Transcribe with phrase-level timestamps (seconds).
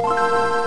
[0.00, 0.57] you.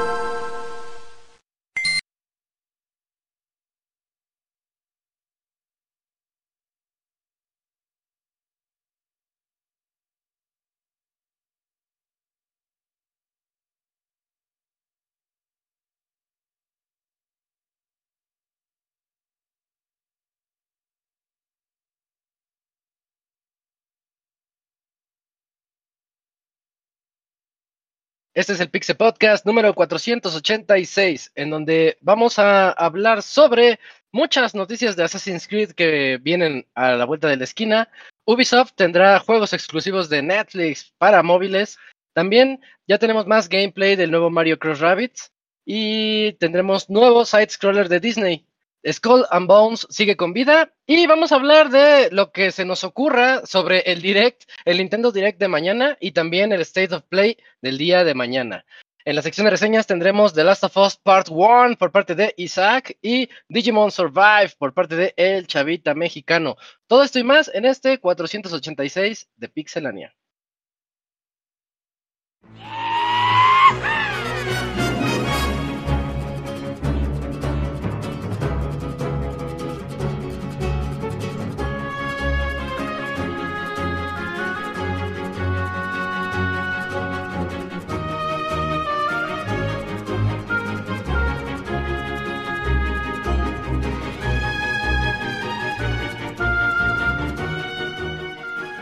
[28.34, 33.78] Este es el Pixel Podcast número 486, en donde vamos a hablar sobre
[34.14, 37.90] muchas noticias de Assassin's Creed que vienen a la vuelta de la esquina.
[38.24, 41.78] Ubisoft tendrá juegos exclusivos de Netflix para móviles.
[42.14, 45.34] También ya tenemos más gameplay del nuevo Mario Cross Rabbits
[45.66, 48.48] y tendremos nuevo side scroller de Disney.
[48.90, 52.84] Skull and Bones sigue con vida y vamos a hablar de lo que se nos
[52.84, 57.38] ocurra sobre el Direct, el Nintendo Direct de mañana y también el State of Play
[57.62, 58.66] del día de mañana.
[59.06, 62.34] En la sección de reseñas tendremos The Last of Us Part 1 por parte de
[62.38, 66.56] Isaac y Digimon Survive por parte de El Chavita Mexicano.
[66.88, 70.16] Todo esto y más en este 486 de Pixelania.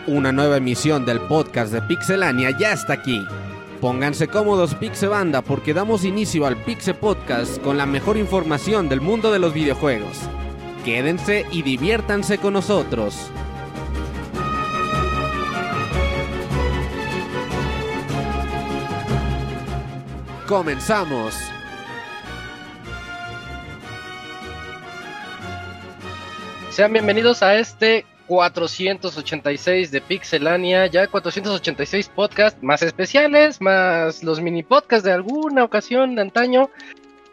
[0.09, 3.23] Una nueva emisión del podcast de Pixelania ya está aquí.
[3.79, 9.31] Pónganse cómodos Pixebanda porque damos inicio al Pixe Podcast con la mejor información del mundo
[9.31, 10.17] de los videojuegos.
[10.83, 13.29] Quédense y diviértanse con nosotros.
[20.47, 21.35] Comenzamos.
[26.71, 34.61] Sean bienvenidos a este 486 de Pixelania, ya 486 podcasts más especiales, más los mini
[34.61, 36.69] podcasts de alguna ocasión de antaño.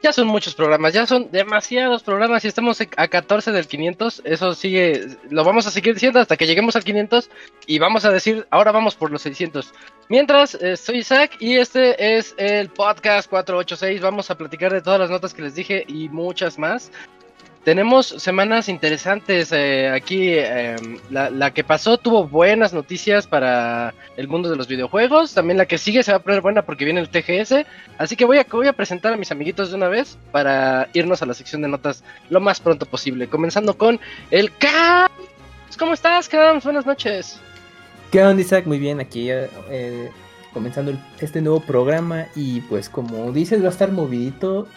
[0.03, 4.23] Ya son muchos programas, ya son demasiados programas y estamos a 14 del 500.
[4.25, 7.29] Eso sigue, lo vamos a seguir diciendo hasta que lleguemos al 500
[7.67, 9.73] y vamos a decir, ahora vamos por los 600.
[10.09, 14.01] Mientras, eh, soy Isaac y este es el podcast 486.
[14.01, 16.91] Vamos a platicar de todas las notas que les dije y muchas más.
[17.67, 20.35] Tenemos semanas interesantes eh, aquí.
[20.35, 20.77] Eh,
[21.11, 25.35] la, que pasó tuvo buenas noticias para el mundo de los videojuegos.
[25.35, 27.67] También la que sigue se va a poner buena porque viene el TGS.
[27.99, 31.35] Así que voy a, presentar a mis amiguitos de una vez para irnos a la
[31.35, 33.27] sección de notas lo más pronto posible.
[33.27, 33.99] Comenzando con
[34.31, 35.11] el Cams.
[35.77, 36.63] ¿Cómo estás, Cams?
[36.63, 37.41] Buenas noches.
[38.13, 38.67] ¿Qué onda, Isaac?
[38.67, 40.09] Muy bien, aquí eh,
[40.53, 42.29] comenzando este nuevo programa.
[42.37, 44.69] Y pues, como dices, va a estar movidito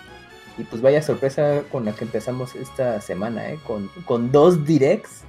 [0.59, 3.59] y pues vaya sorpresa con la que empezamos esta semana, ¿eh?
[3.65, 5.23] con, con dos directs.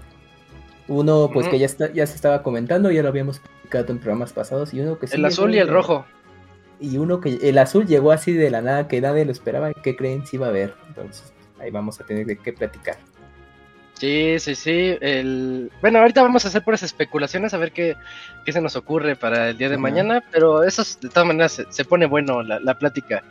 [0.88, 4.32] Uno, pues que ya, está, ya se estaba comentando, ya lo habíamos publicado en programas
[4.32, 4.74] pasados.
[4.74, 6.04] Y uno que El azul y el rojo.
[6.80, 9.72] Y uno que el azul llegó así de la nada, que nadie lo esperaba.
[9.72, 10.74] ¿Qué creen si iba a haber?
[10.88, 12.96] Entonces, ahí vamos a tener que platicar.
[14.00, 14.96] Sí, sí, sí.
[15.02, 15.70] El...
[15.82, 17.96] Bueno, ahorita vamos a hacer puras especulaciones a ver qué,
[18.46, 19.82] qué se nos ocurre para el día de uh -huh.
[19.82, 23.22] mañana, pero eso de todas maneras se, se pone bueno la, la, plática.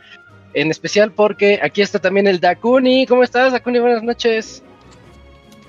[0.54, 3.06] En especial porque aquí está también el Dakuni.
[3.06, 3.78] ¿Cómo estás, Dakuni?
[3.78, 4.62] Buenas noches.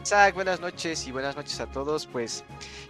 [0.03, 2.07] Isaac, buenas noches y buenas noches a todos.
[2.07, 2.43] Pues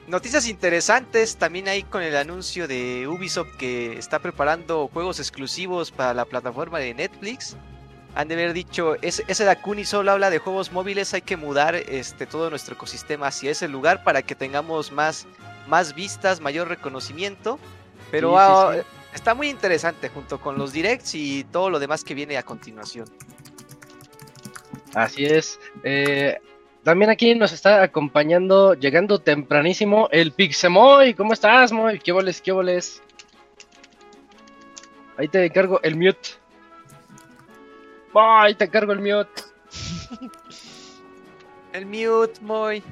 [0.08, 6.14] noticias interesantes también ahí con el anuncio de Ubisoft que está preparando juegos exclusivos para
[6.14, 7.58] la plataforma de Netflix.
[8.16, 11.76] Han de haber dicho, ese, ese Dakuni solo habla de juegos móviles, hay que mudar
[11.76, 15.28] este, todo nuestro ecosistema hacia ese lugar para que tengamos más,
[15.68, 17.60] más vistas, mayor reconocimiento.
[18.12, 19.01] Pero sí, sí, sí.
[19.14, 23.08] Está muy interesante junto con los directs y todo lo demás que viene a continuación.
[24.94, 25.60] Así es.
[25.84, 26.40] Eh,
[26.84, 31.14] también aquí nos está acompañando, llegando tempranísimo, el Pixemoy.
[31.14, 32.00] ¿Cómo estás, Moy?
[32.00, 33.04] ¿Qué voles, qué voles?
[35.18, 36.30] Ahí te encargo el mute.
[38.14, 39.44] Moy, ahí te encargo el mute.
[41.74, 42.84] el mute, Moy.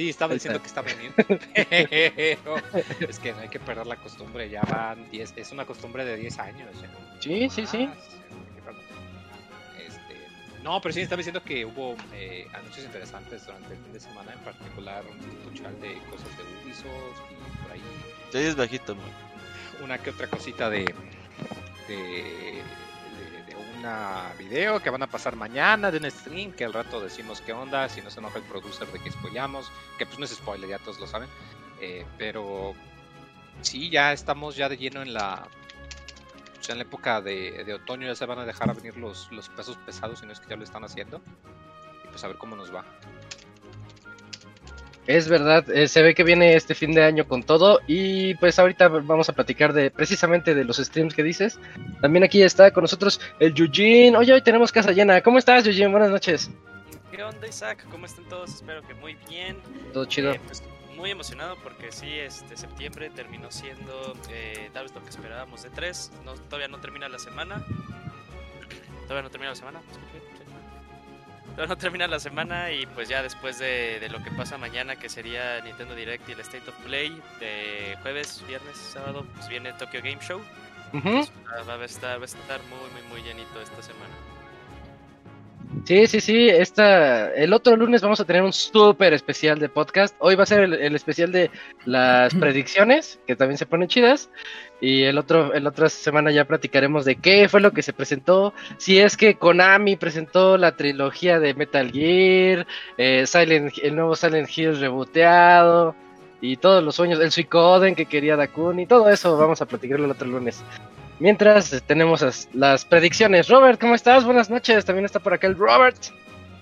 [0.00, 1.12] Sí, estaba diciendo que estaba bien.
[1.18, 4.48] Pero es que no hay que perder la costumbre.
[4.48, 5.34] Ya van 10.
[5.36, 6.70] Es una costumbre de 10 años.
[7.18, 7.86] Sí, sí, sí.
[9.76, 14.00] Este, no, pero sí estaba diciendo que hubo eh, anuncios interesantes durante el fin de
[14.00, 14.32] semana.
[14.32, 17.82] En particular, un puchal de cosas de Ubisoft y por ahí.
[18.32, 19.04] Sí, es bajito, muy.
[19.84, 20.94] Una que otra cosita de.
[21.88, 22.62] de
[23.80, 27.52] una video que van a pasar mañana de un stream que al rato decimos qué
[27.54, 30.68] onda, si no se enoja el producer de que spoilamos, que pues no es spoiler,
[30.68, 31.28] ya todos lo saben,
[31.80, 32.74] eh, pero
[33.62, 35.48] sí, ya estamos ya de lleno en la
[36.54, 39.32] pues ya en la época de, de otoño ya se van a dejar venir los,
[39.32, 41.22] los pesos pesados, si no es que ya lo están haciendo.
[42.04, 42.84] Y pues a ver cómo nos va.
[45.06, 48.58] Es verdad, eh, se ve que viene este fin de año con todo y pues
[48.58, 51.58] ahorita vamos a platicar de precisamente de los streams que dices.
[52.00, 54.14] También aquí está con nosotros el Yujin.
[54.14, 55.20] Oye, hoy tenemos casa llena.
[55.20, 55.90] ¿Cómo estás, Yujin?
[55.90, 56.50] Buenas noches.
[57.10, 57.86] ¿Qué onda, Isaac?
[57.90, 58.54] ¿Cómo están todos?
[58.54, 59.56] Espero que muy bien.
[59.92, 60.32] Todo chido.
[60.32, 60.62] Eh, pues,
[60.96, 65.70] muy emocionado porque sí, este septiembre terminó siendo eh, tal vez lo que esperábamos de
[65.70, 66.12] tres.
[66.24, 67.64] No, todavía no termina la semana.
[69.04, 69.80] Todavía no termina la semana.
[69.80, 70.29] ¿Me
[71.56, 75.08] no termina la semana y pues ya después de, de lo que pasa mañana, que
[75.08, 80.00] sería Nintendo Direct y el State of Play, de jueves, viernes, sábado, pues viene Tokyo
[80.02, 80.40] Game Show.
[80.94, 84.14] Ah, Va a estar, va a estar muy, muy, muy llenito esta semana.
[85.84, 86.48] Sí, sí, sí.
[86.48, 90.14] Esta, el otro lunes vamos a tener un súper especial de podcast.
[90.18, 91.50] Hoy va a ser el, el especial de
[91.84, 94.30] las predicciones, que también se ponen chidas.
[94.80, 98.54] Y el otro, el otra semana ya platicaremos de qué fue lo que se presentó.
[98.78, 102.66] Si es que Konami presentó la trilogía de Metal Gear,
[102.96, 105.94] eh, Silent, el nuevo Silent Hill reboteado
[106.40, 110.12] y todos los sueños, el Suicoden que quería Dakuni, todo eso vamos a platicarlo el
[110.12, 110.62] otro lunes.
[111.20, 113.48] Mientras tenemos as- las predicciones.
[113.48, 114.24] Robert, ¿cómo estás?
[114.24, 114.84] Buenas noches.
[114.84, 115.96] También está por acá el Robert.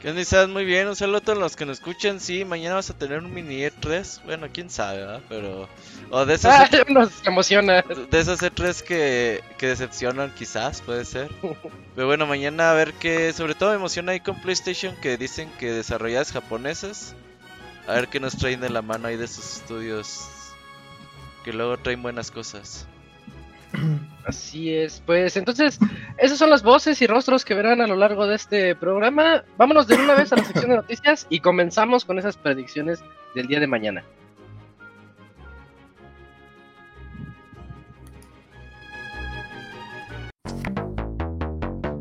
[0.01, 0.49] ¿Qué onda, Isaac?
[0.49, 2.21] Muy bien, un saludo a todos los que nos escuchan.
[2.21, 4.23] Sí, mañana vas a tener un mini E3.
[4.25, 5.21] Bueno, quién sabe, ¿verdad?
[5.29, 5.69] Pero.
[6.11, 7.83] O de esos, Ah, nos emociona.
[7.83, 11.29] de esos E3 que, que decepcionan, quizás, puede ser.
[11.97, 13.33] Pero bueno, mañana a ver qué.
[13.33, 17.15] Sobre todo me emociona ahí con PlayStation que dicen que desarrolladas japonesas.
[17.89, 20.29] A ver qué nos traen de la mano ahí de esos estudios.
[21.45, 22.87] Que luego traen buenas cosas.
[24.27, 25.79] Así es, pues entonces,
[26.19, 29.43] esas son las voces y rostros que verán a lo largo de este programa.
[29.57, 33.03] Vámonos de una vez a la sección de noticias y comenzamos con esas predicciones
[33.35, 34.05] del día de mañana.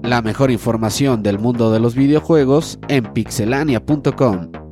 [0.04, 4.67] La mejor información del mundo de los videojuegos en pixelania.com.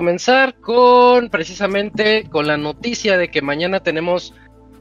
[0.00, 4.32] Comenzar con precisamente con la noticia de que mañana tenemos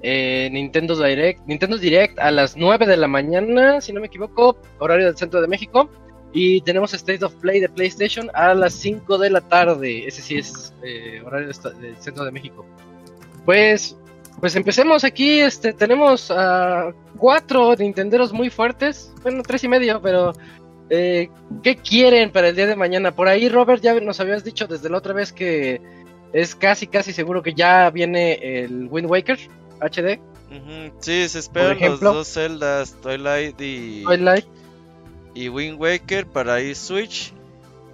[0.01, 4.56] eh, Nintendo Direct, Nintendo Direct a las 9 de la mañana, si no me equivoco,
[4.77, 5.89] horario del centro de México.
[6.31, 10.07] Y tenemos State of Play de PlayStation a las 5 de la tarde.
[10.07, 12.66] Ese sí es eh, horario del centro de México.
[13.44, 13.98] Pues,
[14.39, 15.42] pues empecemos aquí.
[15.42, 19.13] Este, tenemos a cuatro Nintenderos muy fuertes.
[19.21, 20.31] Bueno, tres y medio, pero
[20.89, 21.30] eh,
[21.63, 23.12] ¿qué quieren para el día de mañana?
[23.12, 25.81] Por ahí, Robert, ya nos habías dicho desde la otra vez que
[26.33, 29.39] es casi, casi seguro que ya viene el Wind Waker
[29.81, 30.19] HD,
[31.00, 34.03] Sí, se esperan los dos Zeldas, Twilight y.
[34.03, 34.45] Twilight.
[35.36, 37.33] y Wind Waker para ahí Switch.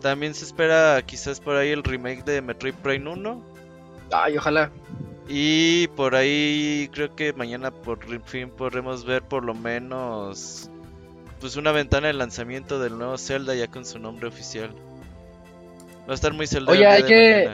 [0.01, 3.43] También se espera quizás por ahí el remake de Metroid Prime 1.
[4.11, 4.71] Ay, ojalá.
[5.27, 10.69] Y por ahí creo que mañana por fin podremos ver por lo menos
[11.39, 14.71] pues una ventana de lanzamiento del nuevo Zelda ya con su nombre oficial.
[16.07, 16.71] Va a estar muy Zelda.
[16.71, 17.49] Oye, hay que-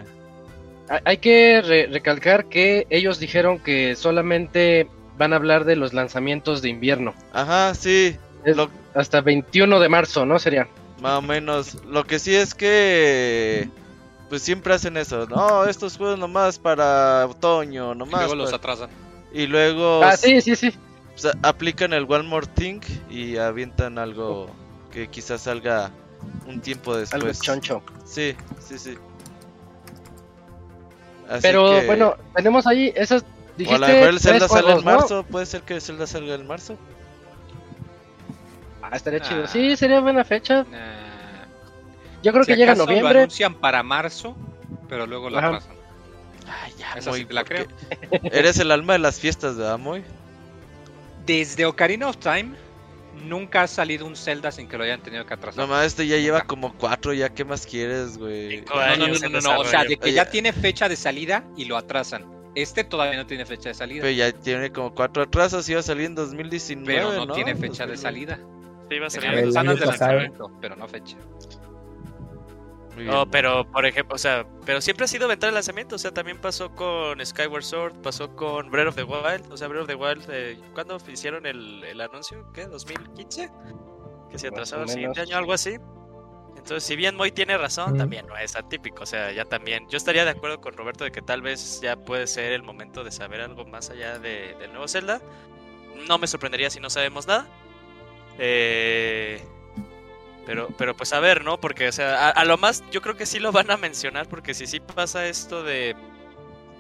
[0.90, 5.94] Hay- Hay que re- recalcar que ellos dijeron que solamente van a hablar de los
[5.94, 7.14] lanzamientos de invierno.
[7.32, 10.38] Ajá, sí, Es Lo- hasta 21 de marzo, ¿no?
[10.40, 10.68] Sería.
[11.00, 11.76] más o menos.
[11.86, 13.70] Lo que sí es que
[14.30, 15.28] pues siempre hacen eso.
[15.28, 18.22] No, estos juegos nomás para otoño, Y nomás.
[18.22, 18.90] luego los atrasan.
[19.34, 20.74] Y luego Ah, sí, sí, sí.
[21.22, 24.50] Sea, aplican el One More Thing y avientan algo
[24.92, 25.92] que quizás salga
[26.48, 27.40] un tiempo Algo después.
[27.42, 27.84] choncho.
[28.06, 28.96] Sí, sí, sí.
[31.30, 33.22] Así Pero que- bueno, tenemos ahí esas.
[33.22, 34.92] o a Dijiste lo mejor el Zelda sale en juegos, ¿no?
[35.00, 35.24] marzo.
[35.24, 36.76] Puede ser que el Zelda salga en marzo.
[38.82, 39.28] Ah, estaría Ah.
[39.30, 39.48] chido.
[39.48, 40.64] Sí, sería buena fecha.
[40.64, 41.46] Nah.
[42.24, 43.20] Yo creo Si que llega acaso Lo noviembre.
[43.20, 44.36] anuncian para marzo,
[44.90, 45.76] pero luego lo atrasan.
[46.48, 47.68] Ay, ya, Esa sí Moy, te la ¿por qué?
[48.24, 50.04] Eres el alma de las fiestas, ¿verdad, Moy?
[51.26, 52.56] Desde Ocarina of Time,
[53.28, 55.64] nunca ha salido un Zelda sin que lo hayan tenido que atrasar.
[55.64, 58.62] Nomás este ya lleva como cuatro, ya qué más quieres, güey.
[58.62, 60.14] No, no, no, no, no, no, o sea, de que Oye.
[60.14, 62.26] ya tiene fecha de salida y lo atrasan.
[62.56, 65.84] Este todavía no tiene fecha de salida, Pero ya tiene como cuatro atrasos, iba a
[65.84, 67.34] salir en 2019, pero no, ¿no?
[67.34, 67.98] tiene fecha de 2020.
[67.98, 68.40] salida.
[68.90, 71.18] Sí, iba a salir en pero no fecha.
[72.98, 76.12] No, pero por ejemplo, o sea, pero siempre ha sido ventana de lanzamiento, o sea,
[76.12, 79.88] también pasó con Skyward Sword, pasó con Breath of the Wild, o sea, Breath of
[79.88, 82.46] the Wild, eh, ¿cuándo hicieron el, el anuncio?
[82.54, 82.68] ¿Qué?
[82.68, 83.50] ¿2015?
[84.30, 85.78] Que se atrasaba el siguiente año, algo así.
[86.58, 87.98] Entonces, si bien Moy tiene razón, Mm.
[87.98, 91.12] también no es atípico, o sea, ya también, yo estaría de acuerdo con Roberto de
[91.12, 94.72] que tal vez ya puede ser el momento de saber algo más allá de, del
[94.72, 95.22] nuevo Zelda.
[96.08, 97.48] No me sorprendería si no sabemos nada.
[98.38, 99.42] Eh,
[100.46, 101.60] Pero, pero pues a ver, ¿no?
[101.60, 104.28] Porque, o sea, a, a lo más yo creo que sí lo van a mencionar,
[104.28, 105.96] porque si sí pasa esto de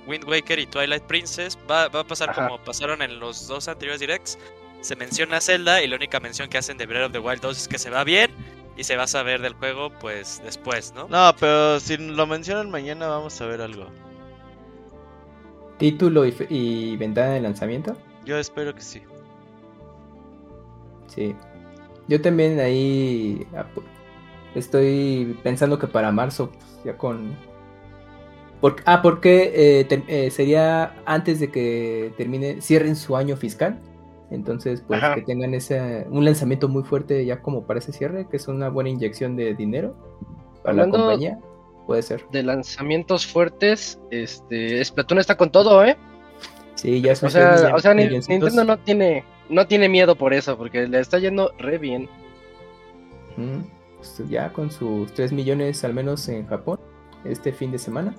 [0.08, 2.48] Wind Waker y Twilight Princess, va, va a pasar Ajá.
[2.48, 4.38] como pasaron en los dos anteriores directs.
[4.82, 7.56] Se menciona Zelda y la única mención que hacen de Breath of the Wild 2
[7.58, 8.32] es que se va bien
[8.76, 11.08] y se va a saber del juego pues después, ¿no?
[11.08, 13.86] No, pero si lo mencionan mañana vamos a ver algo.
[15.78, 17.96] Título y, fe- y ventana de lanzamiento.
[18.26, 19.04] Yo espero que sí.
[21.08, 21.36] Sí.
[22.08, 23.46] Yo también ahí
[24.56, 27.36] estoy pensando que para marzo, pues, ya con...
[28.60, 33.80] Por- ah, porque eh, ter- eh, sería antes de que termine, cierren su año fiscal.
[34.30, 35.16] Entonces, pues Ajá.
[35.16, 38.70] que tengan ese, un lanzamiento muy fuerte ya como para ese cierre, que es una
[38.70, 39.96] buena inyección de dinero
[40.64, 41.40] para Hablando- la compañía.
[41.88, 42.24] Puede ser.
[42.32, 45.98] De lanzamientos fuertes, este, Splatoon está con todo, ¿eh?
[46.76, 47.94] Sí, ya O sea, o sea.
[47.94, 52.10] Nintendo no tiene, no tiene miedo por eso, porque le está yendo re bien.
[53.38, 53.62] Mm,
[53.98, 56.80] pues ya con sus 3 millones al menos en Japón
[57.24, 58.16] este fin de semana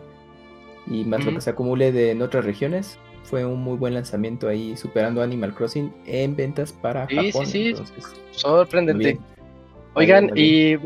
[0.86, 4.48] y más lo que se acumule de en otras regiones fue un muy buen lanzamiento
[4.48, 7.68] ahí superando Animal Crossing en ventas para Sí, sí, Japón sí.
[7.68, 9.04] entonces, Sorprendente.
[9.04, 9.20] bien.
[9.94, 10.76] Oigan, bien, y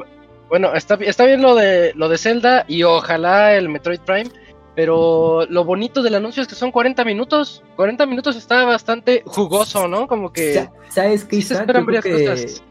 [0.49, 4.31] bueno, está, está bien lo de lo de Zelda y ojalá el Metroid Prime,
[4.77, 7.65] pero lo bonito del anuncio es que son 40 minutos.
[7.75, 10.07] 40 minutos está bastante jugoso, ¿no?
[10.07, 12.63] Como que Sa- ¿Sabes qué, sí se esperan Yo creo varias que, cosas.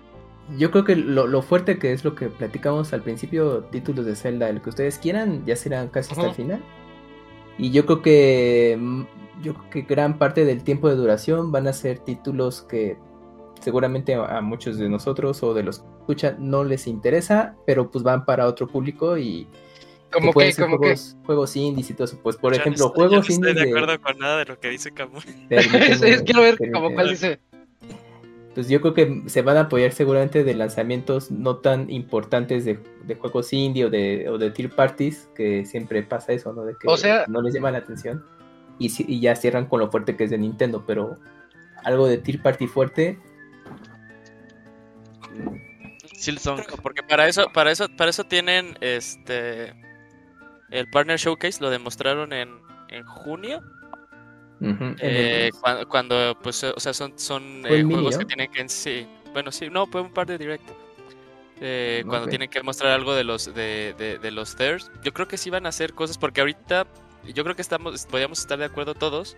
[0.58, 4.16] yo creo que lo, lo fuerte que es lo que platicamos al principio, títulos de
[4.16, 6.64] Zelda, el que ustedes quieran, ya serán casi hasta el final.
[7.58, 9.02] Y yo creo que mm,
[9.42, 12.98] yo creo que gran parte del tiempo de duración van a ser títulos que
[13.62, 18.04] seguramente a muchos de nosotros o de los que escuchan no les interesa, pero pues
[18.04, 19.48] van para otro público y
[20.20, 20.78] como que, que.
[20.78, 22.20] juegos, juegos indies y todo eso.
[22.22, 23.70] Pues por Yo no ejemplo, estoy- juegos no estoy indies de de...
[23.70, 27.40] acuerdo con nada de lo que dice permíteme, Quiero ver como cuál dice.
[28.54, 32.80] Pues yo creo que se van a apoyar seguramente de lanzamientos no tan importantes de,
[33.04, 36.64] de juegos indie o de, o de tier parties, que siempre pasa eso, ¿no?
[36.64, 38.24] De que O sea- no les llama la atención.
[38.80, 41.18] Y, si- y ya cierran con lo fuerte que es de Nintendo, pero
[41.84, 43.20] algo de tier party fuerte.
[46.18, 46.62] Silsong.
[46.82, 49.74] Porque para eso, para eso, para eso tienen este
[50.72, 52.50] el Partner Showcase, lo demostraron en,
[52.90, 53.62] en junio.
[55.00, 59.08] eh, cuando, cuando, pues, o sea, son, son eh, juegos que tienen que sí.
[59.34, 60.64] Bueno, sí, no, fue un par de direct.
[61.62, 64.92] Eh, cuando tienen que mostrar algo de los de, de, de los thirds.
[65.04, 66.86] Yo creo que sí van a hacer cosas porque ahorita
[67.34, 69.38] yo creo que estamos podríamos estar de acuerdo todos.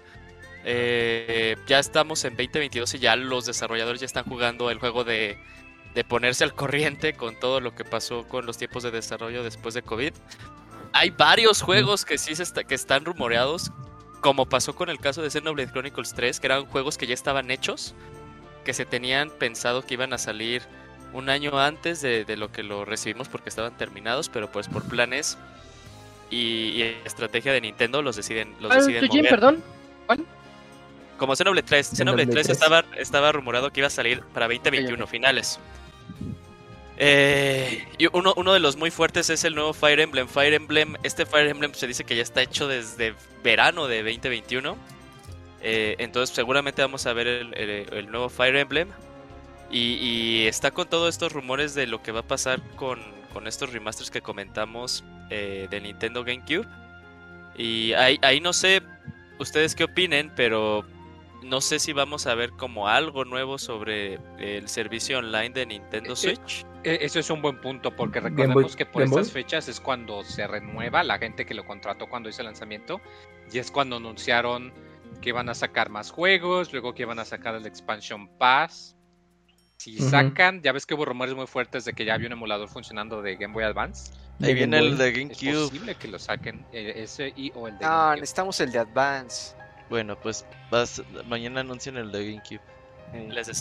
[0.66, 5.38] Eh, ya estamos en 2022 y ya los desarrolladores ya están jugando el juego de,
[5.94, 9.76] de ponerse al corriente con todo lo que pasó con los tiempos de desarrollo después
[9.76, 10.14] de COVID.
[10.94, 13.72] Hay varios juegos que sí se está- que están rumoreados,
[14.22, 17.52] como pasó con el caso de Xenoblade Chronicles 3, que eran juegos que ya estaban
[17.52, 17.94] hechos,
[18.66, 20.64] que se tenían pensado que iban a salir
[21.14, 24.84] un año antes de, de lo que lo recibimos porque estaban terminados, pero pues por
[24.84, 25.38] planes
[26.30, 26.38] y,
[26.82, 29.30] y estrategia de Nintendo los deciden, los Ah, deciden ¿Eugene, mover.
[29.30, 29.64] perdón?
[31.18, 32.58] Como Xenoblade 3, Xenoblade Xenoblade 3 3.
[32.58, 35.60] estaba, estaba rumorado que iba a salir para 2021 finales.
[37.00, 40.28] Eh, y uno, de los muy fuertes es el nuevo Fire Emblem.
[40.28, 43.14] Fire Emblem, este Fire Emblem se dice que ya está hecho desde
[43.44, 44.78] verano de 2021.
[45.62, 48.90] Eh, entonces seguramente vamos a ver el, nuevo Fire Emblem.
[49.70, 53.00] Y, está con todos estos rumores de lo que va a pasar con,
[53.34, 56.66] con estos remasters que comentamos eh, de Nintendo GameCube.
[57.58, 58.82] Y ahí, ahí no sé
[59.40, 60.86] ustedes qué opinen, pero
[61.44, 66.14] no sé si vamos a ver como algo nuevo sobre el servicio online de Nintendo
[66.14, 66.66] Eh, Switch.
[66.84, 70.48] E- Eso es un buen punto porque recordemos que por estas fechas es cuando se
[70.48, 73.02] renueva la gente que lo contrató cuando hizo el lanzamiento
[73.52, 74.74] y es cuando anunciaron
[75.22, 78.96] que iban a sacar más juegos, luego que iban a sacar el Expansion Pass.
[79.78, 82.68] Si sacan, ya ves que hubo rumores muy fuertes de que ya había un emulador
[82.68, 84.12] funcionando de Game Boy Advance.
[84.42, 85.64] Ahí viene el de Es GameCube.
[85.66, 88.16] posible que lo saquen eh, ese y o el de No, GameCube.
[88.22, 89.56] necesitamos el de Advance.
[89.90, 92.62] Bueno, pues vas- mañana anuncian el de GameCube.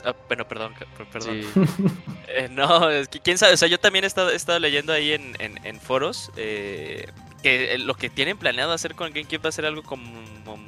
[0.05, 0.75] Ah, bueno, perdón,
[1.13, 1.41] perdón.
[1.43, 1.49] Sí.
[2.29, 4.93] Eh, no, es que quién sabe, o sea, yo también he estado, he estado leyendo
[4.93, 7.07] ahí en, en- en foros eh,
[7.43, 10.05] que eh, lo que tienen planeado hacer con GameCube va a ser algo como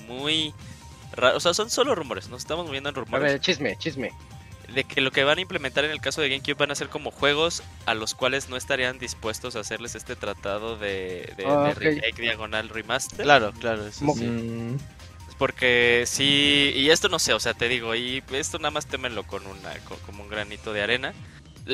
[0.06, 0.54] muy
[1.12, 1.36] raro.
[1.36, 3.32] O sea, son solo rumores, nos estamos moviendo en A rumores.
[3.32, 4.12] ver, chisme, chisme.
[4.72, 6.88] de que lo que van a implementar en el caso de GameCube van a ser
[6.88, 11.64] como juegos a los cuales no estarían dispuestos a hacerles este tratado de, de, Ah,
[11.64, 11.78] de ok.
[11.78, 13.24] remake diagonal remaster.
[13.24, 14.24] Claro, claro, eso Mo- sí.
[14.24, 14.76] Mm,
[15.38, 19.22] Porque sí, y esto no sé, o sea, te digo, y esto nada más témenlo
[19.22, 21.14] con una, con- como un granito de arena.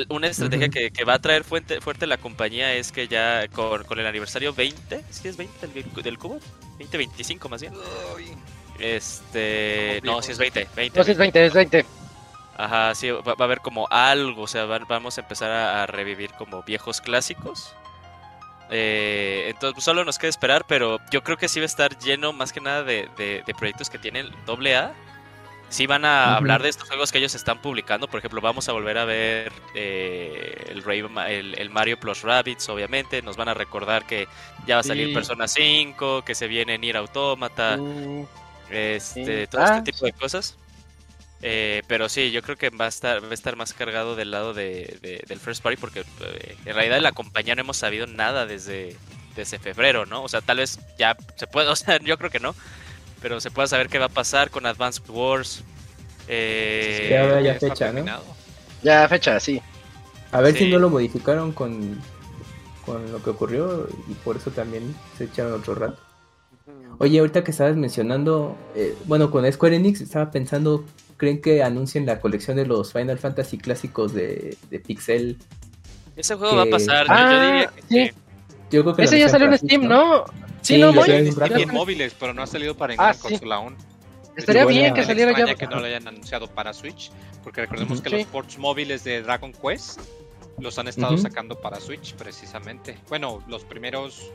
[0.09, 0.73] Una estrategia Ujú.
[0.73, 4.05] que, que va a traer fuerte, fuerte la compañía es que ya con, con el
[4.05, 6.39] aniversario 20, ¿sí es 20 del, del cubo?
[6.79, 7.73] 2025 más bien.
[8.77, 10.99] Este, no, si es 20, 20.
[10.99, 11.85] No, si es 20, es 20.
[12.57, 15.83] Ajá, sí, va, va a haber como algo, o sea, va- vamos a empezar a,
[15.83, 17.73] a revivir como viejos clásicos.
[18.71, 21.97] Eh, entonces, pues, solo nos queda esperar, pero yo creo que sí va a estar
[21.99, 24.93] lleno más que nada de, de- de proyectos que tienen doble A.
[25.69, 28.07] Sí van a hablar de estos juegos que ellos están publicando.
[28.07, 32.69] Por ejemplo, vamos a volver a ver eh, el, Ray- el, el Mario Plus Rabbids,
[32.69, 33.21] obviamente.
[33.23, 34.27] Nos van a recordar que
[34.67, 35.13] ya va a salir Sí.
[35.13, 38.25] Persona 5, que se viene Nier Automata, Mm,
[38.69, 39.47] este, Sí.
[39.49, 40.55] todo Ah, este tipo de cosas.
[41.47, 44.31] Eh, pero sí, yo creo que va a estar, va a estar más cargado del
[44.31, 47.77] lado de, de- del first party porque eh, en realidad de la compañía no hemos
[47.77, 48.95] sabido nada desde,
[49.35, 50.23] desde febrero, ¿no?
[50.23, 52.55] O sea, tal vez ya se puede, o sea, yo creo que no,
[53.21, 55.63] pero se puede saber qué va a pasar con Advanced Wars.
[56.27, 58.03] Eh, Ya habrá ya fecha, ¿no?
[58.81, 59.61] ya, fecha, sí.
[60.31, 60.71] A ver si Sí.
[60.71, 62.01] no lo modificaron con,
[62.87, 65.99] con lo que ocurrió y por eso también se echaron otro rato.
[66.97, 70.83] Oye, ahorita que estabas mencionando, eh, bueno, con Square Enix estaba pensando,
[71.17, 75.37] ¿creen que anuncien la colección de los Final Fantasy clásicos de, de Pixel?
[76.15, 77.87] ese juego va a pasar, yo- Ah, yo diría que sí.
[78.13, 78.21] sí.
[78.71, 80.25] Yo creo que Ese ya salió en Steam, ¿no?
[80.61, 83.13] Sí, Sí, no, salió en Steam en móviles, pero no ha salido para ninguna Ah,
[83.13, 83.21] sí.
[83.21, 83.75] consola aún.
[84.35, 85.55] Estaría bien que saliera ya.
[85.55, 87.11] que no lo hayan anunciado para Switch,
[87.43, 88.15] porque recordemos que Sí.
[88.17, 89.99] los ports móviles de Dragon Quest
[90.59, 92.97] los han estado sacando para Switch precisamente.
[93.09, 94.31] Bueno, los primeros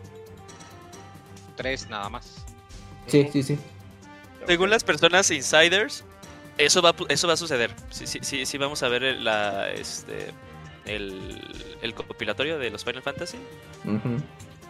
[1.57, 2.45] tres nada más.
[3.07, 3.59] Sí, sí, sí.
[4.47, 6.05] Según las personas insiders,
[6.59, 7.71] eso va, eso va a suceder.
[7.91, 10.33] Sí, sí, sí, sí vamos a ver el, la, este,
[10.87, 11.41] el,
[11.83, 13.39] el compilatorio de los Final Fantasy.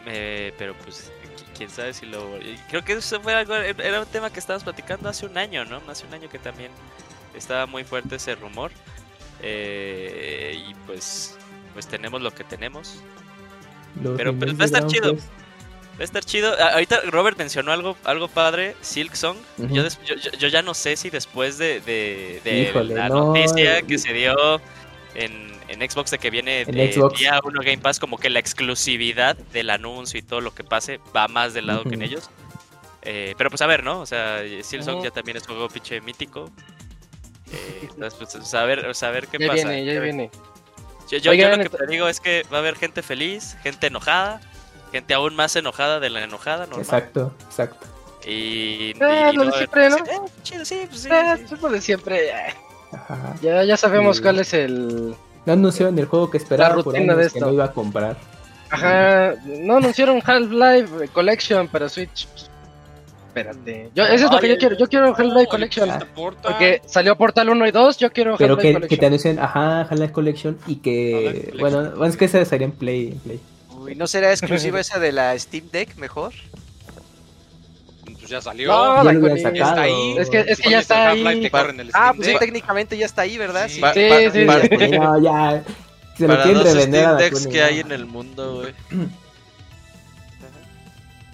[0.07, 2.39] Eh, pero pues, qui- quién sabe si lo...
[2.69, 5.81] Creo que eso fue algo, era un tema que estábamos platicando hace un año, ¿no?
[5.89, 6.71] Hace un año que también
[7.35, 8.71] estaba muy fuerte ese rumor.
[9.43, 11.37] Eh, y pues,
[11.73, 12.97] pues tenemos lo que tenemos.
[14.03, 15.17] Los Pero, pues, va a estar chido.
[16.01, 16.55] Va a estar chido.
[16.59, 19.37] Ah, Ahorita Robert mencionó algo, algo padre, Silk Song.
[19.59, 23.09] Yo, des- yo, yo- yo ya no sé si después de, de, de Híjole, la
[23.11, 24.35] no, noticia que se dio
[25.15, 27.19] en, en Xbox de que viene En de Xbox.
[27.19, 31.01] día 1 Game Pass, como que la exclusividad del anuncio y todo lo que pase
[31.15, 32.31] va más del lado que en ellos.
[33.03, 34.01] Eh, pero pues a ver, ¿no?
[34.01, 35.05] O sea, Silk Song Ujú.
[35.05, 36.51] ya también es un juego pinche mítico.
[37.53, 39.69] Eh, entonces, pues, saber, saber qué Ya pasa.
[39.69, 40.31] viene, ya viene.
[41.11, 43.57] Yo, yo- yo Oigan, lo que te digo es que va a haber gente feliz,
[43.63, 44.41] gente enojada,
[44.93, 46.81] gente aún más enojada de la enojada, normal.
[46.81, 47.87] Exacto, exacto.
[48.27, 49.97] Y, Ah, y- y lo de siempre, ¿no?
[49.99, 50.03] Eh,
[50.43, 51.55] chido, sí, pues sí, Ah, sí.
[51.55, 52.29] es lo de siempre.
[52.29, 52.33] eh.
[52.93, 53.35] Ajá.
[53.41, 54.23] Ya, ya sabemos Sí.
[54.23, 55.15] cuál es el.
[55.47, 57.73] No anunciaron el juego que esperaba La por rutina años de que no iba a
[57.73, 58.17] comprar.
[58.69, 59.35] Ajá.
[59.47, 62.29] No anunciaron Half-Life Collection para Switch.
[63.29, 63.91] Espérate.
[63.95, 64.77] Yo, eso es lo que yo quiero.
[64.77, 65.89] Yo quiero Half-Life Collection.
[66.15, 67.97] Porque salió Portal 1 y 2.
[67.99, 69.01] Yo quiero Pero Half-Life que, que Collection.
[69.01, 71.61] te anuncien, ajá, Half-Life Collection y que, Half-Life Collection.
[71.61, 73.09] bueno, bueno, es que esa sería en Play.
[73.13, 73.41] en Play.
[73.81, 76.33] Uy, ¿no será exclusiva esa de la Steam Deck mejor?
[78.05, 78.69] Pues ya salió.
[78.69, 80.15] No, Ya la está ahí.
[80.19, 81.51] Es que, es que ya está ahí.
[81.93, 83.69] Ah, pues sí, técnicamente ya está ahí, ¿verdad?
[83.69, 83.75] Sí.
[83.77, 83.81] Sí.
[83.81, 84.91] Pa- Sí, pa- sí, pa- sí.
[84.99, 85.63] No, ya.
[86.17, 88.75] Se lo para quieren dos revender a Steam Decks que hay en el mundo, güey.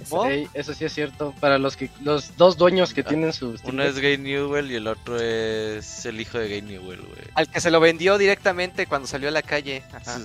[0.04, 1.34] Sí, eso sí es cierto.
[1.40, 3.60] Para los que los dos dueños que tienen sus.
[3.64, 7.20] Uno es Gay Newell y el otro es el hijo de Gay Newell, güey.
[7.34, 9.82] Al que se lo vendió directamente cuando salió a la calle.
[9.92, 10.18] Ajá.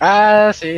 [0.00, 0.76] Ah, sí.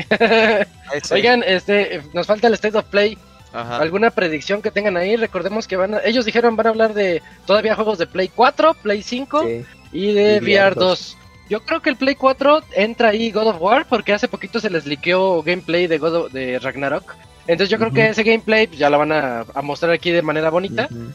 [1.10, 3.18] Oigan, este, nos falta el State of Play.
[3.52, 3.78] Ajá.
[3.78, 5.16] ¿Alguna predicción que tengan ahí?
[5.16, 8.74] Recordemos que van a, ellos dijeron van a hablar de todavía juegos de Play 4,
[8.74, 9.64] Play 5 Sí.
[9.92, 11.16] y de Y VR VR 2.
[11.48, 14.68] Yo creo que el Play 4 entra ahí God of War porque hace poquito se
[14.68, 17.16] les liqueó gameplay de God of- de Ragnarok.
[17.46, 20.20] Entonces yo creo que ese gameplay pues, ya lo van a, a mostrar aquí de
[20.20, 20.86] manera bonita.
[20.90, 21.10] Ujú.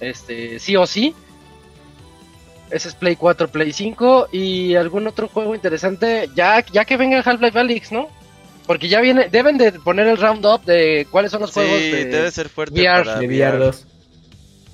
[0.00, 1.14] Este, sí o sí.
[2.70, 7.20] Ese es Play 4, Play 5 y algún otro juego interesante ya ya que venga
[7.20, 8.08] Half-Life Alyx, ¿no?
[8.66, 12.04] Porque ya viene deben de poner el roundup de cuáles son los Sí, juegos de
[12.04, 13.04] debe ser fuerte VR.
[13.04, 13.86] para De VR 2.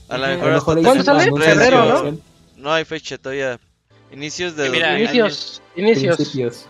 [0.08, 1.30] A lo mejor, hasta ¿Cuándo sale?
[1.40, 2.18] Febrero, ¿no?
[2.56, 3.58] No hay fecha todavía.
[4.12, 5.04] Inicios de Que mira, 2000.
[5.04, 6.16] inicios, inicios.
[6.16, 6.66] Principios.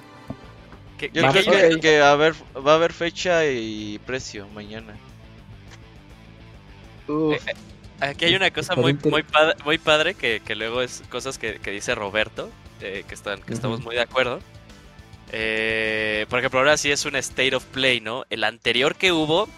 [0.98, 2.34] Que- Yo creo que, que va, a haber,
[2.66, 4.94] va a haber fecha y precio mañana.
[7.08, 7.36] Uf.
[8.10, 11.58] Aquí hay una cosa muy, muy, padre, muy padre que, que luego es cosas que,
[11.60, 14.40] que dice Roberto, eh, que, están, que estamos muy de acuerdo.
[15.32, 18.24] Eh, por ejemplo, ahora sí es un State of Play, ¿no?
[18.30, 19.48] El anterior que hubo,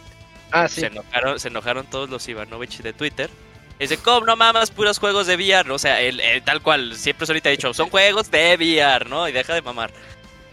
[0.52, 0.80] Ah, sí.
[0.80, 3.28] se, enojaron, se enojaron todos los Ivanovich de Twitter.
[3.78, 5.70] Y Dice, ¿cómo no mamas puros juegos de VR?
[5.72, 9.28] O sea, el, el tal cual, siempre solita ha dicho, son juegos de VR, ¿no?
[9.28, 9.90] Y deja de mamar.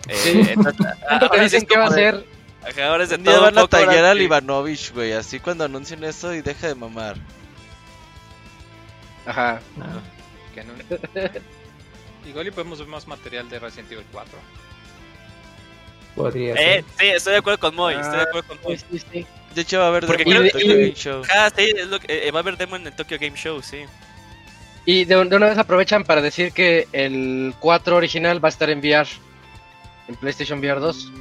[0.10, 0.42] Eh, Sí.
[0.50, 2.26] entonces, que ahora dicen es que va a ser.
[2.68, 4.22] ajá, ahora es de Un día todo van a tallar al.
[4.22, 5.14] Ivanovich, güey.
[5.14, 7.16] Así cuando anuncien eso y deja de mamar.
[9.26, 9.62] Ajá.
[9.82, 10.02] Ah,
[10.54, 10.74] Que no-
[12.30, 14.38] Igual y podemos ver más material de Resident Evil 4.
[16.16, 16.84] podría Eh, ser.
[17.00, 18.78] sí, estoy de acuerdo con Moy, estoy de Ah, acuerdo con Moy.
[18.78, 19.26] Sí, sí, sí.
[19.56, 21.22] De hecho, va a haber Porque demo en Tokyo y- Game Show.
[21.24, 23.62] Ajá, sí, es lo que, eh, va a haber demo en el Tokyo Game Show,
[23.62, 23.84] sí.
[24.86, 28.70] Y de, de una vez aprovechan para decir que el 4 original va a estar
[28.70, 29.08] en VR.
[30.08, 31.12] En PlayStation VR 2.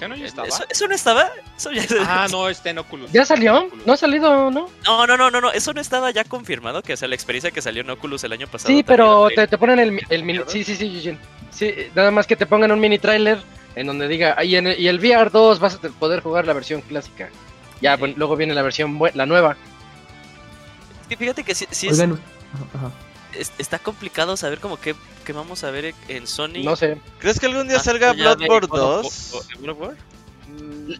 [0.00, 0.48] ¿Ya no ya estaba?
[0.48, 1.30] ¿Eso, eso no estaba?
[1.56, 3.12] Eso ya- Ah, no, está en Oculus.
[3.12, 3.58] ¿Ya salió?
[3.66, 3.86] Oculus.
[3.86, 4.68] ¿No ha salido, no?
[4.86, 7.50] No, no, no, no, no, eso no estaba ya confirmado, que o sea, la experiencia
[7.50, 8.72] que salió en Oculus el año pasado.
[8.74, 10.40] Sí, pero te, te ponen el, el mini...
[10.46, 11.18] Sí, sí, sí, Eugene.
[11.50, 13.38] Sí, nada más que te pongan un mini trailer
[13.76, 14.34] en donde diga...
[14.38, 17.28] "Ah, Y, en el, y el VR 2 vas a poder jugar la versión clásica.
[17.82, 18.00] Ya, Sí.
[18.00, 19.56] bueno, luego viene la versión, la nueva.
[21.08, 22.18] Fíjate que sí, sí es- Oigan,
[22.74, 22.90] ajá.
[23.34, 26.62] Es- está complicado saber como que, que vamos a ver en- Sony.
[26.64, 26.98] No sé.
[27.18, 29.34] ¿Crees que algún día salga Bloodborne God of- 2?
[29.34, 29.96] o- o- God of War.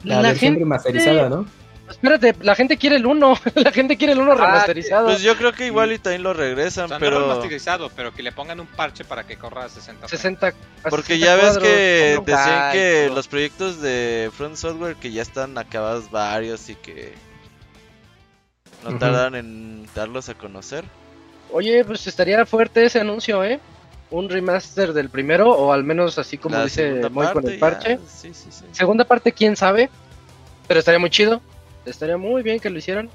[0.05, 1.47] la, versión remasterizada, ¿no?
[1.91, 3.35] Espérate, la gente quiere el 1.
[3.57, 5.07] la gente quiere el 1 Ah, remasterizado.
[5.07, 7.19] Pues yo creo que igual y también lo O regresan, no pero...
[7.21, 10.11] remasterizado, pero que le pongan un parche para que corra a 60 frames.
[10.11, 10.47] 60.
[10.85, 11.63] a Porque 60 ya ves cuadros.
[11.65, 13.15] que decían Ay, que no.
[13.17, 17.13] los proyectos de Front Software que ya están acabados varios y que
[18.85, 20.85] no tardan en darlos a conocer.
[21.53, 23.61] Oye, pues estaría fuerte ese anuncio, ¿eh?
[24.11, 27.55] Un remaster del primero, o al menos así como La dice segunda Moy con el
[27.55, 27.99] ya, parche.
[28.09, 28.65] Sí, sí, sí.
[28.73, 29.89] Segunda parte, quién sabe.
[30.67, 31.41] Pero estaría muy chido.
[31.85, 33.09] Estaría muy bien que lo hicieran.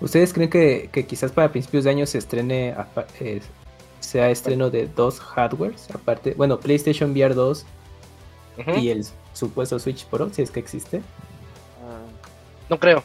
[0.00, 2.74] ¿Ustedes creen que, que quizás para principios de año se estrene,
[3.20, 3.40] eh,
[4.00, 5.88] sea estreno de dos hardwares?
[5.94, 7.64] Aparte, bueno, PlayStation VR 2
[8.58, 8.70] Ujú.
[8.78, 11.00] y el supuesto Switch Pro, si es que existe.
[12.68, 13.02] No creo.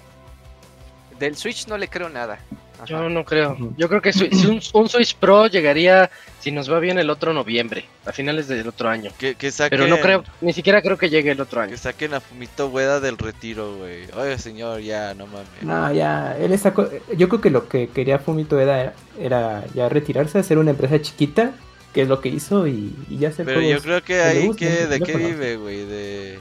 [1.20, 2.40] del Switch no le creo nada.
[2.82, 2.86] Ajá.
[2.88, 3.58] Yo no creo.
[3.78, 7.32] Yo creo que si un, un Switch Pro llegaría, si nos va bien, el otro
[7.34, 9.12] noviembre, a finales del otro año.
[9.20, 11.72] Que, que saquen, Pero no creo, ni siquiera creo que llegue el otro año.
[11.72, 14.06] Que saquen a Fumito Ueda del retiro, güey.
[14.18, 15.48] Oye, señor, ya, no mames.
[15.62, 16.74] No, ya, él está.
[16.74, 21.00] co- Yo creo que lo que quería Fumito era, era ya retirarse, hacer una empresa
[21.02, 21.52] chiquita,
[21.94, 24.88] que es lo que hizo, y, y ya hacer Pero yo creo que ahí, que,
[24.88, 25.86] ¿de yo qué vive, güey?
[25.86, 26.40] De...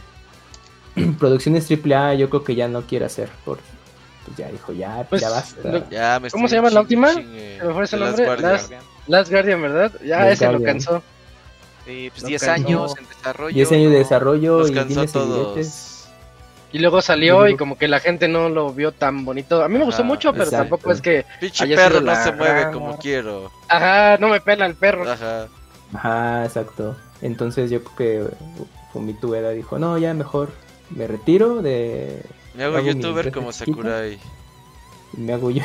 [1.19, 3.29] Producciones AAA, yo creo que ya no quiere hacer.
[3.45, 3.59] Por,
[4.25, 5.69] pues ya dijo, ya, Pues, ya basta.
[5.69, 7.15] lo- Ya me ¿Cómo se llama la última?
[7.15, 7.59] chingue.
[7.59, 8.71] Se me fue ese nombre, guardias.
[8.71, 9.93] las- Last Guardian, ¿verdad?
[10.05, 10.73] Ya Last ese lo Guardian.
[10.77, 11.03] cansó.
[11.87, 12.67] Sí, pues No 10 cansó.
[12.69, 13.55] años en desarrollo.
[13.55, 15.55] 10 años de desarrollo Los y cansó todos.
[15.55, 15.87] billetes.
[16.73, 19.65] Y luego salió y como que la gente no lo vio tan bonito.
[19.65, 20.63] A mí me gustó Ajá, mucho, pero exacto.
[20.69, 23.51] tampoco es que, Pinche perro no la se mueve como quiero.
[23.69, 25.11] ajá, no me pela el perro.
[25.11, 25.49] Ajá.
[25.93, 26.95] Ajá, exacto.
[27.23, 28.35] Entonces yo creo que
[28.93, 30.51] Fumito Ueda dijo, no, ya mejor
[30.91, 32.23] me retiro de...
[32.55, 33.53] Me hago youtuber como.
[33.53, 34.19] Sakurai.
[35.13, 35.63] y Me hago yo.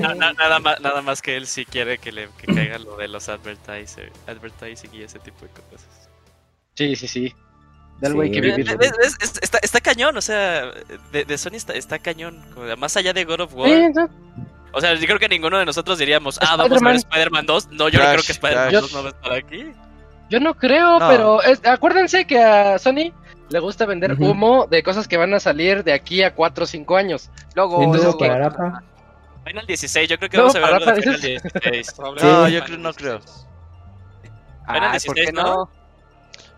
[0.00, 2.96] Na- na- nada, más, nada más que él sí quiere que le que caiga lo
[2.96, 6.08] de los advertiser, advertising y ese tipo de cosas.
[6.74, 7.34] Sí, sí, sí.
[8.00, 8.30] Del Sí.
[8.30, 8.76] que ¿Ves- vivir.
[8.78, 9.16] ¿Ves- ves?
[9.20, 10.70] Es- Está, está cañón, o sea,
[11.12, 12.44] de, de Sony está, está cañón.
[12.54, 13.68] como Más allá de God of War.
[13.70, 14.08] Sí, no,
[14.72, 16.96] O sea, yo creo que ninguno de nosotros diríamos, ah, vamos a ver Spider-Man.
[16.96, 17.68] Spider-Man 2.
[17.72, 18.80] No, yo no creo que Spider-Man Crash.
[18.82, 19.72] 2 no va a estar aquí.
[20.30, 21.08] Yo no creo, No.
[21.08, 23.12] pero es- acuérdense que a Sony
[23.50, 24.30] le gusta vender Ujú.
[24.30, 27.30] humo de cosas que van a salir de aquí a 4 o 5 años.
[27.54, 28.82] Luego, luego- para.
[29.44, 31.94] Final 16, yo creo que No, vamos a ver algo de Final 16.
[32.22, 33.20] No, yo creo, no creo.
[33.20, 35.42] Final Ay, ¿por 16, qué ¿no?
[35.42, 35.70] no?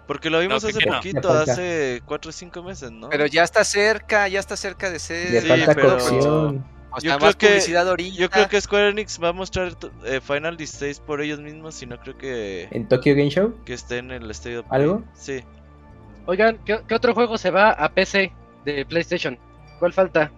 [0.07, 3.09] Porque lo vimos No, hace poquito, hace 4 o 5 meses, ¿no?
[3.11, 5.31] Pero ya está cerca, ya está cerca de ser.
[5.31, 6.65] Le Sí, falta pero- cocción.
[6.93, 8.11] O Yo sea, creo más que-.
[8.17, 11.87] Yo creo que Square Enix va a mostrar eh, Final 16 por ellos mismos y
[11.87, 13.55] no creo que, En Tokyo Game Show.
[13.65, 15.05] que esté en el of ¿Algo?
[15.15, 15.45] Sí.
[16.27, 18.33] Oigan, ¿qué, qué otro juego se va a PC
[18.65, 19.39] de PlayStation?
[19.79, 20.31] ¿Cuál falta?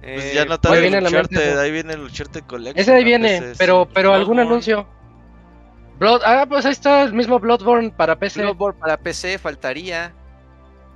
[0.00, 2.78] Pues Eh, ya no ahí tarda viene el Uncharted, ahí viene el Uncharted Collection.
[2.80, 3.90] Ese de ahí viene, PC, pero, sí.
[3.94, 4.50] pero algún Bloodborne.
[4.50, 4.86] anuncio.
[5.98, 8.42] Blood, ah, pues ahí está el mismo Bloodborne para PC.
[8.42, 10.12] Bloodborne para PC faltaría.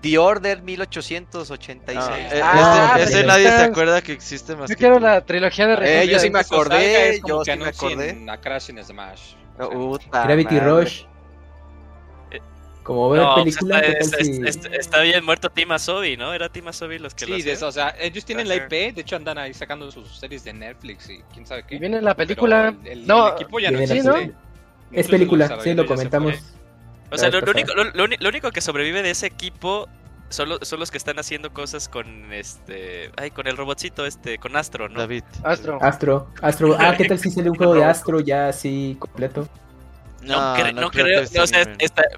[0.03, 1.99] The Order 1886.
[1.99, 5.03] Ah, eh, Ah, ese, nadie se acuerda que existe más Yo que quiero tú.
[5.03, 8.27] la trilogía de Eh, yo sí me acordé, yo sí me acordé.
[8.29, 9.35] a Crash en Smash.
[10.13, 10.61] Gravity madre.
[10.83, 11.05] Rush.
[12.87, 15.73] Como ver No, pues película, está, ¿qué tal está- si- está- está bien muerto Team
[15.73, 16.33] Asobi, ¿no?
[16.33, 18.55] Era Team Asobi los que lo Sí, de eso, o sea, ellos tienen la.
[18.55, 21.75] IP, de hecho andan ahí sacando sus series de Netflix y quién sabe qué.
[21.75, 22.69] Y viene la Pero película.
[22.85, 24.13] el, el- No, el equipo ya no viene la existe.
[24.13, 24.41] película.
[24.93, 26.35] Es película, sí, lo comentamos.
[27.11, 29.89] O sea, lo, lo único, lo, lo lo único que sobrevive de ese equipo
[30.29, 33.11] son, lo- son los que están haciendo cosas con este.
[33.17, 35.01] Ay, con el robotcito este, con Astro, ¿no?
[35.01, 35.25] David.
[35.43, 35.79] Astro.
[35.83, 36.77] Astro, Astro.
[36.79, 39.49] Ah, ¿qué tal si sale un juego de Astro ya así completo?
[40.23, 41.65] No, cre- no creo, que o sea,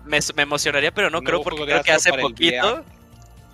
[0.04, 2.84] me, me emocionaría, pero no creo porque creo que hace poquito.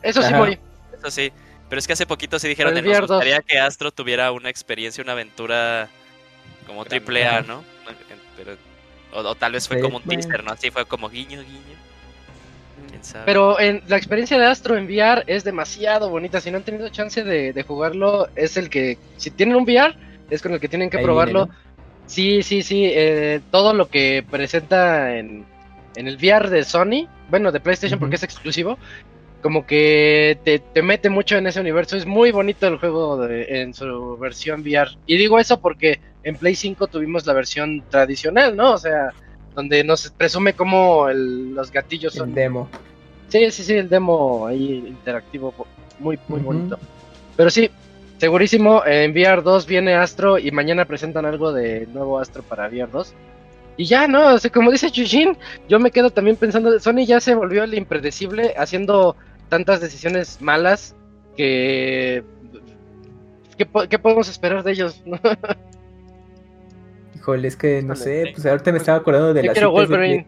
[0.02, 0.58] Eso sí voy.
[0.98, 1.32] eso sí,
[1.68, 3.00] pero es que hace poquito sí dijeron el nos VR2.
[3.00, 5.88] gustaría que Astro tuviera una experiencia, una aventura
[6.66, 6.90] como Grande.
[6.90, 7.42] triple A.
[7.42, 7.64] ¿no?
[8.36, 8.56] Pero,
[9.12, 10.20] o, o tal vez fue Sí, como un bueno.
[10.22, 10.52] teaser, ¿no?
[10.52, 11.78] Así fue como guiño, guiño.
[12.90, 13.24] ¿Quién sabe?
[13.24, 16.40] Pero en la experiencia de Astro en VR es demasiado bonita.
[16.40, 19.94] Si no han tenido chance de, de jugarlo, es el que, si tienen un VR,
[20.30, 21.46] es con el que tienen que Ahí probarlo.
[21.46, 21.60] viene,
[22.06, 22.84] Sí, sí, sí.
[22.86, 25.44] eh, todo lo que presenta en,
[25.96, 28.78] en el VR de Sony, bueno, de PlayStation porque es exclusivo,
[29.42, 31.96] como que te, te mete mucho en ese universo.
[31.96, 34.90] Es muy bonito el juego de- en su versión VR.
[35.06, 38.72] Y digo eso porque en Play 5 tuvimos la versión tradicional, ¿no?
[38.72, 39.10] O sea,
[39.54, 42.68] donde nos presume cómo el- los gatillos son El demo.
[43.28, 45.52] Sí, sí, sí, el demo ahí interactivo,
[45.98, 46.78] muy, muy bonito.
[47.36, 47.70] Pero sí,
[48.18, 52.90] segurísimo, en VR 2 viene Astro y mañana presentan algo de nuevo Astro para VR
[52.90, 53.14] 2.
[53.76, 54.34] Y ya, ¿no?
[54.34, 55.36] O sea, como dice Chujin,
[55.68, 59.16] yo me quedo también pensando, Sony ya se volvió el impredecible haciendo
[59.48, 60.94] tantas decisiones malas
[61.36, 62.22] que...
[63.58, 65.02] ¿Qué, po- qué podemos esperar de ellos?
[67.16, 68.30] Híjole, es que no Híjole, sé, sí.
[68.34, 70.26] pues ahorita me estaba acordando de Yo las quiero citas de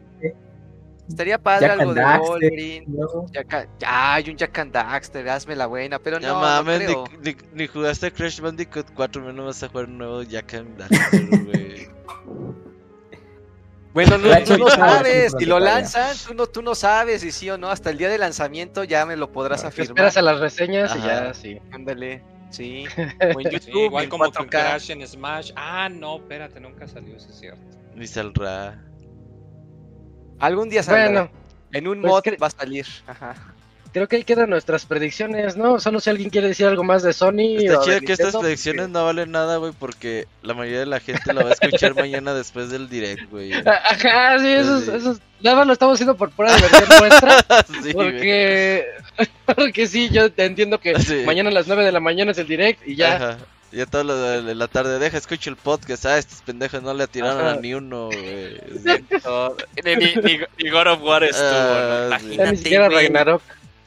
[1.08, 2.84] Estaría padre Jack algo de Daxter, Wolverine.
[2.88, 3.26] ¿no?
[3.32, 6.78] Jack Ya, hay un Jack and Daxter, hazme la buena, pero No, no, no mames,
[6.82, 7.04] creo.
[7.22, 10.76] ni, ni, ni jugaste Crash Bandicoot 4, menos vas a jugar un nuevo Jack and
[10.78, 11.88] Daxter, güey.
[13.92, 17.48] Bueno, no, tú no sabes, si lo lanzan, tú no, tú no sabes si sí
[17.48, 19.88] o no, hasta el día de lanzamiento ya me lo podrás afirmar.
[19.92, 21.58] esperas a las reseñas y ya, sí.
[21.72, 22.84] Ándale, sí.
[23.34, 24.48] O en Sí, YouTube, igual en como con 4K.
[24.50, 25.52] Crash en Smash.
[25.56, 27.62] Ah, no, espérate, nunca salió, eso es cierto.
[27.94, 28.82] Ni saldrá.
[30.38, 31.05] Algún día saldrá.
[31.05, 31.31] Bueno,
[31.72, 32.87] en un pues mod cre- va a salir.
[33.07, 33.35] Ajá.
[33.92, 35.81] creo que ahí quedan nuestras predicciones, ¿no?
[35.81, 37.57] Solo si alguien quiere decir algo más de Sony.
[37.59, 40.87] Está o de chido que estas predicciones no valen nada, güey, porque la mayoría de
[40.87, 43.55] la gente la va a escuchar mañana después del direct, güey.
[43.55, 44.90] Ajá, sí, eso, es- Sí.
[44.94, 47.37] eso es- nada más lo estamos haciendo por pura diversión nuestra.
[47.83, 47.92] Sí.
[47.94, 48.85] Porque,
[49.57, 51.22] porque sí, yo te entiendo que Sí.
[51.25, 53.16] mañana a las 9 de la mañana es el direct y ya.
[53.16, 53.38] Ajá.
[53.72, 56.07] Ya todo lo de la tarde, deja, escucho el podcast.
[56.07, 57.52] Ah, estos pendejos no le atiraron Ajá.
[57.52, 58.61] a ni uno, güey.
[59.24, 62.16] No, ni, ni, ni- ni God of War estuvo, Ah, ¿no?
[62.16, 62.88] Imagínate, ni siquiera.
[62.88, 63.42] Ragnarok.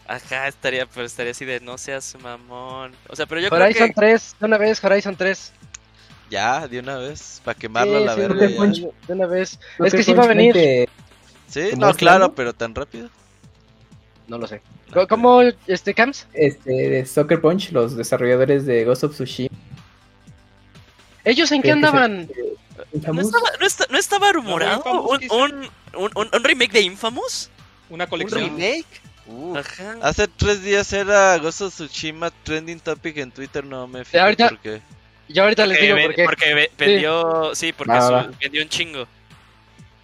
[0.06, 2.92] Ajá, estaría, pero estaría así de no seas mamón.
[3.08, 5.54] O sea, pero yo Horizon creo que 3, de una vez, Horizon 3.
[6.30, 8.48] Ya, de una vez, para quemarlo a Sí, la sí, verga.
[8.48, 8.58] Ya.
[8.58, 8.78] Punch.
[9.08, 9.60] De una vez.
[9.78, 10.54] Creo es que sí va a venir.
[10.54, 10.89] Blank,
[11.48, 12.36] Sí, ¿Cómo no, claro, Lalo?
[12.36, 13.10] pero tan rápido.
[14.28, 14.62] No lo sé.
[14.94, 16.28] ¿Cómo- ¿Cómo, este, Cams?
[16.34, 19.50] Este, de Soccer Punch, los desarrolladores de Ghost of Tsushima.
[21.23, 22.27] ¿Ellos en qué se- andaban?
[22.27, 23.25] ¿No Infamous.
[23.25, 25.53] estaba, no esta- no estaba rumorado un, un,
[25.95, 27.49] un, un- un remake de Infamous?
[27.89, 28.41] Una ¿Un colección.
[28.41, 28.86] remake?
[29.27, 29.97] Uh, Ajá.
[30.01, 34.49] hace tres días era Ghost of Tsushima trending topic en Twitter, no me fijo ahorita-
[34.49, 34.82] por qué.
[35.27, 36.23] Yo ahorita les Porque digo ve- por qué.
[36.25, 39.08] porque ve- vendió, sí, porque su- vendió un chingo.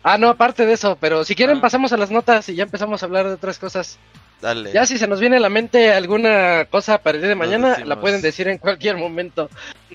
[0.03, 1.61] Ah, no, aparte de eso, pero si quieren Ah.
[1.61, 3.97] pasamos a las notas y ya empezamos a hablar de otras cosas.
[4.41, 4.71] Dale.
[4.73, 7.77] Ya si se nos viene a la mente alguna cosa para el día de mañana,
[7.85, 9.49] la pueden decir en cualquier momento.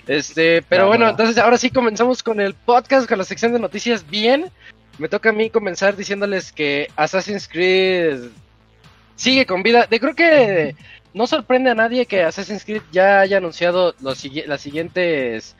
[0.07, 4.09] Este, pero bueno, entonces ahora sí comenzamos con el podcast, con la sección de noticias
[4.09, 4.51] bien.
[4.97, 8.29] Me toca a mí comenzar diciéndoles que Assassin's Creed
[9.15, 9.87] sigue con vida.
[9.89, 10.75] De creo que
[11.13, 15.55] no sorprende a nadie que Assassin's Creed ya haya anunciado los, las siguientes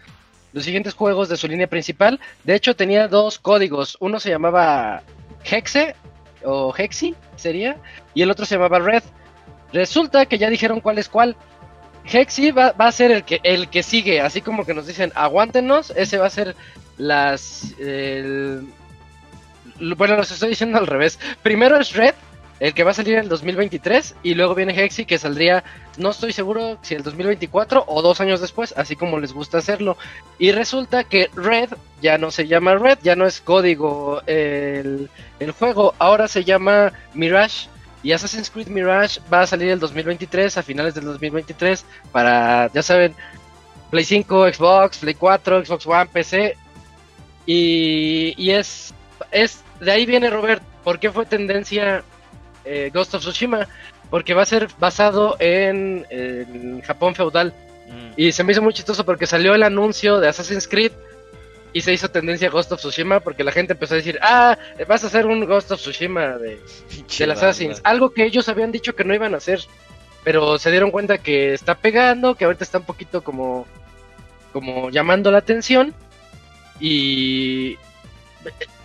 [0.54, 2.20] los siguientes juegos de su línea principal.
[2.44, 3.96] De hecho, tenía dos códigos.
[4.00, 5.02] Uno se llamaba
[5.44, 5.96] Hexe
[6.44, 7.78] o Hexi sería
[8.14, 9.04] y el otro se llamaba Red.
[9.74, 11.36] Resulta que ya dijeron cuál es cuál.
[12.04, 15.92] Hexi va, a ser el que el que sigue, así como que nos dicen aguántenos,
[15.96, 16.56] ese va a ser
[16.98, 18.68] las el-
[19.98, 21.20] bueno, los estoy diciendo al revés.
[21.42, 22.14] Primero es Red,
[22.62, 25.64] el que va a salir en el 2023 y luego viene Hexi que saldría
[25.98, 29.98] no estoy seguro si el 2024 o dos años después, así como les gusta hacerlo.
[30.38, 31.70] Y resulta que Red
[32.04, 36.94] ya no se llama Red, ya no es código el, el juego, ahora se llama
[37.16, 37.68] Mirage.
[38.04, 42.84] Y Assassin's Creed Mirage va a salir el 2023, a finales del 2023, para, ya
[42.84, 43.16] saben,
[43.90, 46.56] Play 5, Xbox, Play 4, Xbox One, PC.
[47.48, 48.94] Y, y es,
[49.32, 52.04] es, de ahí viene Robert, ¿por qué fue tendencia
[52.66, 53.68] eh, Ghost of Tsushima?
[54.10, 57.54] Porque va a ser basado en, en Japón feudal.
[57.88, 58.14] Mm.
[58.18, 60.92] Y se me hizo muy chistoso porque salió el anuncio de Assassin's Creed
[61.74, 65.04] y se hizo tendencia Ghost of Tsushima porque la gente empezó a decir, ah, vas
[65.04, 66.60] a hacer un Ghost of Tsushima de,
[67.18, 67.32] del.
[67.32, 67.82] Assassins.
[67.84, 69.62] Algo que ellos habían dicho que no iban a hacer.
[70.24, 73.66] Pero se dieron cuenta que está pegando, que ahorita está un poquito como,
[74.54, 75.96] como llamando la atención.
[76.80, 77.78] Y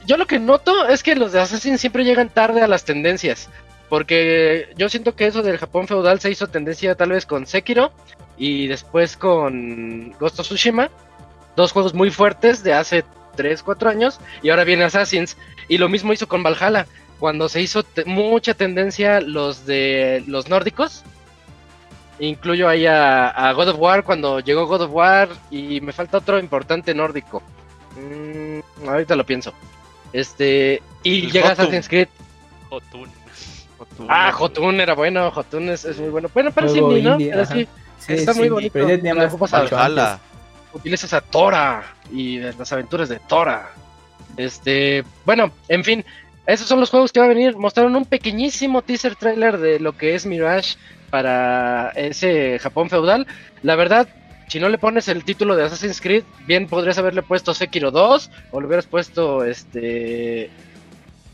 [0.07, 3.51] yo lo que noto es que los de Assassin siempre llegan tarde a las tendencias.
[3.89, 7.93] Porque yo siento que eso del Japón feudal se hizo tendencia tal vez con Sekiro
[8.37, 10.91] y después con Ghost of Tsushima.
[11.55, 13.05] Dos juegos muy fuertes de hace
[13.37, 14.19] 3, 4 años.
[14.43, 15.37] Y ahora viene Assassins.
[15.69, 16.87] Y lo mismo hizo con Valhalla.
[17.21, 21.03] Cuando se hizo te- mucha tendencia los de los nórdicos.
[22.19, 25.29] Incluyo ahí a, a God of War cuando llegó God of War.
[25.51, 27.43] Y me falta otro importante nórdico.
[27.97, 29.53] Mm, ahorita lo pienso.
[30.13, 30.83] Este.
[31.03, 31.51] Y El llega.
[31.53, 32.09] Assassin's Creed.
[33.97, 34.07] Jotun.
[34.09, 35.31] Ah, Jotun era bueno.
[35.31, 36.29] Jotun es, es muy bueno.
[36.33, 37.19] Bueno, pero sí, ¿no?
[37.19, 38.73] Pero sí, Sí, está sí, muy bonito.
[38.73, 40.19] Pero ya tenía más Valhalla.
[40.73, 41.83] utilizas a Tora
[42.13, 43.71] y las aventuras de Tora.
[44.37, 46.05] Este, bueno, en fin,
[46.47, 47.57] esos son los juegos que va a venir.
[47.57, 50.77] Mostraron un pequeñísimo teaser trailer de lo que es Mirage
[51.11, 53.27] para ese Japón feudal.
[53.63, 54.09] La verdad,
[54.49, 58.31] si no le pones el título de Assassin's Creed, bien podrías haberle puesto Sekiro 2
[58.53, 60.51] o le hubieras puesto este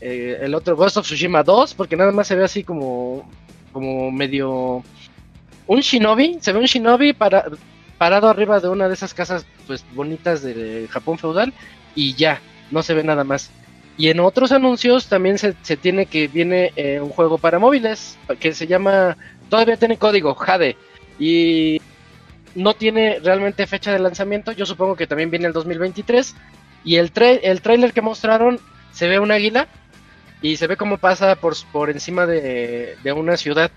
[0.05, 3.25] eh, el otro Ghost of Tsushima 2, porque nada más se ve así como
[3.71, 4.83] como medio
[5.65, 7.45] un shinobi, se ve un shinobi para,
[7.97, 11.53] parado arriba de una de esas casas pues bonitas de Japón feudal
[11.95, 13.49] y ya, no se ve nada más.
[13.97, 18.17] Y en otros anuncios también se, se tiene que viene eh, un juego para móviles
[18.41, 19.15] que se llama,
[19.49, 20.75] todavía tiene código Jade
[21.17, 21.81] y
[22.55, 26.35] no tiene realmente fecha de lanzamiento, yo supongo que también viene el 2023
[26.83, 28.59] y el, tra el trailer que mostraron
[28.91, 29.69] se ve un águila
[30.43, 33.71] y se ve cómo pasa por, por encima de, de una ciudad.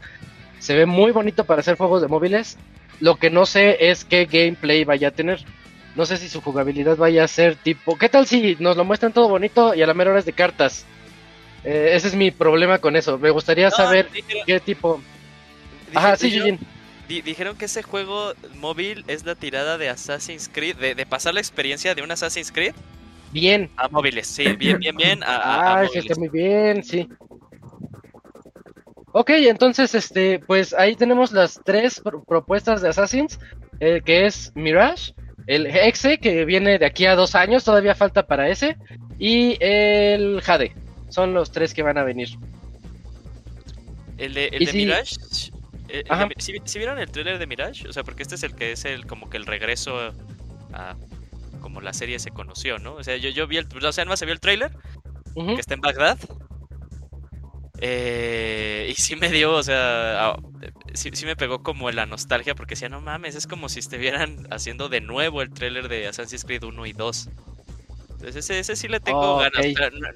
[0.59, 2.59] Se ve muy bonito para hacer juegos de móviles.
[3.01, 5.43] Lo que no sé es qué gameplay vaya a tener.
[5.95, 7.97] No sé si su jugabilidad vaya a ser tipo.
[7.97, 10.33] ¿Qué tal si nos lo muestran todo bonito y a la mera hora es de
[10.33, 10.85] cartas?
[11.65, 13.17] Eh, ese es mi problema con eso.
[13.19, 15.01] Me gustaría No, saber dijeron- qué tipo.
[15.95, 16.59] Ajá, sí, dijeron-
[17.09, 21.33] di- dijeron que ese juego móvil es la tirada de Assassin's Creed, de, de pasar
[21.35, 22.75] la experiencia de un Assassin's Creed
[23.33, 23.71] Bien.
[23.77, 24.27] a móviles.
[24.27, 25.23] Sí, bien, bien, bien.
[25.23, 27.09] A, a- Ah, está muy bien, sí.
[29.13, 33.39] Ok, entonces, este, pues ahí tenemos las tres pro- propuestas de Assassins,
[33.81, 35.15] eh, que es Mirage,
[35.47, 38.77] el Exe, que viene de aquí a dos años, todavía falta para ese,
[39.19, 40.75] y el Jade.
[41.09, 42.29] Son los tres que van a venir.
[44.19, 45.15] El de, el de si- Mirage.
[45.89, 47.89] eh, el de ¿sí, sí vieron el trailer de Mirage?
[47.89, 50.13] O sea, porque este es el que es el como que el regreso
[50.75, 50.95] a
[51.67, 52.95] como la serie se conoció, ¿no?
[52.95, 53.67] O sea, yo, yo vi el.
[53.67, 54.71] O sea, además se vio el trailer
[55.35, 55.55] Ujú.
[55.57, 56.17] que está en Bagdad.
[57.81, 60.37] Eh, y sí me dio, o sea,
[60.95, 64.47] sí, sí me pegó como la nostalgia porque decía, no mames, es como si estuvieran
[64.53, 67.29] haciendo de nuevo el trailer de Assassin's Creed 1 y 2.
[68.13, 69.67] Entonces ese, ese sí le tengo Oh, ganas.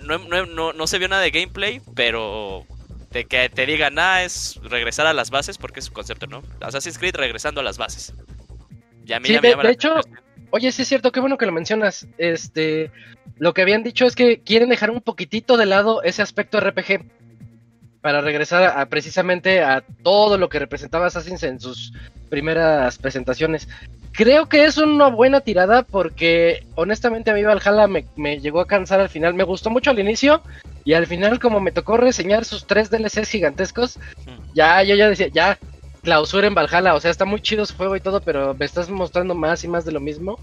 [0.03, 2.65] No, no, no, no- se vio nada de gameplay, pero
[3.11, 6.45] de que te digan, ah, es regresar a las bases, porque es su concepto, ¿no?
[6.61, 8.15] Assassin's Creed regresando a las bases.
[9.05, 10.21] Ya a mí Sí, ya me llama de la hecho, atención.
[10.51, 12.07] Oye, sí es cierto, qué bueno que lo mencionas.
[12.19, 12.91] Este,
[13.39, 17.05] lo que habían dicho es que quieren dejar un poquitito de lado ese aspecto RPG
[18.01, 21.93] para regresar a, precisamente a todo lo que representaba Assassin's en sus
[22.31, 23.69] primeras presentaciones.
[24.13, 28.67] Creo que es una buena tirada porque honestamente a mí Valhalla me, me llegó a
[28.67, 29.35] cansar al final.
[29.35, 30.43] Me gustó mucho al inicio
[30.85, 33.99] y al final como me tocó reseñar sus tres DLCs gigantescos,
[34.55, 35.59] ya yo ya decía, ya
[36.03, 38.89] clausura en Valhalla, o sea, está muy chido su juego y todo, pero me estás
[38.91, 40.39] mostrando más y más de lo mismo.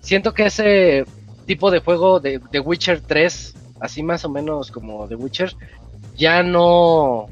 [0.00, 1.04] Siento que ese
[1.46, 5.54] tipo de juego de, de Witcher 3, así más o menos como The Witcher,
[6.16, 7.28] ya no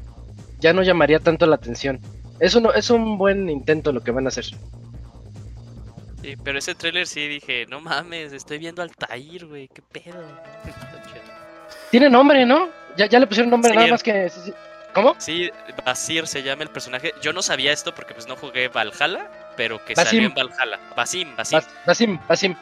[0.59, 1.99] ya no llamaría tanto la atención.
[2.39, 4.45] Es un, es un buen intento lo que van a hacer.
[4.45, 10.21] Sí, pero ese trailer sí dije, no mames, estoy viendo al Tair, güey, qué pedo.
[11.91, 12.69] Tiene nombre, ¿no?
[12.95, 13.75] Ya, ya le pusieron nombre, Sí.
[13.75, 14.29] nada más que...
[14.29, 14.53] sí.
[14.93, 15.15] ¿Cómo?
[15.19, 15.49] Sí,
[15.85, 17.13] Basir se llama el personaje.
[17.21, 20.09] Yo no sabía esto porque pues no jugué Valhalla, pero que Basim.
[20.09, 20.79] salió en Valhalla.
[20.95, 21.59] Basim, Basim.
[21.59, 22.55] Bas- Basim, Basim.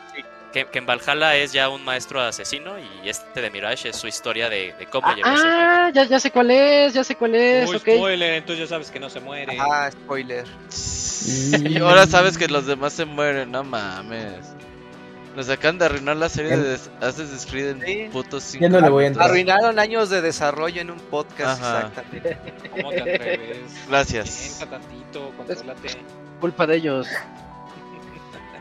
[0.54, 4.08] Que, que en Valhalla es ya un maestro asesino y este de Mirage es su
[4.08, 7.16] historia de, de cómo Ah, llegó ese ah, ya, ya sé cuál es, ya sé
[7.16, 7.82] cuál es, Uy, ok.
[7.84, 9.56] spoiler, entonces ya sabes que no se muere.
[9.60, 10.46] Ah, spoiler.
[11.70, 14.40] Y ahora sabes que los demás se mueren, no mames.
[15.40, 18.10] Nos acaban de arruinar la serie En- de Assassin's Creed en Sí.
[18.12, 19.26] putos cinco Ya no le voy a minutos.
[19.26, 19.30] entrar.
[19.30, 21.88] Arruinaron años de desarrollo en un podcast, Ajá.
[21.88, 22.38] exactamente.
[22.72, 23.58] ¿Cómo te atreves?
[23.88, 24.58] Gracias.
[24.60, 25.32] Piensa tantito.
[26.42, 27.08] Culpa de ellos.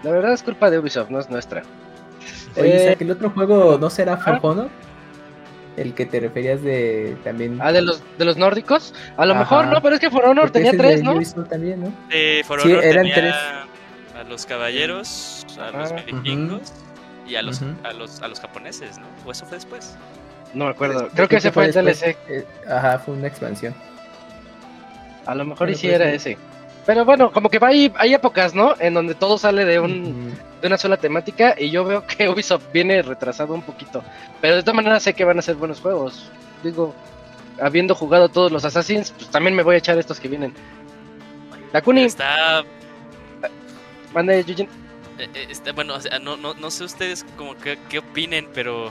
[0.05, 1.65] La verdad es culpa de Ubisoft, no es nuestra.
[2.57, 4.41] Oye, Eh, ¿el otro juego no será For ah.
[4.43, 4.69] Honor?
[5.77, 7.59] El que te referías de también.
[7.61, 8.95] Ah, de los, de los nórdicos.
[9.17, 9.41] A lo Ajá.
[9.41, 11.21] mejor no, pero es que For Honor porque tenía tres, ¿no?
[11.45, 11.93] También, ¿no?
[12.11, 13.35] Eh, For Sí, eran tenía tres.
[13.35, 16.73] a los caballeros, a los vikingos
[17.27, 19.07] y a los, a los a los japoneses, ¿no?
[19.27, 19.97] ¿O eso fue después?
[20.55, 21.09] No me acuerdo.
[21.15, 22.17] Creo que ese fue el DLC.
[22.29, 23.75] eh, ajá, fue una expansión.
[25.27, 26.17] A lo mejor sí pues era sí.
[26.17, 26.39] ese.
[26.87, 28.75] Pero bueno, como que va ahí, hay épocas, ¿no?
[28.79, 32.73] En donde todo sale de un, de una sola temática y yo veo que Ubisoft
[32.73, 34.03] viene retrasado un poquito.
[34.41, 36.31] Pero de todas maneras sé que van a ser buenos juegos.
[36.65, 36.95] Digo,
[37.61, 40.55] habiendo jugado todos los Assassins, pues también me voy a echar estos que vienen.
[41.73, 42.65] Takuni, Está
[44.15, 44.69] mande Yujin.
[45.19, 48.49] Eh, eh, está- bueno, o sea, no, no, no sé ustedes como que, qué opinen,
[48.55, 48.87] pero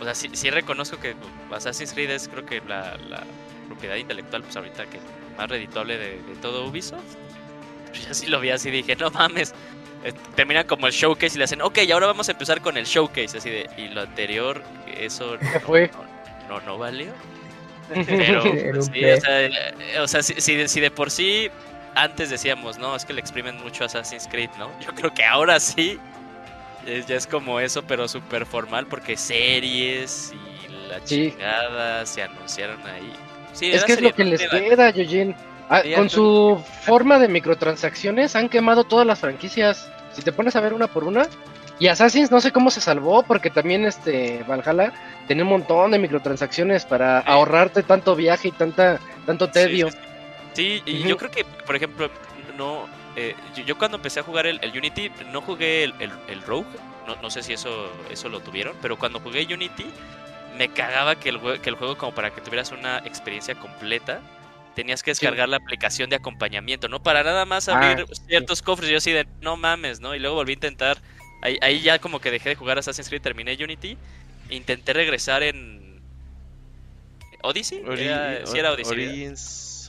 [0.00, 1.14] o sea, sí, sí reconozco que
[1.52, 3.22] Assassin's Creed es creo que la, la
[3.68, 4.98] propiedad intelectual pues ahorita que
[5.38, 7.00] más redituable de, de todo Ubisoft.
[8.08, 9.54] Yo sí lo vi así dije, no mames.
[10.04, 12.84] Eh, Terminan como el showcase y le hacen, ok, ahora vamos a empezar con el
[12.84, 14.62] showcase, así de, y lo anterior,
[14.98, 15.90] eso ¿Qué fue?
[16.48, 17.12] no, no, no valió.
[18.06, 18.42] Pero,
[18.82, 19.50] sí, o sea,
[20.02, 21.50] o sea, si, si de- si de por sí
[21.94, 24.70] antes decíamos, no, es que le exprimen mucho Assassin's Creed, ¿no?
[24.80, 25.98] Yo creo que ahora sí,
[26.86, 31.30] es- ya es como eso, pero súper formal, porque series y la Sí.
[31.32, 33.12] chingada, se anunciaron ahí.
[33.52, 35.34] Sí, Es que es lo que les queda, Yojin.
[35.70, 39.88] Ah, con su forma de microtransacciones han quemado todas las franquicias.
[40.12, 41.26] Si te pones a ver una por una.
[41.78, 44.92] Y Assassin's no sé cómo se salvó, porque también este Valhalla
[45.26, 47.26] tenía un montón de microtransacciones para Sí.
[47.28, 49.90] ahorrarte tanto viaje y tanta, tanto tedio.
[49.90, 50.03] Sí, sí.
[50.54, 52.10] Sí, y yo creo que, por ejemplo,
[52.56, 52.88] no.
[53.16, 56.42] eh, yo, yo cuando empecé a jugar el, el Unity, no jugué el, el- el
[56.42, 56.66] Rogue.
[57.06, 59.84] No, no sé si eso, eso lo tuvieron, pero cuando jugué Unity,
[60.56, 64.20] me cagaba que el, que el juego, como para que tuvieras una experiencia completa,
[64.74, 67.02] tenías que descargar la aplicación de acompañamiento, ¿no?
[67.02, 68.88] Para nada más Ah, abrir ciertos cofres.
[68.90, 70.14] Yo así de, no mames, ¿no?
[70.14, 70.98] Y luego volví a intentar.
[71.42, 73.98] Ahí, ahí ya como que dejé de jugar Assassin's Creed, terminé Unity.
[74.50, 76.00] Intenté regresar en.
[77.42, 77.82] ¿Odyssey?
[77.86, 78.96] Ori- Era- sí, era Odyssey.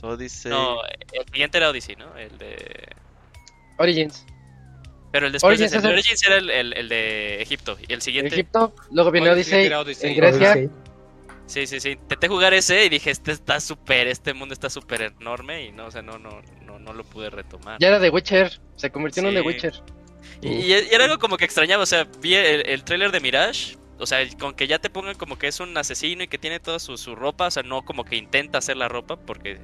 [0.02, 0.50] Odyssey.
[0.50, 2.16] No, el siguiente era Odyssey, ¿no?
[2.16, 2.88] El de.
[3.78, 4.24] Origins,
[5.12, 7.76] Pero el después Origins de es el de Origins era el, el- el de Egipto.
[7.86, 8.34] Y el siguiente.
[8.34, 10.52] Egipto, luego viene Odyssey, Odyssey, en Grecia.
[10.52, 10.70] Odyssey.
[11.46, 11.90] Sí, sí, sí.
[11.90, 15.64] Intenté jugar ese y dije, este está súper, este mundo está súper enorme.
[15.66, 17.78] Y no, o sea, no, no, no, no lo pude retomar.
[17.80, 19.34] Ya era de Witcher, se convirtió en un.
[19.34, 19.74] The Witcher.
[20.42, 23.76] Y, y era algo como que extrañaba, o sea, vi el, el tráiler de Mirage,
[23.98, 26.58] o sea, con que ya te pongan como que es un asesino y que tiene
[26.58, 29.60] toda su, su ropa, o sea, no como que intenta hacer la ropa, porque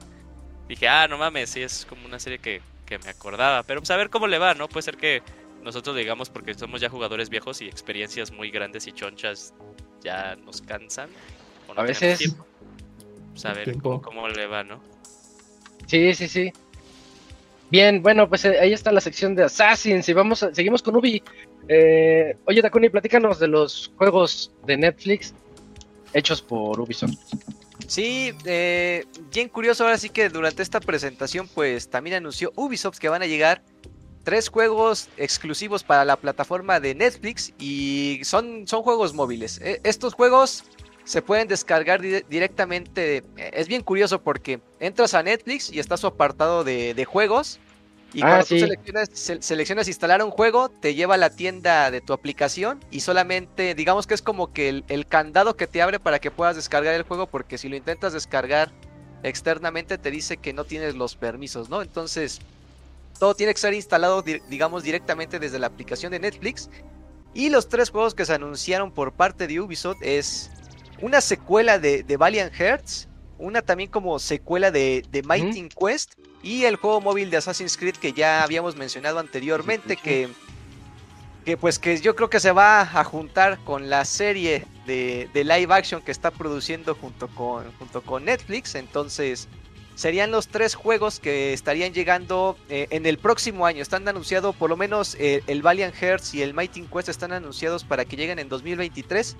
[0.69, 3.91] dije, ah, no mames, sí, es como una serie que, que me acordaba, pero pues
[3.91, 4.69] a ver cómo le va, ¿no?
[4.69, 5.23] Puede ser que
[5.63, 9.55] nosotros digamos, porque somos ya jugadores viejos y experiencias muy grandes y chonchas
[10.03, 11.09] ya nos cansan.
[11.69, 12.19] o no A veces.
[12.19, 12.47] tiempo.
[13.33, 14.81] Pues a ver cómo, cómo le va, ¿no?
[15.87, 16.53] Sí, sí, sí.
[17.71, 20.95] Bien, bueno, pues eh, ahí está la sección de Assassins y vamos a, seguimos con
[20.97, 21.23] Ubi.
[21.69, 25.33] Eh, oye, Takuni, platícanos de los juegos de Netflix
[26.13, 27.15] hechos por Ubisoft.
[27.87, 33.09] Sí, eh, bien curioso ahora sí que durante esta presentación pues también anunció Ubisoft que
[33.09, 33.63] van a llegar
[34.25, 39.61] tres juegos exclusivos para la plataforma de Netflix y son, son juegos móviles.
[39.63, 40.65] Eh, estos juegos
[41.05, 43.17] se pueden descargar di- directamente.
[43.37, 47.59] eh, Es bien curioso porque entras a Netflix y está su apartado de, de juegos.
[48.15, 48.55] Y Ah, cuando sí.
[48.57, 52.81] tú seleccionas, se- seleccionas instalar un juego, te lleva a la tienda de tu aplicación
[52.91, 56.31] y solamente, digamos que es como que el, el candado que te abre para que
[56.31, 58.71] puedas descargar el juego, porque si lo intentas descargar
[59.23, 61.81] externamente te dice que no tienes los permisos, ¿no?
[61.81, 62.41] Entonces,
[63.19, 66.69] todo tiene que ser instalado, di- digamos, directamente desde la aplicación de Netflix.
[67.35, 70.51] Y los tres juegos que se anunciaron por parte de Ubisoft es
[71.01, 73.09] una secuela de, de Valiant Hearts,
[73.39, 77.97] una también como secuela de, de Mighty Quest y el juego móvil de Assassin's Creed
[77.97, 80.29] que ya habíamos mencionado anteriormente que,
[81.45, 85.45] que pues que yo creo que se va a juntar con la serie de, de
[85.45, 88.75] live action que está produciendo junto con, junto con Netflix.
[88.75, 89.49] Entonces
[89.95, 93.83] serían los tres juegos que estarían llegando eh, en el próximo año.
[93.83, 97.85] Están anunciados, por lo menos eh, el Valiant Hearts y el Mighty Quest están anunciados
[97.85, 99.37] para que lleguen en 2023.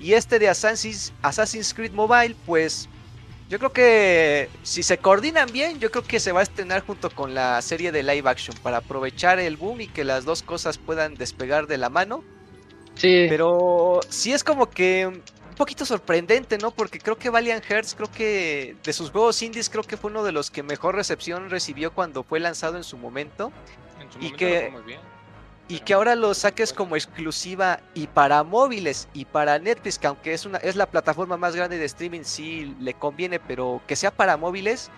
[0.00, 2.88] Y este de Assassin's, Assassin's Creed Mobile, pues
[3.52, 7.10] yo creo que si se coordinan bien, yo creo que se va a estrenar junto
[7.10, 10.78] con la serie de live action para aprovechar el boom y que las dos cosas
[10.78, 12.24] puedan despegar de la mano.
[12.94, 16.70] Sí, Pero sí es como que un poquito sorprendente, ¿no?
[16.70, 20.24] Porque creo que Valiant Hearts, creo que de sus juegos indies, creo que fue uno
[20.24, 23.52] de los que mejor recepción recibió cuando fue lanzado en su momento.
[24.00, 25.00] En su Y momento que- lo fue muy bien.
[25.68, 30.34] Y que ahora lo saques como exclusiva y para móviles y para Netflix, que aunque
[30.34, 34.10] es una es la plataforma más grande de streaming, sí le conviene, pero que sea
[34.10, 34.90] para móviles,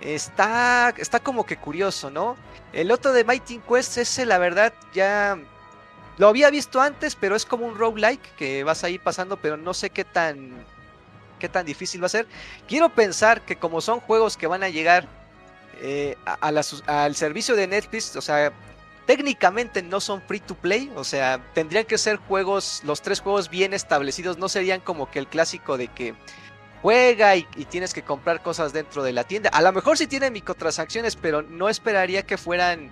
[0.00, 2.36] está, está como que curioso, ¿no?
[2.72, 5.38] El otro de Mighty Quest, ese la verdad ya
[6.18, 9.74] lo había visto antes, pero es como un roguelike que vas ahí pasando, pero no
[9.74, 10.64] sé qué tan,
[11.38, 12.26] qué tan difícil va a ser.
[12.68, 15.08] Quiero pensar que como son juegos que van a llegar
[15.80, 18.52] eh, a, la al servicio de Netflix, o sea,
[19.06, 23.48] técnicamente no son free to play, o sea, tendrían que ser juegos, los tres juegos
[23.50, 26.14] bien establecidos, no serían como que el clásico de que
[26.82, 29.50] juega y, y tienes que comprar cosas dentro de la tienda.
[29.50, 32.90] A lo mejor sí tienen microtransacciones, pero no esperaría que fueran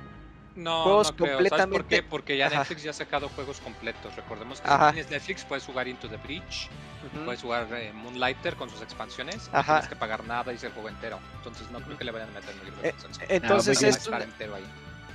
[0.55, 1.27] No, juegos no creo.
[1.39, 2.03] ¿Sabes por completamente- qué?
[2.03, 2.59] Porque ya Ajá.
[2.59, 4.15] Netflix ya ha sacado juegos completos.
[4.17, 4.89] Recordemos que Ajá.
[4.91, 6.69] si tienes Netflix puedes jugar Into the Breach,
[7.25, 10.73] puedes jugar eh, Moonlighter con sus expansiones, no tienes que pagar nada y es el
[10.73, 11.19] juego entero.
[11.39, 13.31] Entonces no creo que le vayan a meter Eh, microtransacciones.
[13.31, 13.93] entonces bien.
[14.13, 14.65] Va a es entero ahí.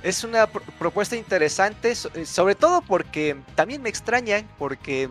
[0.08, 5.08] Es una pro- propuesta interesante, eh, sobre todo porque también me extraña, porque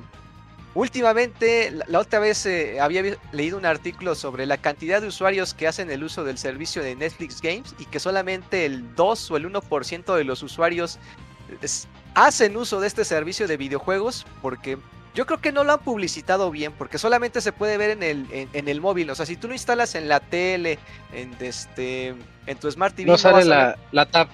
[0.73, 5.53] últimamente, la, la otra vez eh, había leído un artículo sobre la cantidad de usuarios
[5.53, 9.37] que hacen el uso del servicio de Netflix Games y que solamente el 2 o
[9.37, 10.99] el 1% de los usuarios
[11.61, 14.77] es- hacen uso de este servicio de videojuegos, porque
[15.13, 18.27] yo creo que no lo han publicitado bien, porque solamente se puede ver en el,
[18.31, 20.77] en, en el móvil, o sea, si tú lo instalas en la tele,
[21.13, 22.15] en, este,
[22.45, 24.27] en tu Smart TV, no sale la, la tab.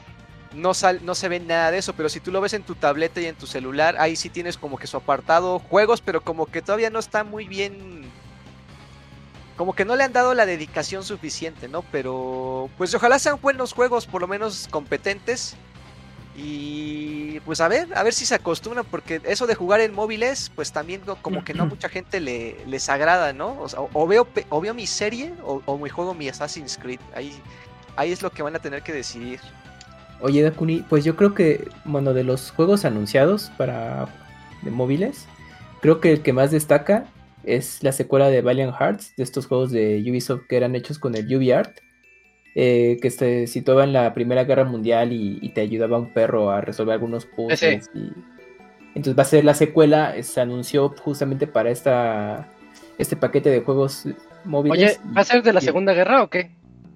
[0.54, 2.76] No, sal, no se ve nada de eso, pero si tú lo ves en tu
[2.76, 6.46] tableta y en tu celular, ahí sí tienes como que su apartado juegos, pero como
[6.46, 8.04] que todavía no está muy bien
[9.58, 11.84] como que no le han dado la dedicación suficiente, ¿no?
[11.92, 15.56] Pero pues ojalá sean buenos juegos, por lo menos competentes.
[16.36, 20.52] Y pues a ver, a ver si se acostumbran, porque eso de jugar en móviles,
[20.56, 23.60] pues también como que no mucha gente le, les agrada, ¿no?
[23.62, 26.78] O, sea, o- o veo, o veo mi serie o, o me juego mi Assassin's
[26.82, 27.00] Creed.
[27.14, 27.32] Ahí,
[27.98, 29.42] ahí es lo que van a tener que decidir.
[30.22, 34.08] Oye, Dakuni, pues yo creo que, bueno, de los juegos anunciados para
[34.62, 35.28] de móviles,
[35.82, 37.06] creo que el que más destaca
[37.44, 41.16] es la secuela de Valiant Hearts, de estos juegos de Ubisoft que eran hechos con
[41.16, 41.80] el UbiArt,
[42.54, 46.52] eh, que se situaba en la Primera Guerra Mundial y, y te ayudaba un perro
[46.52, 47.90] a resolver algunos puzzles.
[47.96, 48.12] y-
[48.94, 52.48] Entonces va a ser la secuela, se anunció justamente para esta
[52.98, 54.06] este paquete de juegos
[54.44, 55.00] móviles.
[55.02, 56.52] Oye, ¿va a ser de la y- Segunda Guerra o qué?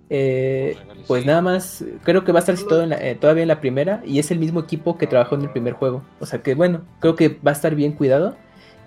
[0.09, 0.77] Eh,
[1.07, 3.59] pues nada más, creo que va a estar situado en la- eh, todavía en la
[3.59, 6.03] primera y es el mismo equipo que trabajó en el primer juego.
[6.19, 8.35] O sea que bueno, creo que va a estar bien cuidado.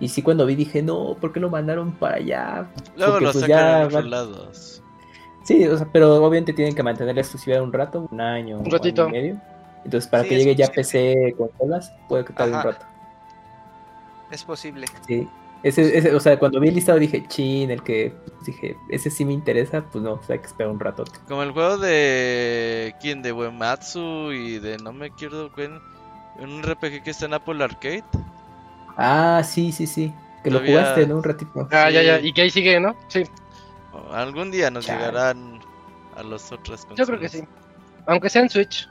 [0.01, 2.69] Y sí cuando vi dije, no, ¿por qué lo mandaron para allá?
[2.95, 4.83] Luego Porque, lo pues, sacan ya en otros va- lados.
[5.43, 8.71] Sí, o sea, pero obviamente tienen que mantener la exclusividad un rato, un año, un
[8.71, 9.01] ratito.
[9.03, 9.41] año y medio.
[9.83, 10.83] Entonces para Sí, que llegue ya posible.
[10.83, 12.85] PC consolas, puede que tarde un rato.
[14.31, 14.85] Es posible.
[15.07, 15.27] Sí.
[15.61, 19.09] Ese, ese, o sea, cuando vi el listado dije, chin, el que pues, dije, ese
[19.09, 21.03] sí me interesa, pues no, pues hay que esperar un rato.
[21.27, 22.95] Como el juego de.
[23.01, 23.21] ¿Quién?
[23.21, 24.77] De Uematsu y de.
[24.77, 25.79] No me acuerdo quién.
[26.39, 28.03] Un RPG que está en Apple Arcade.
[28.95, 30.13] Ah, sí, sí, sí.
[30.43, 31.17] Que lo jugaste, ¿no?
[31.17, 31.67] Un ratito.
[31.71, 31.93] Ah, Sí.
[31.95, 32.19] ya, ya.
[32.21, 32.95] Y que ahí sigue, ¿no?
[33.09, 33.23] Sí,
[33.91, 34.99] O Algún día nos Chale.
[34.99, 35.59] llegarán
[36.15, 37.43] a las otras yo creo que sí.
[38.07, 38.87] Aunque sea en Switch.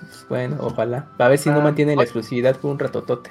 [0.00, 1.08] Pues, bueno, ojalá.
[1.18, 3.30] A ver si no Ah, mantienen la exclusividad por un ratotote.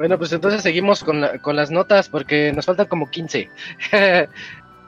[0.00, 3.48] Bueno, pues entonces seguimos con, la- con las notas porque nos faltan como 15.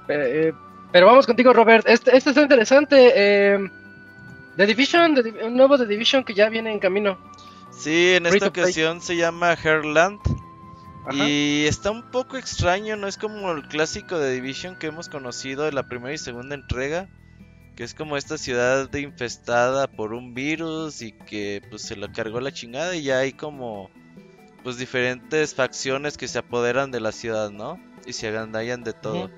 [0.09, 0.53] Eh,
[0.91, 1.87] pero vamos contigo, Robert.
[1.89, 3.13] Este, este está interesante.
[3.15, 3.59] eh,
[4.57, 7.19] The Division, The un nuevo The Division que ya viene en camino.
[7.71, 8.65] Sí, en Free esta play.
[8.65, 10.19] ocasión se llama Herland.
[11.07, 11.29] Ajá.
[11.29, 15.65] Y está un poco extraño, no es como el clásico de Division que hemos conocido
[15.65, 17.09] de la primera y segunda entrega.
[17.77, 22.11] Que es como esta ciudad de infestada por un virus y que pues se la
[22.13, 23.89] cargó la chingada y ya hay como
[24.63, 27.81] pues diferentes facciones que se apoderan de la ciudad, ¿no?
[28.07, 29.31] Y se agandallan de todo.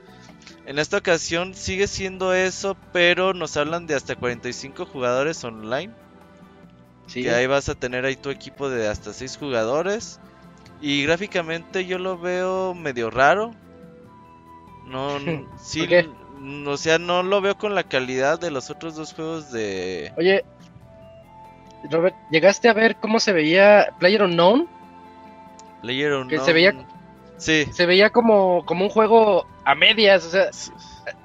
[0.66, 5.93] En esta ocasión sigue siendo eso, pero nos hablan de hasta 45 jugadores online.
[7.07, 7.22] Sí.
[7.22, 10.20] Que ahí vas a tener ahí tu equipo de hasta 6 jugadores.
[10.81, 13.53] Y gráficamente yo lo veo medio raro.
[14.87, 15.18] No,
[15.62, 15.87] sí,
[16.66, 20.12] o sea, no lo veo con la calidad de los otros dos juegos de...
[20.16, 20.45] Oye,
[21.91, 24.68] Robert, ¿llegaste a ver cómo se veía Player Unknown?
[25.85, 26.74] Player Que se veía-
[27.37, 27.66] Sí.
[27.72, 30.24] Se veía como, como un juego a medias.
[30.24, 30.51] O sea,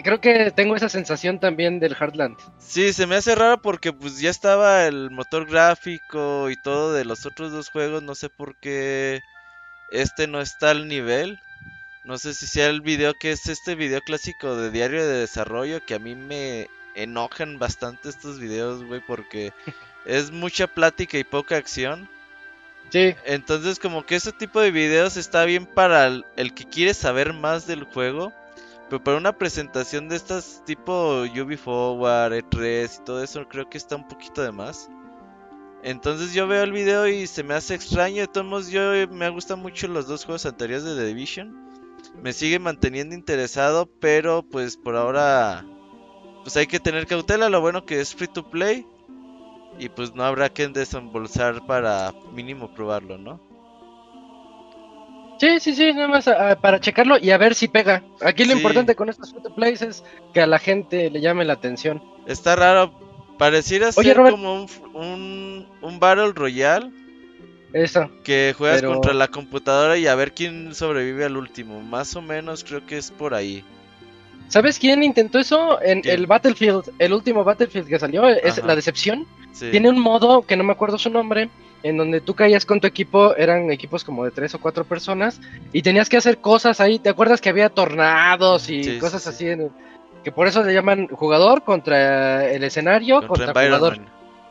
[0.03, 2.35] creo que tengo esa sensación también del Heartland.
[2.57, 7.05] Sí, se me hace raro porque pues ya estaba el motor gráfico y todo de
[7.05, 9.21] los otros dos juegos, no sé por qué
[9.91, 11.39] este no está al nivel.
[12.05, 15.85] No sé si sea el video que es este video clásico de diario de desarrollo
[15.85, 19.53] que a mí me enojan bastante estos videos, güey, porque
[20.05, 22.09] es mucha plática y poca acción.
[22.91, 27.33] Sí, Entonces como que ese tipo de videos está bien para el, que quiere saber
[27.33, 28.33] más del juego.
[28.89, 33.77] Pero para una presentación de estas tipo Ubi Forward, E3 y todo eso creo que
[33.77, 34.89] está un poquito de más.
[35.83, 38.21] Entonces yo veo el video y se me hace extraño.
[38.21, 41.55] De todos modos yo eh, me gustan mucho los dos juegos anteriores de The Division.
[42.23, 45.63] Me sigue manteniendo interesado, pero pues por ahora
[46.41, 47.49] pues hay que tener cautela.
[47.49, 48.87] Lo bueno que es free to play.
[49.79, 53.39] Y pues no habrá que desembolsar para mínimo probarlo, ¿no?
[55.39, 58.03] sí, sí, sí, nada más ah, para checarlo y a ver si pega.
[58.21, 58.57] Aquí lo Sí.
[58.57, 60.03] importante con estos free to plays es
[60.33, 62.03] que a la gente le llame la atención.
[62.27, 62.91] Está raro.
[63.37, 64.35] Pareciera Oye, ser Robert.
[64.35, 66.91] como un, un, un Battle Royale
[67.71, 68.11] Eso.
[68.25, 71.79] que juegas Pero- contra la computadora y a ver quién sobrevive al último.
[71.81, 73.63] Más o menos creo que es por ahí.
[74.49, 75.81] ¿Sabes quién intentó eso?
[75.81, 78.67] En el Battlefield, el último Battlefield que salió, es Ajá.
[78.67, 79.25] La Decepción.
[79.53, 79.71] Sí.
[79.71, 81.49] Tiene un modo que no me acuerdo su nombre,
[81.83, 85.39] en donde tú caías con tu equipo, eran equipos como de tres o cuatro personas,
[85.71, 86.99] y tenías que hacer cosas ahí.
[86.99, 89.29] ¿Te acuerdas que había tornados y Sí, cosas sí.
[89.29, 89.47] así?
[89.47, 89.69] en-
[90.23, 93.99] que por eso le llaman jugador contra el escenario, contra, Contra jugador.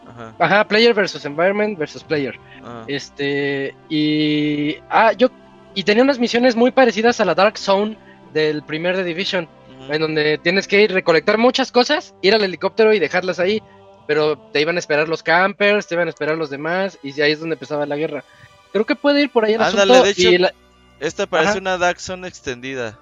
[0.08, 0.34] Ajá.
[0.38, 2.38] Ajá, player versus environment versus player.
[2.64, 2.84] ajá.
[2.86, 4.76] Este, y.
[4.88, 5.28] Ah, yo.
[5.74, 7.96] Y tenía unas misiones muy parecidas a la Dark Zone
[8.32, 9.46] del primer The Division.
[9.90, 13.62] En donde tienes que ir recolectar muchas cosas, ir al helicóptero y dejarlas ahí,
[14.06, 17.32] pero te iban a esperar los campers, te iban a esperar los demás y ahí
[17.32, 18.24] es donde empezaba la guerra.
[18.72, 20.54] Creo que puede ir por ahí el Ándale, asunto de hecho- y la-
[21.00, 21.58] Esta parece Ajá.
[21.60, 22.98] una Dark Zone extendida.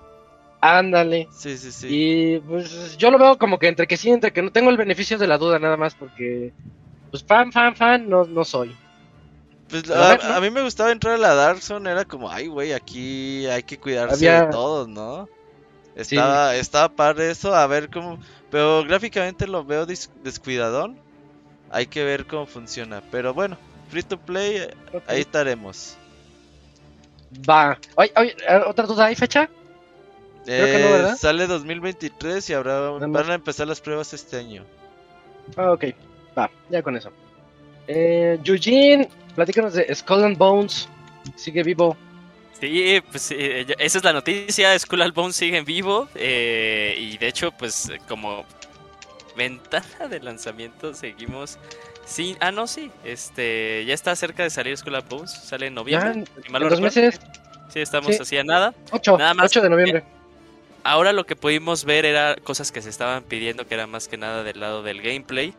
[0.60, 1.28] ándale.
[1.32, 1.86] Sí, sí, sí.
[1.90, 4.76] Y pues yo lo veo como que entre que sí, entre que no tengo el
[4.76, 6.52] beneficio de la duda nada más porque
[7.10, 8.74] pues fan, fan, fan no, no soy.
[9.68, 10.34] Pues a a, ver, ¿no?
[10.34, 13.62] a mí me gustaba entrar a la Dark Zone, era como, ay, güey, aquí hay
[13.62, 15.28] que cuidarse Había- de todos, ¿no?
[15.96, 18.18] Estaba, estaba padre eso, a ver cómo.
[18.50, 20.96] Pero gráficamente lo veo descuidadón.
[21.70, 23.02] Hay que ver cómo funciona.
[23.10, 23.56] Pero bueno,
[23.90, 24.74] free to play, eh,
[25.06, 25.96] ahí estaremos.
[27.48, 27.78] Va.
[27.96, 28.36] Oye, oye,
[28.66, 29.48] otra duda, ¿hay fecha?
[30.44, 31.16] Creo que no, Eh, ¿verdad?
[31.16, 34.64] sale 2023 y habrá, van a empezar las pruebas este año.
[35.56, 35.86] Ah, ok.
[36.38, 37.10] Va, ya con eso.
[37.88, 40.88] Eh, Eugene, platícanos de Skull and Bones.
[41.34, 41.96] Sigue vivo.
[42.60, 44.78] Sí, pues eh, ya- esa es la noticia.
[44.78, 46.08] Skull and Bones sigue en vivo.
[46.14, 48.44] eh, y de hecho, pues como
[49.36, 51.58] ventana de lanzamiento seguimos
[52.06, 52.36] sin...
[52.40, 52.90] Ah, no, sí.
[53.04, 55.30] Este, ya está cerca de salir Skull and Bones.
[55.32, 56.10] Sale en Ya, noviembre.
[56.12, 56.80] en dos recuerdo.
[56.80, 57.20] meses.
[57.72, 58.22] Sí, estamos Sí.
[58.22, 58.74] así a nada.
[58.90, 60.04] 8, Nada más 8 de noviembre.
[60.84, 64.16] Ahora lo que pudimos ver era cosas que se estaban pidiendo que era más que
[64.16, 65.52] nada del lado del gameplay.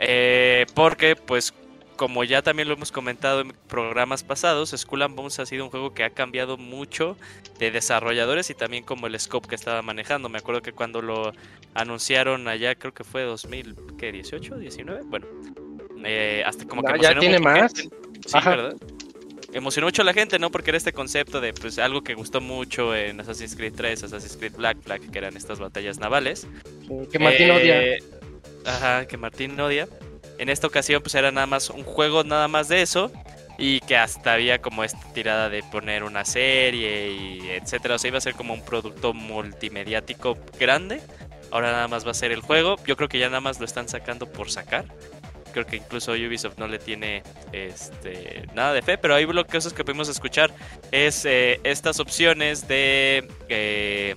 [0.00, 1.52] Eh, porque pues
[1.96, 5.70] como ya también lo hemos comentado en programas pasados, Skull and Bones ha sido un
[5.70, 7.16] juego que ha cambiado mucho
[7.58, 10.28] de desarrolladores y también como el scope que estaba manejando.
[10.28, 11.32] Me acuerdo que cuando lo
[11.74, 15.26] anunciaron allá, creo que fue 2018, 19, bueno,
[16.04, 17.72] eh, hasta como que Ah, ya emocionó tiene más.
[17.74, 17.88] Sí,
[18.32, 18.50] Ajá.
[18.50, 18.76] ¿verdad?
[19.52, 20.50] Emocionó mucho a la gente, ¿no?
[20.50, 24.36] Porque era este concepto de pues algo que gustó mucho en Assassin's Creed 3, Assassin's
[24.36, 26.48] Creed Black Flag, que eran estas batallas navales.
[27.12, 27.82] Que Martín odia.
[27.82, 27.98] Eh,
[28.66, 29.86] Ajá, que Martín odia.
[30.38, 33.10] En esta ocasión, pues era nada más un juego, nada más de eso.
[33.56, 37.94] Y que hasta había como esta tirada de poner una serie y etcétera.
[37.94, 41.00] O sea, iba a ser como un producto multimediático grande.
[41.52, 42.76] Ahora nada más va a ser el juego.
[42.84, 44.86] Yo creo que ya nada más lo están sacando por sacar.
[45.52, 47.22] Creo que incluso Ubisoft no le tiene
[47.52, 48.98] este, nada de fe.
[48.98, 50.52] Pero ahí lo que, que pudimos escuchar
[50.90, 54.16] es eh, estas opciones de, eh,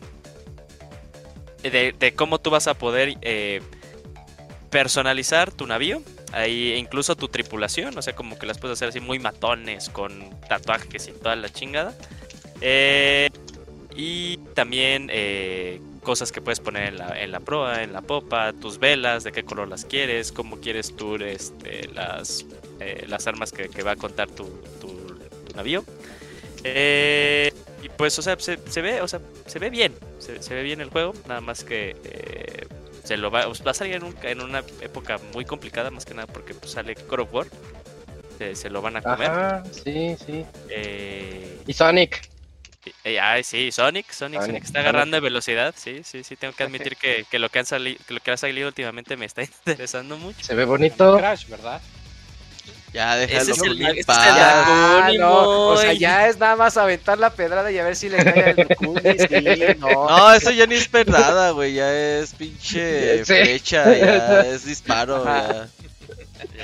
[1.62, 3.62] de, de cómo tú vas a poder eh,
[4.70, 6.02] personalizar tu navío.
[6.34, 10.30] Ahí incluso tu tripulación, o sea, como que las puedes hacer así muy matones, con
[10.48, 11.96] tatuajes y toda la chingada.
[12.62, 13.30] Eh,
[13.96, 18.54] y también eh, cosas que puedes poner en la, en la proa, en la popa,
[18.54, 22.46] tus velas, de qué color las quieres, cómo quieres tú este, las,
[22.80, 24.46] eh, las armas que, va a contar tu,
[24.80, 25.84] tu, tu navío.
[26.64, 27.52] Eh,
[27.84, 30.64] y pues, o sea, se, se ve, o sea, se ve bien, se, se ve
[30.64, 32.68] bien el juego, nada más que eh,
[33.08, 36.14] se lo va, va a salir en, un- en una época muy complicada, más que
[36.14, 37.48] nada porque pues, sale God of War,
[38.38, 39.32] se, se lo van a comer.
[39.32, 40.46] Ajá, sí, sí.
[40.70, 42.28] Eh, Y Sonic.
[43.06, 44.90] y- ay, sí, Sonic, Sonic, Sonic, Sonic está Sonic.
[44.90, 47.98] agarrando de velocidad, sí, sí, sí, tengo que admitir que, que lo que han salido,
[48.06, 50.44] que lo que ha salido últimamente me está interesando mucho.
[50.44, 51.18] Se ve bonito.
[51.18, 51.82] Crash, ¿verdad?
[52.98, 54.18] Ya, déjalo Ese es el- en ese es el paz.
[54.28, 58.10] Ah, no, o sea, ya es nada más aventar la pedrada y a ver si
[58.10, 59.28] le cae al Dakuni, sí,
[59.80, 60.10] no.
[60.10, 61.76] No, eso ya ni es pedrada, güey.
[61.76, 63.26] Ya es pinche Sí.
[63.44, 65.68] flecha, ya es disparo, ya.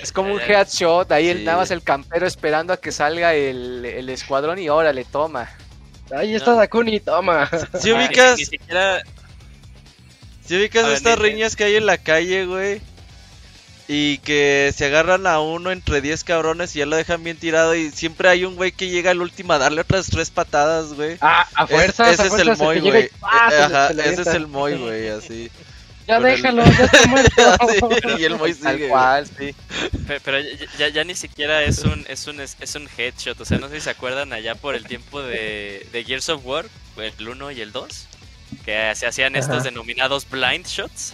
[0.01, 1.43] Es como un headshot, ahí el, Sí.
[1.43, 5.51] nada más el campero esperando a que salga el, el escuadrón y órale, toma.
[6.15, 7.47] Ahí está Dakuni, toma.
[7.79, 9.03] Si ubicas, Ni siquiera,
[10.47, 12.81] si ubicas estas riñas que hay en la calle, güey.
[13.87, 17.75] Y que se agarran a uno entre 10 cabrones y ya lo dejan bien tirado.
[17.75, 21.17] Y siempre hay un güey que llega al último a darle otras tres patadas, güey.
[21.19, 23.09] Ah, a Es- fuerzas, ese a es el Moy, güey.
[23.21, 25.51] Ajá, ese es el Moy, güey, así.
[26.07, 27.57] Ya con el- déjalo, ya está muerto.
[28.03, 28.87] Sí, y el Moy Tal sigue.
[28.89, 29.55] cual, sí.
[30.07, 33.45] pe- pero ya, ya- ya ni siquiera es un, es un, es un headshot, o
[33.45, 36.65] sea, no sé si se acuerdan allá por el tiempo de, de Gears of War,
[36.97, 38.07] el 1 y el 2,
[38.65, 41.13] que se hacían estos denominados blind shots,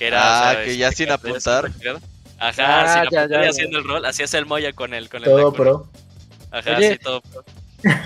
[0.00, 1.70] que era, Ah, o sea, que ya sin apuntar.
[2.38, 3.50] Ajá, Ah, sin ya, apuntar ya, y ya.
[3.50, 5.88] haciendo el rol, hacías el Moya con el, con el Todo pro.
[6.50, 6.92] Ajá, Oye.
[6.94, 7.44] sí, todo pro.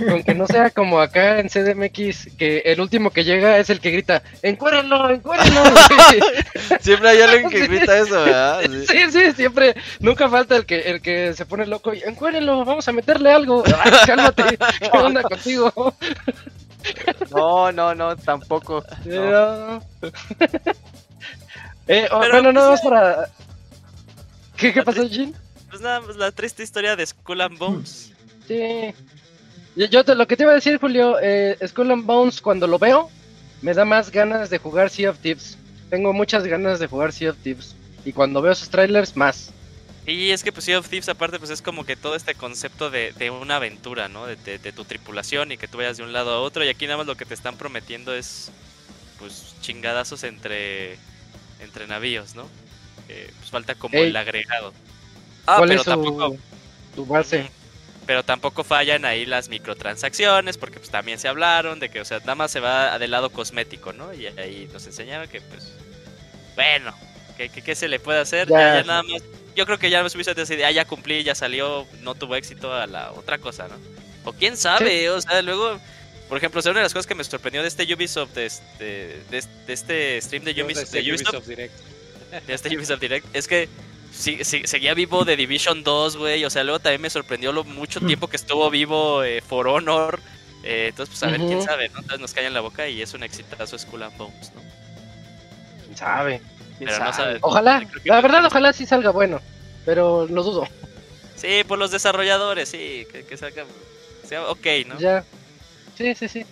[0.09, 3.81] Con que no sea como acá en CDMX, que el último que llega es el
[3.81, 5.63] que grita, ¡encuérenlo, encuérenlo!
[6.81, 8.61] Siempre hay alguien que grita eso, ¿verdad?
[8.63, 8.87] Sí.
[8.87, 12.87] Sí, sí, siempre, nunca falta el que, el que se pone loco y, ¡encuérenlo, vamos
[12.89, 13.65] a meterle algo!
[13.85, 14.59] Ay, ¡Cálmate!
[14.81, 15.73] ¿Qué onda contigo?
[17.33, 18.85] No, no, no, tampoco.
[19.07, 19.81] no.
[21.87, 23.29] Eh, oh, bueno, nada pues, más para...
[24.57, 25.35] ¿Qué, qué pasó, Jin?
[25.69, 28.13] Pues nada, pues la triste historia de Skull and Bones.
[28.47, 28.95] Sí.
[29.77, 32.67] Yo, yo te- lo que te iba a decir, Julio, eh, Skull and Bones, cuando
[32.67, 33.11] lo veo,
[33.63, 35.59] me da más ganas de jugar Sea of Thieves.
[35.91, 37.75] Tengo muchas ganas de jugar Sea of Thieves.
[38.05, 39.51] Y cuando veo sus trailers, más.
[40.07, 42.91] Y es que pues Sea of Thieves aparte pues es como que todo este concepto
[42.91, 44.27] de, de una aventura, ¿no?
[44.27, 46.69] De, de- de tu tripulación y que tú vayas de un lado a otro y
[46.69, 48.51] aquí nada más lo que te están prometiendo es
[49.19, 50.99] pues chingadazos entre
[51.65, 52.49] entre navíos, ¿no?
[53.09, 54.09] Eh, pues falta como Ey.
[54.11, 54.73] el agregado.
[55.47, 56.37] Ah, ¿Cuál pero es su, tampoco
[56.95, 57.51] su base?
[58.07, 62.19] Pero tampoco fallan ahí las microtransacciones, porque pues también se hablaron de que, o sea,
[62.21, 64.13] nada más se va del lado cosmético, ¿no?
[64.15, 65.73] Y ahí nos enseñaron que, pues,
[66.55, 66.95] bueno,
[67.37, 68.49] que, que- ¿qué se le puede hacer?
[68.49, 68.59] Ya.
[68.59, 69.23] Ya, ya nada más.
[69.57, 72.87] Yo creo que ya Ubisoft decide, ah, ya cumplí, ya salió, no tuvo éxito a
[72.87, 73.77] la otra cosa, ¿no?
[74.25, 75.79] O quién sabe, o sea, luego
[76.29, 78.47] Por ejemplo, o sea, una de las cosas que me sorprendió de este Ubisoft, de
[78.47, 78.85] este,
[79.31, 81.75] de, de este stream de Ubisoft, de Ubisoft, Direct.
[82.47, 83.69] de este Ubisoft Direct, es que
[84.13, 86.45] sí- sí- seguía vivo de Division 2, güey.
[86.45, 90.19] O sea, luego también me sorprendió lo mucho tiempo que estuvo vivo eh, For Honor.
[90.63, 91.99] Eh, entonces, pues a ver, quién sabe, ¿no?
[91.99, 94.63] Entonces nos cae en la boca y es un exitazo Skull and Bones, ¿no?
[95.85, 96.41] ¿Quién sabe?
[96.79, 97.17] ¿Quién Pero no sabe?
[97.27, 97.39] sabe.
[97.43, 99.41] Ojalá, la verdad, ojalá sí salga bueno.
[99.85, 100.67] Pero lo dudo.
[101.37, 103.65] Sí, por los desarrolladores, sí, que, que salga.
[104.27, 104.99] Sea ok, ¿no?
[104.99, 105.23] Ya.
[105.97, 106.45] Sí, sí, sí.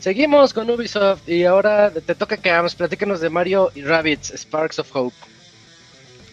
[0.00, 4.78] Seguimos con Ubisoft y ahora te toca que hagamos, platícanos de Mario y Rabbids, Sparks
[4.78, 5.14] of Hope.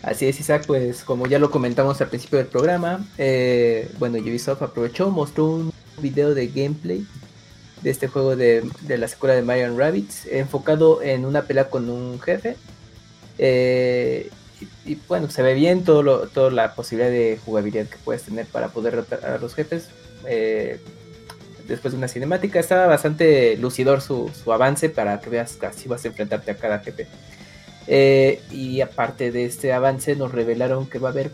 [0.01, 4.61] Así es, Isaac, pues como ya lo comentamos al principio del programa, eh, bueno, Ubisoft
[4.61, 7.05] aprovechó, mostró un video de gameplay
[7.81, 11.69] de este juego de, de la secuela de Mario and Rabbids, enfocado en una pelea
[11.69, 12.55] con un jefe.
[13.37, 14.29] eh,
[14.85, 18.23] y, y, bueno, se ve bien todo lo- toda la posibilidad de jugabilidad que puedes
[18.23, 19.89] tener para poder derrotar a los jefes.
[20.25, 20.79] eh,
[21.67, 26.03] después de una cinemática, estaba bastante lucidor su, su avance para que veas así vas
[26.05, 27.07] a enfrentarte a cada jefe.
[27.87, 31.31] Eh, y aparte de este avance nos revelaron que va a haber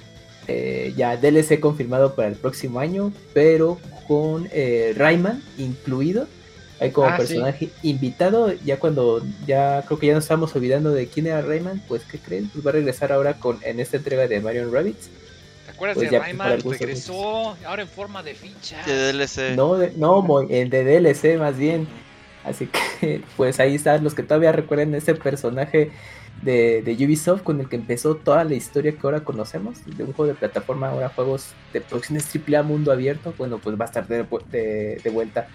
[0.47, 6.27] eh, ya DLC confirmado para el próximo año, pero con eh, Rayman incluido.
[6.79, 7.27] Hay como Ah, sí.
[7.27, 11.81] personaje invitado, ya cuando ya creo que ya nos estamos olvidando de quién era Rayman,
[11.87, 12.49] pues ¿qué creen?
[12.51, 15.09] Pues va a regresar ahora con en esta entrega de Mario Rabbits.
[15.83, 16.61] ¿Te acuerdas Pues de Rayman?
[16.79, 18.83] Regresó ahora en forma de ficha.
[18.85, 19.55] De DLC.
[19.55, 21.87] No, de- no, el de DLC más bien.
[22.43, 25.91] Así que pues ahí están los que todavía recuerdan ese personaje
[26.41, 30.11] de, de Ubisoft con el que empezó toda la historia que ahora conocemos, de un
[30.13, 34.07] juego de plataforma, ahora juegos de producciones AAA mundo abierto, bueno pues va a estar
[34.07, 35.47] de, vu- de- de vuelta.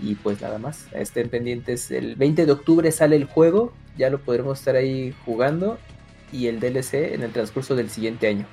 [0.00, 4.18] Y pues nada más, estén pendientes, el 20 de octubre sale el juego, ya lo
[4.20, 5.78] podremos estar ahí jugando
[6.32, 8.46] y el DLC en el transcurso del siguiente año.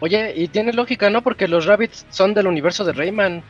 [0.00, 1.22] Oye, y tiene lógica, ¿no?
[1.22, 3.42] Porque los Rabbits son del universo de Rayman.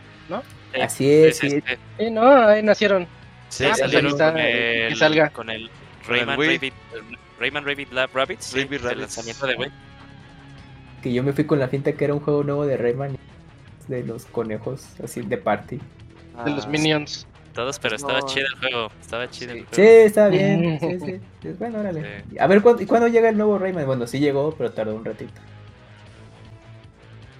[0.74, 2.10] Sí, Así es, sí, sí.
[2.10, 3.06] no, ahí nacieron.
[3.48, 5.30] Sí, Ah, Sí, pues salieron con que el, salga.
[5.30, 5.70] con el
[6.06, 6.38] Con el Rayman.
[6.38, 6.74] Rabbit,
[7.40, 9.00] Rayman Rabbit Lab Rabbits, sí, Rabbit del Rabbids.
[9.00, 9.70] lanzamiento de Wii.
[11.02, 13.16] que yo me fui con la finta que era un juego nuevo de Rayman
[13.88, 15.78] de los conejos así de party.
[16.44, 17.26] De los Ah, Minions.
[17.54, 18.26] Todos, pero estaba No.
[18.26, 19.66] chido el juego, estaba chido el Sí.
[19.70, 20.06] Sí, juego.
[20.06, 20.78] está bien.
[20.80, 21.20] sí, sí.
[21.40, 22.22] Pues Bueno, órale.
[22.28, 22.38] Sí.
[22.38, 23.86] A ver ¿cuándo, ¿y cuándo llega el nuevo Rayman.
[23.86, 25.32] Bueno, sí llegó, pero tardó un ratito.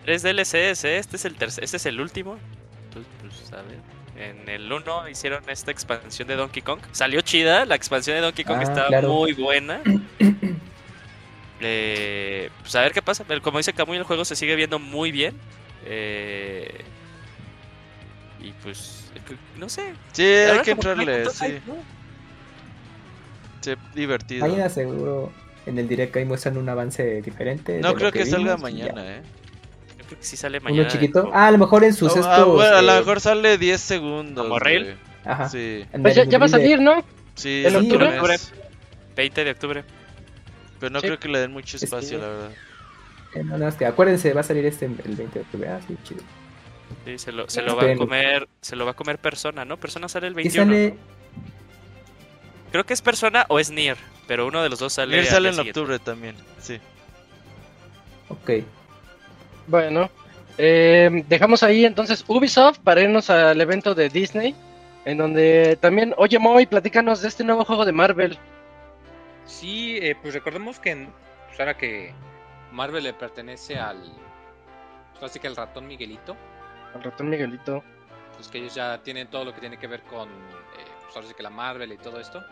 [0.06, 0.98] Tres DLCs, ¿eh?
[0.98, 2.38] este es el tercer, este es el último.
[2.92, 3.80] Pues, pues, a ver.
[4.16, 6.78] En el 1 hicieron esta expansión de Donkey Kong.
[6.92, 9.12] Salió chida, la expansión de Donkey Kong Ah, estaba claro.
[9.12, 9.80] muy buena.
[11.58, 13.24] Eh, pues a ver qué pasa.
[13.26, 15.34] Pero Como dice Camuy, el juego se sigue viendo muy bien.
[15.86, 16.82] Eh,
[18.40, 19.10] y pues,
[19.58, 19.94] no sé.
[20.12, 21.46] Sí, hay que hay entrarle, tanto sí.
[21.46, 21.74] hype, ¿no?
[23.62, 24.46] Sí, divertido.
[24.46, 25.32] Mañana seguro
[25.64, 27.80] en el direct ahí muestran un avance diferente.
[27.80, 28.62] No creo que, salga ya.
[28.62, 29.22] mañana, eh.
[30.06, 30.82] Creo que sí sale mañana.
[30.82, 31.30] Uno chiquito.
[31.34, 32.26] Ah, a lo mejor en sus Oh, estos.
[32.26, 34.46] ah, bueno, a lo eh, mejor sale 10 segundos.
[34.48, 34.58] ¿Como.
[35.24, 35.48] Ajá.
[35.48, 37.04] Sí, Pues ya, ya va a salir, ¿no?
[37.34, 38.20] sí, ¿En es octubre?
[38.22, 38.52] mes.
[39.16, 39.84] 20 de octubre.
[40.78, 41.06] Pero no Sí.
[41.06, 42.50] creo que le den mucho espacio, la verdad.
[43.34, 45.68] eh, no, nada más que acuérdense, va a salir este el 20 de octubre.
[45.68, 46.22] Ah, sí, chido.
[47.04, 49.76] Sí, se lo, se lo va a comer, se lo va a comer persona, ¿no?
[49.78, 50.72] Persona sale el Y 21.
[50.72, 50.90] sale.
[50.90, 50.96] ¿no?
[52.70, 53.96] Creo que es persona o es Nier,
[54.26, 55.16] pero uno de los dos sale.
[55.16, 55.80] Nier al sale en siguiente.
[55.80, 56.78] octubre también, sí.
[58.28, 58.50] Ok.
[59.66, 60.10] Bueno,
[60.58, 64.54] eh, dejamos ahí entonces Ubisoft para irnos al evento de Disney,
[65.04, 68.38] en donde también, oye Moy, platícanos de este nuevo juego de Marvel.
[69.44, 71.08] Sí, eh, pues recordemos que
[71.48, 72.12] pues ahora que
[72.72, 74.02] Marvel le pertenece al.
[75.18, 76.36] Pues así que al ratón Miguelito,
[76.94, 77.82] Al ratón Miguelito.
[78.34, 80.28] pues que ellos ya tienen todo lo que tiene que ver con.
[80.28, 82.44] eh, pues ahora sí que la Marvel y todo esto.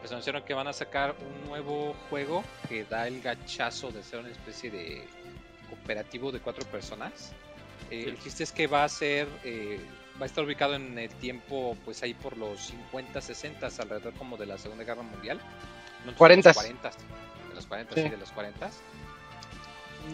[0.00, 4.20] Pues anunciaron que van a sacar un nuevo juego que da el gachazo de ser
[4.20, 5.04] una especie de
[5.68, 7.32] cooperativo de cuatro personas.
[7.90, 9.28] Eh, El chiste es que va a ser.
[9.44, 9.80] eh,
[10.20, 14.36] va a estar ubicado en el tiempo, pues ahí por los 50, 60, alrededor como
[14.36, 15.40] de la Segunda Guerra Mundial.
[16.04, 16.44] No, de 40s.
[16.44, 18.02] los 40, de los 40, sí.
[18.02, 18.08] Sí.
[18.08, 18.70] de los 40.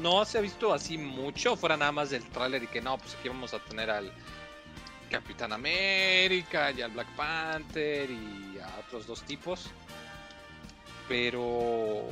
[0.03, 3.15] No se ha visto así mucho, fuera nada más del tráiler y que no, pues
[3.15, 4.13] aquí vamos a tener al
[5.11, 9.71] Capitán América y al Black Panther y a otros dos tipos.
[11.09, 12.09] Pero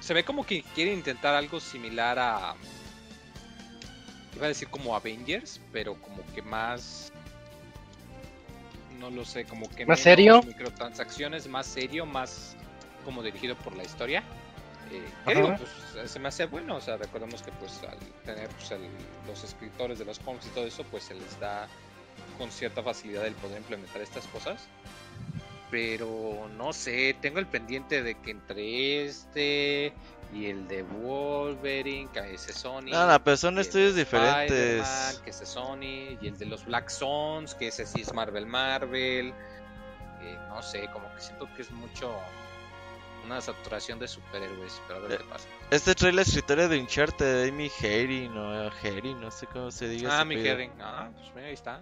[0.00, 2.54] se ve como que quieren intentar algo similar a
[4.36, 7.12] iba a decir como Avengers, pero como que más
[8.98, 10.42] no lo sé, como que ¿Más menos serio?
[10.42, 12.54] microtransacciones, más serio, más
[13.04, 14.22] como dirigido por la historia.
[14.90, 18.48] Eh, que digo, pues se me hace bueno, o sea, recordemos que pues al tener
[18.50, 18.90] pues, el-
[19.26, 21.66] los escritores de los cómics y todo eso, pues se les da
[22.36, 24.60] con cierta facilidad el poder implementar estas cosas.
[25.70, 29.92] Pero no sé, tengo el pendiente de que entre este,
[30.32, 32.90] y el de Wolverine, que es Sony.
[32.90, 35.20] No, pero son estudios diferentes.
[35.24, 39.32] Que es Sony, y el de los Black Zones, que ese sí es Marvel Marvel.
[40.22, 42.12] Eh, no sé, como que siento que es mucho
[43.24, 45.48] una saturación de superhéroes, pero a ver Eh, qué pasa.
[45.70, 49.88] Este trae la escritora de Uncharted, de Amy Herring, o Herring, no sé cómo se
[49.88, 50.10] diga.
[50.10, 50.54] Ah, ese mi apellido.
[50.54, 50.72] Herring.
[50.80, 51.80] Ah, pues mira, ahí está.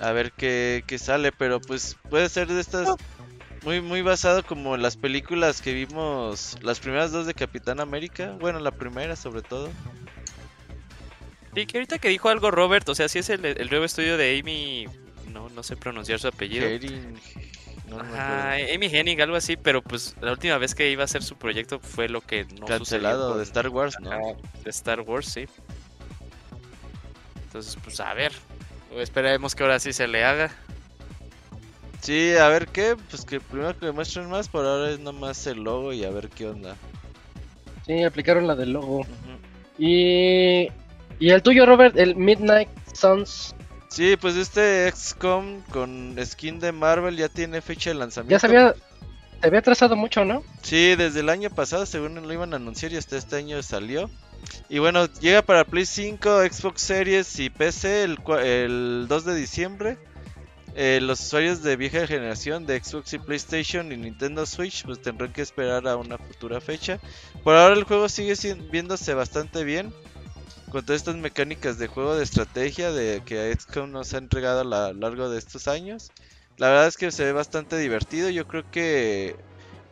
[0.00, 2.88] A ver qué, qué sale, pero pues puede ser de estas
[3.62, 8.36] muy muy basado como en las películas que vimos, las primeras dos de Capitán América,
[8.38, 9.70] bueno, la primera sobre todo.
[11.54, 14.18] Sí, que ahorita que dijo algo Robert, o sea, sí es el, el nuevo estudio
[14.18, 14.86] de Amy.
[15.32, 16.68] No, no sé pronunciar su apellido.
[17.88, 18.54] No, Ajá.
[18.74, 21.78] Amy Hennig, algo así, pero pues la última vez que iba a hacer su proyecto
[21.78, 24.10] fue lo que no Cancelado de Star Wars, ¿no?
[24.10, 24.20] Ajá,
[24.64, 25.46] de Star Wars, sí.
[27.44, 28.32] Entonces, pues a ver.
[29.00, 30.50] Esperemos que ahora sí se le haga.
[32.00, 35.64] Sí, a ver qué, pues que primero que muestren más, por ahora es nomás el
[35.64, 36.76] logo y a ver qué onda.
[37.86, 39.00] Sí, aplicaron la del logo.
[39.00, 39.78] Ujú.
[39.78, 40.68] Y.
[41.18, 43.54] Y el tuyo, Robert, el Midnight Suns.
[43.88, 48.32] Sí, pues este XCOM con skin de Marvel ya tiene fecha de lanzamiento.
[48.34, 48.74] Ya se había.
[49.40, 50.42] Se había trazado mucho, ¿no?
[50.62, 54.10] Sí, desde el año pasado, según lo iban a anunciar, y hasta este año salió.
[54.68, 59.34] Y bueno, llega para Play 5, Xbox Series y PC el, cua- el 2 de
[59.34, 59.98] diciembre.
[60.78, 65.32] Eh, los usuarios de vieja generación de Xbox y PlayStation y Nintendo Switch pues tendrán
[65.32, 66.98] que esperar a una futura fecha.
[67.42, 68.34] Por ahora el juego sigue
[68.70, 69.92] viéndose bastante bien.
[70.70, 74.64] Con todas estas mecánicas de juego de estrategia de que XCOM nos ha entregado a
[74.64, 76.10] lo largo de estos años.
[76.58, 78.30] La verdad es que se ve bastante divertido.
[78.30, 79.36] Yo creo que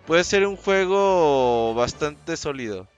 [0.06, 2.88] puede ser un juego bastante sólido.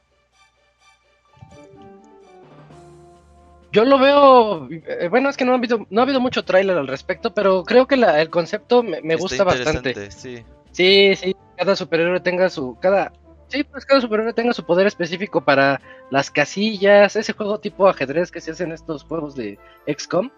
[3.73, 4.69] Yo lo veo.
[4.71, 7.65] eh, bueno, es que no ha habido, no ha habido mucho tráiler al respecto, pero
[7.65, 10.11] creo que la- el concepto me, me Está gusta bastante.
[10.11, 10.45] Sí.
[10.73, 12.79] Sí, sí, cada superhéroe tenga su.
[12.81, 13.13] Cada.
[13.49, 18.31] Sí, pues cada superhéroe tenga su poder específico para las casillas, ese juego tipo ajedrez
[18.31, 20.31] que se hacen estos juegos de XCOM,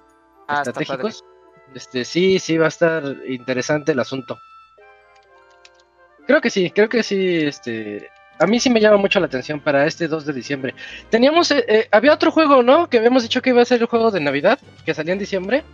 [0.46, 1.24] Ah, está estratégicos.
[1.74, 4.38] Este, sí, sí, va a estar interesante el asunto.
[6.26, 8.08] Creo que sí, creo que sí, este.
[8.40, 10.74] A mí sí me llama mucho la atención para este 2 de diciembre.
[11.10, 12.88] Teníamos, eh, eh, había otro juego, ¿no?
[12.88, 15.64] Que habíamos dicho que iba a ser el juego de Navidad, que salía en diciembre.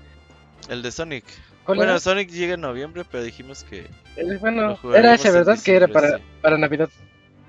[0.68, 1.24] El de Sonic.
[1.64, 2.00] ¿Cuál Bueno, era?
[2.00, 3.80] Sonic llega en noviembre, pero dijimos que
[4.16, 5.58] Eh, bueno, era ese, ¿verdad?
[5.62, 6.24] Que era para, sí.
[6.40, 6.88] para Navidad.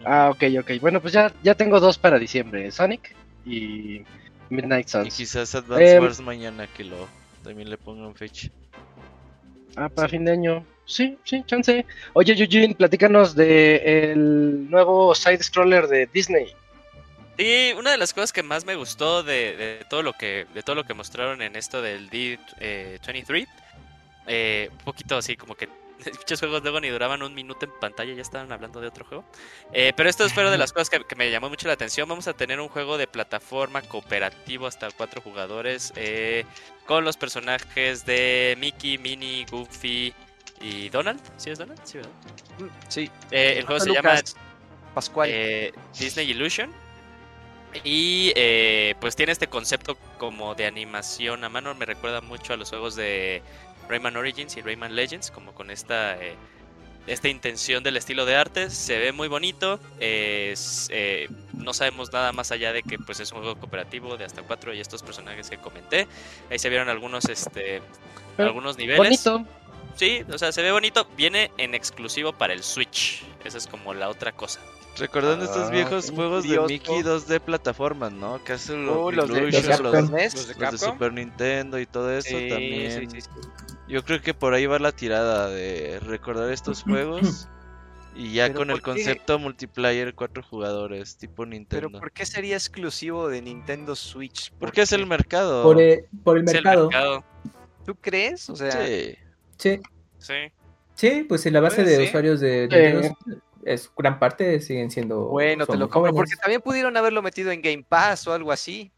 [0.03, 0.71] Ah, ok, ok.
[0.81, 3.15] Bueno, pues ya, ya tengo dos para diciembre: Sonic
[3.45, 4.01] y
[4.49, 5.15] Midnight Y Suns.
[5.15, 7.07] quizás Advance Em, Wars mañana que lo
[7.45, 8.49] también le pongan fecha.
[9.75, 10.65] Ah, para fin de año.
[10.85, 11.85] Sí, sí, chance.
[12.13, 16.47] Oye, Eugene, platícanos de el nuevo side scroller de Disney.
[17.37, 20.63] Y una de las cosas que más me gustó de, de todo lo que de
[20.63, 23.47] todo lo que mostraron en esto del D23,
[24.27, 25.67] eh, un poquito así como que
[26.17, 29.25] muchos juegos luego ni duraban un minuto en pantalla, ya estaban hablando de otro juego.
[29.73, 32.07] Eh, pero esto fue de las cosas que, que me llamó mucho la atención.
[32.07, 36.45] Vamos a tener un juego de plataforma cooperativo hasta cuatro jugadores eh,
[36.85, 40.13] con los personajes de Mickey, Minnie, Goofy
[40.61, 41.21] y Donald.
[41.37, 41.79] ¿Sí es Donald?
[41.83, 42.11] Sí, ¿verdad?
[42.59, 43.11] Mm, Sí.
[43.31, 45.29] Eh, el juego se Lucas llama Pascual.
[45.97, 46.71] Disney Illusion.
[47.83, 51.75] Y eh, pues tiene este concepto como de animación a mano.
[51.75, 53.41] Me recuerda mucho a los juegos de
[53.89, 56.35] Rayman Origins y Rayman Legends, como con esta, eh,
[57.07, 58.69] esta intención del estilo de arte.
[58.69, 59.79] Se ve muy bonito.
[59.99, 64.25] es, eh, no sabemos nada más allá de que pues es un juego cooperativo de
[64.25, 66.07] hasta cuatro y estos personajes que comenté.
[66.49, 67.81] Ahí se vieron algunos, este,
[68.37, 68.97] Pero algunos niveles.
[68.97, 69.45] Bonito.
[69.95, 71.07] Sí, o sea, se ve bonito.
[71.15, 73.23] Viene en exclusivo para el Switch.
[73.45, 74.59] Esa es como la otra cosa.
[74.97, 76.15] Recordando estos Ah, viejos ok.
[76.15, 76.67] juegos de Curioso.
[76.67, 78.43] Mickey 2D plataformas, ¿no?
[78.43, 79.85] Que hacen los, Oh, los de, los los, Capcom.
[79.91, 80.77] los Los de de.
[80.77, 82.91] Super Nintendo y todo eso Sí, también.
[82.91, 83.29] sí, sí, sí.
[83.87, 87.47] Yo creo que por ahí va la tirada de recordar estos juegos
[88.15, 91.99] y ya Pero con el concepto multiplayer cuatro jugadores tipo Pero Nintendo.
[91.99, 94.51] ¿por qué sería exclusivo de Nintendo Switch?
[94.59, 95.61] Porque es el mercado.
[95.63, 96.87] Por el, por el el mercado.
[96.89, 97.23] mercado.
[97.85, 98.49] ¿Tú crees?
[98.49, 99.15] O sea, Sí.
[99.57, 99.79] Sí,
[100.17, 100.33] Sí.
[100.95, 102.75] sí, pues en la base Puede de usuarios de Sí.
[102.77, 106.11] Nintendo es gran parte siguen siendo bueno, te lo compro.
[106.11, 106.15] jóvenes.
[106.15, 108.91] Porque también pudieron haberlo metido en Game Pass o algo así.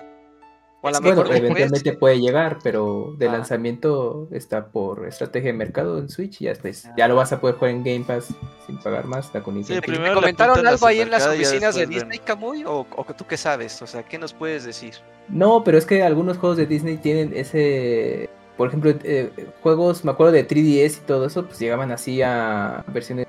[0.79, 3.31] O a lo Bueno, mejor eventualmente puede llegar, pero de Ah.
[3.31, 7.41] lanzamiento está por estrategia de mercado en Switch y ya después ya lo vas a
[7.41, 8.27] poder jugar en Game Pass
[8.67, 9.55] sin pagar más, está con.
[9.63, 11.87] Sí, ¿Te- primero ¿Te le comentaron algo ahí en las oficinas de.
[11.87, 12.63] Disney, Camuy?
[12.65, 13.81] ¿O, ¿O tú qué sabes?
[13.81, 14.93] O sea, ¿qué nos puedes decir?
[15.29, 19.31] No, pero es que algunos juegos de Disney tienen ese, por ejemplo, eh,
[19.63, 23.25] juegos, me acuerdo de 3DS y todo eso, pues llegaban así a versiones,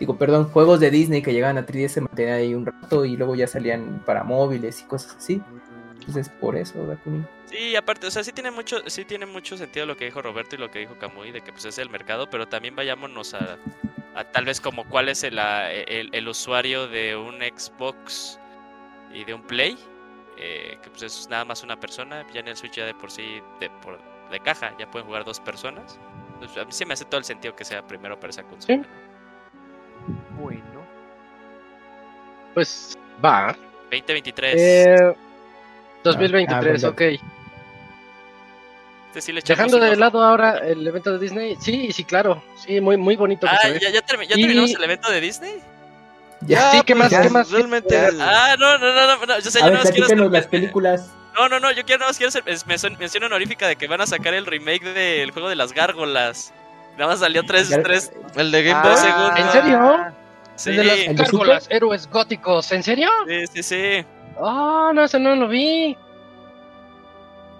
[0.00, 3.16] digo, perdón, juegos de Disney que llegaban a 3DS se mantenían ahí un rato y
[3.16, 5.40] luego ya salían para móviles y cosas así.
[6.00, 7.24] Entonces, por eso, Dakuni.
[7.46, 10.56] Sí, aparte, o sea, sí tiene mucho, sí tiene mucho sentido lo que dijo Roberto
[10.56, 13.58] y lo que dijo Camuy, de que pues es el mercado, pero también vayámonos a,
[14.14, 18.38] a tal vez como cuál es el, el, el usuario de un Xbox
[19.12, 19.78] y de un Play,
[20.38, 23.10] eh, que pues es nada más una persona, ya en el Switch ya de por
[23.10, 23.98] sí, de, por,
[24.30, 25.98] de caja, ya pueden jugar dos personas.
[26.34, 28.82] Entonces, a mí sí me hace todo el sentido que sea primero para esa consola.
[30.40, 30.86] Bueno.
[32.54, 33.54] Pues va.
[33.90, 34.54] 2023.
[34.56, 35.14] Eh,
[36.04, 37.00] 2023, Ah, ok.
[39.08, 42.42] Este sí le echamos Dejando de lado ahora el evento de Disney, sí, sí, claro.
[42.56, 43.46] Sí, muy, muy bonito.
[43.50, 43.58] Ah.
[43.80, 45.54] ¿ya, ya, termi- ya Y- terminamos el evento de Disney?
[46.42, 47.10] Ya, Sí, ¿qué más?
[47.10, 47.20] ya.
[47.22, 47.50] ¿Qué más?
[47.50, 47.98] Realmente.
[48.20, 50.46] Ah, no, no, no, no, no, yo sé, A yo ver, nada más quiero las
[50.46, 51.10] películas.
[51.36, 53.86] No, no, no, yo quiero nada más quiero hacer es- mención mención honorífica de que
[53.88, 56.52] van a sacar el remake del juego de las gárgolas.
[56.96, 58.96] Nada más salió tres, Ya- tres, El de Game Ah, Boy.
[58.96, 59.38] segundos.
[59.38, 60.14] ¿En serio?
[60.56, 62.70] Sí, El de las ¿El de gárgolas, héroes góticos.
[62.72, 63.10] ¿En serio?
[63.26, 64.04] sí, sí, sí.
[64.42, 65.96] Oh, no, eso no lo vi.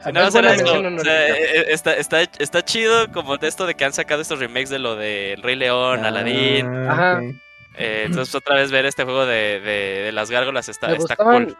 [0.02, 0.80] Buena era eso.
[0.80, 4.22] O sea, eh, eh, está, está, está chido como de esto de que han sacado
[4.22, 6.66] estos remakes de lo de El Rey León, Aladdin.
[6.88, 7.18] Ah, Ajá.
[7.18, 7.34] ok.
[7.76, 11.14] Eh, entonces otra vez ver este juego de, de, de las gárgolas está, me está
[11.14, 11.56] gustaban, cool.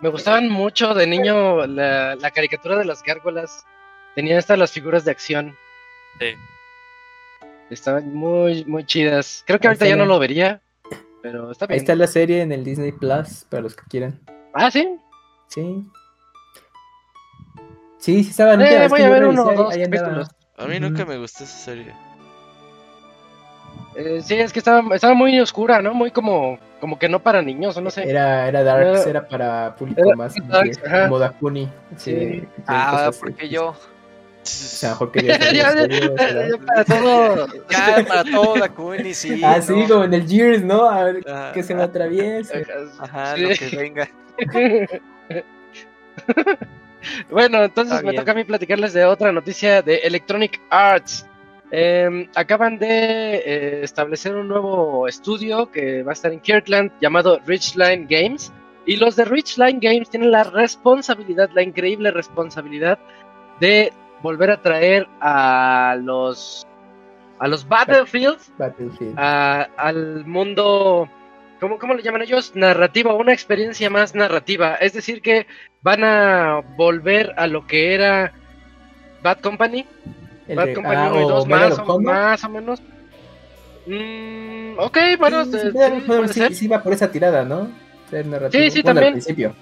[0.00, 3.64] me gustaban mucho de niño la, la caricatura de las gárgolas.
[4.14, 5.56] Tenía estas las figuras de acción.
[6.20, 6.34] Sí.
[7.70, 9.44] Estaban muy, muy chidas.
[9.46, 10.60] Creo que ahorita ya no lo vería.
[11.22, 11.80] Pero está Ahí bien.
[11.80, 14.18] está la serie en el Disney Plus, para los que quieran.
[14.54, 14.96] Ah, sí.
[15.48, 15.84] Sí.
[17.98, 18.60] Sí, sí estaban.
[18.60, 20.28] Eh, es voy a ver uno o dos ahí capítulos.
[20.58, 21.94] A mí nunca me gustó esa serie.
[23.94, 25.92] Eh, sí, es que estaba, estaba muy oscura, ¿no?
[25.94, 28.08] Muy como, como que no para niños, o no sé.
[28.08, 31.68] Era, era Darks, Era- era para público era más Darks, como Dakuni.
[31.96, 32.42] Sí.
[32.66, 33.48] Ah, porque así.
[33.54, 33.74] yo.
[36.66, 37.46] Para todo.
[37.70, 39.40] Ya, para todo, Dakuni, sí.
[39.44, 39.88] Ah, sí, no.
[39.88, 40.88] como en el Gears, ¿no?
[40.88, 42.66] A ver Ah, que se me atraviese.
[42.98, 43.42] Ajá, Sí.
[43.42, 44.08] lo que venga.
[47.30, 48.22] bueno, entonces Está me bien.
[48.22, 51.26] toca a mí platicarles de otra noticia de Electronic Arts.
[51.74, 57.40] Eh, acaban de eh, establecer un nuevo estudio que va a estar en Kirkland llamado
[57.46, 58.52] Richline Games.
[58.84, 62.98] Y los de Richline Games tienen la responsabilidad, la increíble responsabilidad
[63.60, 63.92] de
[64.22, 66.66] volver a traer a los
[67.38, 69.14] a los Battlefields Battlefield.
[69.18, 71.08] a- al mundo,
[71.60, 72.52] ¿cómo, ¿cómo le llaman ellos?
[72.54, 74.76] Narrativa, una experiencia más narrativa.
[74.76, 75.46] Es decir, que
[75.82, 78.32] van a volver a lo que era
[79.24, 79.84] Bad Company,
[80.46, 82.82] El Bad de- Company ah, 1 y o 2, Medal más o, más o menos.
[83.86, 86.54] Mm, ok, bueno, Sí, sí, sí, Medal of Honor puede sí, ser.
[86.54, 87.68] sí va por esa tirada, ¿no?
[88.10, 89.12] Sí, sí, Bueno, al también.
[89.14, 89.54] principio.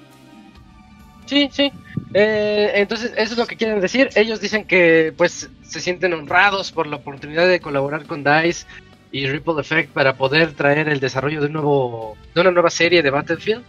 [1.27, 1.73] Sí, sí.
[2.13, 4.11] Eh, entonces, eso es lo que quieren decir.
[4.15, 8.67] Ellos dicen que pues se sienten honrados por la oportunidad de colaborar con DICE
[9.13, 13.03] y Ripple Effect para poder traer el desarrollo de un nuevo de una nueva serie
[13.03, 13.63] de Battlefield.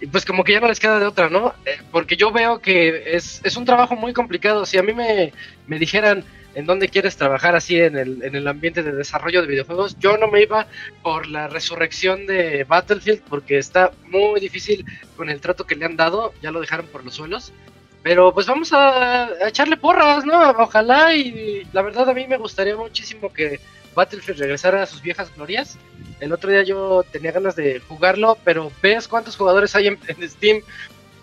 [0.00, 1.54] Y pues como que ya no les queda de otra, ¿no?
[1.64, 4.66] Eh, porque yo veo que es, un trabajo muy complicado.
[4.66, 5.32] Si a mí me,
[5.68, 6.24] me dijeran
[6.54, 10.16] en dónde quieres trabajar así en el, en el ambiente de desarrollo de videojuegos, yo
[10.16, 10.66] no me iba
[11.02, 14.84] por la resurrección de Battlefield porque está muy difícil
[15.16, 17.52] con el trato que le han dado, ya lo dejaron por los suelos.
[18.02, 20.50] Pero pues vamos a, a echarle porras, ¿no?
[20.50, 23.60] Ojalá y la verdad a mí me gustaría muchísimo que
[23.94, 25.78] Battlefield regresara a sus viejas glorias.
[26.20, 30.28] El otro día yo tenía ganas de jugarlo, pero ves cuántos jugadores hay en, en
[30.28, 30.62] Steam,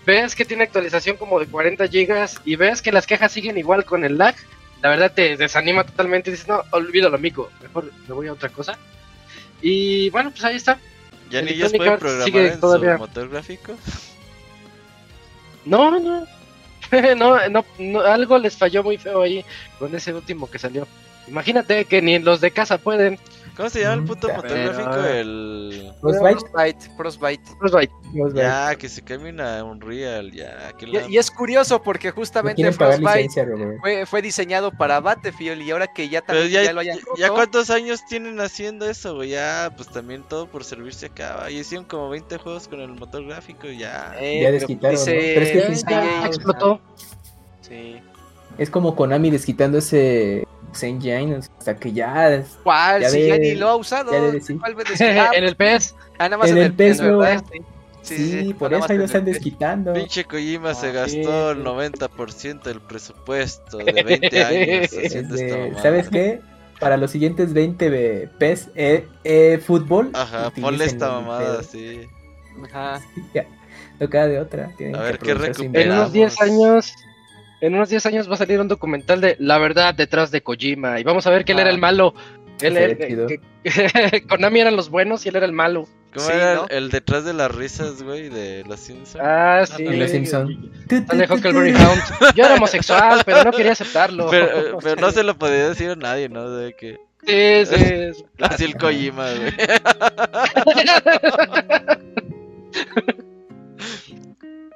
[0.05, 3.85] ves que tiene actualización como de 40 gigas y ves que las quejas siguen igual
[3.85, 4.35] con el lag.
[4.81, 8.49] La verdad te desanima totalmente y dices, no, olvídalo, amigo, mejor me voy a otra
[8.49, 8.77] cosa.
[9.61, 10.79] Y bueno, pues ahí está.
[11.29, 13.75] ¿Ya ni ellos pueden programar en su motor gráfico?
[15.65, 16.25] No, no.
[17.17, 19.45] no, no, no, algo les falló muy feo ahí
[19.77, 20.87] con ese último que salió.
[21.27, 23.19] Imagínate que ni los de casa pueden.
[23.59, 25.05] ¿Cómo se llama el Mm, puto motor pero- gráfico?
[25.05, 25.91] El...
[25.99, 26.89] Frostbite.
[26.95, 27.93] Frostbite, Frostbite.
[28.33, 30.71] Ya, que se cambien a Unreal, ya.
[30.77, 31.05] Que la...
[31.09, 33.27] Y, y es curioso porque No justamente Frostbite
[33.81, 37.03] fue, fue diseñado para Battlefield y ahora que ya también ya, ya, lo hayan ya-
[37.17, 39.31] ya roto, cuántos años tienen haciendo eso, güey.
[39.31, 41.51] Ya, pues también todo por servirse acaba.
[41.51, 44.15] Y hicieron como 20 juegos con el motor gráfico y ya.
[44.21, 44.99] eh, Ya desquitaron, ¿no?
[45.01, 46.79] dice- Pero es que Ya, sí, ya ya, explotó.
[47.59, 48.01] Sí.
[48.57, 49.79] Es como Konami desquitando
[50.73, 52.29] ese Engine hasta que ya
[52.63, 53.01] ¿Cuál?
[53.01, 54.11] Ya si ya ni lo ha usado.
[54.31, 54.57] de- sí.
[55.33, 55.95] En el PS.
[56.17, 57.17] Ah, nada más en el PES, ¿verdad?
[57.17, 57.43] ¿verdad?
[57.51, 57.59] Sí,
[58.01, 59.33] Sí, sí, sí, por eso ahí lo el están PES.
[59.35, 59.93] desquitando.
[59.93, 61.57] Pinche Kojima se Ah, gastó sí.
[61.59, 65.81] el 90% del presupuesto de 20 años haciendo de- esta.
[65.81, 66.41] ¿Sabes qué?
[66.79, 68.69] Para los siguientes 20 de PES
[69.59, 70.11] fútbol.
[70.13, 72.01] Ajá, ponle esta el mamada, sí.
[72.71, 73.01] Ajá.
[73.33, 73.45] Ya,
[73.99, 74.71] no queda de otra.
[74.77, 75.97] tienen A que ver, ¿qué su En recuperamos?
[75.99, 76.93] unos 10 años.
[77.61, 80.99] En unos 10 años va a salir un documental de la verdad detrás de Kojima.
[80.99, 81.61] Y vamos a ver que él Ah.
[81.63, 82.13] era el malo.
[82.61, 83.27] Él era, chido.
[83.27, 85.87] que- que- Konami eran los buenos y él era el malo.
[86.13, 86.67] ¿Cómo Sí, era ¿no?
[86.69, 89.23] el, detrás de las risas, güey, de los Simpsons?
[89.23, 89.85] Ah, sí.
[89.85, 90.71] En Los Simpson.
[91.07, 92.01] Sale Huckleberry Hound.
[92.35, 94.27] Yo era homosexual, pero no quería aceptarlo.
[94.29, 96.49] pero, eh, pero no se lo podía decir a nadie, ¿no?
[96.49, 96.97] De que
[97.27, 97.83] Sí, sí.
[97.93, 99.53] es- Así el Kojima, güey.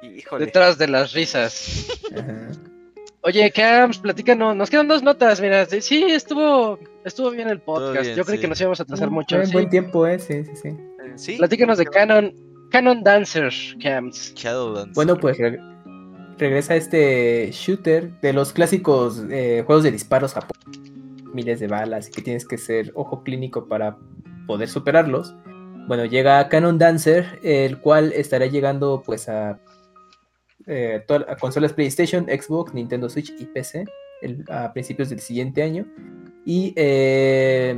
[0.02, 0.46] Híjole.
[0.46, 1.86] Detrás de las risas.
[2.16, 2.48] Ajá.
[3.26, 4.54] Oye, Camps, platícanos.
[4.54, 5.64] Nos quedan dos notas, mira.
[5.66, 8.02] Sí, estuvo, estuvo bien el podcast.
[8.04, 8.42] bien, Yo creí sí.
[8.42, 9.36] que nos íbamos a atrasar mucho.
[9.36, 9.52] Fue en sí.
[9.54, 10.18] buen tiempo, ¿eh?
[10.18, 10.76] Sí, sí, sí.
[11.16, 11.36] ¿Sí?
[11.38, 12.34] Platícanos de Canon,
[12.70, 13.50] Canon Dancer,
[13.82, 14.34] Camps.
[14.34, 14.94] Shadowlands.
[14.94, 15.58] Bueno, pues re-
[16.38, 20.58] regresa este shooter de los clásicos eh, juegos de disparos Japón.
[21.32, 23.96] Miles de balas y que tienes que ser ojo clínico para
[24.46, 25.34] poder superarlos.
[25.88, 29.58] Bueno, llega Canon Dancer, el cual estará llegando pues a,
[30.66, 31.04] eh,
[31.40, 33.84] consolas PlayStation, Xbox, Nintendo Switch y PC
[34.22, 35.86] el- a principios del siguiente año.
[36.46, 37.74] Y eh,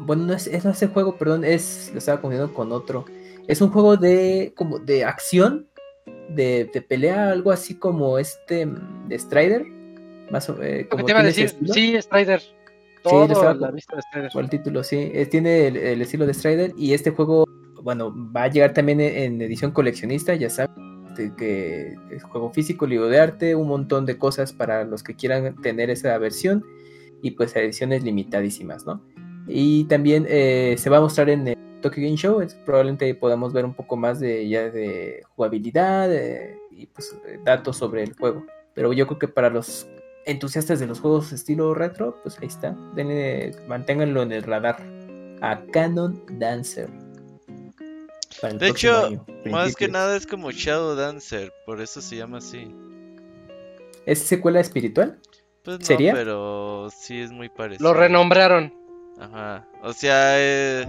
[0.00, 3.04] bueno, no es, es- no es el juego, perdón, es lo estaba confundiendo con otro.
[3.46, 5.66] Es un juego de como de acción,
[6.30, 8.66] de, de pelea, algo así como este
[9.08, 9.64] de Strider.
[10.30, 12.42] Más o- eh, como te iba a ese decir, sí, Strider.
[13.04, 14.30] lo Todo estaba- la vista de Strider.
[14.32, 15.12] Por el título, sí.
[15.30, 17.44] Tiene el, el estilo de Strider y este juego,
[17.82, 20.74] bueno, va a llegar también en, en edición coleccionista, ya saben,
[21.16, 25.14] de que es juego físico, libro de arte, un montón de cosas para los que
[25.14, 26.64] quieran tener esa versión
[27.22, 29.02] y pues ediciones limitadísimas, ¿no?
[29.46, 33.52] Y también eh, se va a mostrar en el Tokyo Game Show, es- probablemente podamos
[33.52, 38.14] ver un poco más de ya de jugabilidad eh, y pues eh, datos sobre el
[38.14, 38.44] juego.
[38.74, 39.86] Pero yo creo que para los
[40.26, 42.72] entusiastas de los juegos estilo retro, pues ahí está.
[43.68, 44.76] Manténganlo en el radar.
[45.42, 46.88] A Canon Dancer.
[48.42, 52.74] De hecho, año, Más que nada es como Shadow Dancer, por eso se llama así.
[54.06, 55.18] ¿Es secuela espiritual?
[55.62, 56.12] Pues no, ¿Sería?
[56.12, 57.92] pero sí es muy parecido.
[57.92, 58.74] Lo renombraron.
[59.18, 59.66] Ajá.
[59.82, 60.84] O sea, eh,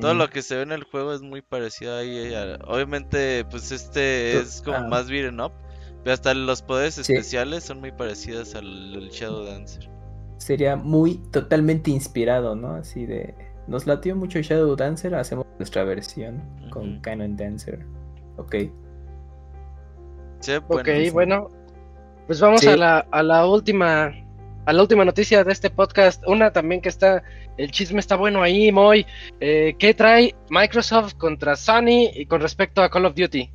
[0.00, 0.18] todo Mm.
[0.18, 2.34] lo que se ve en el juego es muy parecido ahí.
[2.34, 4.88] a- Obviamente, pues este es como ah.
[4.88, 5.52] más beaten up.
[6.02, 7.00] Pero hasta los poderes Sí.
[7.00, 9.88] especiales son muy parecidos al, al Shadow Dancer.
[10.38, 12.74] Sería muy totalmente inspirado, ¿no?
[12.74, 13.34] Así de.
[13.70, 17.00] Nos latió mucho Shadow Dancer, hacemos nuestra versión con.
[17.00, 17.86] Canon Dancer.
[18.36, 18.56] Ok.
[20.40, 21.12] Sí, Ok, bueno.
[21.12, 21.50] bueno.
[22.26, 22.66] Pues vamos Sí.
[22.68, 24.12] a, la, a la última
[24.66, 26.22] a la última noticia de este podcast.
[26.26, 27.22] Una también que está,
[27.56, 29.06] el chisme está bueno ahí, Moy.
[29.38, 33.50] Eh, ¿Qué trae Microsoft contra Sony y con respecto a Call of Duty?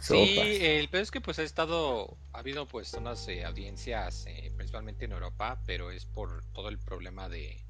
[0.00, 4.50] Sí, el peor es que pues ha estado, ha habido pues unas eh, audiencias eh,
[4.56, 7.69] principalmente en Europa, pero es por todo el problema de, de,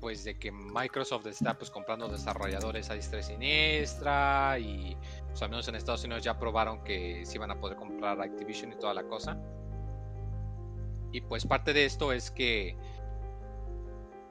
[0.00, 4.96] pues de que Microsoft está pues comprando desarrolladores a diestra y siniestra y
[5.28, 8.72] pues al menos en Estados Unidos ya probaron que sí iban a poder comprar Activision
[8.72, 9.36] y toda la cosa.
[11.12, 12.76] Y pues parte de esto es que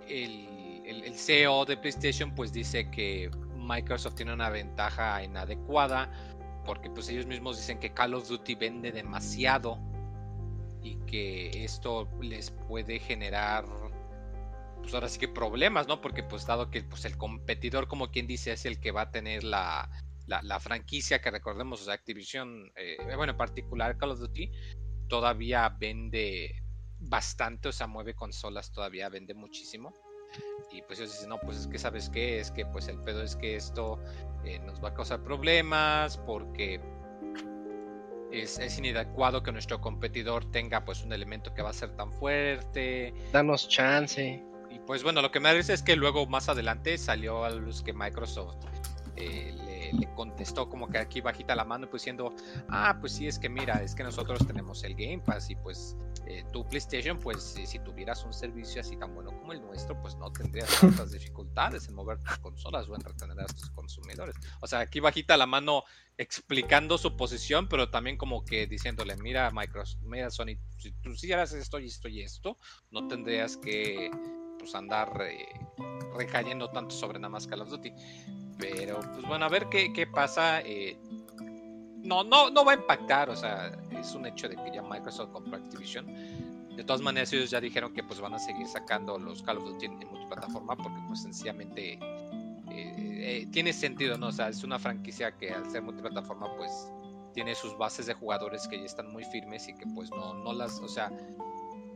[0.07, 6.11] el, el- el CEO de PlayStation pues dice que Microsoft tiene una ventaja inadecuada
[6.65, 9.77] porque pues ellos mismos dicen que Call of Duty vende demasiado
[10.81, 13.65] y que esto les puede generar
[14.83, 16.01] pues ahora sí que problemas, ¿no?
[16.01, 19.11] Porque pues dado que pues el competidor como quien dice es el que va a
[19.11, 19.89] tener la,
[20.27, 24.51] la, la franquicia que recordemos, o sea, Activision, eh, bueno, en particular Call of Duty
[25.07, 26.61] todavía vende
[26.99, 29.93] bastante, o sea, mueve consolas, todavía vende muchísimo.
[30.71, 33.21] Y pues ellos dicen, no, pues es que sabes qué, es que pues el pedo
[33.21, 33.99] es que esto
[34.43, 36.81] eh, nos va a causar problemas porque
[38.31, 42.11] es, es inadecuado que nuestro competidor tenga pues un elemento que va a ser tan
[42.13, 43.13] fuerte.
[43.31, 44.43] Danos chance.
[44.73, 47.83] Y pues bueno, lo que me risa es que luego más adelante salió a luz
[47.83, 48.57] que Microsoft
[49.15, 49.53] eh,
[49.93, 52.33] le, contestó como que aquí bajita la mano pues diciendo,
[52.69, 55.95] ah, pues sí, es que mira, es que nosotros tenemos el Game Pass y pues
[56.25, 59.99] eh, tu PlayStation, pues si, si tuvieras un servicio así tan bueno como el nuestro,
[60.01, 64.35] pues no tendrías tantas dificultades en mover tus consolas o en retener a tus consumidores.
[64.61, 65.83] O sea, aquí bajita la mano
[66.17, 71.53] explicando su posición, pero también como que diciéndole, mira Microsoft, mira Sony, si tú hicieras
[71.53, 72.57] esto y esto y esto,
[72.91, 74.11] no tendrías que
[74.63, 75.45] pues andar eh,
[76.17, 77.93] recayendo tanto sobre nada más Call of Duty.
[78.57, 80.61] Pero pues bueno, a ver qué, qué pasa.
[80.61, 80.97] eh,
[82.03, 85.31] no, no, no va a impactar, o sea, es un hecho de que ya Microsoft
[85.31, 86.05] compró Activision.
[86.75, 89.65] De todas maneras, ellos ya dijeron que pues van a seguir sacando los Call of
[89.65, 91.99] Duty en, multiplataforma porque pues sencillamente
[92.69, 94.27] eh, tiene sentido, ¿no?
[94.27, 96.71] O sea, es una franquicia que al ser multiplataforma pues
[97.33, 100.53] tiene sus bases de jugadores que ya están muy firmes y que pues no, no
[100.53, 101.11] las, o sea,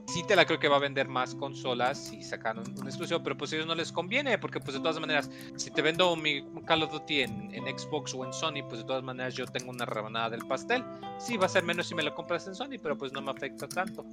[0.08, 3.22] sí te la creo que va a vender más consolas si sacan un, un exclusivo,
[3.22, 6.16] pero pues a ellos no les conviene, porque pues de todas maneras, si te vendo
[6.16, 9.46] mi Call of Duty en, en Xbox o en Sony, pues de todas maneras yo
[9.46, 10.84] tengo una rebanada del pastel.
[11.20, 13.32] Sí, va a ser menos si me lo compras en Sony, pero pues no me
[13.32, 14.06] afecta tanto.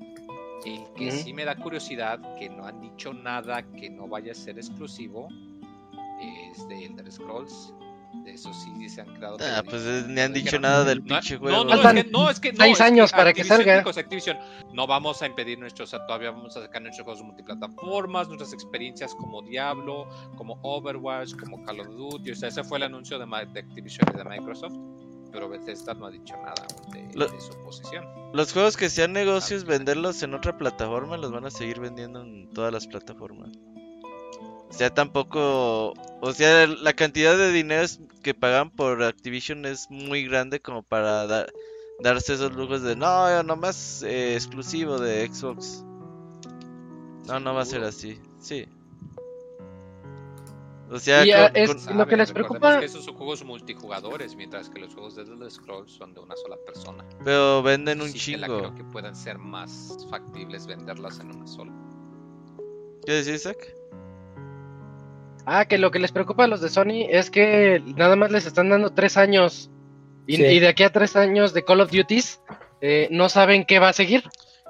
[0.65, 4.35] El que sí me da curiosidad, que no han dicho nada que no vaya a
[4.35, 5.29] ser exclusivo,
[6.21, 7.75] es de Elder Scrolls.
[8.23, 9.37] De eso sí se han quedado.
[9.41, 11.65] Ah, pues ni han dicho nada del No, pinche no, juego.
[11.65, 13.79] no, es Faltan que, no, es que no, seis es años para que salga.
[13.87, 14.27] es
[14.73, 18.53] no vamos a impedir nuestros, o sea, todavía vamos a sacar nuestros juegos multiplataformas, nuestras
[18.53, 23.19] experiencias como Diablo, como Overwatch, como Call of Duty, o sea, ese fue el anuncio
[23.19, 24.75] de, Ma- de Activision y de Microsoft,
[25.33, 28.05] pero Bethesda no ha dicho nada aún de, Lo- de su posición.
[28.33, 32.49] Los juegos que sean negocios, venderlos en otra plataforma, los van a seguir vendiendo en
[32.51, 33.51] todas las plataformas.
[34.75, 35.95] O sea, tampoco.
[36.21, 37.87] O sea, la cantidad de dinero
[38.23, 41.47] que pagan por Activision es muy grande como para da-
[42.01, 45.85] darse esos lujos de no, nomás eh, exclusivo de Xbox.
[47.27, 48.19] No, no va a ser así.
[48.41, 48.67] Sí.
[50.91, 54.35] O sea, con- ah, es- con- lo que les preocupa- que esos son juegos multijugadores,
[54.37, 57.05] mientras que los juegos de Elder Scrolls son de una sola persona.
[57.25, 58.59] pero venden un Sí que la chingo.
[58.61, 61.73] creo que puedan ser más factibles venderlas en una sola.
[63.07, 63.75] ¿Qué decís, Isaac?
[65.47, 68.47] Ah, que lo que les preocupa a los de Sony es que nada más les
[68.47, 69.71] están dando tres años.
[70.27, 70.43] Y, Sí.
[70.45, 72.41] y de aquí a tres años de Call of Duties,
[72.81, 74.25] eh, no saben qué va a seguir.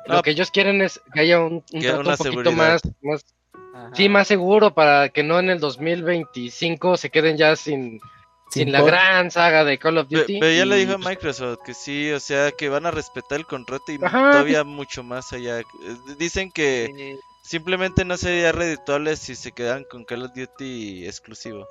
[0.08, 0.16] No.
[0.16, 2.52] Lo que ellos quieren es que haya un, un trato un poquito seguridad.
[2.52, 3.24] más, más,
[3.94, 8.00] sí, más seguro para que no en el 2025 se queden ya sin,
[8.50, 10.40] sin la gran saga de Call of Duty.
[10.40, 13.38] Pero ya le dijo a pues, Microsoft que sí, o sea, que van a respetar
[13.38, 15.60] el contrato y Ajá, todavía mucho más allá.
[15.60, 15.64] Eh,
[16.18, 21.66] Dicen que simplemente no sería redituable si se quedan con Call of Duty exclusivo.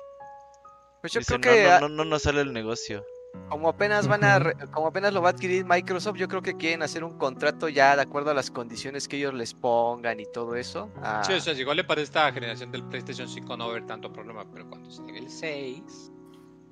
[1.00, 3.04] pues yo Dicen, creo que no, no, no, no nos sale el negocio.
[3.50, 6.56] como apenas van a re- como apenas lo va a adquirir Microsoft, yo creo que
[6.56, 10.26] quieren hacer un contrato ya de acuerdo a las condiciones que ellos les pongan y
[10.26, 10.88] todo eso.
[11.02, 13.76] Ah, Sí, o sea, igual le para esta generación del PlayStation 5 no va a
[13.76, 16.12] haber tanto problema, pero cuando se llegue el 6,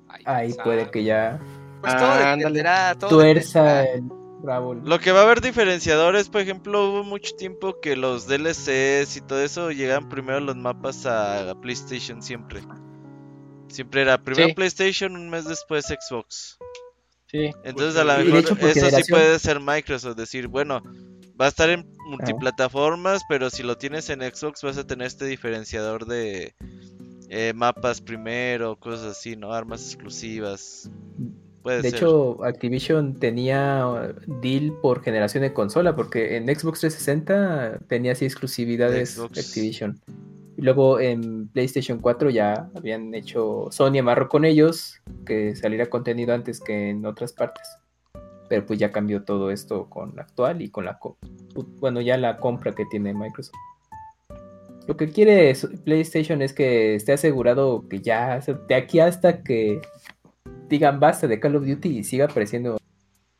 [0.07, 1.39] ahí, puede que ya
[1.81, 4.22] pues todo Ah, dependerá, todo tuerza dependerá.
[4.43, 4.75] Bravo.
[4.75, 9.21] Lo que va a haber diferenciadores, por ejemplo, hubo mucho tiempo que los DLCs y
[9.21, 12.61] todo eso llegaban primero los mapas a PlayStation siempre.
[13.69, 14.53] Siempre era primero Sí.
[14.53, 16.59] PlayStation, un mes después Xbox.
[17.27, 17.49] sí.
[17.63, 20.83] Entonces a lo mejor eso sí puede ser Microsoft, decir, bueno,
[21.39, 25.25] va a estar en multiplataformas, pero si lo tienes en Xbox vas a tener este
[25.25, 26.53] diferenciador de
[27.29, 29.51] eh, mapas primero, cosas así, ¿no?
[29.53, 30.91] Armas exclusivas.
[31.63, 31.95] Puede De ser.
[31.95, 38.25] hecho, Activision tenía uh, deal por generación de consola, porque en Xbox 360 tenía así
[38.25, 39.39] exclusividades Xbox.
[39.39, 39.99] Activision.
[40.57, 46.33] Y luego en PlayStation 4 ya habían hecho Sony amarró con ellos que saliera contenido
[46.33, 47.65] antes que en otras partes.
[48.49, 50.99] Pero pues ya cambió todo esto con la actual y con la
[51.79, 53.55] bueno, ya la compra que tiene Microsoft.
[54.85, 59.81] Lo que quiere PlayStation es que esté asegurado que ya de aquí hasta que
[60.69, 62.77] digan basta de Call of Duty y siga apareciendo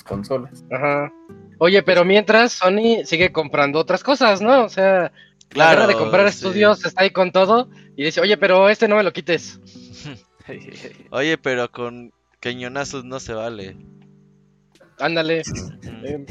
[0.06, 0.64] consolas.
[0.72, 1.12] Ajá.
[1.60, 4.66] Oye, pero mientras Sony sigue comprando otras cosas, ¿no?
[4.66, 5.12] O sea,
[5.52, 6.36] la guerra de comprar sí.
[6.36, 9.60] estudios está ahí con todo y dice, oye, pero este no me lo quites.
[11.12, 12.12] Oye, pero con
[12.42, 13.78] cañonazos no se vale.
[15.00, 15.44] Ándale.
[16.04, 16.26] Eh,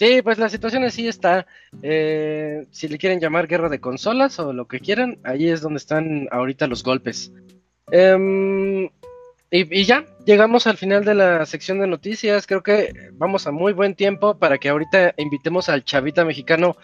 [0.00, 1.46] Sí, pues la situación así está.
[1.82, 5.76] Eh, si le quieren llamar guerra de consolas o lo que quieran, ahí es donde
[5.76, 7.30] están ahorita los golpes.
[7.92, 8.84] Em,
[9.50, 12.46] y, y ya, llegamos al final de la sección de noticias.
[12.46, 16.76] Creo que vamos a muy buen tiempo para que ahorita invitemos al chavita mexicano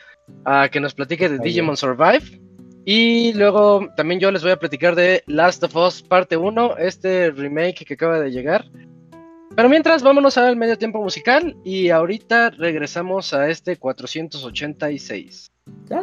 [0.45, 2.41] a que nos platique de Ahí Digimon Survive.
[2.85, 7.33] Y luego también yo les voy a platicar de Last of Us parte 1, este
[7.33, 8.65] remake que acaba de llegar.
[9.57, 15.51] Pero mientras, vámonos al medio tiempo musical y ahorita regresamos a este 486.
[15.89, 16.03] Ya,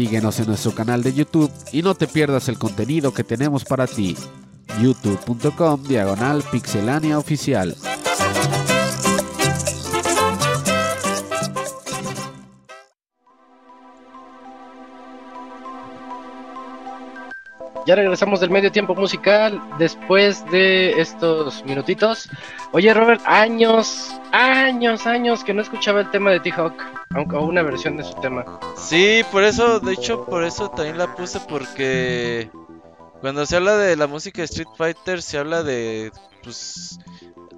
[0.00, 3.86] Síguenos en nuestro canal de YouTube y no te pierdas el contenido que tenemos para
[3.86, 4.16] ti.
[4.80, 7.76] youtube.com diagonal pixelania oficial.
[17.90, 22.30] Ya regresamos del medio tiempo musical después de estos minutitos.
[22.70, 26.80] Oye, Robert, años, años, años que no escuchaba el tema de T-Hawk,
[27.16, 28.60] aunque una versión de su tema.
[28.76, 32.48] Sí, por eso, de hecho, por eso también la puse porque
[33.20, 36.12] cuando se habla de la música de Street Fighter se habla de
[36.44, 36.96] pues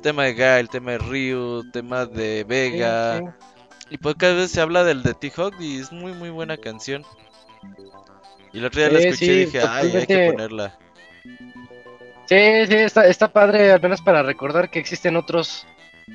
[0.01, 3.25] tema de el tema de Ryu, el tema de Vega Sí,
[3.91, 7.05] y pocas veces se habla del de T-Hawk y es muy muy buena canción.
[8.53, 10.79] Y el otro día la escuché sí, y dije, ay, hay que ponerla.
[12.27, 15.67] Sí, sí, está, está padre, al menos para recordar que existen otros.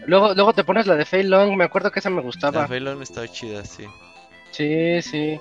[0.06, 2.68] Luego, luego te pones la de Fei Long, me acuerdo que esa me La gustaba.
[2.68, 3.86] Feilong estaba chida, sí.
[4.52, 5.40] Sí, sí.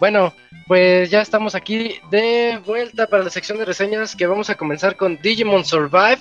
[0.00, 0.34] Bueno,
[0.66, 4.96] pues ya estamos aquí de vuelta para la sección de reseñas que vamos a comenzar
[4.96, 6.18] con Digimon Survive.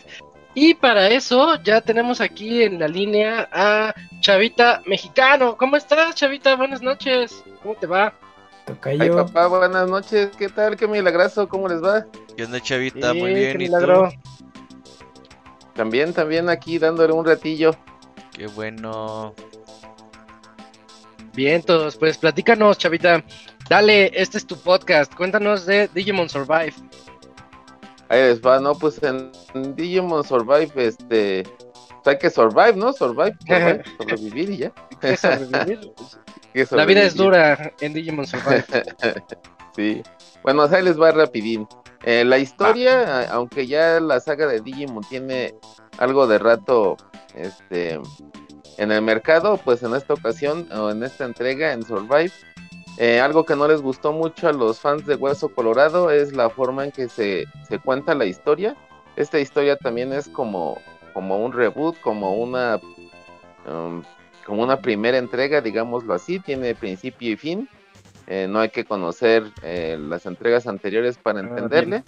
[0.53, 5.55] Y para eso ya tenemos aquí en la línea a Chavita Mexicano.
[5.57, 6.55] ¿Cómo estás, Chavita?
[6.55, 7.43] Buenas noches.
[7.63, 8.13] ¿Cómo te va?
[8.67, 9.15] Ay, Tocayo.
[9.15, 10.29] papá, buenas noches.
[10.37, 10.75] ¿Qué tal?
[10.77, 11.47] ¿Qué milagroso?
[11.49, 12.05] ¿Cómo les va?
[12.35, 13.11] ¿Qué onda, chavita?
[13.11, 14.09] Sí, muy qué bien, ¿y milagro.
[14.09, 14.29] tú?
[15.73, 17.75] También, también aquí dándole un ratillo.
[18.35, 19.33] Qué bueno.
[21.33, 23.23] Bien, todos, pues platícanos, Chavita.
[23.69, 25.13] Dale, este es tu podcast.
[25.15, 26.73] Cuéntanos de Digimon Survive.
[28.09, 28.75] Ahí les va, ¿no?
[28.75, 29.31] Pues en
[29.75, 31.43] Digimon Survive, este...
[32.03, 32.93] pues hay que survive, ¿no?
[32.93, 34.71] Survive, survive, sobrevivir y ya.
[34.99, 35.91] ¿Qué sobrevivir?
[36.71, 38.65] La vida es dura en Digimon Survive.
[39.75, 40.03] sí.
[40.43, 41.67] Bueno, ahí les va rapidín.
[42.03, 45.53] Eh, la historia, aunque ya la saga de Digimon tiene
[45.97, 46.97] algo de rato
[47.35, 47.99] este,
[48.77, 52.31] en el mercado, pues en esta ocasión, o en esta entrega, en Survive,
[52.97, 56.49] eh, algo que no les gustó mucho a los fans de Hueso Colorado es la
[56.49, 58.75] forma en que se, se cuenta la historia.
[59.15, 60.77] Esta historia también es como,
[61.13, 62.79] como un reboot, como una,
[63.67, 64.01] um,
[64.45, 67.69] como una primera entrega, digámoslo así, tiene principio y fin.
[68.27, 72.03] Eh, no hay que conocer eh, las entregas anteriores para Ah, entenderle.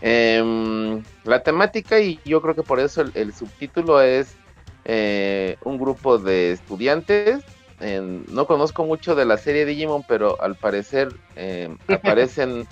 [0.00, 4.36] Em, la temática, y yo creo que por eso el, el subtítulo es
[4.84, 7.42] eh, un grupo de estudiantes.
[7.80, 12.66] no conozco mucho de la serie Digimon, pero al parecer em, aparecen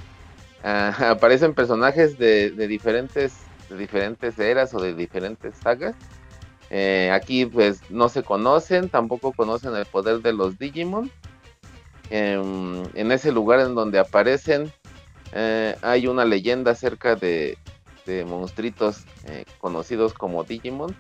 [0.62, 5.94] ah, aparecen personajes de, de diferentes de diferentes eras o de diferentes sagas.
[6.70, 11.10] Eh, aquí pues no se conocen, tampoco conocen el poder de los Digimon.
[12.10, 14.72] Em, en ese lugar en donde aparecen
[15.32, 17.59] eh, hay una leyenda acerca de,
[18.05, 20.94] de monstruitos eh, conocidos como Digimon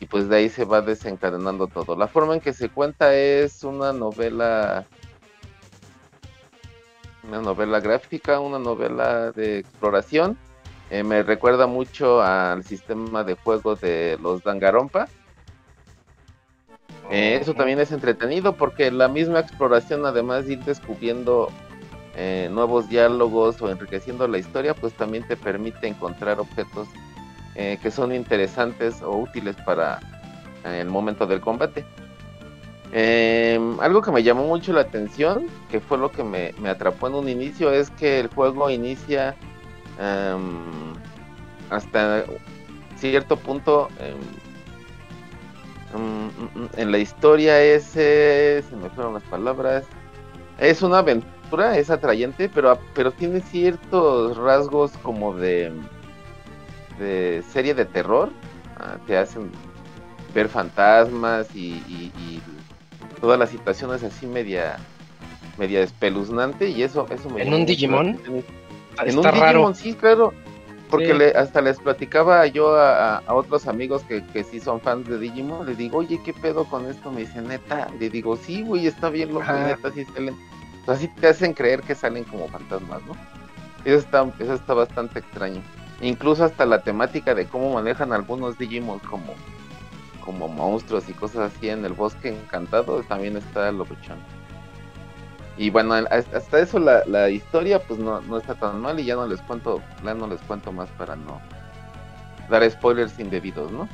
[0.00, 1.96] y pues de ahí se va desencadenando todo.
[1.96, 4.86] La forma en que se cuenta es una novela
[7.28, 10.38] una novela gráfica, una novela de exploración.
[10.90, 15.08] Eh, me recuerda mucho al sistema de juego de los Dangarompa.
[17.10, 21.50] Eh, eso también es entretenido porque la misma exploración, además de ir descubriendo
[22.16, 26.88] eh, nuevos diálogos o enriqueciendo la historia, pues también te permite encontrar objetos
[27.82, 29.98] que son interesantes o útiles para
[30.64, 31.84] el momento del combate.
[32.92, 37.08] Eh, algo que me llamó mucho la atención, que fue lo que me, me atrapó
[37.08, 39.36] en un inicio, es que el juego inicia
[39.98, 40.94] em,
[41.70, 42.24] hasta
[42.96, 44.16] cierto punto em,
[45.98, 49.84] mm, en la historia ese, se me fueron las palabras,
[50.58, 55.72] es una aventura, es atrayente, pero, pero tiene ciertos rasgos como de,
[56.98, 58.30] de serie de terror,
[58.78, 59.50] ah, te hacen
[60.34, 62.42] ver fantasmas y, y- y
[63.20, 64.76] todas las situaciones así media
[65.56, 68.16] media espeluznante y eso eso me ¿En un Digimon?
[69.02, 69.46] En Está un raro.
[69.58, 70.32] Digimon sí claro
[70.90, 71.18] porque Sí.
[71.18, 75.66] le- hasta les platicaba yo a, otros amigos que, que sí son fans de Digimon,
[75.66, 77.10] les digo, oye, ¿qué pedo con esto?
[77.10, 79.66] Me dice, neta, le digo, sí, güey, está bien loco, Ajá.
[79.66, 80.34] neta, sí salen.
[80.82, 83.12] O sea, sí te hacen creer que salen como fantasmas, ¿no?
[83.84, 85.60] Eso está, eso está bastante extraño.
[86.00, 89.34] Incluso hasta la temática de cómo manejan algunos Digimon como,
[90.24, 94.16] como monstruos y cosas así en el bosque encantado, también está locochón.
[95.58, 99.16] Y bueno, hasta eso la, la historia pues no, no está tan mal y ya
[99.16, 101.40] no les cuento, ya no les cuento más para no
[102.48, 103.88] dar spoilers indebidos, ¿no?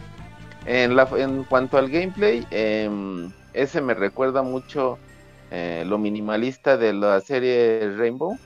[0.66, 4.98] En, la, en cuanto al gameplay, em, ese me recuerda mucho
[5.50, 8.36] eh, lo minimalista de la serie Rainbow.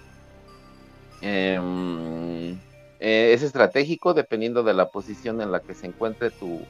[1.21, 2.53] Em,
[3.01, 6.61] eh, es estratégico dependiendo de la posición en la que se encuentre tu,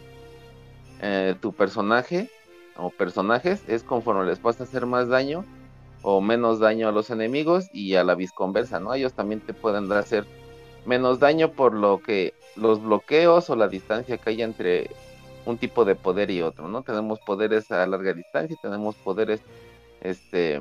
[1.00, 2.30] eh, tu personaje
[2.76, 3.62] o personajes.
[3.68, 5.44] Es conforme les vas a hacer más daño,
[6.02, 8.94] o menos daño a los enemigos y a la visconversa, ¿no?
[8.94, 10.24] Ellos también te pueden hacer
[10.86, 14.90] menos daño por lo que los bloqueos o la distancia que hay entre
[15.44, 16.82] un tipo de poder y otro, ¿no?
[16.82, 19.40] Tenemos poderes a larga distancia y tenemos poderes
[20.00, 20.60] este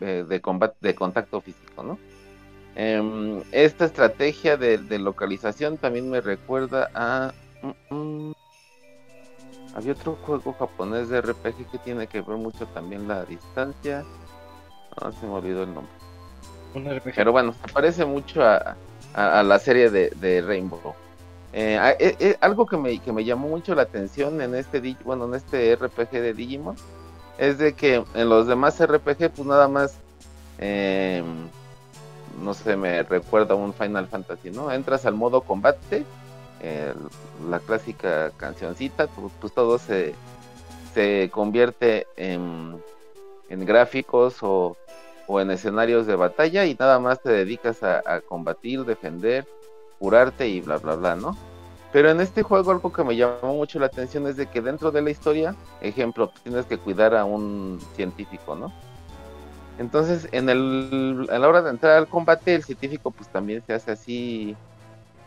[0.00, 1.98] eh, de combate de contacto físico, ¿no?
[2.74, 7.32] Em, esta estrategia de, localización también me recuerda a
[7.62, 8.34] mm, mm,
[9.74, 14.04] había otro juego japonés de RPG que tiene que ver mucho también la distancia.
[15.00, 15.92] No, se me olvidó el nombre.
[17.14, 18.76] Pero bueno, se parece mucho a,
[19.14, 20.94] la serie de, Rainbow.
[21.52, 25.26] Eh, eh, eh, algo que me, que me llamó mucho la atención en este bueno
[25.26, 26.76] en este RPG de Digimon
[27.36, 29.98] es de que en los demás RPG pues nada más
[30.56, 31.26] em,
[32.42, 36.06] no sé me recuerda a un Final Fantasy no entras al modo combate
[37.50, 40.14] la clásica cancioncita, pues, pues, todo se,
[40.94, 42.76] se convierte en,
[43.48, 44.76] en gráficos o,
[45.28, 49.46] en escenarios de batalla y nada más te dedicas a, combatir, defender,
[49.98, 51.36] curarte y bla bla bla, ¿no?
[51.90, 54.90] Pero en este juego algo que me llamó mucho la atención es de que dentro
[54.90, 58.72] de la historia, ejemplo, tienes que cuidar a un científico, ¿no?
[59.78, 63.72] Entonces, en el, a la hora de entrar al combate, el científico pues también se
[63.72, 64.56] hace así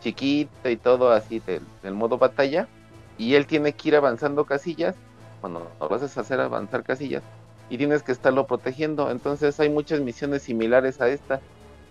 [0.06, 2.68] chiquito y todo así del, modo batalla.
[3.18, 4.94] Y él tiene que ir avanzando casillas.
[5.40, 7.22] Cuando lo haces hacer avanzar casillas.
[7.70, 9.10] Y tienes que estarlo protegiendo.
[9.10, 11.40] Entonces hay muchas misiones similares a esta.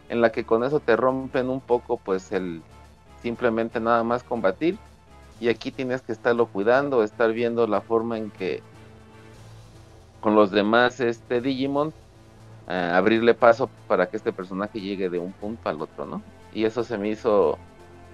[0.07, 2.61] En la que con eso te rompen un poco pues el
[3.21, 4.77] simplemente nada más combatir.
[5.41, 8.61] Y aquí tienes que estarlo cuidando, estar viendo la forma en que
[10.21, 11.93] con los demás este Digimon
[12.69, 16.21] eh, abrirle paso para que este personaje llegue de un punto al otro, ¿no?
[16.53, 17.59] Y eso se me hizo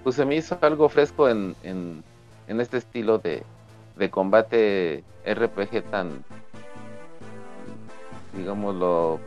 [0.02, 2.02] pues se me hizo algo fresco en, en,
[2.60, 3.42] este estilo de,
[3.96, 6.24] de combate RPG tan,
[8.34, 9.20] digámoslo,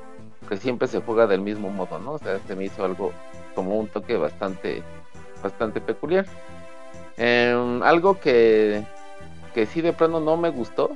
[0.48, 2.14] que siempre se juega del mismo modo, ¿no?
[2.14, 3.12] O sea, se me hizo algo
[3.56, 4.84] como un toque bastante,
[5.42, 6.26] bastante peculiar.
[7.18, 8.84] Em, algo que,
[9.54, 10.92] que sí de plano no me gustó.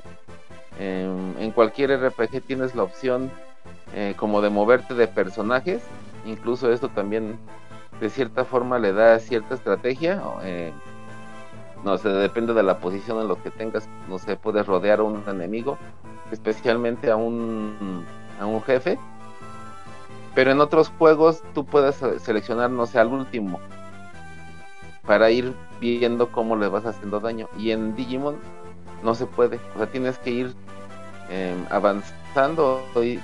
[0.78, 3.30] Em, en cualquier RPG tienes la opción
[3.94, 5.82] eh, como de moverte de personajes.
[6.26, 7.38] Incluso esto también
[8.00, 10.22] de cierta forma le da cierta estrategia.
[10.42, 10.72] Eh,
[11.84, 13.88] no sé, depende de la posición en lo que tengas.
[14.08, 15.78] No sé, puedes rodear a un enemigo,
[16.32, 18.04] especialmente a un,
[18.40, 18.98] a un jefe.
[20.34, 23.60] Pero en otros juegos tú puedes seleccionar, no sé, al último.
[25.06, 27.48] Para ir viendo cómo le vas haciendo daño.
[27.58, 28.36] Y en Digimon
[29.02, 29.58] no se puede.
[29.74, 30.54] O sea, tienes que ir
[31.28, 33.20] em, avanzando o ir,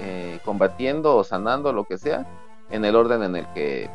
[0.00, 2.26] eh, combatiendo o sanando, lo que sea
[2.72, 3.88] en el orden en el que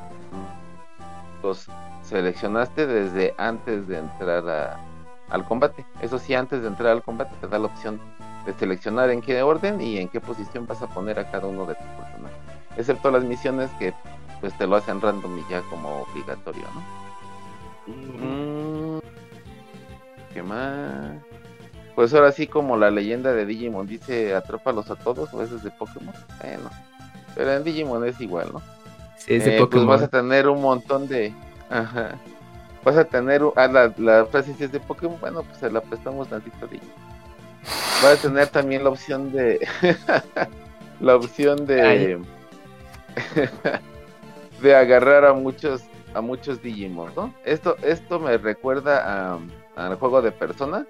[1.44, 1.68] los
[2.04, 4.80] seleccionaste desde antes de entrar
[5.30, 5.86] al combate.
[6.02, 8.00] Eso sí, antes de entrar al combate te da la opción
[8.46, 11.66] de seleccionar en qué orden y en qué posición vas a poner a cada uno
[11.66, 12.38] de tus personajes.
[12.78, 13.94] Excepto las misiones que
[14.40, 16.98] pues te lo hacen random y ya como obligatorio, ¿no?
[17.88, 19.00] Mm,
[20.34, 21.12] ¿Qué más?
[21.96, 25.72] Pues ahora sí como la leyenda de Digimon dice atrópalos a todos o es de
[25.72, 26.14] Pokémon.
[26.42, 26.70] Bueno.
[27.38, 28.62] Pero en Digimon es igual, ¿no?
[29.16, 31.32] Sí, es de eh, Pues vas a tener un montón de.
[31.70, 32.16] Ajá.
[32.84, 33.44] Vas a tener.
[33.56, 35.20] Ah, la, la frase si es de Pokémon.
[35.22, 36.80] Bueno, pues se la prestamos tantito de.
[38.02, 39.66] Vas a tener también la opción de.
[41.00, 42.20] la opción de.
[44.62, 45.84] de agarrar a muchos
[46.16, 47.34] a muchos Digimon, ¿no?
[47.46, 49.40] Esto, esto me recuerda a,
[49.76, 50.88] al juego de Persona.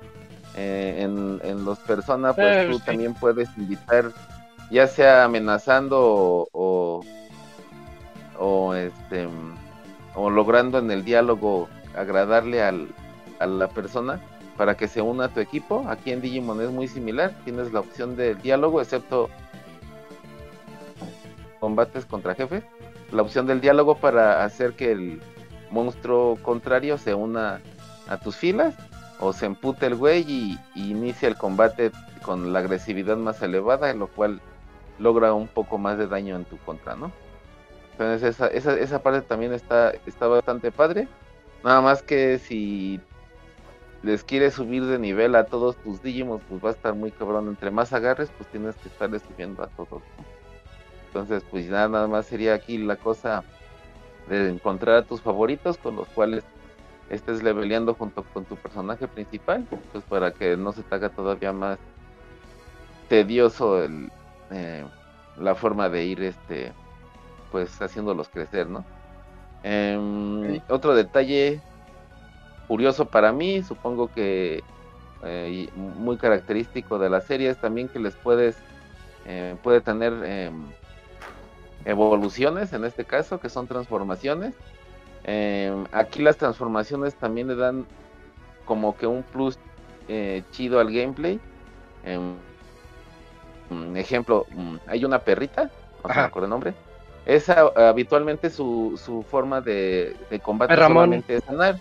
[0.56, 4.12] Eh, en, en los Persona, pues tú también puedes invitar
[4.70, 5.98] ya sea amenazando
[6.52, 7.02] o,
[8.38, 9.28] o, este
[10.16, 12.90] o logrando en el diálogo agradarle al,
[13.40, 14.20] a la persona
[14.58, 15.86] para que se una a tu equipo.
[15.88, 19.30] Aquí en Digimon es muy similar, tienes la opción de diálogo, excepto
[21.60, 22.64] combates contra jefes,
[23.12, 25.22] la opción del diálogo para hacer que el
[25.72, 27.62] monstruo contrario se una
[28.08, 28.76] a tus filas
[29.20, 31.92] o se empute el güey y, y inicia el combate
[32.22, 34.42] con la agresividad más elevada, lo cual
[35.00, 37.12] logra un poco más de daño en tu contra, ¿no?
[37.92, 41.08] Entonces esa, esa, esa parte también está, está bastante padre.
[41.64, 43.00] Nada más que si
[44.04, 47.48] les quieres subir de nivel a todos tus Digimon, pues va a estar muy cabrón.
[47.48, 50.04] Entre más agarres, pues tienes que estarle subiendo a todos.
[51.08, 53.44] Entonces, pues nada, nada más sería aquí la cosa
[54.30, 56.44] de encontrar a tus favoritos con los cuales
[57.10, 61.54] estés leveleando junto con tu personaje principal, pues para que no se te haga todavía
[61.54, 61.80] más
[63.08, 64.12] tedioso el,
[64.52, 64.86] eh,
[65.38, 66.74] la forma de ir este
[67.52, 68.84] pues haciéndolos crecer, ¿no?
[69.64, 71.62] Em, otro detalle
[72.68, 74.64] curioso para mí, supongo que
[75.24, 78.58] eh, muy característico de la serie es también que les puedes
[79.26, 80.72] eh, puede tener em,
[81.86, 84.54] evoluciones en este caso, que son transformaciones.
[85.26, 87.86] Em, aquí las transformaciones también le dan
[88.66, 89.60] como que un plus
[90.08, 91.40] eh, chido al gameplay.
[93.70, 95.70] Un ejemplo, mm, hay una perrita,
[96.04, 96.74] no me acuerdo el nombre.
[97.26, 101.78] Esa habitualmente su, su forma de, de combate solamente es sanar.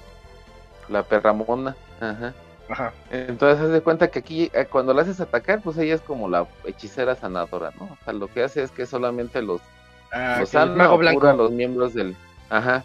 [0.88, 1.76] La perramona.
[2.00, 2.34] Ajá.
[2.68, 2.92] Ajá.
[3.10, 6.28] Entonces haz de cuenta que aquí eh, cuando la haces atacar, pues ella es como
[6.28, 7.84] la hechicera sanadora, ¿no?
[7.84, 9.60] O sea, lo que hace es que solamente los,
[10.12, 12.16] Ah, los sana mago o cura los miembros del...
[12.48, 12.84] Ajá.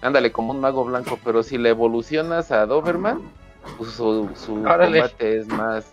[0.00, 3.20] Ándale, como un mago blanco, pero si le evolucionas a Doberman,
[3.76, 5.92] pues su, su combate es más,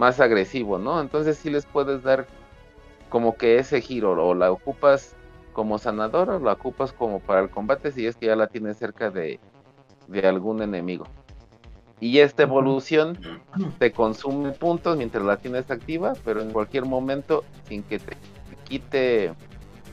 [0.00, 0.98] más agresivo, ¿no?
[0.98, 2.26] Entonces sí les puedes dar
[3.10, 5.14] como que ese giro, o la ocupas
[5.52, 8.78] como sanador o la ocupas como para el combate si es que ya la tienes
[8.78, 9.38] cerca de,
[10.08, 11.04] de algún enemigo.
[12.00, 13.18] Y esta evolución
[13.78, 18.16] te consume puntos mientras la tienes activa, pero en cualquier momento, sin que te
[18.64, 19.34] quite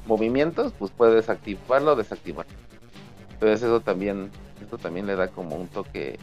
[0.05, 2.53] movimientos, pues puedes activarlo o desactivarlo.
[3.33, 4.31] Entonces eso también,
[4.61, 6.17] esto también le da como un toque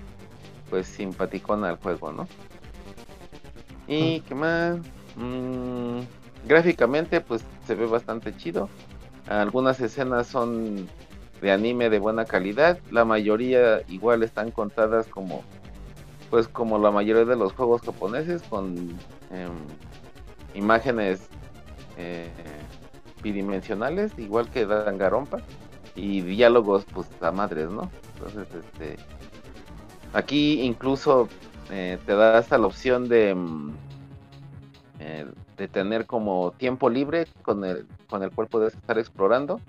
[0.70, 2.26] pues simpaticón al juego, ¿no?
[3.86, 4.78] Y qué más,
[5.16, 6.00] Mm,
[6.46, 8.68] gráficamente pues se ve bastante chido.
[9.28, 10.88] Algunas escenas son
[11.40, 15.42] de anime de buena calidad, la mayoría igual están contadas como
[16.30, 18.76] pues como la mayoría de los juegos japoneses con
[19.30, 19.52] em,
[20.54, 21.28] imágenes
[21.96, 22.28] eh,
[23.22, 25.38] bidimensionales, igual que Danganronpa
[25.94, 27.90] y diálogos pues a madres, ¿no?
[28.14, 28.96] Entonces este
[30.12, 31.28] aquí incluso
[31.70, 33.74] eh, te da hasta la opción de mm,
[35.00, 35.26] eh,
[35.56, 39.60] de tener como tiempo libre con el con el cual puedes estar explorando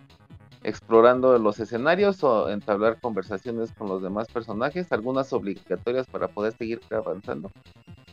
[0.63, 6.81] explorando los escenarios o entablar conversaciones con los demás personajes, algunas obligatorias para poder seguir
[6.89, 7.51] avanzando,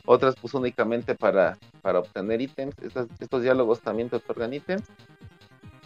[0.05, 4.83] otras pues únicamente para, para obtener ítems, Estas- estos diálogos también te otorgan ítems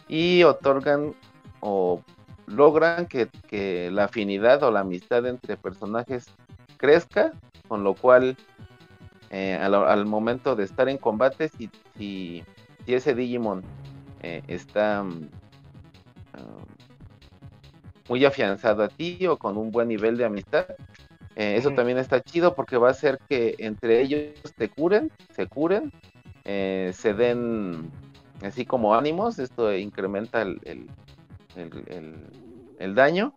[0.08, 1.14] y otorgan
[1.60, 2.02] o
[2.46, 6.26] logran que, que la afinidad o la amistad entre personajes
[6.78, 7.32] crezca,
[7.68, 8.36] con lo cual
[9.30, 12.44] eh, al, al momento de estar en combate, si, si,
[12.84, 13.62] si ese Digimon
[14.22, 15.06] eh, está ah,
[18.08, 20.66] muy afianzado a ti o con un buen nivel de amistad.
[21.36, 25.46] eh, eso también está chido porque va a hacer que entre ellos te curen, se
[25.46, 25.90] curen,
[26.44, 27.90] se den
[28.42, 29.38] así como ánimos.
[29.38, 30.88] Esto incrementa el- el-
[32.78, 33.32] el daño.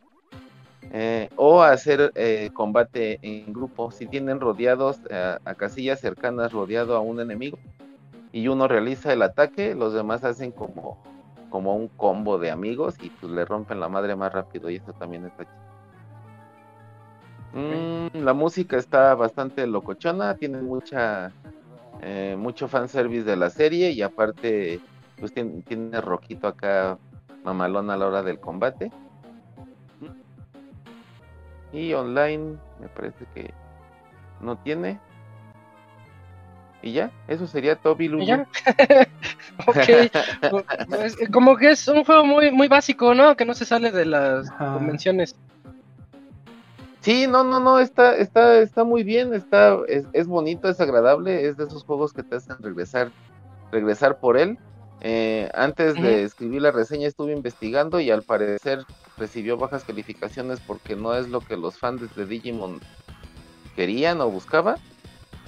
[0.91, 3.91] Eh, o hacer eh, combate en grupo.
[3.91, 7.60] Si tienen rodeados eh, a casillas cercanas, rodeado a un enemigo,
[8.31, 10.97] y uno realiza el ataque, los demás hacen como
[11.49, 14.93] como un combo de amigos y pues le rompen la madre más rápido y eso
[14.93, 15.69] también está chido.
[17.53, 21.34] Mm, la música está bastante locochona, tiene mucha
[22.01, 24.80] eh, mucho fanservice de la serie y aparte
[25.19, 26.97] pues tiene, tiene roquito acá
[27.43, 28.91] mamalón a la hora del combate.
[31.71, 33.53] Y online me parece que
[34.41, 34.99] no tiene.
[36.81, 38.23] Y ya, eso sería Toby Lulu.
[38.23, 38.47] ¿Y ya?
[39.67, 39.75] ok.
[40.89, 43.35] Pues, como que es un juego muy, muy básico, ¿no?
[43.35, 44.73] Que no se sale de las Ajá.
[44.73, 45.35] convenciones.
[47.01, 51.47] Sí, no, no, no, está, está, está muy bien, está, es, es bonito, es agradable,
[51.47, 53.11] es de esos juegos que te hacen regresar,
[53.71, 54.57] regresar por él.
[55.01, 58.85] Eh, antes de escribir la reseña estuve investigando y al parecer
[59.17, 62.80] recibió bajas calificaciones porque no es lo que los fans de Digimon
[63.76, 64.76] querían o buscaban.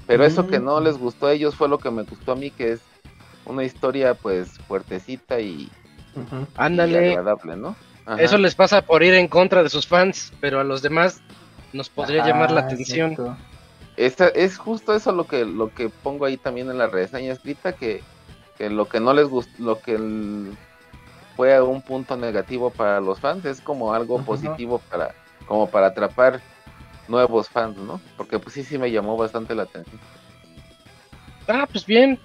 [0.07, 0.83] Pero eso que no Mm.
[0.83, 2.81] les gustó a ellos fue lo que me gustó a mí, que es
[3.45, 5.69] una historia pues fuertecita y,
[6.15, 6.41] Ujú.
[6.41, 7.09] y Ándale.
[7.09, 7.75] agradable, ¿no?
[8.05, 8.21] Ajá.
[8.21, 11.21] Eso les pasa por ir en contra de sus fans, pero a los demás
[11.71, 13.15] nos podría llamar la atención.
[13.95, 17.73] Esta- es justo eso lo que lo que pongo ahí también en la reseña escrita
[17.73, 18.01] que,
[18.61, 20.55] que lo que no les gustó lo que el-
[21.35, 25.15] fue un punto negativo para los fans es como algo positivo para
[25.47, 26.39] como para atrapar
[27.07, 29.99] nuevos fans no porque pues sí sí me llamó bastante la atención
[31.47, 32.19] Ah, pues bien.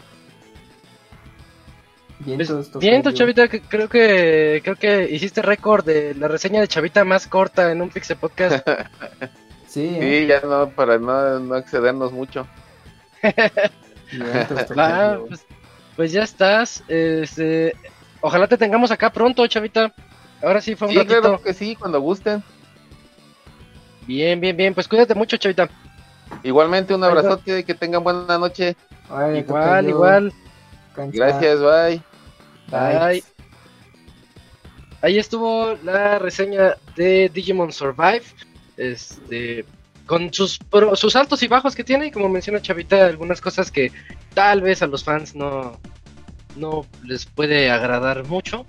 [2.19, 3.03] Bien, Pues, bien.
[3.03, 7.73] Chavita, que- creo que creo que hiciste récord de la reseña de Chavita más corta
[7.73, 8.67] en un Pixel Podcast.
[9.69, 10.21] Sí, ¿eh?
[10.23, 12.47] sí ya no para no, no excedernos mucho
[13.23, 14.47] Bien,
[14.79, 15.46] Ah, pues,
[15.97, 16.85] pues ya estás.
[16.89, 17.75] Este,
[18.21, 19.93] ojalá te tengamos acá pronto, Chavita.
[20.43, 21.21] Ahora sí fue un sí ratito.
[21.21, 22.43] claro que sí cuando gusten
[24.07, 24.75] Bien, bien, bien.
[24.75, 25.69] Pues cuídate mucho, Chavita.
[26.43, 28.77] igualmente un abrazote que tengan buena noche
[29.35, 30.33] Igual, igual.
[30.95, 31.17] Cancha.
[31.19, 32.03] gracias bye
[32.69, 32.99] Bye.
[32.99, 33.25] Bye.
[35.03, 38.25] Ahí estuvo la reseña de Digimon Survive.
[38.77, 39.65] Este.
[40.07, 43.71] Con sus, pro- sus altos y bajos que tiene, y como menciona Chavita, algunas cosas
[43.73, 43.91] que
[44.35, 45.81] tal vez a los fans no,
[46.57, 48.65] no les puede agradar mucho.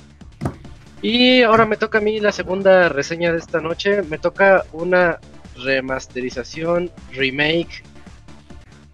[1.02, 4.02] Y ahora me toca a mí la segunda reseña de esta noche.
[4.02, 5.20] Me toca una
[5.64, 7.84] remasterización, remake.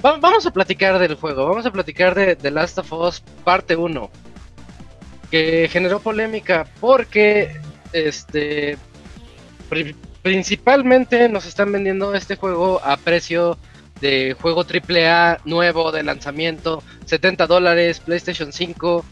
[0.06, 3.78] Va- vamos a platicar del juego, vamos a platicar de The Last of Us parte
[3.78, 4.10] 1.
[5.32, 7.56] Que generó polémica porque
[7.94, 8.78] este
[10.24, 13.60] principalmente nos están vendiendo este juego a precio
[14.02, 19.06] de juego AAA nuevo de lanzamiento, 70 dólares, PlayStation 5.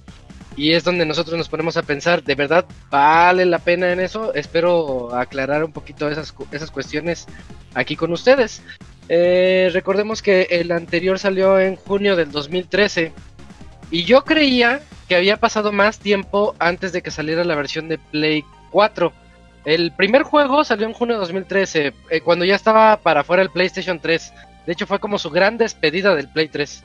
[0.58, 4.34] Y es donde nosotros nos ponemos a pensar, ¿de verdad vale la pena en eso?
[4.34, 7.28] Espero aclarar un poquito esas, esas cuestiones
[7.74, 8.62] aquí con ustedes.
[9.08, 13.14] Eh, recordemos que el anterior salió en junio del 2013
[13.92, 17.98] y yo creía que había pasado más tiempo antes de que saliera la versión de
[17.98, 19.14] Play 4.
[19.66, 23.50] El primer juego salió en junio de 2013, eh, cuando ya estaba para afuera el
[23.50, 24.34] PlayStation 3.
[24.66, 26.84] De hecho fue como su gran despedida del Play 3.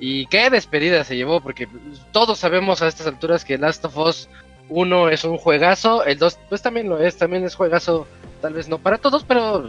[0.00, 1.68] Y qué despedida se llevó, porque
[2.12, 4.28] todos sabemos a estas alturas que Last of Us
[4.68, 8.06] 1 es un juegazo, el 2 pues también lo es, también es juegazo,
[8.40, 9.66] tal vez no para todos, pero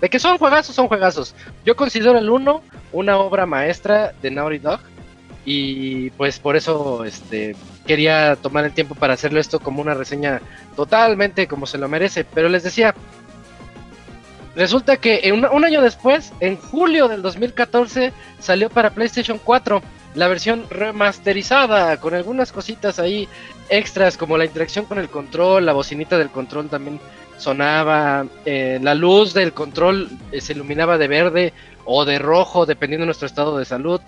[0.00, 1.34] de que son juegazos, son juegazos.
[1.64, 2.62] Yo considero el 1
[2.92, 4.80] una obra maestra de Naughty Dog
[5.44, 7.56] y pues por eso este
[7.86, 10.40] quería tomar el tiempo para hacerlo esto como una reseña
[10.74, 12.94] totalmente como se lo merece, pero les decía,
[14.54, 19.82] resulta que un, un año después, en julio del 2014, salió para PlayStation 4
[20.14, 23.28] la versión remasterizada con algunas cositas ahí
[23.68, 26.98] extras como la interacción con el control, la bocinita del control también
[27.36, 31.52] sonaba, eh, la luz del control eh, se iluminaba de verde
[31.84, 34.00] o de rojo dependiendo de nuestro estado de salud.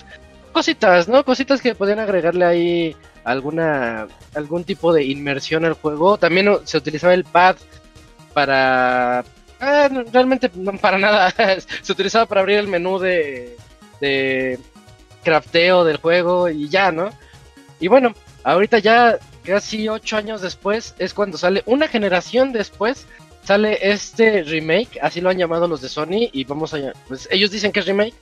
[0.59, 1.25] Cositas, ¿no?
[1.25, 6.19] Cositas que podían agregarle ahí alguna algún tipo de inmersión al juego.
[6.19, 7.55] También se utilizaba el pad
[8.35, 9.25] para
[9.93, 11.33] no, realmente no para nada.
[11.83, 13.57] se utilizaba para abrir el menú de
[14.01, 14.59] de
[15.23, 17.11] crafteo del juego y ya, ¿no?
[17.79, 18.13] Y bueno,
[18.43, 23.07] ahorita ya casi ocho años después es cuando sale, una generación después
[23.45, 27.53] sale este remake, así lo han llamado los de Sony y vamos a, pues ellos
[27.53, 28.17] dicen que es remake.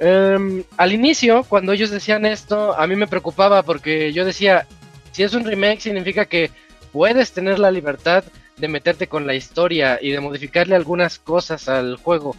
[0.00, 4.66] Em, al inicio, cuando ellos decían esto, a mí me preocupaba porque yo decía,
[5.12, 6.50] si es un remake significa que
[6.92, 8.24] puedes tener la libertad
[8.56, 12.36] de meterte con la historia y de modificarle algunas cosas al juego.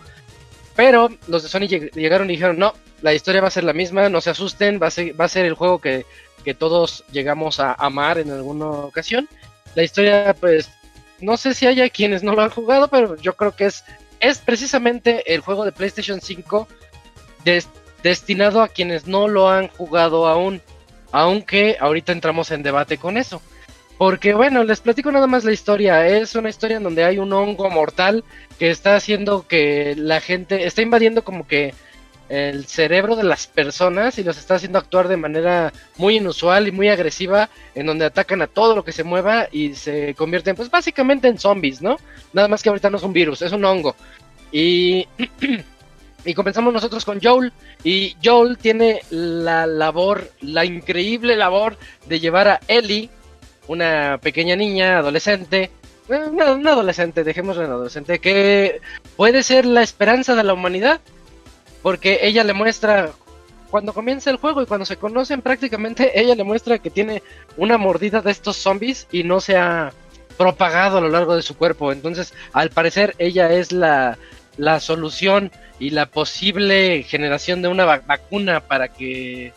[0.76, 3.74] Pero los de Sony lleg- llegaron y dijeron, no, la historia va a ser la
[3.74, 6.06] misma, no se asusten, va a ser, va a ser el juego que,
[6.44, 9.28] que todos llegamos a amar en alguna ocasión.
[9.76, 10.70] La historia, pues,
[11.22, 13.84] no sé si haya quienes no lo han jugado, pero yo creo que es,
[14.20, 16.68] es precisamente el juego de PlayStation 5
[17.46, 17.70] des-
[18.04, 20.62] destinado a quienes no lo han jugado aún.
[21.12, 23.42] Aunque ahorita entramos en debate con eso.
[23.98, 26.06] Porque bueno, les platico nada más la historia.
[26.06, 28.26] Es una historia en donde hay un hongo mortal
[28.60, 31.74] que está haciendo que la gente está invadiendo como que
[32.28, 36.72] el cerebro de las personas y los está haciendo actuar de manera muy inusual y
[36.72, 40.72] muy agresiva, en donde atacan a todo lo que se mueva y se convierten, pues
[40.72, 41.98] básicamente en zombies, ¿no?
[42.34, 43.96] Nada más que ahorita no es un virus, es un hongo.
[44.52, 45.08] Y,
[46.26, 47.54] y comenzamos nosotros con Joel.
[47.84, 51.78] Y Joel tiene la labor, la increíble labor
[52.08, 53.10] de llevar a Ellie,
[53.68, 55.72] una pequeña niña, adolescente,
[56.08, 58.82] una, una adolescente, dejémosla en adolescente, que
[59.16, 61.00] puede ser la esperanza de la humanidad
[61.86, 63.12] porque ella le muestra
[63.70, 67.22] cuando comienza el juego y cuando se conocen prácticamente ella le muestra que tiene
[67.58, 69.94] una mordida de estos zombies y no se ha
[70.36, 74.18] propagado a lo largo de su cuerpo entonces al parecer ella es la,
[74.58, 79.54] la solución y la posible generación de una va- vacuna para que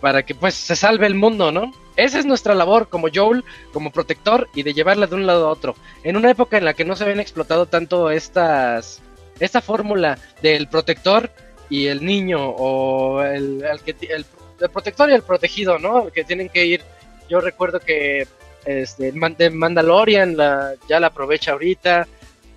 [0.00, 3.90] para que pues se salve el mundo no esa es nuestra labor como Joel como
[3.92, 6.84] protector y de llevarla de un lado a otro en una época en la que
[6.84, 9.00] no se habían explotado tanto estas
[9.40, 11.30] esta fórmula del protector
[11.68, 16.08] y el niño o el, el protector y el protegido, ¿no?
[16.12, 16.82] Que tienen que ir.
[17.30, 18.26] Yo recuerdo que
[18.66, 22.06] este Mandalorian la, ya la aprovecha ahorita.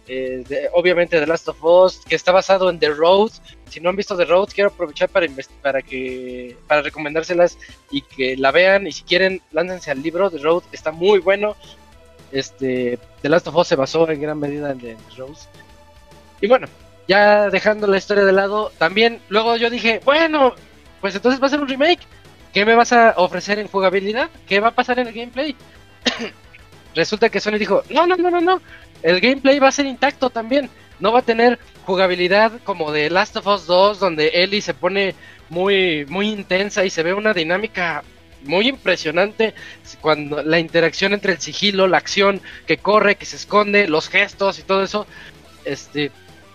[0.07, 3.31] Eh, de- obviamente The Last of Us, que está basado en The Road.
[3.69, 5.27] Si no han visto The Road, quiero aprovechar para
[5.61, 7.57] para que para recomendárselas
[7.91, 11.55] y que la vean y si quieren láncense al libro The Road, está muy bueno.
[12.31, 15.35] Este The Last of Us se basó en gran medida en The Road.
[16.41, 16.67] Y bueno,
[17.07, 20.53] ya dejando la historia de lado, también luego yo dije, bueno,
[21.01, 22.01] pues entonces va a ser un remake.
[22.53, 24.29] ¿Qué me vas a ofrecer en jugabilidad?
[24.47, 25.55] ¿Qué va a pasar en el gameplay?
[26.95, 28.61] Resulta que Sony dijo, no, no, no, no, no.
[29.05, 30.67] El gameplay va a ser intacto también.
[30.99, 35.13] No va a tener jugabilidad como de Last of Us 2, donde Ellie se pone
[35.47, 38.03] muy, muy intensa y se ve una dinámica
[38.41, 39.53] muy impresionante
[40.01, 44.57] cuando la interacción entre el sigilo, la acción que corre, que se esconde, los gestos
[44.57, 45.05] y todo eso.
[45.65, 46.11] Este,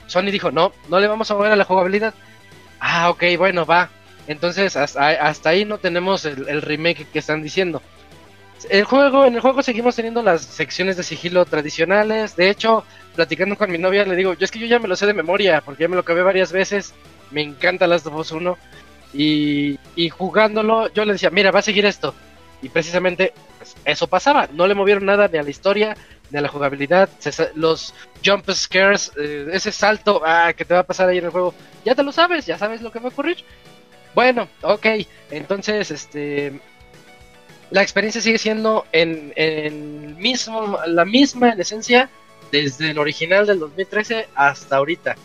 [0.08, 2.14] Sony dijo, no, no le vamos a mover a la jugabilidad.
[2.80, 3.90] Ah, ok, bueno, va.
[4.26, 7.80] Entonces, hasta, hasta ahí no tenemos el, el remake que están diciendo.
[8.68, 12.36] El juego, en el juego seguimos teniendo las secciones de sigilo tradicionales.
[12.36, 12.84] De hecho,
[13.14, 15.14] platicando con mi novia, le digo, yo es que yo ya me lo sé de
[15.14, 16.92] memoria, porque ya me lo acabé varias veces.
[17.30, 18.58] Me encanta Last of Us 1.
[19.14, 22.14] Y, y jugándolo, yo le decía, mira, va a seguir esto.
[22.62, 24.48] Y precisamente pues, eso pasaba.
[24.52, 25.96] No le movieron nada ni a la historia,
[26.30, 27.08] ni a la jugabilidad.
[27.18, 31.24] Se los jump scares, eh, ese salto ah, que te va a pasar ahí en
[31.24, 31.54] el juego,
[31.84, 33.38] ya te lo sabes, ya sabes lo que va a ocurrir.
[34.14, 34.86] Bueno, ok.
[35.30, 36.60] Entonces, este.
[37.70, 39.32] La experiencia sigue siendo en,
[40.18, 42.10] mismo, la misma en esencia
[42.50, 45.16] desde el original del 2013 hasta ahorita.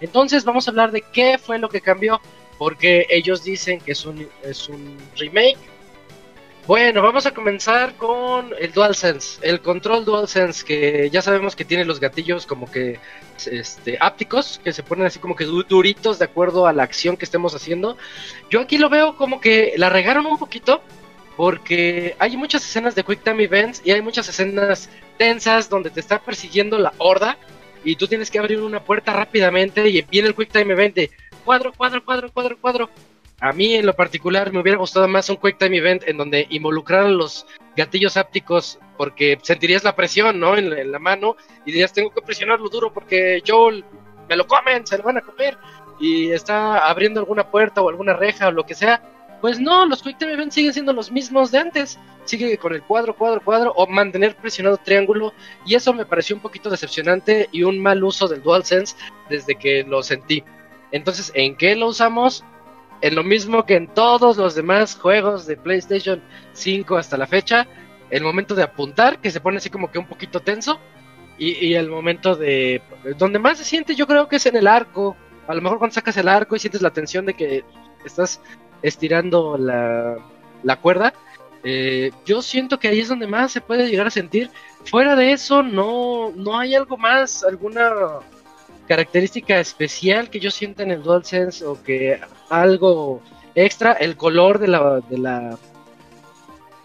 [0.00, 2.20] Entonces vamos a hablar de qué fue lo que cambió,
[2.58, 5.56] porque ellos dicen que es un, es un remake.
[6.66, 11.84] Bueno, vamos a comenzar con el DualSense, el control DualSense, que ya sabemos que tiene
[11.84, 12.98] los gatillos como que
[13.50, 17.18] este, ápticos, que se ponen así como que du- duritos de acuerdo a la acción
[17.18, 17.98] que estemos haciendo.
[18.50, 20.80] Yo aquí lo veo como que la regaron un poquito,
[21.36, 24.88] porque hay muchas escenas de Quick Time Events y hay muchas escenas
[25.18, 27.38] tensas donde te está persiguiendo la horda
[27.84, 31.10] y tú tienes que abrir una puerta rápidamente y viene el Quick Time Event de
[31.44, 32.90] cuadro, cuadro, cuadro, cuadro, cuadro.
[33.40, 36.46] A mí en lo particular me hubiera gustado más un Quick Time Event en donde
[36.50, 37.46] involucraran los
[37.76, 40.56] gatillos ápticos porque sentirías la presión, ¿no?
[40.56, 41.36] En en la mano
[41.66, 43.84] y dirías, tengo que presionarlo duro porque Joel
[44.28, 45.58] me lo comen, se lo van a comer
[46.00, 49.02] y está abriendo alguna puerta o alguna reja o lo que sea.
[49.44, 51.98] Pues no, los Quick Time siguen siendo los mismos de antes.
[52.24, 55.34] Sigue con el cuadro, cuadro, cuadro o mantener presionado triángulo
[55.66, 58.96] y eso me pareció un poquito decepcionante y un mal uso del DualSense
[59.28, 60.42] desde que lo sentí.
[60.92, 62.42] Entonces, ¿en qué lo usamos?
[63.02, 66.22] En lo mismo que en todos los demás juegos de PlayStation
[66.54, 67.66] 5 hasta la fecha,
[68.08, 70.80] el momento de apuntar, que se pone así como que un poquito tenso,
[71.36, 72.80] y, y el momento de...
[73.18, 75.18] Donde más se siente yo creo que es en el arco.
[75.46, 77.62] A lo mejor cuando sacas el arco y sientes la tensión de que
[78.06, 78.40] estás
[78.84, 80.16] estirando la,
[80.62, 81.14] la cuerda,
[81.64, 84.50] eh, yo siento que ahí es donde más se puede llegar a sentir.
[84.84, 87.90] Fuera de eso, no, no hay algo más, alguna
[88.86, 92.20] característica especial que yo sienta en el DualSense o que
[92.50, 93.22] algo
[93.54, 93.92] extra.
[93.92, 95.58] El color de la, de la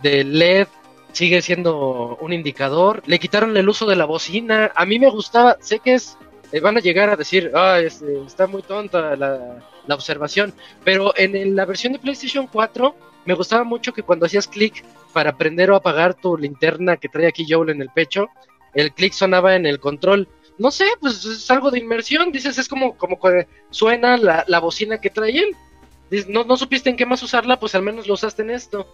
[0.01, 0.67] del LED
[1.11, 3.03] sigue siendo un indicador.
[3.05, 4.71] Le quitaron el uso de la bocina.
[4.75, 6.17] A mí me gustaba, sé que es
[6.51, 10.53] eh, van a llegar a decir, ah, este, está muy tonta la, observación,
[10.83, 12.95] pero en la versión de PlayStation 4
[13.25, 17.25] me gustaba mucho que cuando hacías clic para prender o apagar tu linterna que trae
[17.25, 18.29] aquí Joel en el pecho,
[18.73, 20.27] el clic sonaba en el control.
[20.59, 23.17] No sé, pues es algo de inmersión, dices, es como, como
[23.71, 25.55] suena la, la bocina que trae él.
[26.27, 28.87] No, no supiste en qué más usarla, pues al menos lo usaste en esto.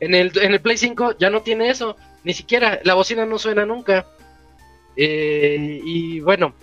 [0.00, 3.38] En el, en el Play 5 ya no tiene eso, ni siquiera, la bocina no
[3.38, 4.06] suena nunca.
[4.96, 6.54] Eh, y bueno,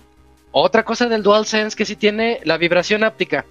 [0.52, 3.46] otra cosa del DualSense que sí tiene la vibración áptica.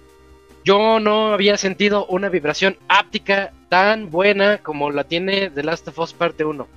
[0.65, 5.99] Yo no había sentido una vibración áptica tan buena como la tiene The Last of
[5.99, 6.67] Us Parte 1.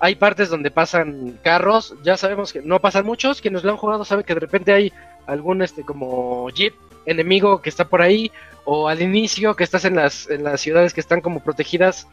[0.00, 4.04] Hay partes donde pasan carros, ya sabemos que no pasan muchos, quienes lo han jugado
[4.04, 4.92] saben que de repente hay
[5.26, 6.74] algún este como jeep
[7.06, 8.30] enemigo que está por ahí
[8.64, 12.08] o al inicio que estás en las en las ciudades que están como protegidas,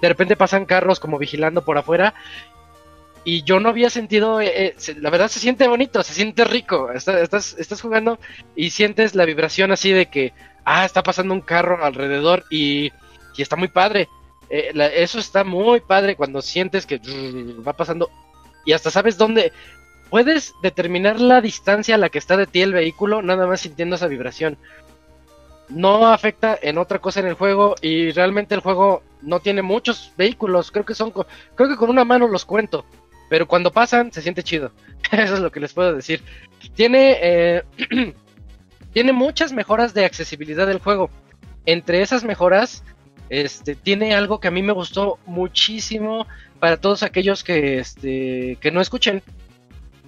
[0.00, 2.14] de repente pasan carros como vigilando por afuera
[3.24, 6.90] y yo no había sentido, eh, eh, la verdad se siente bonito, se siente rico,
[6.92, 8.18] Está- estás, estás jugando
[8.56, 10.32] y sientes la vibración así de que,
[10.64, 12.90] ah, está pasando un carro alrededor y,
[13.36, 14.08] y está muy padre.
[14.50, 16.98] Eh, eso está muy padre cuando sientes que
[17.66, 18.10] va pasando
[18.64, 19.52] y hasta sabes dónde,
[20.10, 23.96] puedes determinar la distancia a la que está de ti el vehículo nada más sintiendo
[23.96, 24.58] esa vibración.
[25.68, 30.12] No afecta en otra cosa en el juego y realmente el juego no tiene muchos
[30.18, 32.84] vehículos, creo que son, creo que con una mano los cuento.
[33.32, 34.72] Pero cuando pasan, se siente chido.
[35.10, 36.20] Eso es lo que les puedo decir.
[36.74, 37.62] Tiene, eh,
[38.92, 41.08] tiene muchas mejoras de accesibilidad del juego.
[41.64, 42.84] Entre esas mejoras,
[43.30, 46.26] este, tiene algo que a mí me gustó muchísimo
[46.60, 49.22] para todos aquellos que, este, que no escuchen.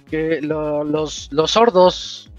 [0.07, 2.29] Que lo- los, los sordos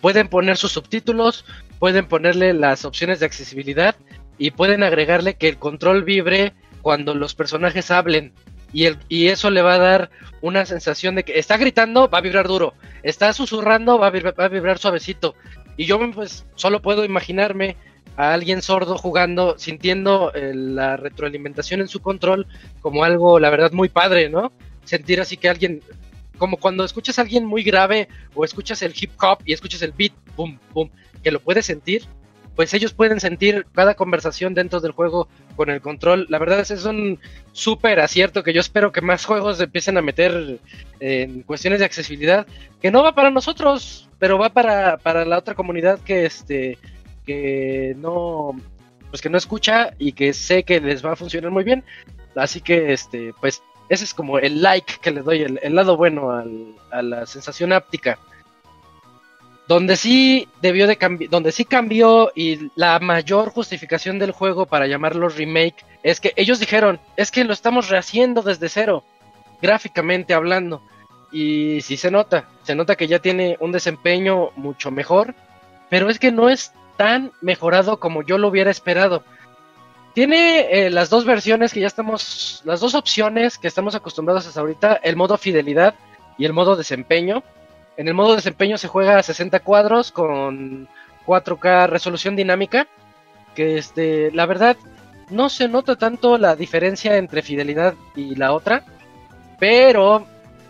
[0.00, 1.44] pueden poner sus subtítulos,
[1.80, 3.96] pueden ponerle las opciones de accesibilidad
[4.38, 6.52] y pueden agregarle que el control vibre
[6.82, 8.32] cuando los personajes hablen.
[8.72, 10.10] Y, el, y eso le va a dar
[10.40, 12.74] una sensación de que está gritando, va a vibrar duro.
[13.02, 15.34] Está susurrando, va a vibrar, va a vibrar suavecito.
[15.76, 17.76] Y yo pues solo puedo imaginarme
[18.16, 22.46] a alguien sordo jugando, sintiendo eh, la retroalimentación en su control
[22.80, 24.52] como algo, la verdad, muy padre, ¿no?
[24.84, 25.80] Sentir así que alguien,
[26.36, 29.92] como cuando escuchas a alguien muy grave o escuchas el hip hop y escuchas el
[29.92, 30.90] beat, boom, boom,
[31.22, 32.04] que lo puedes sentir,
[32.56, 36.26] pues ellos pueden sentir cada conversación dentro del juego con el control.
[36.28, 37.18] La verdad es, es un
[37.52, 40.58] súper acierto que yo espero que más juegos empiecen a meter
[41.00, 42.46] en cuestiones de accesibilidad,
[42.82, 46.78] que no va para nosotros, pero va para, para la otra comunidad que este
[47.26, 48.52] que no
[49.10, 51.82] pues que no escucha y que sé que les va a funcionar muy bien.
[52.36, 55.96] Así que este, pues ese es como el like que le doy, el, el lado
[55.96, 58.18] bueno al- a la sensación áptica.
[59.70, 60.98] Donde sí debió de
[61.30, 66.58] donde sí cambió y la mayor justificación del juego para llamarlo remake es que ellos
[66.58, 69.04] dijeron, es que lo estamos rehaciendo desde cero,
[69.62, 70.82] gráficamente hablando.
[71.30, 75.36] Y sí se nota, se nota que ya tiene un desempeño mucho mejor,
[75.88, 79.22] pero es que no es tan mejorado como yo lo hubiera esperado.
[80.14, 84.58] Tiene eh, las dos versiones que ya estamos, las dos opciones que estamos acostumbrados hasta
[84.58, 85.94] ahorita, el modo fidelidad
[86.38, 87.44] y el modo desempeño.
[87.96, 90.88] En el modo desempeño se juega a 60 cuadros con
[91.26, 92.86] 4K resolución dinámica,
[93.54, 94.76] que este, la verdad
[95.28, 98.84] no se nota tanto la diferencia entre fidelidad y la otra,
[99.58, 100.26] pero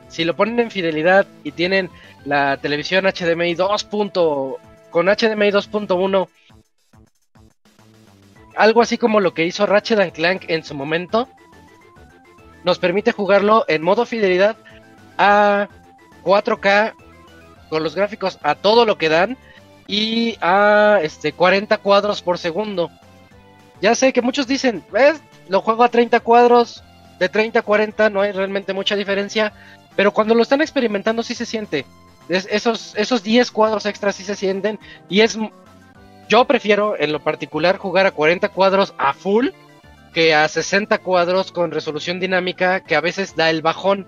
[0.08, 1.88] si lo ponen en fidelidad y tienen
[2.24, 3.84] la televisión HDMI 2.
[3.84, 4.58] punto-
[4.90, 6.28] con HDMI 2.1
[8.56, 11.28] algo así como lo que hizo Ratchet Clank en su momento,
[12.64, 14.56] nos permite jugarlo en modo fidelidad
[15.16, 15.68] a
[16.24, 16.94] 4K
[17.70, 19.38] con los gráficos a todo lo que dan
[19.86, 22.90] y a este 40 cuadros por segundo.
[23.80, 25.22] Ya sé que muchos dicen, ¿ves?
[25.48, 26.84] Lo juego a 30 cuadros,
[27.18, 29.52] de 30 a 40 no hay realmente mucha diferencia,
[29.96, 31.86] pero cuando lo están experimentando sí se siente.
[32.28, 34.78] Es- esos, esos 10 cuadros extras sí se sienten
[35.08, 35.38] y es
[36.28, 39.48] yo prefiero en lo particular jugar a 40 cuadros a full
[40.14, 44.06] que a 60 cuadros con resolución dinámica que a veces da el bajón.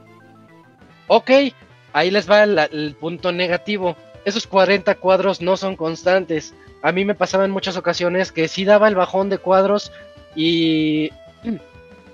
[1.09, 1.31] Ok,
[1.93, 3.97] ahí les va el, punto negativo.
[4.25, 6.55] Esos 40 cuadros no son constantes.
[6.83, 9.93] A mí me pasaba en muchas ocasiones que sí daba el bajón de cuadros
[10.35, 11.11] y
[11.45, 11.57] mm,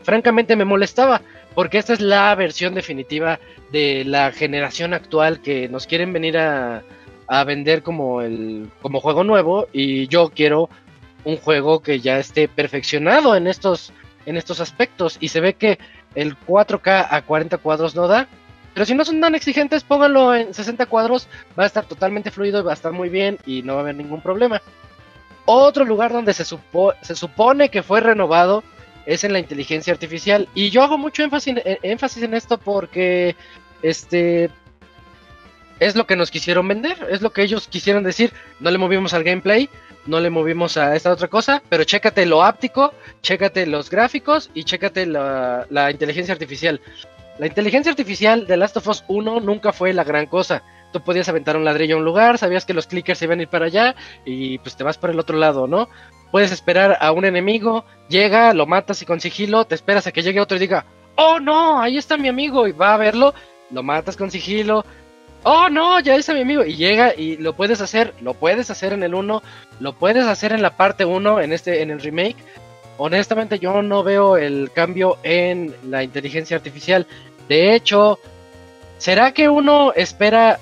[0.03, 1.23] francamente me molestaba
[1.55, 3.41] porque esta es la versión definitiva
[3.73, 6.83] de la generación actual que nos quieren venir a,
[7.27, 10.69] a vender como el como juego nuevo y yo quiero
[11.25, 13.93] un juego que ya esté perfeccionado en estos
[14.27, 15.79] en estos aspectos y se ve que
[16.15, 18.29] el 4K a 40 cuadros no da
[18.79, 21.27] pero si no son tan exigentes pónganlo en 60 cuadros
[21.59, 23.97] va a estar totalmente fluido va a estar muy bien y no va a haber
[23.97, 24.63] ningún problema
[25.47, 28.63] otro lugar donde se, supo- se supone que fue renovado
[29.05, 33.35] es en la inteligencia artificial y yo hago mucho énfasis en, esto porque
[33.83, 34.49] este
[35.81, 38.33] es lo que nos quisieron vender, es lo que ellos quisieron decir.
[38.61, 39.69] No le movimos al gameplay,
[40.07, 42.93] no le movimos a esta otra cosa, pero chécate lo áptico,
[43.23, 46.81] chécate los gráficos y chécate la inteligencia artificial.
[47.39, 50.63] La inteligencia artificial de Last of Us 1 nunca fue la gran cosa.
[50.93, 53.49] Tú podías aventar un ladrillo a un lugar, sabías que los clickers iban a ir
[53.49, 53.95] para allá
[54.25, 55.89] y pues te vas por el otro lado, ¿no?
[56.33, 60.23] Puedes esperar a un enemigo, llega, lo matas y con sigilo, te esperas a que
[60.23, 63.35] llegue otro y diga, oh no, ahí está mi amigo y va a verlo,
[63.71, 64.85] lo matas con sigilo,
[65.45, 66.65] oh no, ya está mi amigo.
[66.65, 69.43] Y llega y lo puedes hacer, lo puedes hacer en el 1,
[69.79, 72.37] lo puedes hacer en la parte 1, en este, en el remake.
[73.01, 77.07] Honestamente, yo no veo el cambio en la inteligencia artificial.
[77.49, 78.19] De hecho,
[78.99, 80.59] ¿será que uno espera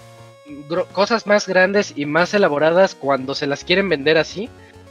[0.92, 4.48] cosas más grandes y más elaboradas cuando se las quieren vender así?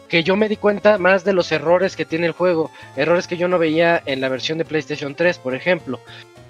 [0.09, 3.37] Que yo me di cuenta más de los errores que tiene el juego, errores que
[3.37, 5.99] yo no veía en la versión de PlayStation 3, por ejemplo.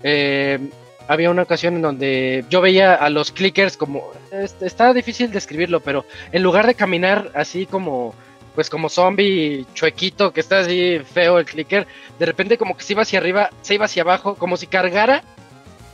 [0.03, 0.59] Eh,
[1.07, 5.79] había una ocasión en donde yo veía a los clickers como es- está difícil describirlo,
[5.79, 8.13] pero en lugar de caminar así como
[8.55, 11.85] pues como zombie chuequito que está así feo el clicker,
[12.17, 15.23] de repente como que se iba hacia arriba, se iba hacia abajo, como si cargara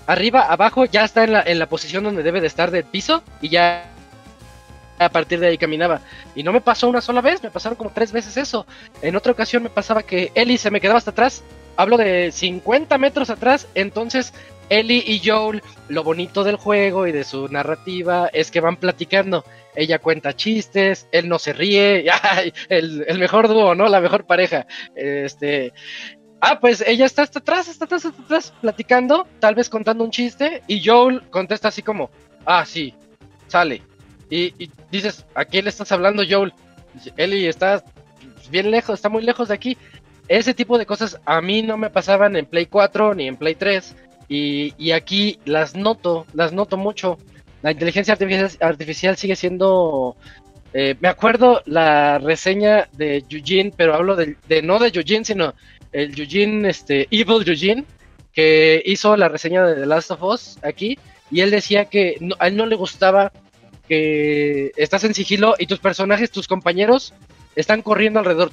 [0.07, 3.23] arriba, abajo, ya está en la, en la posición donde debe de estar del piso
[3.41, 3.91] y ya
[4.99, 6.01] a partir de ahí caminaba.
[6.35, 8.65] Y no me pasó una sola vez, me pasaron como tres veces eso.
[9.01, 11.43] En otra ocasión me pasaba que Ellie se me quedaba hasta atrás,
[11.75, 14.33] hablo de 50 metros atrás, entonces
[14.69, 19.43] Ellie y Joel, lo bonito del juego y de su narrativa es que van platicando.
[19.75, 22.05] Ella cuenta chistes, él no se ríe,
[22.69, 23.87] el, el mejor dúo, ¿no?
[23.87, 24.65] La mejor pareja.
[24.95, 25.73] Este.
[26.43, 30.09] Ah, pues ella está hasta atrás, hasta atrás, hasta atrás, platicando, tal vez contando un
[30.09, 32.09] chiste, y Joel contesta así como,
[32.45, 32.95] ah, sí,
[33.47, 33.83] sale.
[34.31, 36.53] Y, dices, ¿a quién le estás hablando, Joel?
[37.17, 37.83] Ellie está
[38.49, 39.77] bien lejos, está muy lejos de aquí.
[40.27, 43.55] Ese tipo de cosas a mí no me pasaban en Play 4 ni en Play
[43.55, 43.95] 3.
[44.29, 47.17] Y, y aquí las noto, las noto mucho.
[47.61, 48.17] La inteligencia
[48.59, 50.15] artificial, sigue siendo...
[50.73, 55.53] eh, me acuerdo la reseña de Eugene, pero hablo de, no de Eugene, sino
[55.91, 57.85] el Eugene, este, Evil Eugene,
[58.33, 60.97] que hizo la reseña de The Last of Us aquí.
[61.29, 63.31] Y él decía que a él no le gustaba
[63.87, 67.13] que estás en sigilo y tus personajes, tus compañeros,
[67.55, 68.51] están corriendo alrededor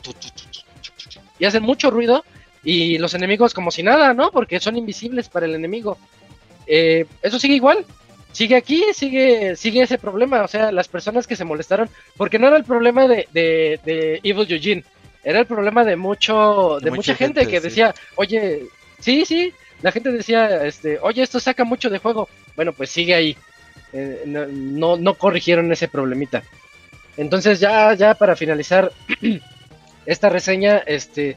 [1.38, 2.24] y hacen mucho ruido
[2.64, 4.30] y los enemigos como si nada, ¿no?
[4.30, 5.96] Porque son invisibles para el enemigo.
[6.66, 7.86] Eh, eso sigue igual,
[8.32, 12.48] sigue aquí, sigue, sigue ese problema, o sea, las personas que se molestaron, porque no
[12.48, 14.84] era el problema de, de, de Evil Eugene,
[15.24, 17.68] era el problema de mucho, de De mucha, mucha gente, gente, que sí.
[17.68, 18.62] decía, oye,
[18.98, 19.52] sí, sí,
[19.82, 22.28] la gente decía, este, oye, esto saca mucho de juego.
[22.56, 23.36] Bueno, pues sigue ahí.
[23.92, 26.42] Eh, no, no, no corrigieron ese problemita.
[27.16, 28.92] Entonces ya, ya para finalizar
[30.06, 31.36] esta reseña, este,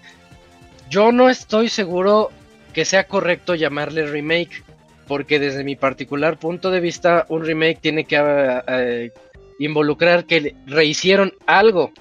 [0.90, 2.32] yo no estoy seguro
[2.74, 4.64] que sea correcto llamarle remake,
[5.12, 9.12] porque desde mi particular punto de vista, un remake tiene que ah, eh,
[9.60, 11.92] involucrar que rehicieron algo.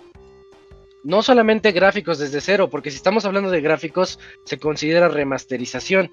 [1.02, 6.12] No solamente gráficos desde cero, porque si estamos hablando de gráficos, se considera remasterización.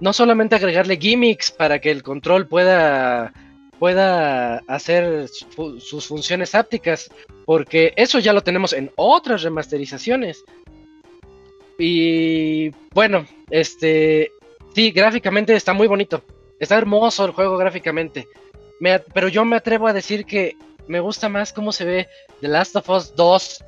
[0.00, 3.32] No solamente agregarle gimmicks para que el control pueda,
[3.78, 7.12] pueda hacer su- sus funciones ápticas,
[7.46, 10.42] porque eso ya lo tenemos en otras remasterizaciones.
[11.78, 14.32] Y bueno, este,
[14.74, 16.22] sí, gráficamente está muy bonito.
[16.60, 18.28] Está hermoso el juego gráficamente.
[18.80, 22.08] Me pero yo me atrevo a decir que me gusta más cómo se ve
[22.40, 23.64] The Last of Us 2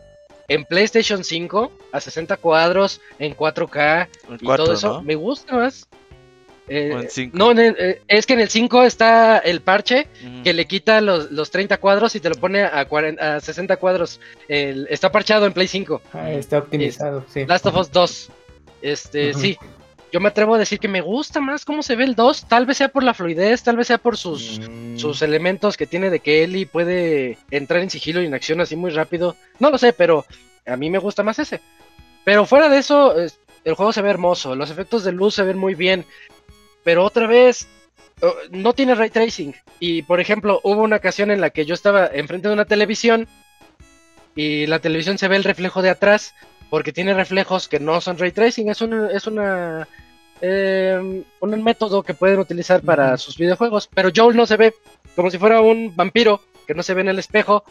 [0.49, 4.89] en PlayStation 5 a 60 cuadros, en 4K El y 4, todo eso.
[4.95, 5.03] ¿no?
[5.03, 5.87] Me gusta más.
[6.69, 7.37] Eh, en 5.
[7.37, 10.07] no, en el- eh, es que en el 5 está el parche
[10.45, 13.77] que le quita los, los 30 cuadros y te lo pone a, 40 a 60
[13.77, 14.21] cuadros.
[14.49, 16.01] El- está parchado en Play 5.
[16.13, 17.45] Ah, está optimizado, sí.
[17.47, 18.31] Last of Us 2.
[18.83, 19.41] Este, Ujú.
[19.41, 19.59] sí.
[20.13, 22.47] Yo me atrevo a decir que me gusta más cómo se ve el 2.
[22.49, 25.87] Tal vez sea por la fluidez, tal vez sea por sus, Mm, sus elementos que
[25.87, 29.37] tiene de que Ellie puede entrar en sigilo y en acción así muy rápido.
[29.61, 30.25] No lo sé, pero
[30.67, 31.61] a mí me gusta más ese.
[32.25, 34.57] Pero fuera de eso, es- el juego se ve hermoso.
[34.57, 36.05] Los efectos de luz se ven muy bien.
[36.83, 37.69] Pero otra vez,
[38.51, 39.55] no tiene ray tracing.
[39.79, 43.29] Y por ejemplo, hubo una ocasión en la que yo estaba enfrente de una televisión
[44.35, 46.35] y la televisión se ve el reflejo de atrás
[46.71, 48.71] porque tiene reflejos que no son ray tracing.
[48.71, 49.89] Es una, es una
[50.41, 53.89] eh, un método que pueden utilizar para sus videojuegos.
[53.93, 54.75] Pero Joel no se ve
[55.17, 57.65] como si fuera un vampiro que no se ve en el espejo.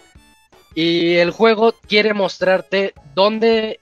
[0.75, 3.79] Y el juego quiere mostrarte dónde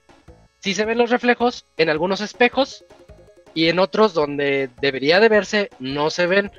[0.60, 2.84] sí se ven los reflejos en algunos espejos
[3.54, 6.50] y en otros donde debería de verse no se ven.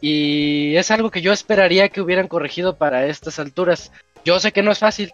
[0.00, 3.92] Y es algo que yo esperaría que hubieran corregido para estas alturas.
[4.24, 5.12] Yo sé que no es fácil,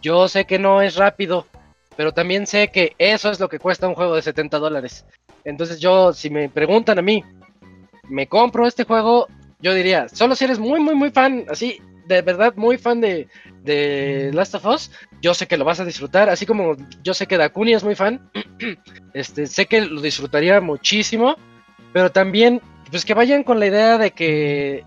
[0.00, 1.46] yo sé que no es rápido,
[1.98, 5.04] pero también sé que eso es lo que cuesta un juego de 70 dólares.
[5.44, 7.24] Entonces yo, si me preguntan a mí,
[8.08, 9.26] ¿me compro este juego?
[9.58, 13.26] Yo diría, solo si eres muy, muy, muy fan, así, de verdad, muy fan de,
[13.64, 17.26] de Last of Us, yo sé que lo vas a disfrutar, así como yo sé
[17.26, 18.30] que Dakuni es muy fan,
[19.12, 21.34] este, sé que lo disfrutaría muchísimo,
[21.92, 22.62] pero también,
[22.92, 24.84] pues que vayan con la idea de que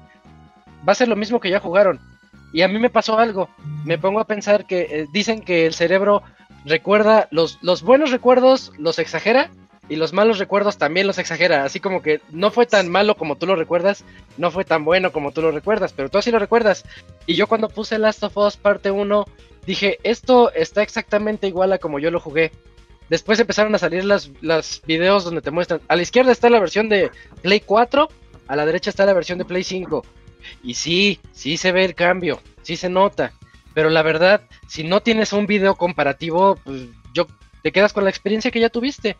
[0.87, 1.99] va a ser lo mismo que ya jugaron.
[2.53, 3.49] Y a mí me pasó algo,
[3.83, 6.23] me pongo a pensar que eh, dicen que el cerebro
[6.65, 9.51] recuerda, los, los buenos recuerdos los exagera
[9.89, 13.35] y los malos recuerdos también los exagera, así como que no fue tan malo como
[13.35, 14.05] tú lo recuerdas,
[14.37, 16.85] no fue tan bueno como tú lo recuerdas, pero tú así lo recuerdas.
[17.25, 19.25] Y yo cuando puse Last of Us parte 1,
[19.65, 22.51] dije, esto está exactamente igual a como yo lo jugué.
[23.09, 26.61] Después empezaron a salir las, las videos donde te muestran, a la izquierda está la
[26.61, 27.11] versión de
[27.41, 28.07] Play 4,
[28.47, 30.05] a la derecha está la versión de Play 5.
[30.63, 33.33] Y sí, sí se ve el cambio, sí se nota.
[33.73, 37.27] Pero la verdad, si no tienes un video comparativo, pues yo
[37.63, 39.17] te quedas con la experiencia que ya tuviste.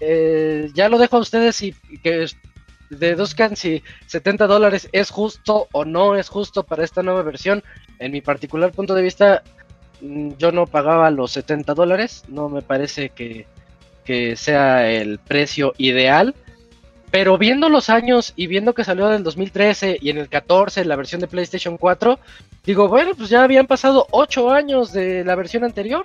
[0.00, 2.26] Eh, ya lo dejo a ustedes y que
[2.90, 7.62] deduzcan si 70 dólares es justo o no es justo para esta nueva versión.
[7.98, 9.42] En mi particular punto de vista,
[10.00, 13.46] mm, yo no pagaba los 70 dólares, no me parece que,
[14.04, 16.34] que sea el precio ideal.
[17.10, 20.84] Pero viendo los años y viendo que salió en el 2013 y en el 14
[20.84, 22.18] la versión de PlayStation 4,
[22.64, 26.04] digo, bueno, pues ya habían pasado 8 años de la versión anterior.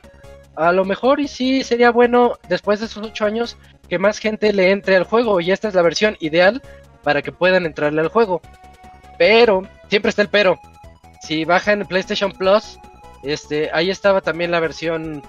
[0.56, 3.58] A lo mejor y sí sería bueno después de esos 8 años
[3.90, 6.62] que más gente le entre al juego y esta es la versión ideal
[7.04, 8.42] para que puedan entrarle al juego.
[9.18, 10.60] Pero, siempre está el pero.
[11.22, 12.80] Si bajan en PlayStation Plus,
[13.24, 15.22] este, ahí estaba también la versión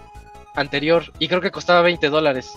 [0.55, 2.53] anterior y creo que costaba 20 dólares.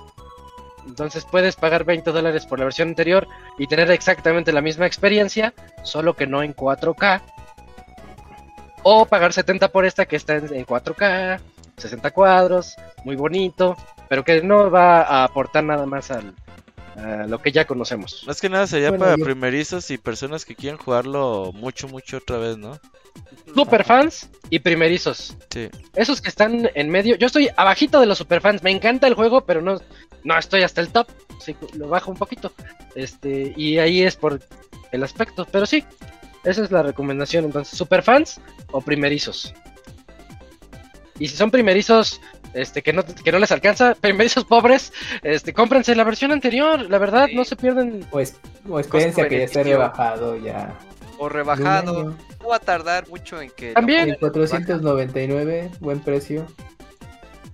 [0.88, 3.28] Entonces puedes pagar 20 dólares por la versión anterior
[3.58, 5.54] y tener exactamente la misma experiencia,
[5.84, 7.22] solo que no en 4K.
[8.84, 11.40] O pagar 70 por esta que está en en 4K,
[11.78, 13.76] 60 cuadros, muy bonito,
[14.08, 16.34] pero que no va a aportar nada más al,
[16.98, 18.24] a lo que ya conocemos.
[18.26, 22.18] Más que nada sería Bueno, para yo- primerizos y personas que quieren jugarlo mucho, mucho
[22.18, 22.80] otra vez, ¿no?
[23.54, 25.36] Super fans y primerizos.
[25.50, 25.70] Sí.
[25.96, 29.42] Esos que están en medio, yo estoy abajito de los superfans, me encanta el juego,
[29.46, 29.80] pero no,
[30.24, 31.08] no estoy hasta el top,
[31.40, 32.52] sí, lo bajo un poquito.
[32.96, 34.42] Este, y ahí es por
[34.92, 35.84] el aspecto, pero sí,
[36.44, 38.40] esa es la recomendación entonces, superfans
[38.72, 39.54] o primerizos.
[41.20, 42.22] Y si son primerizos
[42.58, 44.92] este que no que no les alcanza, primerizos pobres,
[45.24, 47.36] este cómprense la versión anterior, la verdad, Sí.
[47.36, 48.36] no se pierden O, es,
[48.70, 50.78] o espérense a que ya esté rebajado ya.
[51.20, 52.16] O rebajado.
[52.42, 53.74] No va a tardar mucho en que.
[53.74, 54.06] También.
[54.06, 54.20] rebaja.
[54.20, 56.46] 499, buen precio.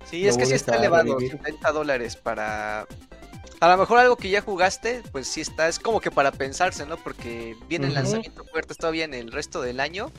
[0.05, 1.31] Sí, es que sí está elevado, revivir.
[1.31, 2.85] 70 dólares para...
[3.61, 6.85] A lo mejor algo que ya jugaste, pues sí está, es como que para pensarse,
[6.85, 6.97] ¿no?
[6.97, 10.11] Porque viene el lanzamiento fuerte todavía en el resto del año.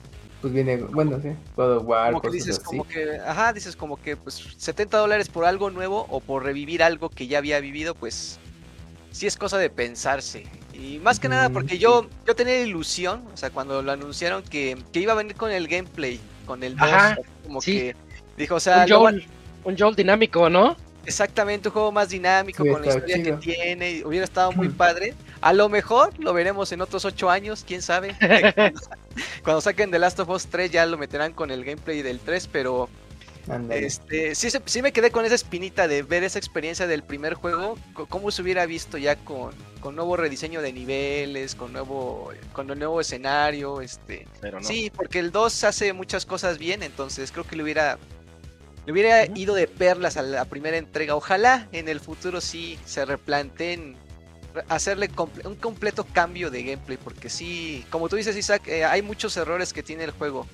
[0.45, 2.65] Pues viene, bueno, sí, God of War, Como que dices, así.
[2.67, 6.83] como que, ajá, dices como que pues 70 dólares por algo nuevo o por revivir
[6.83, 8.39] algo que ya había vivido, pues
[9.11, 10.45] sí es cosa de pensarse.
[10.75, 11.79] Y más que nada porque sí.
[11.79, 15.51] yo, yo tenía ilusión, o sea, cuando lo anunciaron que, que iba a venir con
[15.51, 17.73] el gameplay, con el 2, Ajá, como sí.
[17.79, 17.97] que
[18.37, 19.27] dijo, o sea, un van- Joel,
[19.65, 20.77] un Joel dinámico, ¿no?
[21.07, 23.41] Exactamente, un juego más dinámico Sí, con la historia chido.
[23.41, 23.91] que tiene.
[23.93, 25.15] y Hubiera estado muy padre.
[25.45, 28.17] A lo mejor lo veremos en otros ocho años, quién sabe.
[29.45, 32.49] Cuando saquen The Last of Us 3 ya lo meterán con el gameplay del 3,
[32.51, 32.89] pero
[33.69, 37.77] este sí, me quedé con esa espinita de ver esa experiencia del primer juego,
[38.09, 42.79] cómo se hubiera visto ya con, con nuevo rediseño de niveles, con nuevo con un
[42.79, 44.67] nuevo escenario, este Pero no.
[44.67, 47.99] Sí, porque el 2 hace muchas cosas bien, entonces creo que le hubiera
[48.87, 51.15] le hubiera ido de perlas a la primera entrega.
[51.15, 53.99] Ojalá en el futuro sí se replanteen re-
[54.69, 59.03] hacerle comple- un completo cambio de gameplay, porque sí, como tú dices Isaac, eh, hay
[59.03, 60.47] muchos errores que tiene el juego.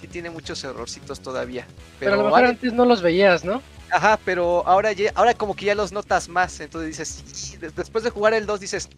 [0.00, 1.66] Sí tiene muchos errorcitos todavía.
[1.98, 3.62] Pero, Pero, a lo mejor antes no los veías, ¿no?
[3.90, 6.90] ajá, pero ahora ya, ahora como que ya los notas más, entonces
[7.24, 8.88] dices, después de jugar el 2 dices,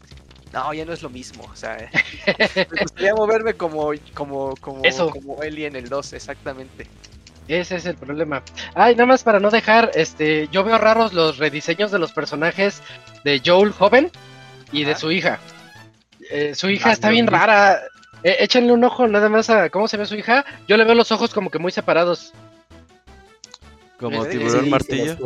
[0.53, 1.91] no, ya no es lo mismo, o sea,
[2.73, 5.11] me gustaría moverme como como como Eso.
[5.11, 6.87] como Ellie en el 2, exactamente.
[7.49, 8.43] Ese es el problema.
[8.75, 12.83] Ay, nada más para no dejar, este, yo veo raros los rediseños de los personajes
[13.25, 14.11] de Joel joven
[14.73, 15.39] y de su hija.
[16.31, 17.81] Eh, su hija Ah, está bien rara.
[18.23, 20.45] Eh, échenle un ojo nada más a cómo se ve su hija.
[20.67, 22.33] Yo le veo los ojos como que muy separados.
[23.99, 25.17] Como Sí, tiburón Sí, martillo.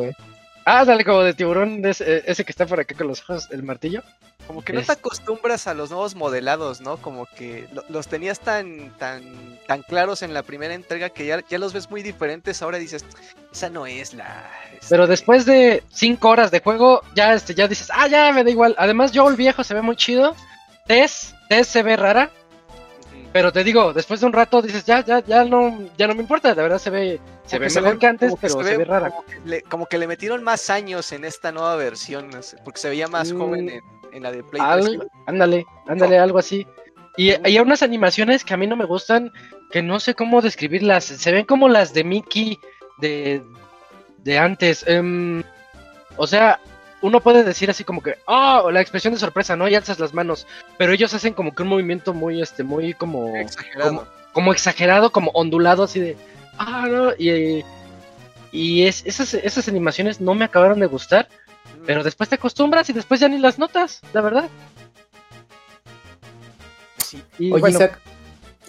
[0.64, 3.20] Ah, dale, como de tiburón, de ese, eh, ese que está por acá con los
[3.22, 4.02] ojos, el martillo.
[4.46, 6.96] Como que no Es- te acostumbras a los nuevos modelados, ¿no?
[6.98, 11.42] Como que lo- los tenías tan, tan, tan claros en la primera entrega que ya,
[11.48, 12.62] ya los ves muy diferentes.
[12.62, 13.04] Ahora dices,
[13.52, 14.48] esa no es la.
[14.88, 18.44] Pero este, después de cinco horas de juego, ya este, ya dices, ah, ya me
[18.44, 18.74] da igual.
[18.78, 20.34] Además, Joel viejo se ve muy chido.
[20.86, 22.30] Tess, Tess se ve rara.
[23.32, 26.20] Pero te digo, después de un rato dices, ya, ya, ya no, ya no me
[26.20, 29.10] importa, la verdad se ve, se ve mejor ve- que antes, pero se ve rara.
[29.10, 32.58] Como que, le, como que le metieron más años en esta nueva versión, no sé,
[32.64, 33.80] porque se veía más Mm, joven en,
[34.12, 35.10] en la de Play Al- 3.
[35.26, 36.66] ándale, ándale, algo así.
[37.16, 39.32] Y hay unas animaciones que a mí no me gustan,
[39.70, 41.04] que no sé cómo describirlas.
[41.04, 42.58] Se ven como las de Mickey
[42.98, 43.42] de,
[44.18, 44.84] de antes.
[44.86, 45.42] Em,
[46.16, 46.58] o sea,
[47.02, 49.68] uno puede decir así como que, oh, la expresión de sorpresa, ¿no?
[49.68, 50.46] Y alzas las manos.
[50.78, 54.06] Pero ellos hacen como que un movimiento muy, este, muy como, Exagerado.
[54.32, 56.16] como exagerado, como ondulado, así de,
[56.58, 57.12] ah, no.
[57.18, 57.64] Y,
[58.52, 61.28] y es, esas, esas animaciones no me acabaron de gustar.
[61.80, 61.86] Mm.
[61.86, 64.48] Pero después te acostumbras y después ya ni las notas, la verdad.
[66.98, 67.22] Sí.
[67.38, 67.98] Y Oye, bueno, Isaac,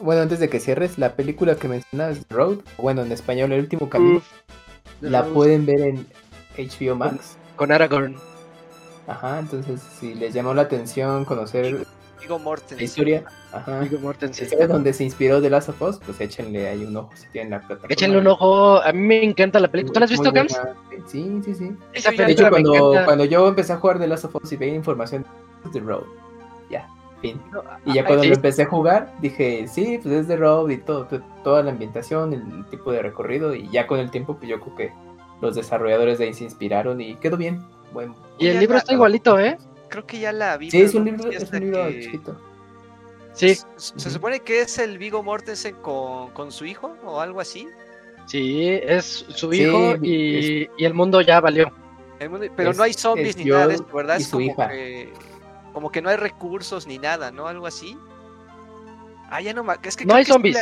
[0.01, 3.89] bueno, antes de que cierres, la película que mencionas, Road, bueno, en español, El último
[3.89, 4.21] camino,
[5.01, 6.07] la Rose pueden ver en
[6.57, 7.37] HBO Max.
[7.55, 8.15] Con Aragorn.
[9.07, 11.85] Ajá, entonces si les llamó la atención conocer
[12.21, 12.77] Viggo Mortensen.
[12.77, 14.47] la historia, ajá, Viggo Mortensen.
[14.69, 17.59] dónde se inspiró The Last of Us, pues échenle ahí un ojo si tienen la
[17.59, 17.87] plataforma.
[17.93, 19.93] Échenle un ojo, a mí me encanta la película.
[19.93, 20.57] ¿Tú la has visto, Cams?
[21.07, 21.75] Sí, sí, sí.
[21.91, 24.73] Esa De hecho, cuando, cuando yo empecé a jugar The Last of Us y veía
[24.73, 25.25] información
[25.73, 26.03] de Road,
[26.69, 26.87] ya,
[27.21, 27.41] fin.
[27.85, 28.29] Y ya cuando sí.
[28.29, 31.71] lo empecé a jugar, dije, sí, pues es de Road y todo, to- toda la
[31.71, 34.93] ambientación, el tipo de recorrido, y ya con el tiempo, pues yo creo que
[35.43, 37.63] los desarrolladores de ahí se inspiraron y quedó bien.
[37.91, 39.57] Bueno, Y el libro la- está igualito, ¿eh?
[39.89, 40.71] Creo que ya la vi.
[40.71, 42.35] sí, es un libro, es un libro que- chiquito.
[43.33, 47.39] Sí, Se, se supone que es el Vigo Mortensen con, con su hijo o algo
[47.41, 47.67] así.
[48.27, 51.71] sí, es su Sí, hijo y, y el mundo ya valió.
[52.19, 54.17] El mundo- pero Es- no hay zombies es ni nada de Joel eso, ¿verdad?
[54.19, 54.69] y Es su como hija.
[54.69, 55.13] que,
[55.73, 57.47] como que no hay recursos ni nada, ¿no?
[57.47, 57.97] Algo así.
[59.29, 59.73] Ah, ya no me...
[59.83, 60.57] Es que No hay que zombies.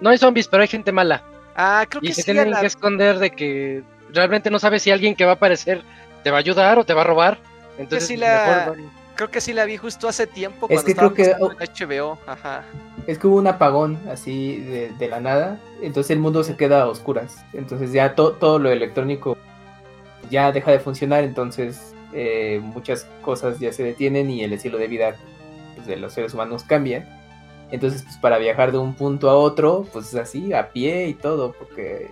[0.00, 1.22] No hay zombies, pero hay gente mala.
[1.56, 2.26] Ah, creo Y que se sí.
[2.26, 3.82] tienen la- que esconder de que
[4.12, 5.82] realmente no sabes si alguien que va a aparecer
[6.24, 7.38] te va a ayudar o te va a robar.
[7.78, 11.12] Entonces, sí la- mejor van- Creo que sí la vi justo hace tiempo Es cuando
[11.14, 12.18] que creo que- en HBO.
[12.24, 12.62] Ajá.
[13.08, 16.82] Es que hubo un apagón así de, de la nada, entonces el mundo se queda
[16.82, 17.36] a oscuras.
[17.52, 19.36] Entonces ya to- todo lo electrónico
[20.30, 24.86] ya deja de funcionar, entonces eh, muchas cosas ya se detienen y el estilo de
[24.86, 25.16] vida
[25.74, 27.06] pues, de los seres humanos cambia.
[27.72, 31.52] Entonces, pues para viajar de un punto a otro, pues así, a pie y todo,
[31.52, 32.10] porque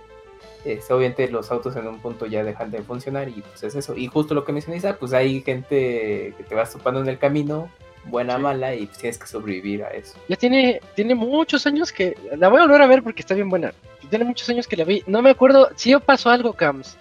[0.73, 3.95] este, obviamente los autos en un punto ya dejan de funcionar y pues es eso.
[3.95, 7.17] Y justo lo que mencioné, Isa, pues hay gente que te vas topando en el
[7.17, 7.69] camino,
[8.05, 8.41] buena, Sí.
[8.41, 10.17] mala, y pues tienes que sobrevivir a eso.
[10.27, 12.17] Ya tiene, tiene muchos años que.
[12.37, 13.73] La voy a volver a ver porque está bien buena.
[14.09, 15.03] Tiene muchos años que la vi.
[15.07, 15.69] No me acuerdo.
[15.75, 16.97] Sí pasó algo, Cams.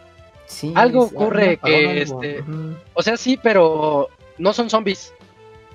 [0.47, 2.45] Sí, Algo ocurre que, algo, este.
[2.95, 5.13] O sea, sí, pero no son zombies.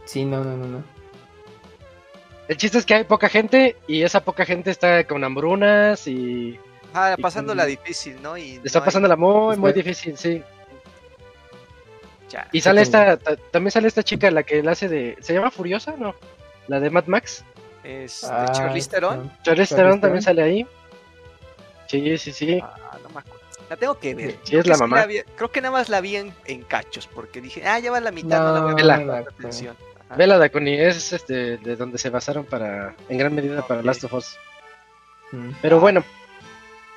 [0.05, 0.84] Sí, no, no, no, no.
[2.47, 6.59] El chiste es que hay poca gente y esa poca gente está con hambrunas y
[6.93, 8.38] Ah, Y pasándola con- difícil, ¿no?
[8.38, 10.43] Y Está no hay- pasándola muy, muy difícil, sí.
[12.30, 12.47] ya.
[12.51, 15.51] Y sale esta, ta- también sale esta chica, la que la hace de, ¿se llama
[15.51, 15.95] Furiosa?
[15.97, 16.15] No,
[16.68, 17.43] la de Mad Max.
[17.84, 19.26] Este, Ah, Charlize Theron.
[19.26, 19.43] está.
[19.43, 20.68] Charlize Theron también sale ahí.
[21.88, 22.59] Sí, sí, sí.
[22.61, 23.41] Ah, no me acuerdo.
[23.69, 24.31] La tengo que ver.
[24.31, 25.05] Sí, Creo es que la mamá.
[25.05, 27.99] vi- creo que nada más la vi en, en cachos, porque dije, ah, ya va
[28.01, 28.97] la mitad, no, la voy a Vela.
[28.97, 29.76] tanta atención.
[30.18, 33.81] Bella Daconi es este de donde se basaron para, en gran medida para.
[33.81, 34.38] Last of Us.
[35.31, 35.51] Mm.
[35.61, 36.03] Pero bueno.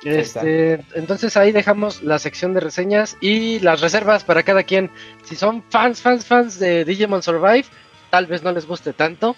[0.03, 4.91] Este, entonces ahí dejamos la sección de reseñas y las reservas para cada quien.
[5.23, 7.65] Si son fans, fans, fans de Digimon Survive,
[8.09, 9.35] tal vez no les guste tanto.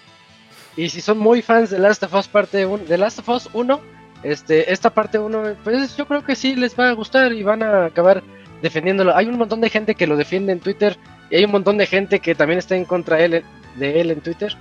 [0.76, 3.48] Y si son muy fans de Last of Us parte 1, de Last of Us
[3.52, 3.80] 1,
[4.22, 7.62] este, esta parte 1, pues yo creo que sí les va a gustar y van
[7.62, 8.22] a acabar
[8.62, 9.16] defendiéndolo.
[9.16, 10.96] Hay un montón de gente que lo defiende en Twitter
[11.30, 13.44] y hay un montón de gente que también está en contra de él,
[13.76, 14.56] de él en Twitter.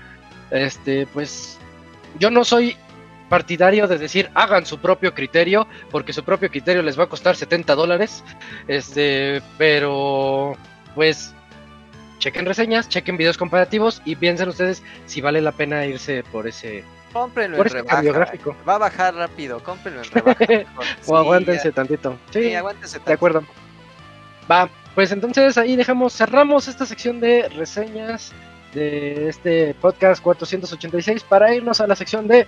[0.52, 1.57] Este, pues
[2.19, 2.78] yo no soy
[3.30, 7.36] partidario de decir hagan su propio criterio, porque su propio criterio les va a costar
[7.36, 8.24] 70 dólares.
[8.68, 10.56] Este, pero
[10.95, 11.34] pues
[12.20, 16.84] chequen reseñas, chequen videos comparativos y piensen ustedes si vale la pena irse por ese
[17.14, 17.95] Cómprenlo por en ese rebaja.
[17.95, 18.56] cambio gráfico.
[18.68, 20.45] Va a bajar rápido, cómprenlo en rebaja.
[20.48, 20.86] mejor.
[21.02, 21.76] Sí, o aguántense ya.
[21.76, 22.18] tantito.
[22.32, 23.14] Sí, Sí, aguántense de tanto.
[23.14, 23.44] acuerdo.
[24.49, 28.34] Va, pues entonces ahí dejamos, cerramos esta sección de reseñas
[28.74, 32.48] de este podcast 486 para irnos a la sección de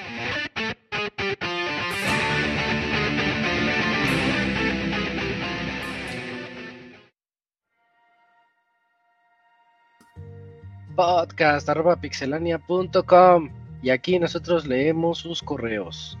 [10.95, 13.49] podcast arroba pixelania.com
[13.81, 16.17] y aquí nosotros leemos sus correos.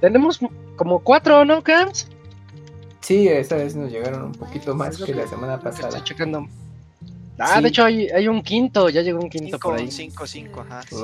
[0.00, 0.40] Tenemos
[0.76, 2.08] como cuatro, ¿no, Cams?
[3.00, 5.88] Sí, esta vez nos llegaron un poquito más que la semana pasada.
[5.88, 6.46] Estoy checando.
[7.38, 7.62] Ah, Sí.
[7.62, 9.90] de hecho hay, hay un quinto, ya llegó un quinto por 5, ahí.
[9.90, 10.82] 5, 5, ajá.
[10.82, 10.96] sí.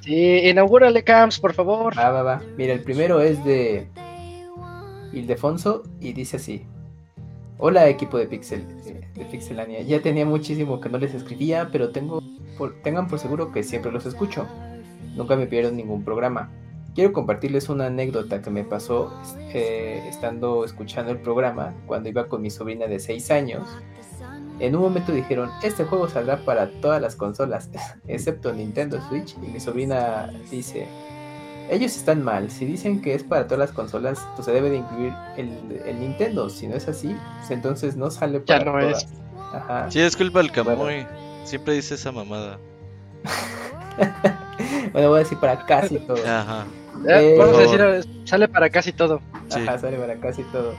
[0.00, 1.96] Sí, inaugúrale, Cams, por favor.
[1.96, 2.42] va, va, va.
[2.56, 3.86] Mira, el primero es de
[5.12, 6.64] Ildefonso y dice así.
[7.58, 8.66] Hola equipo de Pixel,
[9.14, 9.82] de Pixelania.
[9.82, 12.22] Ya tenía muchísimo que no les escribía, pero tengo
[12.58, 14.46] por- tengan por seguro que siempre los escucho.
[15.16, 16.50] Nunca me pierdo ningún programa.
[16.94, 19.12] Quiero compartirles una anécdota que me pasó
[19.54, 23.66] eh, estando escuchando el programa cuando iba con mi sobrina de 6 años.
[24.58, 27.70] En un momento dijeron, este juego saldrá para todas las consolas,
[28.06, 29.34] excepto Nintendo Switch.
[29.42, 30.86] Y mi sobrina dice,
[31.70, 32.50] ellos están mal.
[32.50, 36.00] Si dicen que es para todas las consolas, pues se debe de incluir el, el
[36.00, 36.48] Nintendo.
[36.50, 39.04] Si no es así, pues entonces no sale Ya para no todas.
[39.04, 39.08] es.
[39.54, 39.90] Ajá.
[39.90, 40.76] Sí, es culpa del Camuy.
[40.76, 41.08] Bueno.
[41.44, 42.58] Siempre dice esa mamada.
[44.92, 46.16] bueno, voy a decir para casi todo.
[46.26, 46.66] Ajá.
[47.06, 49.20] Ya, Eh, vamos a por decir, sale para casi todo.
[49.48, 49.60] Sí.
[49.60, 50.74] Ajá, sale para casi todo.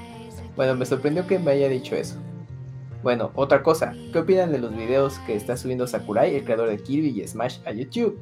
[0.56, 2.16] Bueno, me sorprendió que me haya dicho eso.
[3.02, 3.94] Bueno, otra cosa.
[4.14, 7.58] ¿Qué opinan de los videos que está subiendo Sakurai, el creador de Kirby y Smash,
[7.66, 8.18] a YouTube?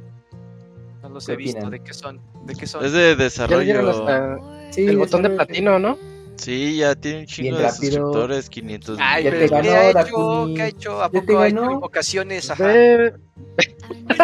[1.11, 1.57] No los ¿Qué he visto.
[1.57, 1.71] opinan?
[1.71, 2.21] ¿De qué son?
[2.45, 2.85] ¿De qué son?
[2.85, 3.89] Es de Ya desarrollo.
[3.89, 4.37] hasta
[4.71, 5.97] Sí, el botón de platino, ¿no?
[6.37, 10.47] Sí, ya tiene un chingo de suscriptores, 500 Ay, Ya pero ¿qué ha hecho?
[10.55, 11.03] ¿Qué ha hecho?
[11.03, 11.71] ¿A Ya poco ha hecho ganó.
[11.73, 12.49] invocaciones?
[12.49, 12.65] Ajá.
[12.67, 13.13] Ve-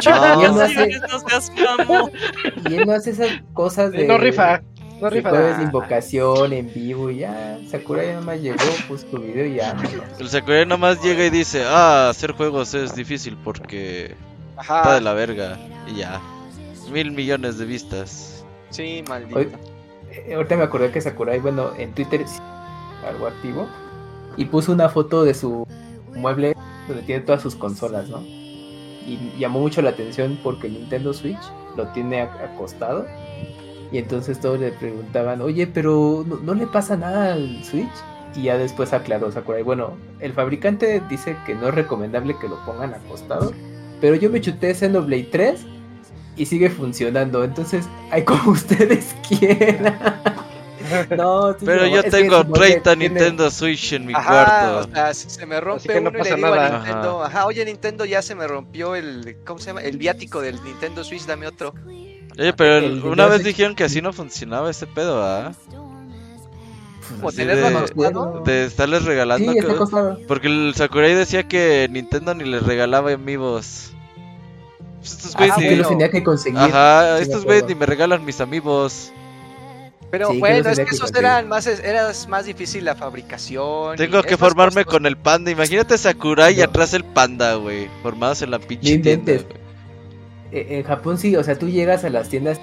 [0.05, 0.41] No.
[0.41, 2.09] Y él no hace, No
[2.69, 4.07] y él no hace esas cosas de...
[4.07, 4.61] no rifa,
[5.01, 5.29] no rifa.
[5.29, 7.59] jueves invocación en vivo y ya.
[7.69, 8.57] Sakurai nada más llegó,
[8.87, 9.75] puso tu video y ya.
[10.19, 14.15] El Sakurai nomás llega y dice, ah, hacer juegos es difícil porque
[14.59, 14.95] está Ajá.
[14.95, 15.57] de la verga.
[15.91, 16.21] Y ya.
[16.91, 18.43] Mil millones de vistas.
[18.69, 19.39] Sí, maldito.
[19.39, 19.49] Hoy-
[20.11, 22.39] eh, ahorita me acordé que Sakurai, bueno, en Twitter sí,
[23.07, 23.67] algo activo
[24.37, 25.65] y puso una foto de su
[26.15, 26.53] mueble
[26.87, 28.21] donde tiene todas sus consolas, ¿no?
[28.21, 31.39] Y llamó mucho la atención porque el Nintendo Switch
[31.75, 33.05] lo tiene ac- acostado
[33.91, 37.87] y entonces todos le preguntaban, oye, pero ¿no, no le pasa nada al Switch?
[38.35, 42.57] Y ya después aclaró Sakurai, bueno, el fabricante dice que no es recomendable que lo
[42.65, 43.53] pongan acostado,
[44.01, 45.65] pero yo me chuté Xenoblade 3
[46.37, 49.99] y sigue funcionando, entonces hay como ustedes quieran.
[51.17, 54.23] No, sí, Pero no, yo tengo su mueble 30 tiene- Nintendo Switch en mi Ajá,
[54.45, 54.89] cuarto.
[54.89, 56.69] o sea, si se me rompe que no uno y le a.
[56.77, 57.45] Nintendo, ajá.
[57.45, 59.81] oye Nintendo, ya se me rompió el, ¿cómo se llama?
[59.81, 61.73] El viático del Nintendo Switch, dame otro.
[62.39, 65.51] Oye, pero El una vez dijeron que así no funcionaba ese pedo, ¿ah?
[67.17, 67.81] Como Así tenerlo
[68.43, 68.51] de-.
[68.51, 69.51] De estarles regalando.
[69.51, 69.59] Sí.
[70.25, 73.91] Porque el Sakurai decía que Nintendo ni les regalaba amigos.
[74.99, 76.59] Pues estos Ah, güeyes ni- los tenía que conseguir.
[76.59, 79.11] Ajá, Sí, me estos güeyes ni me regalan mis amigos.
[80.09, 81.25] Pero Sí, bueno, es que que esos conseguir.
[81.25, 83.97] eran más, era más difícil la fabricación.
[83.97, 85.51] Tengo que formarme con el panda.
[85.51, 86.63] Imagínate Sakurai y No.
[86.63, 87.89] atrás el panda, güey.
[88.03, 89.43] Formados en la pinche tienda, eh,
[90.51, 92.57] en Japón sí, o sea, tú llegas a las tiendas,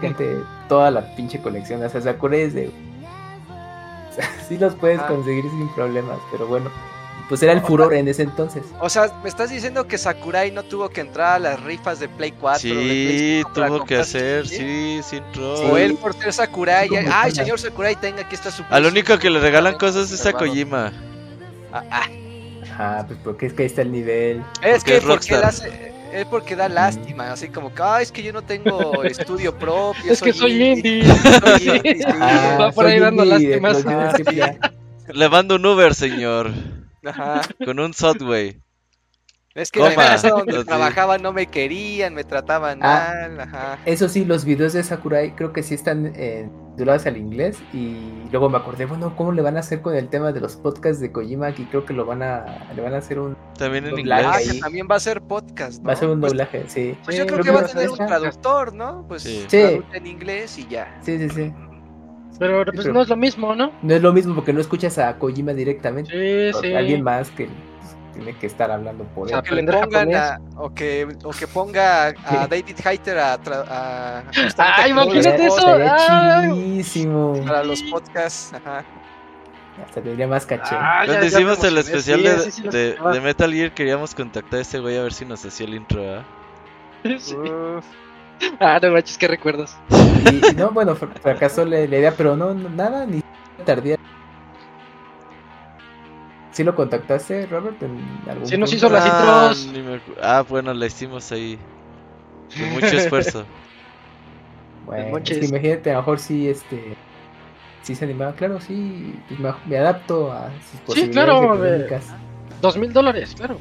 [0.00, 0.36] fíjate,
[0.66, 2.68] toda la pinche colección, o sea, Sakura es de...
[2.68, 5.06] O sea, sí los puedes Ah.
[5.08, 6.70] conseguir sin problemas, pero bueno,
[7.28, 8.62] pues era el furor en ese entonces.
[8.80, 12.08] O sea, me estás diciendo que Sakurai no tuvo que entrar a las rifas de
[12.08, 12.68] Play 4.
[12.68, 16.32] de Play Sí, 5 para tuvo que hacer, sus- sí, sin O él por ser
[16.32, 16.88] Sakurai.
[16.88, 18.62] Sí, Ay, señor Sakurai, tenga, aquí está su.
[18.70, 20.32] Al único que le regalan cosas es a.
[20.32, 20.92] Kojima.
[21.72, 22.06] Ah, ah,
[22.72, 24.42] Ajá, pues porque es que ahí está el nivel.
[24.62, 25.92] Es Porque que es porque él hace.
[26.12, 30.12] Es porque da lástima, así como que, ay, es que yo no tengo estudio propio.
[30.12, 31.04] Es que soy indie.
[31.04, 32.02] Soy indie, sí.
[32.06, 33.84] Ajá, Va por ahí soy dando lástimas.
[33.86, 34.24] Ah, sí.
[35.12, 36.52] Le mando un Uber, señor.
[37.06, 37.42] Ajá.
[37.64, 38.60] Con un Subway.
[39.54, 43.14] Es que en la empresa donde trabajaba no me querían, me trataban Ah.
[43.28, 43.78] mal, ajá.
[43.86, 46.46] Eso sí, los videos de Sakurai creo que sí están eh,
[46.76, 47.96] doblados al inglés y
[48.30, 51.00] luego me acordé, bueno, ¿cómo le van a hacer con el tema de los podcasts
[51.00, 51.46] de Kojima?
[51.46, 54.24] Aquí creo que lo van a, le van a hacer un, También en Doblaje.
[54.26, 54.46] Ah, inglés.
[54.46, 54.60] que ahí.
[54.60, 55.86] también va a ser podcast, ¿no?
[55.88, 56.98] va a ser un Pues- doblaje, sí.
[57.02, 59.06] Pues yo creo que va a tener un traductor, ¿no?
[59.08, 59.40] Pues Sí.
[59.48, 59.56] Sí.
[59.56, 61.00] traduce en inglés y ya.
[61.02, 61.54] Sí, sí, sí.
[62.38, 63.72] Pero pues pero- no es lo mismo, ¿no?
[63.82, 66.10] No es lo mismo porque no escuchas a Kojima directamente.
[66.52, 66.74] Sí, sí.
[66.74, 67.48] Alguien más que
[68.14, 69.66] tiene que estar hablando por O sea, él.
[69.66, 74.62] Que pongan a, o que o que ponga a David Hayter a, tra- a justamente
[74.82, 75.66] Ay, a imagínate eso.
[75.68, 76.50] Ay.
[76.52, 77.42] chidísimo.
[77.46, 78.84] para los podcasts, ajá.
[79.84, 80.74] Hasta tendría más caché.
[80.74, 83.72] Ah, ya- Cuando ya hicimos el especial Sí, de, sí, sí de- de Metal Gear,
[83.74, 86.24] queríamos contactar a este güey a ver si nos hacía el intro, ¿ah?
[87.18, 87.34] Sí.
[87.34, 87.84] Uf.
[88.60, 89.74] Ah, no manches, qué recuerdos.
[89.90, 93.20] Y, y no, bueno, fr- fracasó la, la idea, pero no, no, nada, ni
[93.64, 93.96] tardía.
[96.52, 97.82] ¿Sí lo contactaste, Robert?
[97.82, 97.98] En
[98.30, 98.86] algún Sí, nos punto?
[98.86, 99.84] hizo las ah, intros.
[99.84, 101.58] me ah, bueno, la hicimos ahí.
[102.58, 103.44] Con mucho esfuerzo.
[104.86, 105.38] Bueno, es Monches.
[105.40, 106.96] que imagínate, a lo mejor sí, este.
[107.82, 109.14] Sí se animaba, claro, sí.
[109.28, 111.82] pues me, me adapto a sus posibilidades claro, ver.
[111.82, 112.14] económicas.
[112.60, 113.58] Dos mil dólares, claro.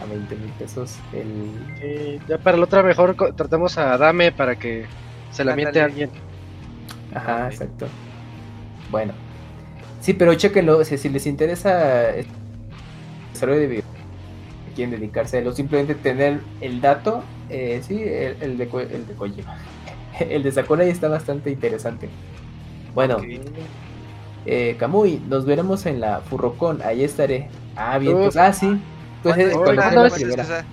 [0.00, 1.04] A 20 mil pesos.
[1.12, 1.70] El...
[1.80, 4.94] Sí, ya para la otra mejor tratamos a Dame para que
[5.30, 6.12] se la miente a alguien.
[7.12, 7.94] Ajá, exacto.
[8.88, 9.14] Bueno.
[10.00, 12.26] Sí, pero chéquenlo, o sea, si les interesa el
[13.32, 13.84] desarrollo de video,
[14.74, 19.56] quieren dedicarse a simplemente tener el dato, eh, sí, el, el de, el de Kojima.
[20.20, 22.10] El de Sakurai está bastante interesante.
[22.94, 23.24] Bueno, Ok.
[24.46, 27.50] eh, Kamui, nos veremos en la Furrocon, ahí estaré.
[27.76, 28.84] Ah, bien, pues, ah, sí.
[29.22, 30.64] Pues eh, ¿Cuándo- sea no, la es- esa?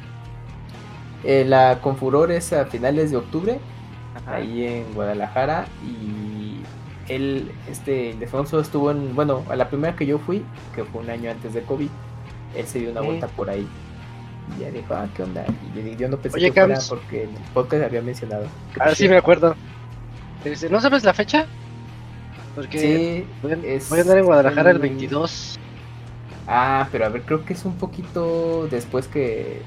[1.23, 3.59] Eh, la Confuror es a finales de octubre,
[4.15, 4.35] Ajá.
[4.35, 6.61] ahí en Guadalajara y
[7.11, 10.43] él, este, Ildefonso estuvo en, bueno, a la primera que yo fui,
[10.75, 11.89] que fue un año antes de COVID,
[12.55, 13.07] él se dio una Sí.
[13.07, 13.67] vuelta por ahí
[14.55, 15.43] y ya dijo, ah, ¿qué onda?
[15.75, 18.43] Y yo, no pensé Oye, que fuera porque en el podcast había mencionado.
[18.43, 19.55] que Ah, pues, sí, me acuerdo.
[20.43, 21.47] Dice, ¿No sabes la fecha?
[22.53, 25.59] Porque Sí, voy, a, es voy a andar en Guadalajara el el- 22.
[26.47, 29.61] Ah, pero a ver, creo que es un poquito después que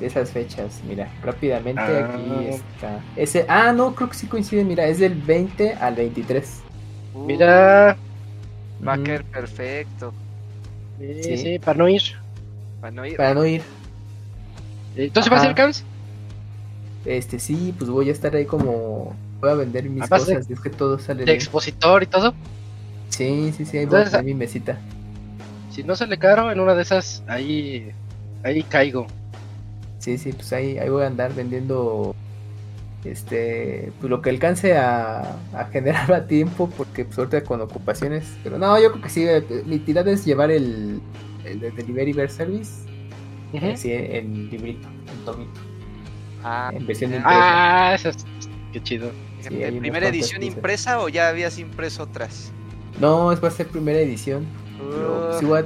[0.00, 2.10] de esas fechas, mira, rápidamente Ah.
[2.14, 3.00] aquí está.
[3.16, 6.60] Ese, ah, no, creo que sí coincide, mira, es del 20 al 23.
[7.14, 7.96] Uh, Mira,
[8.86, 9.04] Va a Ujú.
[9.04, 10.12] caer perfecto.
[10.98, 11.38] sí, Sí.
[11.38, 12.02] sí, para no ir.
[12.80, 13.16] Para no ir.
[13.16, 13.62] Para no ir.
[14.96, 15.54] Entonces vas a ir, Ajá.
[15.62, 15.84] Cams?
[17.04, 19.14] Este, sí, pues voy a estar ahí como.
[19.40, 21.36] Voy a vender mis Además de- cosas, es que todo sale De bien.
[21.36, 22.34] expositor y todo.
[23.10, 24.78] Sí, sí, sí, ahí voy a tener mi mesita.
[25.74, 27.90] Si no sale caro, en una de esas, ahí,
[28.44, 29.08] ahí caigo.
[29.98, 32.14] Sí, sí, pues ahí, ahí voy a andar vendiendo.
[33.04, 38.24] Este, pues lo que alcance a, a generar a tiempo, porque pues ahorita con ocupaciones.
[38.44, 41.00] Pero no, yo creo que sí, eh, mi tirada es llevar el,
[41.44, 42.84] el de Delivery Bear Service.
[43.52, 43.66] Ujú.
[43.66, 45.60] Así en librito, en tomito.
[46.44, 47.30] Ah, en versión impresa.
[47.32, 48.24] Ah, eso es,
[48.72, 49.10] qué chido.
[49.40, 52.52] sí, ¿En hay unas primera edición impresa o ya habías impreso otras?
[53.00, 54.46] No, es va a ser primera edición.
[54.90, 55.64] Pero Uh, sí voy a,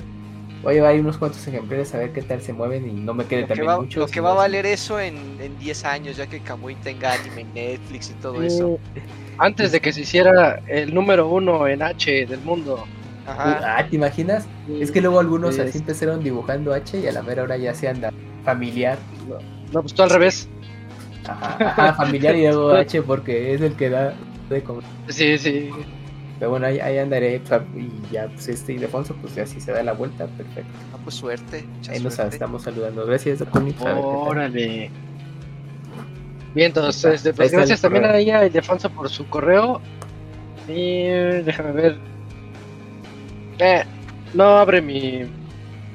[0.62, 3.14] voy a llevar ahí unos cuantos ejemplares a ver qué tal se mueven y no
[3.14, 4.00] me quede también va, mucho.
[4.00, 7.42] lo que va a valer eso en, en 10 años, ya que Kamui tenga anime
[7.42, 8.78] en Netflix y todo eso.
[9.38, 12.84] Antes de que se hiciera el número uno en H del mundo.
[13.26, 13.78] Ajá.
[13.78, 14.46] Ah, ¿te imaginas?
[14.80, 17.74] Es que luego algunos Sí, así empezaron dibujando H y a la mera hora ya
[17.74, 18.10] se anda
[18.44, 18.98] familiar.
[19.72, 20.48] No, pues tú al revés.
[21.26, 24.14] Ajá, ajá, familiar y luego H porque es el que da
[24.48, 24.84] de comer.
[25.08, 25.70] Sí, sí.
[26.38, 29.72] Pero bueno, ahí, ahí andaré pues, y ya pues este Ildefonso pues ya si se
[29.72, 30.70] da la vuelta, perfecto.
[30.94, 31.64] Ah, pues suerte.
[31.76, 32.36] mucha Ahí nos suerte.
[32.36, 33.04] estamos saludando.
[33.06, 33.98] Gracias, pues, tal.
[33.98, 34.90] Órale.
[36.54, 38.38] Bien, entonces, este, está pues gracias también correo.
[38.38, 39.80] a Ildefonso por su correo.
[40.68, 41.98] Y déjame ver.
[43.58, 43.84] Eh,
[44.34, 45.22] no abre mi.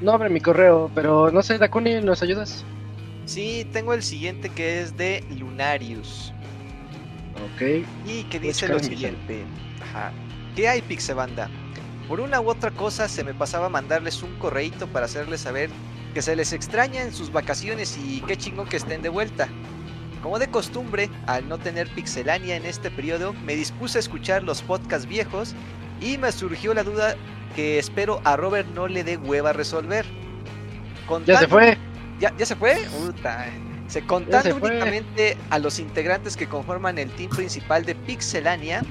[0.02, 2.64] No abre mi correo, pero no sé, Dakuni, ¿nos ayudas?
[3.24, 6.32] Sí, tengo el siguiente que es de Lunarius.
[7.54, 7.86] Ok.
[8.06, 9.44] Y que a dice lo siguiente.
[9.80, 10.12] Ajá.
[10.54, 11.50] ¿Qué hay, Pixebanda?
[12.08, 15.70] Por una u otra cosa se me pasaba mandarles un correíto para hacerles saber
[16.12, 19.48] que se les extraña en sus vacaciones y qué chingón que estén de vuelta.
[20.22, 24.62] Como de costumbre, al no tener pixelania en este periodo, me dispuse a escuchar los
[24.62, 25.54] podcasts viejos
[26.00, 27.16] y me surgió la duda
[27.56, 30.06] que espero a Robert no le dé hueva a resolver.
[31.26, 31.76] Ya se fue.
[32.20, 32.76] ¿Ya, ya se fue?
[33.88, 38.82] Se contando se únicamente a los integrantes que conforman el team principal de Pixelania,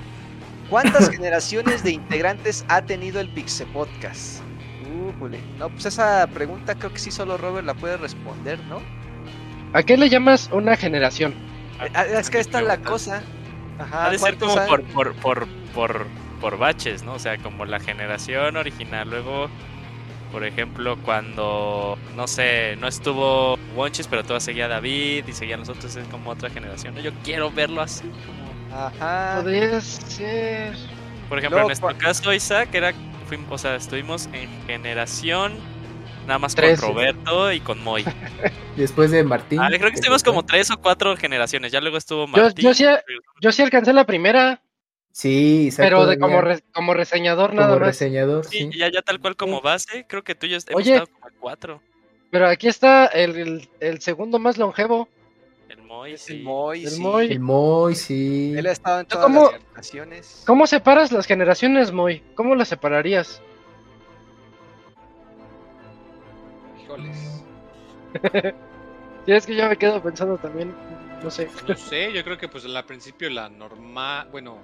[0.70, 4.42] ¿cuántas generaciones de integrantes ha tenido el Pixel Podcast?
[5.08, 5.40] Újule.
[5.58, 8.82] No, pues esa pregunta creo que sí solo Robert la puede responder, ¿no?
[9.74, 11.34] ¿A qué le llamas una generación?
[11.94, 13.24] Ah, Es que esta es la cosa.
[13.80, 16.08] Ajá, Ha de ser ¿cuántos como por, por, por, por,
[16.40, 17.14] por baches, ¿no?
[17.14, 19.10] O sea, como la generación original.
[19.10, 19.50] Luego,
[20.32, 25.96] por ejemplo, cuando, no sé, no estuvo Wonchis, pero todavía seguía David y seguía nosotros,
[25.96, 26.94] es como otra generación.
[26.96, 27.02] ¿no?
[27.02, 28.04] Yo quiero verlo así.
[28.26, 28.43] Como...
[28.74, 29.40] Ajá.
[29.42, 30.76] Podría ser.
[31.30, 32.94] Por ejemplo, Luego, en nuestro caso, Isaac, era,
[33.28, 35.54] fuimos, o sea, estuvimos en generación
[36.28, 38.04] nada más con Roberto y con Moy.
[38.78, 39.60] Después de Martín.
[39.62, 41.72] Ah, creo que estuvimos como tres o cuatro generaciones.
[41.72, 42.64] Ya luego estuvo Martín.
[42.66, 42.86] yo, sí,
[43.42, 44.62] yo sí alcancé la primera,
[45.16, 47.88] Sí, Isaac pero de como, re- como reseñador nada como más.
[47.90, 48.80] reseñador, Sí, sí.
[48.80, 50.94] ya, ya tal cual como base, creo que tú y yo hemos Oye.
[50.94, 51.82] estado como en cuatro.
[52.32, 55.08] Pero aquí está el, el- el segundo más longevo.
[55.94, 56.34] El Moy, sí.
[56.34, 57.02] el Moy, El sí.
[57.02, 57.26] Moy.
[57.32, 58.54] El Moy, sí.
[58.58, 60.44] Él ha estado en ¿Tú todas cómo- las generaciones.
[60.48, 62.24] ¿Cómo separas las generaciones, Moy?
[62.36, 63.42] ¿Cómo las separarías?
[66.84, 67.44] Híjoles.
[69.26, 70.76] Sí, es que yo me quedo pensando también,
[71.24, 74.58] no sé, No sé, yo creo que pues al principio la normal, bueno,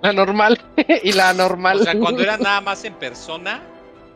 [0.00, 0.60] la normal
[1.02, 1.80] y la anormal.
[1.80, 3.62] o sea, cuando era nada más en persona,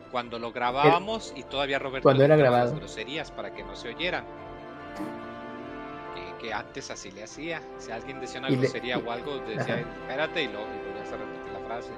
[0.09, 2.67] cuando lo grabábamos y todavía Roberto Cuando era grabado.
[2.67, 4.23] las groserías para que no se oyeran.
[6.41, 7.61] Que, que antes así le hacía.
[7.77, 9.79] Si alguien decía una Y le- grosería o algo, decía, Ajá.
[10.01, 11.91] espérate y lo y volvías a repetir la frase.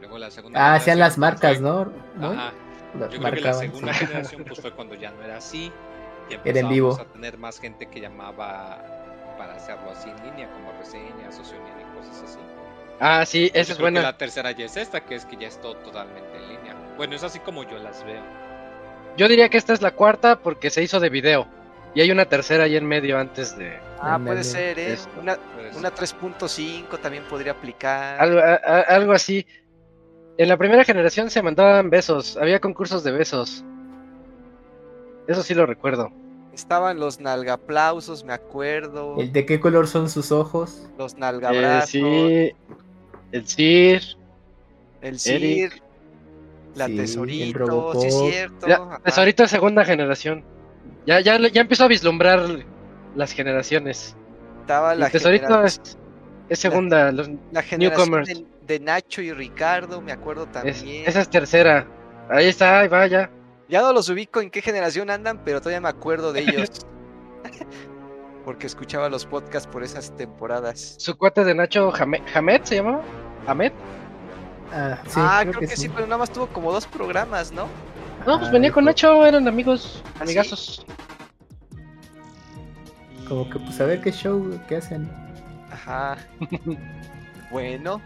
[0.00, 2.28] Luego la segunda Ah, hacían las generación, marcas, fue- ¿no?
[2.28, 2.36] Moy?
[2.36, 2.52] Ajá.
[2.52, 2.52] Las
[2.92, 4.06] Yo creo que la marcaban, segunda sí.
[4.06, 5.72] generación pues fue cuando ya no era así.
[6.30, 6.90] Y Era en vivo.
[6.90, 8.84] empezamos a tener más gente que llamaba
[9.36, 12.38] para hacerlo así en línea, como reseñas, o se unían y cosas así.
[13.00, 14.00] Ah, sí, esa es buena.
[14.02, 16.74] la tercera ya es esta, que es que ya es todo totalmente en línea.
[16.96, 18.22] Bueno, es así como yo las veo.
[19.16, 21.48] Yo diría que esta es la cuarta porque se hizo de video.
[21.94, 23.76] Y hay una tercera ahí en medio antes de...
[24.00, 24.40] Ah, Ándale.
[24.40, 24.96] puede ser, ¿eh?
[25.20, 25.38] Una,
[25.76, 28.20] una 3.5 también podría aplicar.
[28.20, 29.46] Algo, a- a- algo así.
[30.36, 32.36] En la primera generación se mandaban besos.
[32.36, 33.64] Había concursos de besos.
[35.28, 36.10] Eso sí lo recuerdo.
[36.52, 39.16] Estaban los nalgaplausos, me acuerdo.
[39.18, 40.88] ¿El de qué color son sus ojos?
[40.98, 41.90] Los Eh, nalgabrazos.
[41.90, 42.52] sí.
[43.32, 44.02] El CIR.
[45.00, 45.72] El CIR.
[46.74, 48.00] La Sí, tesorito.
[48.00, 48.66] Sí, es cierto.
[48.66, 49.00] Ajá.
[49.04, 50.44] Tesorito es segunda generación.
[51.06, 52.40] Ya, ya, ya empiezo a vislumbrar
[53.14, 54.16] las generaciones.
[54.62, 55.80] Estaba la, El Tesorito genera- es,
[56.48, 57.12] es segunda.
[57.12, 58.28] los- la generación Newcomers.
[58.28, 61.04] de, de Nacho y Ricardo, me acuerdo es- también.
[61.06, 61.86] esa es tercera.
[62.30, 63.30] Ahí está, ahí va ya.
[63.68, 66.70] Ya no los ubico en qué generación andan, pero todavía me acuerdo de ellos.
[68.44, 70.96] Porque escuchaba los podcasts por esas temporadas.
[70.98, 73.02] Su cuate de Nacho Hamed, Hamed se llamaba.
[73.46, 73.72] Hamed.
[74.72, 75.88] Ah, sí, ah, creo, que, sí.
[75.88, 77.68] pero nada más tuvo como dos programas, ¿no?
[78.26, 80.22] No, pues venía con Nacho, eran amigos, ¿Ah, sí?
[80.22, 80.86] amigazos.
[83.28, 85.10] Como que pues a ver qué show, qué hacen.
[85.70, 86.16] Ajá.
[87.50, 88.00] bueno,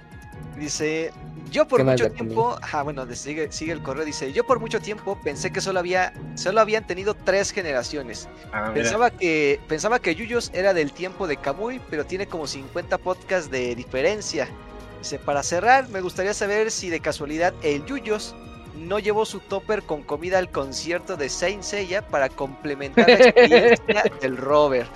[0.57, 1.13] dice,
[1.51, 4.59] yo por ¿Qué más mucho tiempo, ajá, bueno, sigue, sigue el correo, dice, yo por
[4.59, 8.29] mucho tiempo pensé que solo había, solo habían tenido tres generaciones.
[8.53, 8.73] Ah.
[8.75, 13.51] Pensaba que, pensaba que Yuyos era del tiempo de Kamui, pero tiene como 50 podcasts
[13.51, 14.49] de diferencia.
[14.99, 18.35] Dice, para cerrar, me gustaría saber si de casualidad el Yuyos
[18.79, 24.03] no llevó su topper con comida al concierto de Saint Seiya para complementar la experiencia
[24.21, 24.91] del Robert.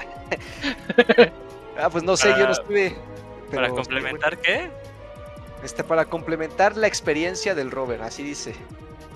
[1.78, 2.96] ah, pues no sé, yo no Para- estuve.
[3.52, 4.70] ¿Para complementar qué?
[5.62, 8.54] Este, para complementar la experiencia del Robert, así dice.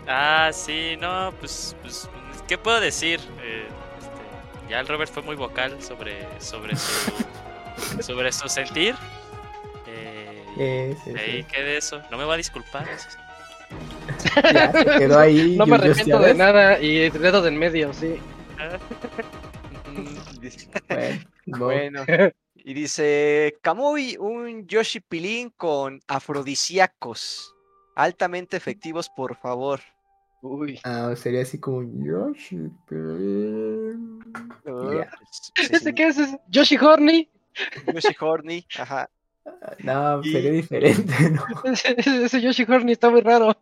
[0.06, 2.08] Ah, sí, no, pues, pues
[2.46, 3.18] ¿qué puedo decir?
[3.42, 3.66] Eh,
[3.98, 7.12] este, ya el Robert fue muy vocal sobre, sobre su,
[8.02, 8.94] sobre su sentir.
[10.58, 11.48] Eh, sí, de ahí sí.
[11.52, 12.00] quede eso.
[12.10, 12.88] No me va a disculpar.
[12.88, 13.16] eso sí.
[14.52, 15.56] Ya se quedó ahí.
[15.56, 18.16] No me arrepiento ¿ya de nada y dedo de en medio, sí.
[20.88, 21.58] Bueno, no.
[21.58, 22.04] Bueno.
[22.56, 27.54] Y dice, Kamui, un Yoshi Pilín con afrodisíacos.
[27.94, 29.80] Altamente efectivos, por favor.
[30.42, 30.80] Uy.
[30.84, 32.68] Ah, sería así como Yoshi.
[32.88, 32.96] Sí,
[35.62, 36.18] ¿Este sí, qué es?
[36.18, 37.30] ¿Es Yoshi Horny?
[37.92, 39.08] Yoshi Horny, ajá.
[39.78, 41.44] No, Y- sería diferente, ¿no?
[41.64, 43.56] Ese, Yoshi Horny está muy raro.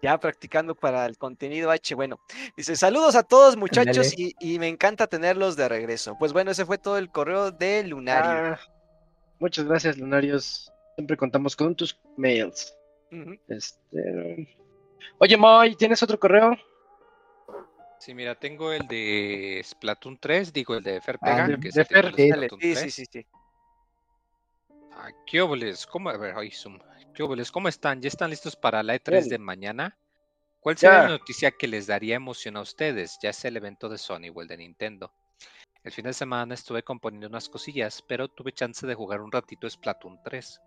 [0.00, 1.94] Ya practicando para el contenido H.
[1.96, 2.20] Bueno,
[2.56, 6.16] dice, saludos a todos muchachos y, y me encanta tenerlos de regreso.
[6.18, 8.54] Pues bueno, ese fue todo el correo de Lunario.
[8.54, 8.60] Ah,
[9.40, 10.72] muchas gracias, Lunarios.
[10.94, 12.76] Siempre contamos con tus mails.
[13.10, 13.34] Ujú.
[13.48, 14.56] Este.
[15.18, 16.56] Oye, Moy, ¿tienes otro correo?
[17.98, 21.80] Sí, mira, tengo el de Splatoon 3, digo el de Fer Ah, que es de
[21.80, 22.28] el tema Fer, de sí.
[22.32, 22.82] Splatoon Sí, 3.
[22.82, 23.26] sí, sí, sí.
[24.92, 25.86] Ah, ¿Qué óboles?
[25.86, 26.08] ¿Cómo?
[26.10, 26.78] A ver, ay, zoom.
[27.14, 27.24] ¿Qué?
[27.52, 28.00] ¿Cómo están?
[28.00, 29.28] ¿Ya están listos para la E3 Bien.
[29.28, 29.98] de mañana?
[30.60, 31.02] ¿Cuál sería Ya.
[31.02, 34.42] la noticia que les daría emoción a ustedes, ya sea el evento de Sony o
[34.42, 35.12] el de Nintendo?
[35.82, 39.68] El fin de semana estuve componiendo unas cosillas, pero tuve chance de jugar un ratito
[39.68, 40.60] Splatoon 3.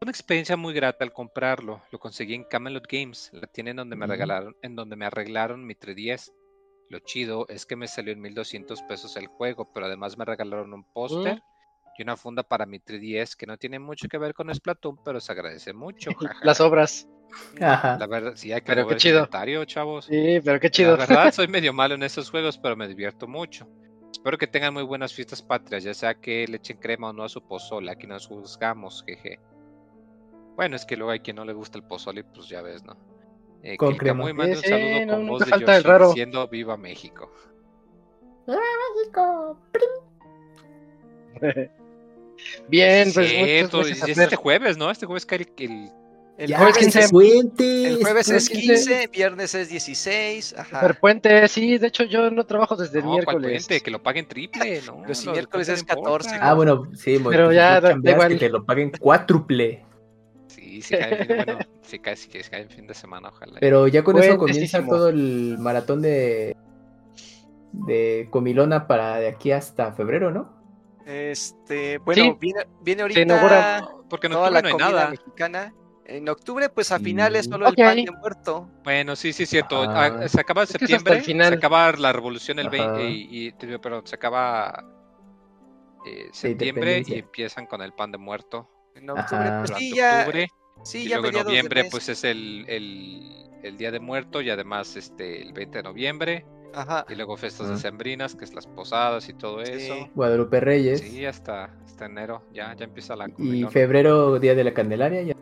[0.00, 1.80] Una experiencia muy grata al comprarlo.
[1.90, 5.66] Lo conseguí en Camelot Games, la tienda en donde me regalaron, en donde me arreglaron
[5.66, 6.32] mi 3DS.
[6.90, 10.72] Lo chido es que me salió en 1200 pesos el juego, pero además me regalaron
[10.72, 11.42] un póster
[11.98, 15.20] y una funda para mi 3DS que no tiene mucho que ver con Splatoon, pero
[15.20, 16.10] se agradece mucho.
[16.42, 17.08] Las obras.
[17.60, 17.96] Ajá.
[17.98, 19.28] La verdad, sí hay que Pero qué chido.
[19.64, 20.04] chavos.
[20.04, 20.96] Sí, pero qué chido.
[20.96, 23.66] La verdad, soy medio malo en esos juegos, pero me divierto mucho.
[24.12, 27.24] Espero que tengan muy buenas fiestas patrias, ya sea que le echen crema o no
[27.24, 27.90] a su pozole.
[27.90, 29.40] Aquí nos juzgamos, jeje.
[30.56, 32.96] Bueno, es que luego hay quien no le gusta el pozole, pues ya ves, ¿no?
[33.62, 34.18] Eh, Con que el crema.
[34.20, 36.08] Camuy mande Sí, un saludo no, con nunca voz de falta el raro.
[36.08, 37.30] diciendo Viva México.
[42.68, 44.90] Bien, Sí, pues cierto, es este jueves, ¿no?
[44.90, 45.90] Este jueves cae el, el-
[46.38, 47.88] El Ya, jueves, que se es, cuente.
[47.88, 48.74] el jueves es 15.
[48.74, 50.54] 15, viernes es 16.
[50.58, 50.80] Ajá.
[50.80, 53.66] Superpuente, sí, de hecho yo no trabajo desde el No, ¿cuál miércoles.
[53.66, 53.82] puente?
[53.82, 55.00] Que lo paguen triple, ¿no?
[55.00, 56.28] Pero si miércoles puente es no importa.
[56.28, 58.28] 14, Ah, bueno, sí, Pero pues, ya, da- igual.
[58.28, 59.86] que te lo paguen cuádruple.
[60.82, 61.58] Sí, sí cae, en- bueno,
[62.02, 63.58] cae, en fin de semana, ojalá.
[63.60, 66.56] Pero ya con eso comienza todo el maratón de
[67.72, 70.54] de comilona para de aquí hasta febrero, ¿no?
[71.04, 72.36] Este, bueno, Sí.
[72.40, 73.88] viene, viene Se ahorita inaugura.
[74.08, 75.10] Porque en toda octubre la no hay comida nada.
[75.10, 75.74] mexicana.
[76.08, 77.74] En octubre, pues a finales solo Ok.
[77.78, 78.70] el pan de muerto.
[78.84, 79.82] Bueno, sí, sí, es cierto.
[79.82, 80.06] Ah.
[80.22, 81.48] Ah, se acaba Es que es hasta septiembre, el final.
[81.48, 82.92] se acaba la revolución el Ajá.
[82.92, 84.84] 20 y, y- te digo, pero se acaba
[86.06, 89.58] eh, septiembre y empiezan con el pan de muerto En octubre, Ajá.
[89.58, 90.48] pues durante sí, ya, octubre
[90.82, 94.40] sí, y ya luego en de noviembre pues es el, el, el día de muerto
[94.40, 97.04] y además este el 20 de noviembre Ajá.
[97.08, 97.72] y luego festas Ah.
[97.72, 99.72] decembrinas que es las posadas y todo Sí.
[99.72, 100.08] eso.
[100.14, 103.70] Guadalupe Reyes Sí, hasta, hasta enero ya, ya empieza la y comilona.
[103.70, 105.22] febrero Día de la Candelaria.
[105.22, 105.34] Ya.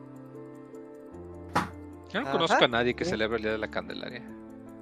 [2.12, 2.32] Yo no Ajá.
[2.32, 4.22] conozco a nadie que celebre el día de la Candelaria.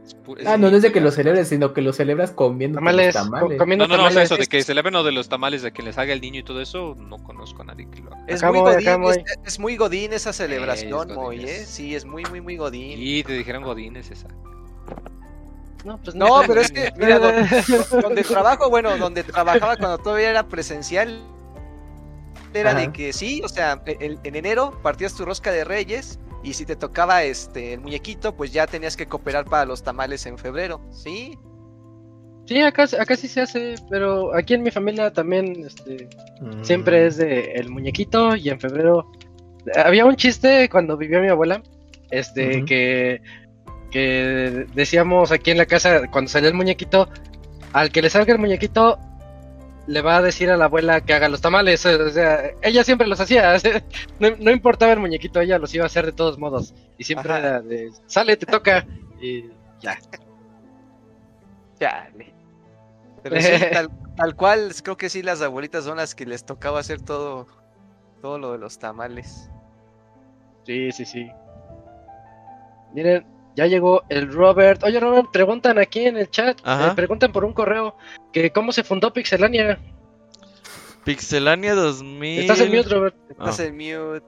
[0.04, 2.76] Es pu- Ah, no, no es de que lo celebres, sino que lo celebras comiendo
[2.78, 3.50] Tamales, tamales.
[3.50, 4.30] co- comiendo No, no, no, o sea, tamales.
[4.32, 6.42] eso de que celebren lo de los tamales, de que les haga el niño y
[6.42, 8.24] todo eso, no conozco a nadie que lo haga.
[8.26, 11.56] Es Acá muy, voy, godín, es, es muy godín esa celebración, es Moy, godín, ¿eh?
[11.62, 12.98] es- Sí, es muy, muy, muy godín.
[13.00, 14.26] Y te dijeron Godines esa.
[15.84, 17.46] No, pues No, pero es que, mira, donde,
[18.02, 21.20] donde trabajo, bueno, donde trabajaba cuando todavía era presencial,
[22.54, 26.54] era de que sí, o sea, en, en enero partías tu rosca de reyes y
[26.54, 30.38] si te tocaba este el muñequito, pues ya tenías que cooperar para los tamales en
[30.38, 31.38] febrero, ¿sí?
[32.46, 36.08] Sí, acá, acá sí se hace, pero aquí en mi familia también este,
[36.40, 36.64] Mm.
[36.64, 39.10] siempre es de el muñequito y en febrero
[39.84, 41.62] había un chiste cuando vivió mi abuela,
[42.10, 43.22] este que
[43.92, 47.08] que decíamos aquí en la casa cuando salía el muñequito,
[47.72, 48.98] al que le salga el muñequito
[49.86, 53.06] le va a decir a la abuela que haga los tamales, o sea, ella siempre
[53.06, 53.54] los hacía,
[54.20, 57.30] no, no importaba el muñequito, ella los iba a hacer de todos modos y siempre
[57.30, 57.38] Ajá.
[57.38, 58.86] era de sale, te toca
[59.20, 59.98] y ya.
[61.78, 62.32] Chale.
[63.22, 66.80] Pero sí, tal, tal cual, creo que sí, las abuelitas son las que les tocaba
[66.80, 67.46] hacer todo,
[68.20, 69.50] todo lo de los tamales.
[70.64, 71.30] Sí, sí, sí.
[72.94, 73.24] Miren,
[73.56, 74.82] ya llegó el Robert.
[74.84, 77.96] Oye, Robert, preguntan aquí en el chat, eh, preguntan por un correo,
[78.32, 79.78] que cómo se fundó Pixelania.
[81.04, 82.40] Pixelania 2000.
[82.40, 83.16] Estás en mute, Robert.
[83.30, 83.64] Estás Ah.
[83.64, 84.26] en mute.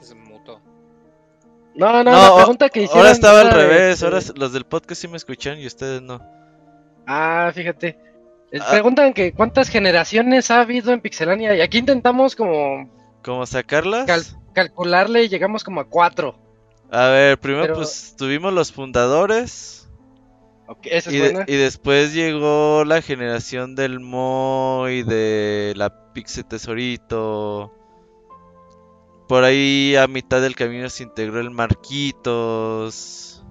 [0.00, 0.60] Es muto.
[1.74, 2.98] No, no, No, la pregunta que hicieron.
[2.98, 4.00] ahora estaba al revés.
[4.00, 6.20] de- Ahora los del podcast sí me escuchan y ustedes no.
[7.06, 7.98] Ah, fíjate.
[8.50, 8.66] Eh, Ah.
[8.70, 12.90] Preguntan que cuántas generaciones ha habido en Pixelania y aquí intentamos como
[13.22, 14.06] ¿Cómo sacarlas?
[14.06, 14.24] cal-
[14.54, 16.36] calcularle y llegamos como a cuatro.
[16.90, 19.74] A ver, primero Pero- pues tuvimos los fundadores.
[20.84, 27.72] Esa es Y, de- y después llegó la generación del Moy, de la Pixel Tesorito.
[29.28, 33.44] Por ahí a mitad del camino se integró el Marquitos.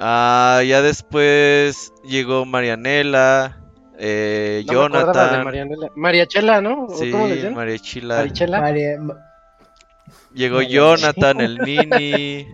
[0.00, 3.60] Ah, ya después llegó Marianela,
[3.98, 5.44] eh, No me acordaba de Jonathan.
[5.44, 5.88] Marianela.
[5.94, 6.86] Mariachela, ¿no?
[6.86, 7.54] ¿O Sí, ¿Cómo le decían?
[7.54, 8.26] María Chila.
[10.34, 12.46] Llegó Jonathan, el mini.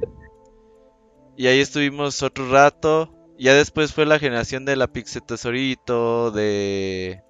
[1.37, 3.15] Y ahí estuvimos otro rato.
[3.39, 7.23] Ya después fue la generación de la Pixel Tesorito, de...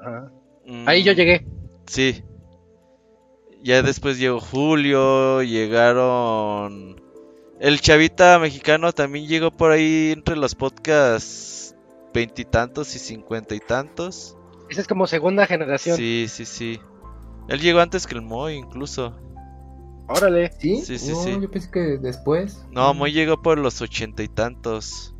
[0.00, 0.30] Ajá.
[0.66, 1.44] mm, Ahí yo llegué.
[1.86, 2.22] Sí.
[3.62, 7.02] Ya después llegó Julio, llegaron...
[7.58, 11.74] El chavita mexicano también llegó por ahí entre los podcasts
[12.14, 14.36] veintitantos y cincuenta y tantos.
[14.70, 15.96] Esa es como segunda generación.
[15.96, 16.80] Sí, sí, sí.
[17.48, 19.18] Él llegó antes que el Moy incluso.
[20.08, 20.52] Órale.
[20.58, 20.82] ¿Sí?
[20.82, 21.38] Sí, sí, no, sí.
[21.40, 22.64] yo pensé que después.
[22.70, 25.14] No, Moy llegó por los ochenta y tantos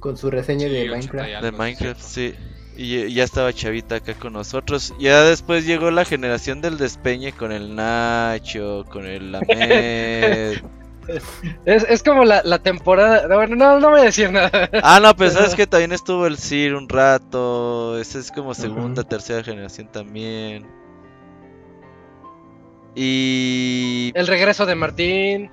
[0.00, 1.34] Con su reseña Sí, de 80 y Minecraft.
[1.36, 2.34] algo, de sí, Minecraft, sí.
[2.76, 4.94] Y ya- estaba Chavita acá con nosotros.
[4.98, 10.62] Ya después llegó la generación del despeñe con el Nacho, con el Lamed.
[11.64, 13.28] Es, es como la, la temporada.
[13.28, 14.68] no, Bueno, no, no voy a decir nada.
[14.82, 17.96] Ah, no, pero sabes que también estuvo el Sir un rato.
[17.98, 20.66] Ese es como segunda, tercera generación también.
[22.98, 25.50] Y El regreso de Martín.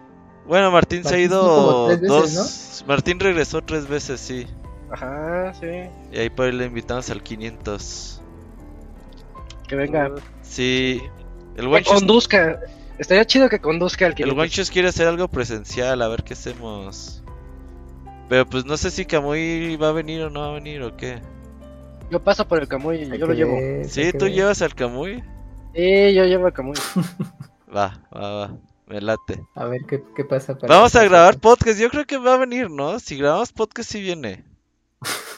[0.47, 2.85] bueno, Martín se ha ido veces, dos.
[2.87, 4.47] Martín regresó tres veces, sí.
[4.89, 5.67] Ajá, sí.
[6.13, 8.21] Y ahí por ahí le invitamos al 500.
[9.67, 10.11] Que venga.
[10.41, 11.01] Sí.
[11.57, 12.61] El Que conduzca.
[12.97, 14.37] Estaría chido que conduzca al el 500.
[14.37, 17.23] Wanchos quiere hacer algo presencial, a ver qué hacemos.
[18.29, 20.95] Pero pues no sé si Kamui va a venir o no va a venir o
[20.95, 21.19] qué.
[22.09, 23.57] Yo paso por el Camuy, yo lo llevo.
[23.87, 25.23] Sí, tú llevas al Kamui.
[25.73, 26.75] Sí, yo llevo Camuy.
[27.75, 28.57] Va, va, va.
[28.85, 29.43] Me late.
[29.55, 30.55] A ver qué, qué pasa.
[30.55, 31.79] para Vamos a grabar podcast.
[31.79, 32.99] Yo creo que va a venir, ¿no?
[32.99, 34.43] Si grabamos podcast, sí viene.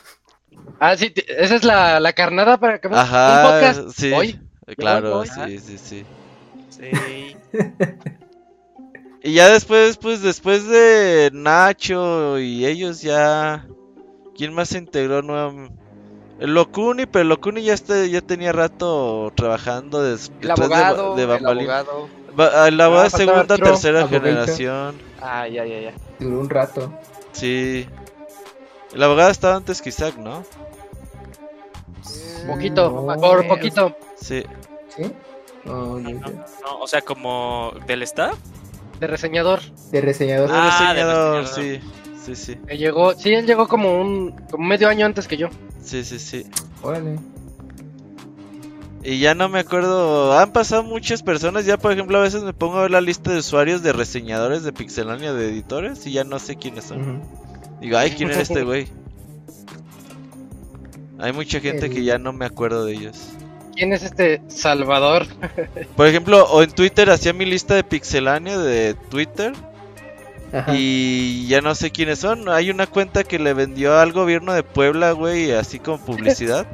[0.79, 3.97] Ah, sí, esa es la, la carnada para que un Ajá, podcast.
[3.97, 4.11] sí.
[4.11, 4.39] Hoy.
[4.77, 5.27] Claro, hoy.
[5.27, 6.05] sí, sí, sí.
[6.69, 7.37] Sí.
[9.23, 13.65] Y ya después, pues después de Nacho y ellos ya...
[14.35, 15.73] ¿Quién más se integró nuevamente?
[16.39, 20.75] El Locuni, pero el Locuni ya, está, ya tenía rato trabajando des- El detrás de-
[20.75, 22.09] abogado, de, el abogado.
[22.35, 24.95] Ba- El abogado Ah, de faltaba segunda, Arturo, tercera generación.
[25.21, 25.93] Ah, ya, ya, ya.
[26.19, 26.93] Duró un rato.
[27.31, 27.87] Sí.
[28.93, 30.43] El abogado estaba antes que Isaac, ¿no?
[32.47, 33.95] Poquito, No, por eh, poquito.
[34.19, 34.43] Sí.
[34.95, 35.03] ¿Sí?
[35.67, 38.37] Oh, No, o sea, como del staff.
[38.99, 39.61] De reseñador.
[39.91, 40.49] De reseñador.
[40.49, 40.69] De Ah, de
[41.03, 41.61] reseñador, sí.
[41.61, 41.95] reseñador.
[42.25, 42.55] Sí, sí.
[42.67, 45.47] Que llegó, sí, él llegó como un como medio año antes que yo.
[45.85, 46.45] Sí, sí, sí.
[46.81, 47.19] Órale.
[49.03, 52.53] Y ya no me acuerdo, han pasado muchas personas, ya por ejemplo a veces me
[52.53, 56.23] pongo a ver la lista de usuarios de reseñadores de Pixelania de editores y ya
[56.23, 57.21] no sé quiénes son.
[57.79, 58.87] Digo, ay, ¿quién era este güey?
[61.19, 63.29] Hay mucha gente que ya no me acuerdo de ellos.
[63.75, 65.27] ¿Quién es este Salvador?
[65.95, 69.53] Por ejemplo, o en Twitter hacía mi lista de Pixelania de Twitter
[70.53, 70.73] Ajá.
[70.75, 72.47] y ya no sé quiénes son.
[72.49, 76.65] Hay una cuenta que le vendió al gobierno de Puebla, güey, así como publicidad.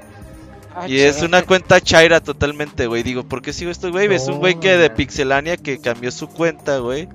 [0.76, 3.04] Ah, Y es una cuenta chaira totalmente, güey.
[3.04, 4.14] Digo, ¿por qué sigo esto, güey?
[4.14, 4.96] Es un güey que de No.
[4.96, 7.10] Pixelania que cambió su cuenta, güey.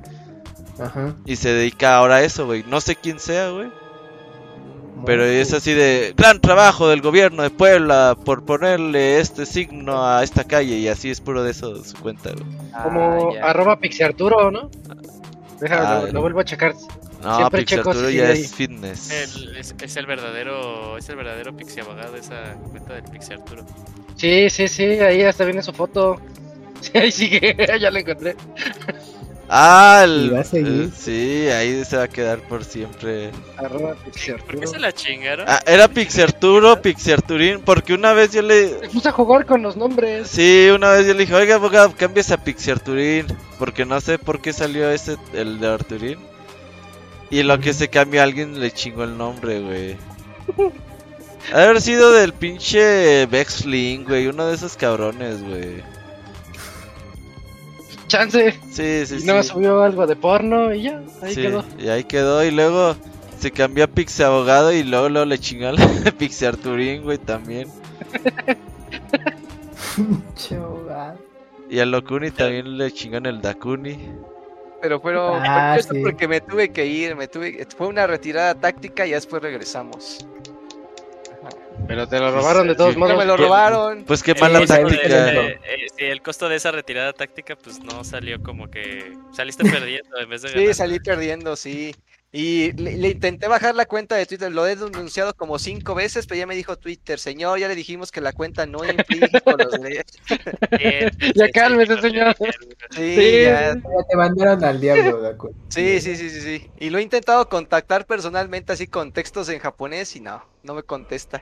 [0.78, 1.15] Ajá.
[1.25, 2.65] Y se dedica ahora a eso, güey.
[2.68, 3.68] No sé quién sea, güey.
[5.05, 10.23] Pero es así de gran trabajo del gobierno de Puebla por ponerle este signo a
[10.25, 10.76] esta calle.
[10.78, 12.44] Y así es puro de eso su cuenta, güey.
[12.83, 13.44] Como Ah, ya.
[13.44, 14.70] arroba pixiarturo, ¿no?
[15.60, 16.75] Déjame, Ah, lo, lo vuelvo a checar.
[17.23, 19.10] No, Siempre checo Pixarturo si ya es fitness.
[19.10, 23.65] El- es, es el verdadero, es el verdadero Pixie abogado esa cuenta del Pixie Arturo.
[24.17, 26.20] Sí, sí, sí, ahí hasta viene su foto.
[26.83, 28.36] Sí, ahí sigue, ya la encontré.
[29.49, 30.66] Ah, el, Y va a seguir.
[30.66, 33.31] el- sí, ahí se va a quedar por siempre.
[33.57, 35.47] Arroba ¿Por qué se la chingaron?
[35.49, 38.81] Ah, era Pixarturo, Pixarturín, porque una vez yo le...
[38.81, 40.28] Se puso a jugar con los nombres.
[40.28, 43.26] Sí, una vez yo le dije, oiga, abogado, cambies a Pixarturín,
[43.58, 46.18] porque no sé por qué salió ese, el de Arturín.
[47.31, 49.97] Y lo que se cambió, alguien le chingó el nombre, güey.
[51.52, 55.83] Ha de haber sido del pinche Vexling, güey, uno de esos cabrones, güey.
[58.07, 58.52] Chance.
[58.70, 59.26] Sí, sí, y sí.
[59.26, 61.65] no subió algo de porno y ya, ahí Sí, quedó.
[61.78, 62.97] Y ahí quedó, y luego
[63.39, 65.76] se cambió a Pixie Abogado y luego, luego le chingó al
[66.18, 67.68] Pixie Arturín, güey, también.
[71.68, 73.99] Y a Locuni también le chingó en el Dakuni.
[74.81, 76.01] Pero fueron Ah, sí.
[76.02, 80.26] porque me tuve que ir, me tuve fue una retirada táctica y ya después regresamos.
[81.88, 82.98] Pero te lo robaron de todos Sí.
[82.98, 83.12] modos.
[83.12, 84.05] No me lo robaron.
[84.05, 85.32] Pues qué El mala de- táctica.
[85.32, 90.18] eh, eh, el costo de esa retirada táctica, pues no salió como que saliste perdiendo
[90.18, 90.74] en vez de Sí, ganar.
[90.74, 91.94] salí perdiendo, sí.
[92.32, 96.26] Y le, le intenté bajar la cuenta de Twitter, lo he denunciado como cinco veces,
[96.26, 99.55] pero ya me dijo Twitter, señor, ya le dijimos que la cuenta no infringe con
[99.56, 100.16] los derechos.
[101.34, 102.34] Ya cálmese, señor.
[102.90, 103.42] Sí, Sí.
[103.44, 105.55] ya- Ya te mandaron al diablo, Daku.
[105.68, 106.70] sí, sí, sí, sí, sí.
[106.78, 110.82] Y lo he intentado contactar personalmente así con textos en japonés y no, no me
[110.82, 111.40] contesta.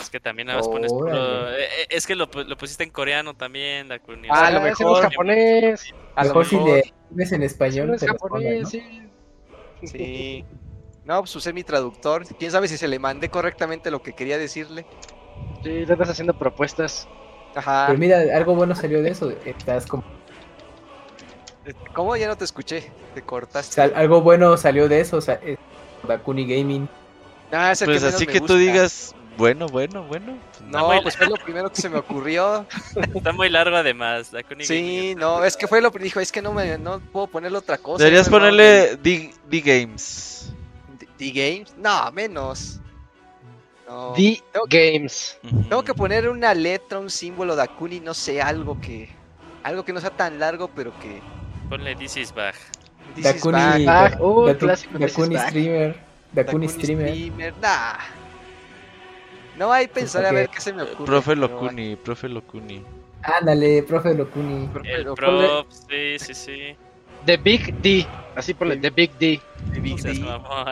[0.00, 2.90] Es que también nada más pones puro- eh, eh, Es que lo, lo pusiste en
[2.90, 4.28] coreano también, Dakuni.
[4.30, 4.98] Ah, a lo mejor.
[5.04, 5.94] es japonés.
[6.14, 8.70] A lo Mejor si le ves en español, es japonés, ¿no?
[8.70, 8.82] sí.
[9.84, 10.44] Sí.
[11.04, 12.24] No, pues usé mi traductor.
[12.38, 14.84] Quién sabe si se le mandé correctamente lo que quería decirle.
[15.62, 17.08] Sí, le estás haciendo propuestas.
[17.54, 17.84] Ajá.
[17.86, 19.32] Pero mira, algo bueno salió de eso.
[19.44, 20.04] Estás como...
[21.94, 22.16] ¿Cómo?
[22.16, 22.90] Ya no te escuché.
[23.14, 23.74] Te cortaste.
[23.74, 25.16] sal- algo bueno salió de eso.
[25.18, 25.58] O sea, es
[26.06, 26.88] Dakuni Gaming.
[27.52, 30.36] Ah, es el Pues así me que tú digas Bueno, bueno, bueno.
[30.66, 32.66] No, muy pues fue lo primero que se me ocurrió.
[33.14, 34.32] Está muy largo además.
[34.32, 37.28] Dakuni Sí, no, es que fue lo que dijo, es que no me no puedo
[37.28, 38.02] ponerle otra cosa.
[38.04, 40.52] Deberías no ponerle D, D Games.
[40.88, 41.08] mames.
[41.18, 41.74] D Games.
[41.78, 42.80] No, menos.
[43.88, 44.12] No.
[44.16, 45.38] The Tengo, Games.
[45.44, 45.62] Ujú.
[45.68, 49.08] tengo que poner una letra, un símbolo de Akuni, no sé, algo que
[49.62, 51.22] algo que no sea tan largo, pero que.
[51.70, 52.54] Ponle This is Bag.
[53.14, 54.18] This is Dakuni, back, back.
[54.18, 55.38] Da- Uh, Datu- clásico, is Dakuni.
[55.38, 55.96] Streamer.
[56.32, 57.08] Dakuni Dakuni Streamer.
[57.08, 57.96] Streamer, nah.
[59.58, 60.34] No hay pensar a ok.
[60.34, 61.04] ver qué se me ocurre.
[61.06, 62.84] Profe pero Locuni, profe Locuni.
[63.22, 64.66] Ándale, profe Locuni.
[64.68, 66.76] Profe, El lo- Prop, sí, sí, sí.
[67.26, 68.06] The Big D.
[68.36, 69.40] Así ponle, The Big D.
[69.74, 70.14] ponle Big D.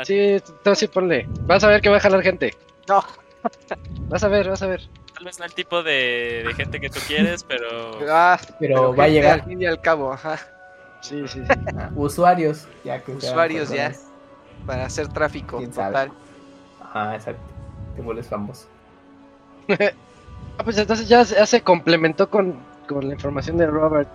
[0.04, 1.26] Sí, tú así ponle.
[1.42, 2.54] Vas a ver que va a jalar gente.
[2.88, 3.02] No.
[4.08, 4.82] Vas a ver, vas a ver.
[5.14, 7.98] Tal vez no el tipo de, de gente que tú quieres, pero.
[8.08, 9.40] Ah, Pero va a llegar.
[9.40, 10.38] Al fin y al cabo, ajá,
[11.00, 11.52] Sí, sí, sí.
[11.76, 12.66] Ah, usuarios.
[12.84, 13.92] Ya que Usuarios, ya.
[14.66, 16.10] para hacer tráfico total.
[16.92, 17.42] Ah, exacto.
[17.96, 18.66] Te vuelves famoso.
[19.68, 24.08] Ah, pues entonces ya, se- ya se complementó con, con la información de Robert.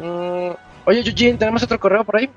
[0.00, 0.50] Mm,
[0.86, 2.28] oye, Eugene, ¿tenemos otro correo por ahí?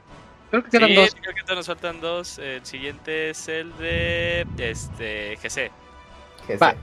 [0.49, 1.15] Creo que quedan sí, dos.
[1.19, 2.39] creo que todavía nos faltan dos.
[2.39, 4.45] El siguiente es el de.
[4.57, 5.37] Este.
[5.41, 5.71] GC.
[6.61, 6.71] Va.
[6.71, 6.77] sé.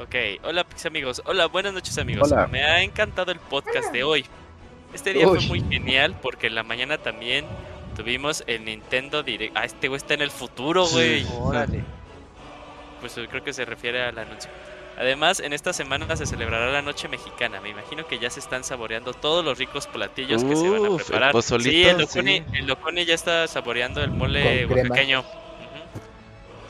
[0.00, 2.30] Ok, hola Pix amigos, hola, buenas noches amigos.
[2.30, 2.46] Hola.
[2.46, 4.24] Me ha encantado el podcast de hoy.
[4.94, 5.38] Este día Uy.
[5.40, 7.44] fue muy genial porque en la mañana también
[7.96, 9.56] tuvimos el Nintendo Direct.
[9.56, 11.24] Ah, este güey está en el futuro, güey.
[11.24, 11.30] Sí.
[11.40, 11.82] Órale.
[13.00, 14.50] Pues eh, creo que se refiere al anuncio.
[14.96, 17.60] Además, en esta semana se celebrará la noche mexicana.
[17.60, 20.90] Me imagino que ya se están saboreando todos los ricos platillos que se van a
[20.90, 21.32] Uf, el preparar.
[21.32, 22.44] pozolito, sí, el Locuni, sí.
[22.54, 25.20] el Locuni ya está saboreando el mole oaxaqueño.
[25.20, 25.28] Ujú.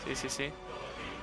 [0.06, 0.50] Sí, sí, sí.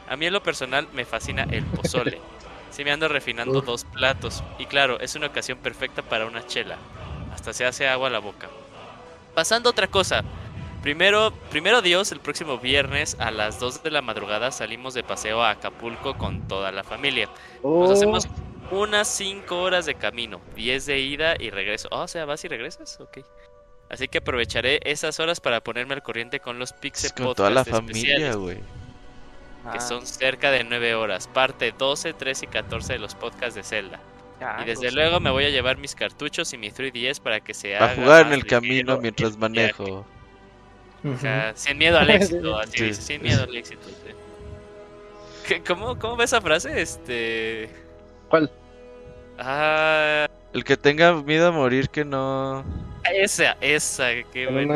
[0.09, 2.19] A mí en lo personal me fascina el pozole.
[2.71, 3.65] Sí me ando refinando Uf.
[3.65, 4.43] dos platos.
[4.59, 6.75] Y claro, es una ocasión perfecta para una chela.
[7.33, 8.49] Hasta se hace agua a la boca.
[9.33, 10.25] Pasando a otra cosa.
[10.85, 15.41] Primero, primero Dios, el próximo viernes a las 2 de la madrugada salimos de paseo
[15.41, 17.25] a Acapulco con toda la familia.
[17.25, 18.27] Nos Oh, hacemos
[18.69, 21.87] unas 5 horas de camino, 10 de ida y regreso.
[21.91, 22.99] Ah, o sea, ¿vas y regresas?
[22.99, 23.17] Ok.
[23.89, 27.49] Así que aprovecharé esas horas para ponerme al corriente con los Pixel Es con toda
[27.49, 28.57] la Podcast familia, especiales, güey.
[29.71, 33.55] que Ah, son cerca de 9 horas, parte 12, 13 y 14 de los podcasts
[33.55, 33.99] de Zelda.
[34.39, 37.39] ya, y desde pues, luego me voy a llevar mis cartuchos y mi 3DS para
[37.39, 39.75] que se A haga jugar en el camino mientras el
[41.13, 42.83] Ajá, sin miedo al éxito, así Sí.
[42.85, 43.81] dice, sin miedo al éxito.
[43.87, 44.11] sí.
[45.47, 46.81] ¿Qué- ¿Cómo, ¿Cómo ves esa frase?
[46.81, 47.69] Este.
[48.29, 48.51] ¿Cuál?
[49.37, 52.63] Ah, El que tenga miedo a morir que no.
[53.13, 54.73] esa, esa, qué con bueno.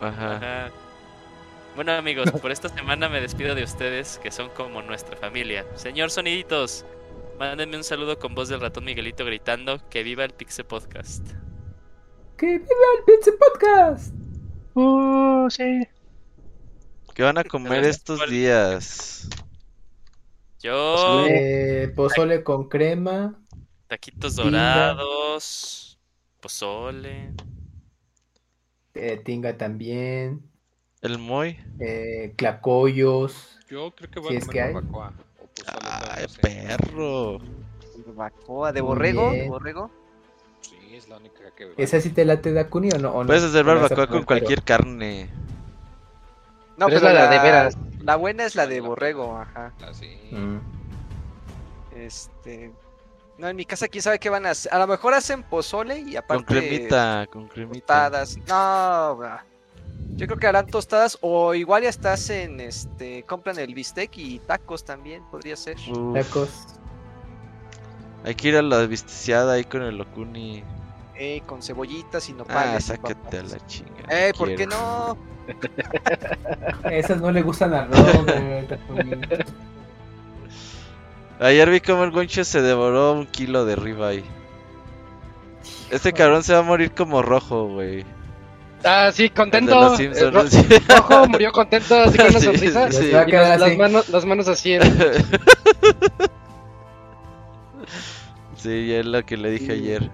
[0.00, 0.36] Ajá.
[0.36, 0.70] Ajá.
[1.74, 5.64] Bueno amigos, por esta semana me despido de ustedes, que son como nuestra familia.
[5.74, 6.84] Señor Soniditos,
[7.38, 11.24] mándenme un saludo con voz del ratón Miguelito gritando que viva el Pixel Podcast.
[12.36, 14.14] ¡Que viva el Pizza Podcast!
[14.78, 15.88] Uh, sí.
[17.14, 18.30] ¿Qué van a comer estos ¿Cuál?
[18.30, 19.28] días?
[20.62, 21.44] Yo, Pozole.
[21.82, 23.40] Eh, pozole con crema.
[23.88, 24.94] taquitos Tinga.
[24.94, 25.98] dorados,
[26.40, 27.32] pozole.
[28.94, 30.42] eh, tinga también.
[31.02, 31.58] ¿El Moy?
[31.78, 33.58] eh, clacoyos.
[33.70, 34.74] Yo creo que voy Si a es comer que hay.
[34.74, 35.12] barbacoa.
[35.38, 37.38] O pozole, ¡Ay, perro!
[38.06, 39.90] barbacoa de borrego, de borrego.
[40.60, 41.72] Sí, es la única que.
[41.76, 43.10] ¿Esa sí te late Dakuni o no?
[43.10, 43.26] o no?
[43.26, 45.30] Puedes hacer ¿O le vas a barbacoa con cualquier carne.
[46.76, 47.76] No, Pero la de veras.
[48.02, 49.72] La buena es la de borrego, ajá.
[49.86, 50.16] Así.
[50.30, 50.42] pero?
[50.42, 50.60] Mm.
[51.96, 52.72] Este.
[53.36, 54.72] No, en mi casa, quién sabe qué van a hacer.
[54.72, 56.44] A lo mejor hacen pozole y Con aparte.
[56.44, 58.10] cremita, con cremita.
[58.10, 58.38] Tostadas.
[58.48, 59.18] No.
[60.16, 63.22] Yo creo que harán tostadas o igual ya estás en este.
[63.24, 65.76] Compran el bistec y tacos también, podría ser.
[65.90, 66.50] Uf, Tacos.
[68.24, 70.62] Hay que ir a la visticiada ahí con el Okuni.
[71.20, 72.84] Eh, con cebollitas y Ah, nopales.
[72.84, 73.90] y sácate a la chinga.
[74.08, 75.16] Eh, no ¿por qué no?
[76.90, 78.78] Esas no le gustan a Robert.
[81.40, 84.24] Ayer vi como el Goncho se devoró un kilo de ribeye.
[85.90, 88.04] Este cabrón se va a morir como rojo, güey.
[88.84, 89.74] Ah, sí, contento.
[89.74, 90.44] los eh, ro-
[90.88, 92.90] rojo murió contento, así con una Sí, sonrisa.
[92.92, 94.78] sí, Y las, las manos, las manos así.
[98.58, 99.72] Sí, es lo que le dije Sí.
[99.72, 100.10] ayer.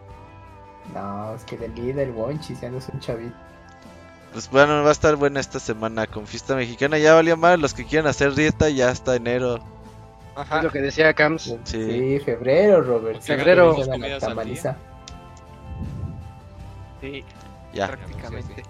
[0.95, 1.67] No, es que de
[2.03, 3.35] el Wonchi, ya no es un chavito.
[4.33, 6.99] Pues bueno, va a estar buena esta semana con fiesta mexicana.
[6.99, 9.61] Ya valió más los que quieran hacer dieta, ya hasta enero.
[10.35, 10.59] Ajá.
[10.59, 11.55] Es lo que decía Cams.
[11.65, 11.85] Sí.
[11.91, 13.21] Sí, febrero, Robert.
[13.23, 13.77] Febrero.
[13.79, 14.77] la tamaliza.
[17.01, 17.25] Sí,
[17.73, 17.89] Ya.
[17.89, 18.63] prácticamente.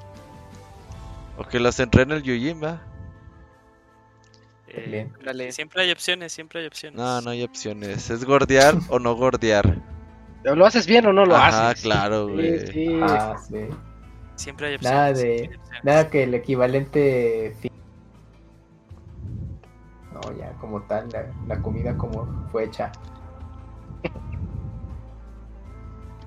[1.39, 2.81] O que los entrene el Yujin, va.
[4.77, 5.13] Eh, Bien.
[5.25, 5.53] Dale.
[5.53, 6.99] siempre hay opciones, siempre hay opciones.
[6.99, 8.11] No, no hay opciones.
[8.11, 9.81] ¿Es gordear o no gordear?
[10.43, 11.83] ¿Lo haces bien o no lo Ajá, haces?
[11.85, 12.67] claro, güey.
[12.67, 12.99] sí.
[13.03, 13.69] Ah, sí.
[14.35, 14.99] Siempre hay opciones.
[14.99, 15.43] Nada siempre de.
[15.43, 15.85] hay opciones.
[15.85, 17.57] Nada que el equivalente.
[20.13, 22.93] No, ya como tal, la, la comida como fue hecha.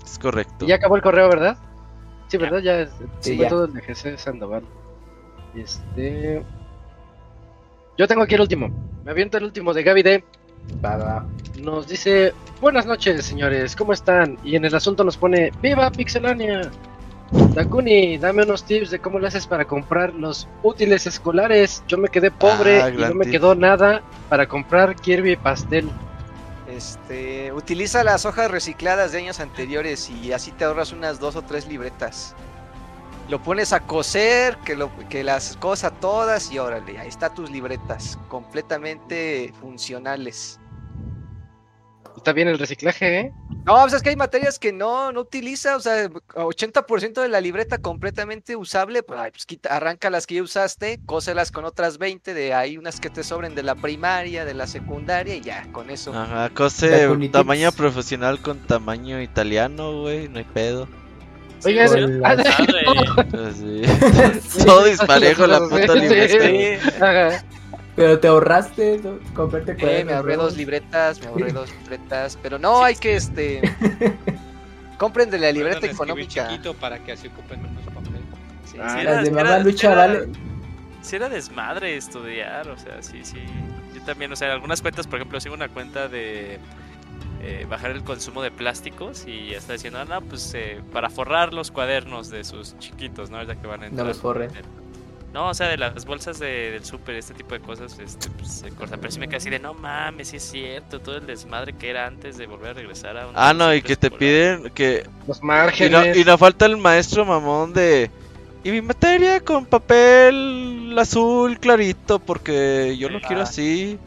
[0.03, 0.65] Es correcto.
[0.65, 1.57] Y ya acabó el correo, ¿verdad?
[2.27, 2.59] Sí, ¿verdad?
[2.59, 3.49] Ya, es- Sí, fue ya.
[3.49, 4.63] todo el de Sandoval.
[5.55, 6.43] Este.
[7.97, 8.69] Yo tengo aquí el último.
[9.03, 10.23] Me aviento el último de Gaby D.
[11.61, 14.37] Nos dice: Buenas noches, señores, ¿cómo están?
[14.43, 16.69] Y en el asunto nos pone: ¡Viva Pixelania!
[17.53, 21.83] Dakuni, dame unos tips de cómo le haces para comprar los útiles escolares.
[21.87, 23.33] Yo me quedé pobre Ah, y no me tip.
[23.33, 25.89] quedó nada para comprar Kirby Pastel.
[26.69, 31.41] Este, utiliza las hojas recicladas de años anteriores y así te ahorras unas dos o
[31.41, 32.35] tres libretas.
[33.29, 37.51] Lo pones a coser, que, lo, que las cosa todas y órale, ahí está tus
[37.51, 40.59] libretas, completamente funcionales.
[42.15, 43.33] Está bien el reciclaje, ¿eh?
[43.65, 47.41] No, pues es que hay materias que no, no utiliza, o sea, 80% de la
[47.41, 51.97] libreta completamente usable, pues, ay, pues quita, arranca las que ya usaste, cóselas con otras
[51.97, 55.69] 20, de ahí unas que te sobren de la primaria, de la secundaria y ya,
[55.73, 56.13] con eso.
[56.13, 60.87] Ajá, cose tamaño profesional con tamaño italiano, güey, no hay pedo.
[61.65, 62.85] Oiga, con ese- las- Madre.
[63.49, 64.63] Así.
[64.65, 67.43] Todo disparejo la puta libreta.
[67.95, 69.17] Pero te ahorraste ¿no?
[69.33, 73.61] comprarte Eh, me ahorré dos libretas, me ahorré dos libretas, pero no hay que este
[74.99, 76.47] compren de la libreta económica.
[76.47, 78.21] chiquito para que así ocupen menos papel.
[78.71, 80.27] Sí, Ah, Las de mamá era- lucha, era- vale.
[81.01, 83.37] Sí era desmadre estudiar, o sea, sí, sí.
[83.95, 86.59] Yo también, o sea, algunas cuentas, por ejemplo, sigo una cuenta de
[87.41, 91.53] eh, bajar el consumo de plásticos y está diciendo, ah, no, pues eh, para forrar
[91.53, 93.41] los cuadernos de sus chiquitos, ¿no?
[93.43, 94.07] Ya que van a entrar.
[94.07, 94.49] los forren.
[95.33, 98.49] No, o sea, de las bolsas de- del súper, este tipo de cosas, este, pues
[98.51, 98.97] se corta.
[98.97, 101.89] Pero sí me quedé así de, no mames, sí es cierto, todo el desmadre que
[101.89, 105.05] era antes de volver a regresar a un Ah, no, y que te piden que...
[105.27, 106.17] Los Y no, márgenes.
[106.17, 108.09] y no falta el maestro mamón de...
[108.63, 113.43] Y mi materia con papel azul clarito porque yo lo quiero Ah.
[113.43, 113.99] así.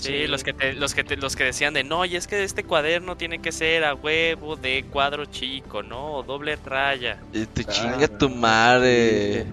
[0.00, 2.44] Sí, los que te, los que te, los que decían de no, y es que
[2.44, 6.14] este cuaderno tiene que ser a huevo de cuadro chico, ¿no?
[6.18, 7.18] O doble raya.
[7.32, 9.46] Y te Ah, chinga tu madre.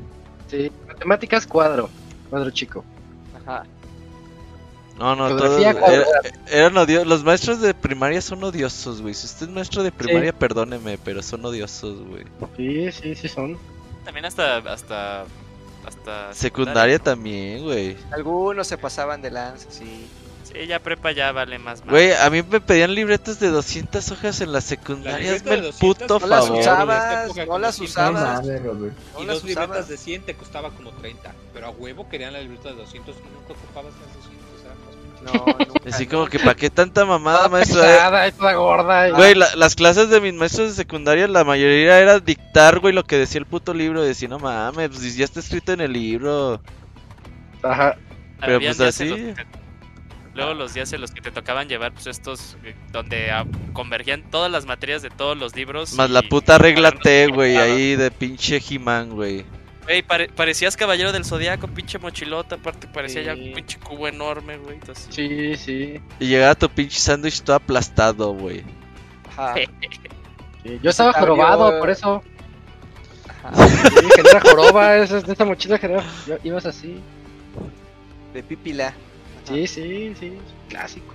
[0.48, 1.90] Sí, matemáticas cuadro.
[2.30, 2.84] Cuadro chico.
[3.42, 3.64] Ajá.
[5.00, 5.76] No, no, todos era-
[6.50, 7.08] eran odiosos.
[7.08, 9.14] Los maestros de primaria son odiosos, güey.
[9.14, 12.24] Si usted es maestro de primaria, perdóneme, pero son odiosos, güey.
[12.56, 13.58] Sí, sí, sí son.
[14.06, 15.26] También hasta, hasta,
[15.86, 17.98] hasta Secundaria también, güey.
[18.12, 20.08] Algunos se pasaban de lanza, sí.
[20.68, 21.84] Ya prepa ya vale más.
[21.86, 25.18] Güey, a mí me pedían libretas de 200 hojas en la secundaria.
[25.34, 26.60] libreta Hazme el 200 puto No las favor.
[26.62, 27.80] usabas, En esta época no las.
[27.80, 28.46] No usabas.
[28.46, 28.64] Robert.
[29.14, 29.88] No y las dos libretas usabas.
[29.90, 31.34] de 100 te costaba como 30.
[31.54, 34.46] Pero a huevo querían la libreta de 200 y nunca ocupabas las 200.
[34.66, 37.82] Eran más No, nunca, Así como que, ¿para qué tanta mamada, Toda maestra?
[37.82, 39.10] pesada toda gorda.
[39.12, 43.04] Güey, la- las clases de mis maestros de secundaria, la mayoría era dictar, güey, lo
[43.04, 44.02] que decía el puto libro.
[44.04, 46.62] Decía, no mames, pues ya está escrito en el libro.
[47.64, 47.98] Ajá.
[48.42, 49.06] pero Habían pues así.
[49.10, 49.20] los
[50.36, 53.32] Luego los días en los que te tocaban llevar pues estos eh, donde
[53.74, 55.94] convergían todas las materias de todos los libros.
[55.94, 59.46] Más y- la puta regla T, güey, ahí de pinche He-Man, güey.
[59.86, 64.58] Güey, pare- parecías caballero del zodiaco, pinche mochilota, aparte parecía ya un pinche cubo enorme,
[64.58, 64.76] güey.
[64.76, 66.02] entonces- Sí, sí.
[66.20, 68.64] Y llegaba tu pinche sándwich todo aplastado, güey.
[69.30, 69.56] Ajá,
[70.64, 72.24] Sí, Yo estaba abrió- jorobado, por eso.
[73.44, 73.68] ajá.
[73.70, 76.04] Sí, genera joroba, esa, esa mochila genera.
[76.28, 77.00] yo- Ibas así.
[78.34, 78.94] De pipila.
[79.48, 80.34] Sí, sí, sí.
[80.70, 81.14] Clásico.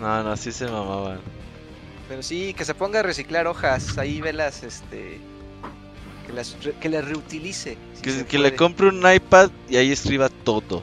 [0.00, 1.20] No, no, sí se mamaban.
[2.08, 5.18] Pero sí, que se ponga a reciclar hojas, ahí velas, este.
[6.26, 7.76] Que las, re- que las reutilice.
[7.94, 10.82] si Que, le compre un iPad y ahí escriba todo.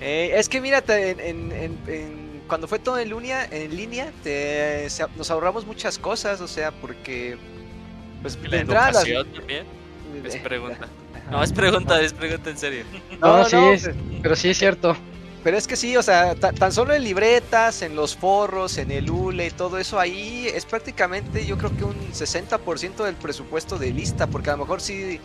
[0.00, 4.12] Eh, es que mira, en, en- en- en- cuando fue todo en línea, en línea
[4.22, 7.38] te- se- nos ahorramos muchas cosas, o sea, porque
[8.20, 9.66] pues ¿Y de la entrada las- educación también?
[10.24, 10.88] Es pregunta.
[11.30, 12.84] No, es pregunta, es pregunta en serio.
[13.20, 14.96] No, No, sí, no, es- pero sí es cierto.
[15.44, 18.92] Pero es que sí, o sea, ta- tan solo en libretas, en los forros, en
[18.92, 23.76] el ULE y todo eso ahí es prácticamente yo creo que un 60% del presupuesto
[23.76, 25.18] de lista, porque a lo mejor sí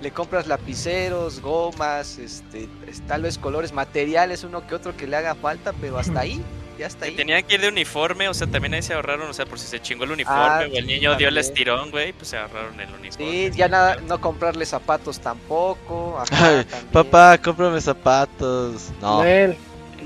[0.00, 2.68] le compras lapiceros, gomas, este,
[3.08, 6.40] tal vez colores, materiales, uno que otro que le haga falta, pero hasta ahí,
[6.78, 7.14] ya está ahí.
[7.16, 9.66] tenían que ir de uniforme, o sea, también ahí se ahorraron, o sea, por si
[9.66, 12.78] se chingó el uniforme Ah, o el niño dio el estirón, güey, pues se ahorraron
[12.80, 13.10] el uniforme.
[13.32, 16.18] Sí, ya nada, no comprarle zapatos tampoco.
[16.20, 16.92] ajá, Ay, también.
[16.92, 18.90] Papá, cómprame zapatos.
[19.00, 19.22] No.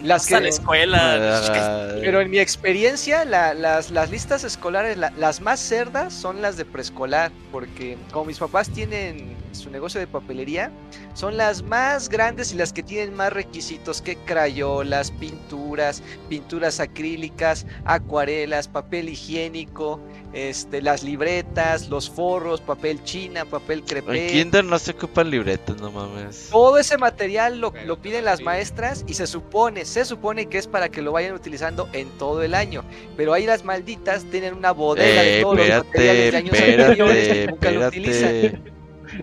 [0.02, 1.92] Las Vas a la que, escuela.
[2.00, 6.56] Pero en mi experiencia, la- las, las listas escolares, la- las más cerdas son las
[6.56, 10.70] de preescolar, porque como mis papás tienen su negocio de papelería,
[11.14, 17.66] son las más grandes y las que tienen más requisitos que crayolas, pinturas, pinturas acrílicas,
[17.84, 20.00] acuarelas, papel higiénico,
[20.32, 24.26] este, las libretas, los forros, papel china, papel En crepé.
[24.28, 26.48] Kinder no se ocupan libretas, no mames.
[26.52, 30.66] Todo ese material lo, lo piden las maestras y se supone, se supone que es
[30.66, 32.84] para que lo vayan utilizando en todo el año.
[33.16, 36.52] Pero ahí las malditas tienen una bodega de Eh, todos los espérate, materiales de años
[36.54, 38.34] anteriores espérate, que nunca lo utilizan.
[38.34, 38.78] espérate.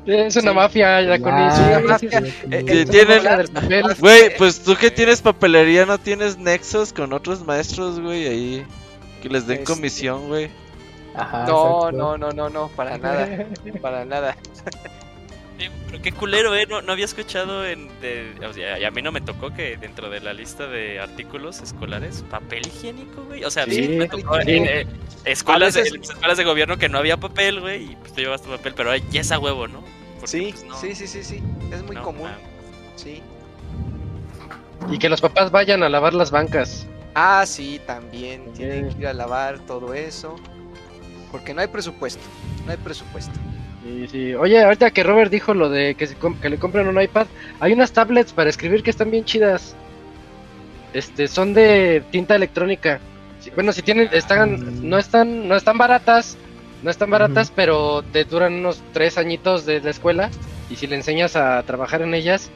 [0.08, 0.56] Es una Sí.
[0.56, 2.19] mafia, ya con Ah, una mafia.
[2.19, 3.22] Eh, eh, tienen-.
[4.00, 8.27] Güey, pues tú que tienes papelería, ¿no tienes nexos con otros maestros, güey?
[8.27, 8.66] Ahí.
[9.22, 10.50] Que les den Este- comisión, güey.
[11.14, 11.92] Ajá, No, exacto.
[11.92, 13.45] no, no, no, no, para nada,
[13.82, 14.35] para nada.
[15.58, 16.66] Sí, Pero qué culero, ¿eh?
[16.67, 17.88] No, no había escuchado en...
[18.01, 21.00] De, o sea, y a mí no me tocó que dentro de la lista de
[21.00, 23.43] artículos escolares, papel higiénico, güey.
[23.45, 24.51] O sea, sí, Sí, me tocó sí.
[24.51, 24.88] en eh,
[25.24, 28.22] escuelas, veces- de, en escuelas de gobierno que no había papel, güey, y pues tú
[28.22, 29.82] llevas tu papel, pero ya es a huevo, ¿no?
[30.16, 32.38] Porque, Sí, pues, no, sí, sí, sí, sí, es muy no, común, ah,
[32.98, 33.22] sí.
[34.92, 36.85] Y que los papás vayan a lavar las bancas.
[37.16, 38.69] Ah, sí, también También.
[38.72, 40.35] tienen que ir a lavar todo eso,
[41.32, 42.22] porque no hay presupuesto,
[42.66, 43.32] no hay presupuesto.
[43.85, 44.33] Sí, sí.
[44.33, 47.27] Oye, ahorita que Robert dijo lo de que, se que le compren un iPad,
[47.59, 49.75] hay unas tablets para escribir que están bien chidas.
[50.91, 52.99] Este, son de tinta electrónica.
[53.53, 56.35] Bueno, si tienen, están, no están, no están baratas,
[56.81, 60.31] no están baratas, pero te duran unos tres añitos de la escuela
[60.69, 62.49] y si le enseñas a trabajar en ellas,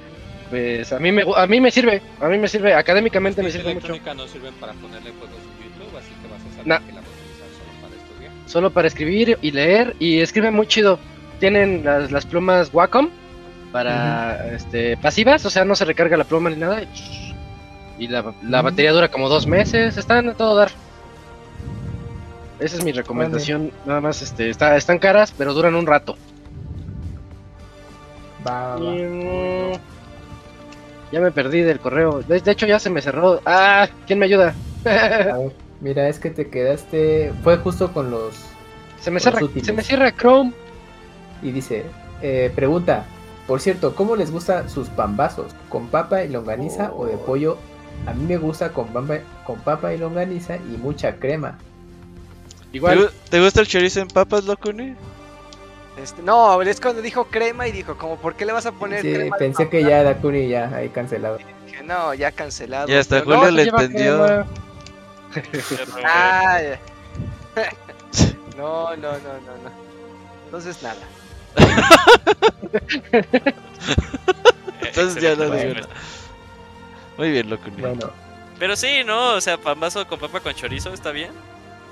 [0.50, 3.76] pues a mí me, a mí me sirve, a mí me sirve, académicamente me sirve
[3.76, 3.94] mucho.
[4.16, 7.82] no sirven para ponerle juegos en YouTube, así que vas a saber que la solo
[7.82, 8.32] para estudiar.
[8.48, 10.98] solo para escribir y leer y escribe muy chido.
[11.40, 13.10] Tienen las, las plumas Wacom
[13.72, 16.82] para este, pasivas, o sea, no se recarga la pluma ni nada.
[17.98, 20.70] Y la, la batería dura como dos meses, están a todo dar.
[22.60, 23.72] Esa es mi recomendación.
[23.86, 26.18] Nada más, este, está, están caras, pero duran un rato.
[28.46, 29.76] Va, va, Y, va.
[29.76, 29.80] mm,
[31.12, 32.22] ya me perdí del correo.
[32.22, 33.42] De, de hecho, ya se me cerró.
[33.46, 34.54] Ah, ¿quién me ayuda?
[34.86, 35.52] A ver,
[35.82, 37.34] mira, es que te quedaste.
[37.44, 38.34] Fue justo con los.
[39.00, 40.52] se me cierra, se me cierra Chrome.
[41.42, 41.86] Y dice:
[42.22, 43.06] eh, Pregunta.
[43.48, 45.56] Por cierto, ¿cómo les gusta sus pambazos?
[45.70, 47.26] ¿Con papa y longaniza o de Oh.
[47.26, 47.58] pollo?
[48.06, 51.58] A mí me gusta con papa, con papa y longaniza y mucha crema.
[52.72, 53.00] ¿Te, Igual.
[53.00, 54.94] gu- te gusta el chorizo en papas, Locuni?
[56.02, 59.02] Este, no, es cuando dijo crema y dijo, como, ¿por qué le vas a poner
[59.02, 59.36] Sí, crema?
[59.38, 61.40] pensé que ya Dakuni ya ahí cancelado.
[61.66, 62.88] Dije, no, ya cancelado.
[62.90, 64.46] Y hasta no, Julio le entendió.
[66.06, 66.60] Ah,
[68.58, 69.72] no, no, no, no, no.
[70.46, 70.96] Entonces nada.
[74.82, 75.74] Entonces ya no digo.
[77.18, 77.82] Muy bien, Locuni.
[77.82, 78.12] Bueno,
[78.58, 79.34] Pero sí, ¿no?
[79.34, 81.32] O sea, pambazo con papa con chorizo, ¿está bien?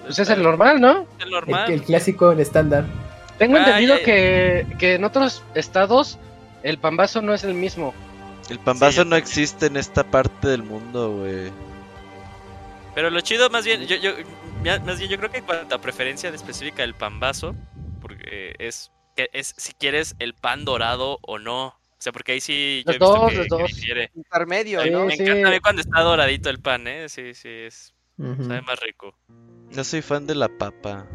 [0.03, 1.06] Pues es el normal, ¿no?
[1.19, 1.69] El normal.
[1.72, 2.86] el clásico, el estándar.
[3.38, 4.06] Tengo Ah, entendido ya, ya.
[4.06, 6.18] Que, que en otros estados
[6.64, 7.94] el pambazo no es el mismo.
[8.50, 11.52] El pambazo Sí, no existe en esta parte del mundo, güey.
[12.95, 13.98] Pero lo chido, más bien, yo,
[14.86, 17.53] más bien, yo creo que en cuanto a preferencia de específica del pambazo,
[18.02, 21.68] porque es, que es si quieres el pan dorado o no.
[21.68, 23.68] O sea, porque ahí sí yo Los he visto dos, que, los que dos.
[23.76, 24.12] difiere.
[24.16, 25.06] Intermedio, Sí, ¿no?
[25.06, 25.24] Me sí.
[25.24, 27.10] encanta a mí cuando está doradito el pan, ¿eh?
[27.10, 29.18] Sí, sí, es, sabe más rico.
[29.76, 31.08] No soy fan de la papa.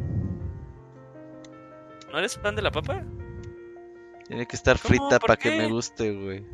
[2.10, 3.02] ¿No eres fan de la papa?
[4.26, 6.44] Tiene que estar frita ¿Por para que me guste, güey.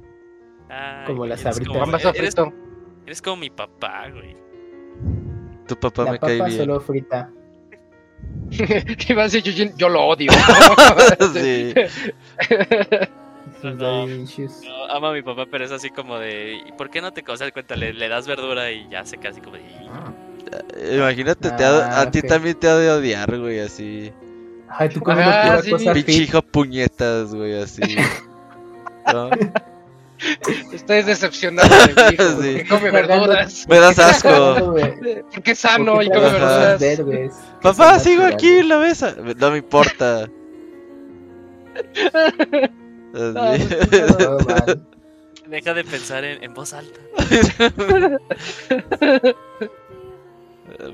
[0.68, 2.52] Ay, Como las Pambazo eres, frito.
[3.06, 4.36] eres como mi papá, güey.
[5.66, 6.60] Tu papá La me cae papa bien.
[6.60, 7.30] solo frita.
[9.08, 10.30] Iba a decir Yujin, yo lo odio.
[11.34, 11.74] sí.
[13.62, 14.04] No,
[14.90, 16.60] ama a mi papá, pero es así como de.
[16.66, 17.76] ¿Y por qué no te causas cuenta?
[17.76, 20.96] Le, le das verdura y ya se casi como de.
[20.96, 24.12] Imagínate, te ha- Ah, a ti también te ha de odiar, güey, así.
[24.68, 25.70] Ay, tú comes Ah, sí.
[25.70, 27.82] cosa Pinche hijo puñetas, güey, así.
[29.12, 29.30] ¿No?
[30.72, 32.54] Estás decepcionado de mi hijo, Sí.
[32.56, 33.66] que come verduras.
[33.68, 34.74] Me das asco.
[35.32, 36.80] Porque es sano ¿por y come verduras.
[36.80, 37.34] verdes?
[37.62, 39.14] Papá, sigo aquí en la mesa.
[39.38, 40.28] No me importa.
[42.04, 43.56] Ah.
[44.18, 44.86] Todo mal.
[45.48, 47.00] Deja de pensar en, en voz alta.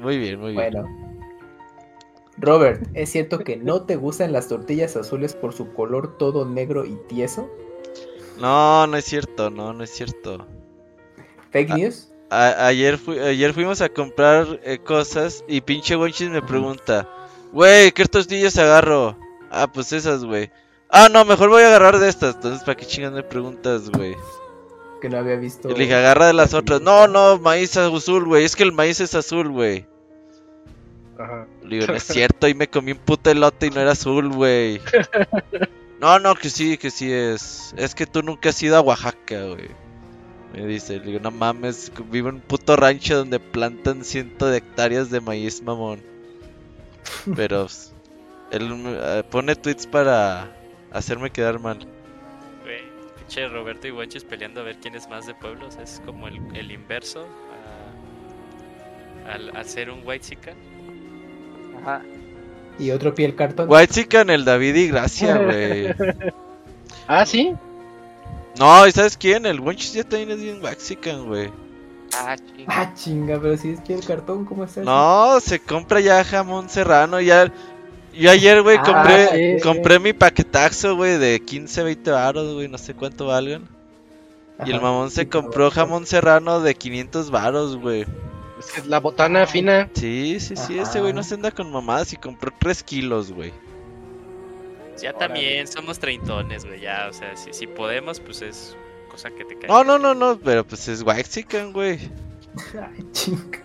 [0.00, 0.72] Muy bien, muy bien.
[0.72, 0.88] Bueno.
[2.36, 6.84] Robert, ¿es cierto que no te gustan las tortillas azules por su color todo negro
[6.84, 7.48] y tieso?
[8.38, 10.46] No, no es cierto, no, no es cierto.
[11.50, 11.76] ¿Fake Ah.
[11.76, 12.08] news?
[12.30, 17.08] A- ayer, fui- ayer fuimos a comprar eh, cosas y pinche Wonchis me pregunta,
[17.52, 19.16] güey, ¿qué tortillas agarro?
[19.50, 20.50] Ah, pues esas, güey.
[20.88, 22.34] Ah, no, mejor voy a agarrar de estas.
[22.36, 24.16] Entonces, ¿para qué chingas me preguntas, güey?
[25.00, 25.68] que no había visto.
[25.68, 26.80] Y le dije, agarra de las otras.
[26.80, 28.42] No, no, maíz azul, güey.
[28.44, 29.86] Es que el maíz es azul, güey.
[31.18, 31.46] Ajá.
[31.62, 34.30] Le digo, no es cierto, y me comí un puto elote y no era azul,
[34.32, 34.80] güey.
[36.04, 37.72] No, no, que sí, que sí es.
[37.78, 39.70] Es que tú nunca has ido a Oaxaca, güey.
[40.52, 44.58] Me dice, le digo, no mames, vivo en un puto rancho donde plantan cientos de
[44.58, 46.02] hectáreas de maíz, mamón.
[47.34, 47.68] Pero
[48.50, 50.54] él eh, pone tweets para
[50.92, 51.78] hacerme quedar mal.
[52.64, 52.82] Güey,
[53.16, 55.76] pinche Roberto y Guanches peleando a ver quién es más de pueblos.
[55.82, 57.26] Es como el, el inverso
[59.26, 60.52] a- al, al ser un white chica.
[61.80, 62.02] Ajá.
[62.78, 63.68] Y otro piel cartón.
[63.70, 65.94] White en el David y Gracia, güey.
[67.06, 67.54] Ah, sí.
[68.58, 69.46] No, ¿y sabes quién?
[69.46, 71.50] El Wenchis ya también es bien Waxican, güey.
[72.16, 72.66] Ah, ching.
[72.68, 74.82] Ah, chinga, pero si es piel cartón, ¿cómo está?
[74.82, 74.90] eso?
[74.90, 77.20] No, se compra ya jamón serrano.
[77.20, 77.52] Ya.
[78.12, 82.78] Yo ayer, güey, Ah, compré, compré mi paquetaxo, güey, de 15, 20 varos, güey, no
[82.78, 83.68] sé cuánto valgan.
[84.64, 88.06] Y el mamón se compró jamón serrano de 500 varos, güey.
[88.66, 89.88] Es que la botana fina.
[89.94, 93.52] Sí, sí, sí, ese güey no se anda con mamadas y compró 3 kilos, güey.
[95.00, 96.80] Ya también somos treintones, güey.
[96.80, 98.76] Ya, o sea, si, si podemos, pues es
[99.10, 99.68] cosa que te cae.
[99.68, 101.98] No, no, no, no, pero pues es Waxican, güey.
[102.80, 103.60] Ay, chinga.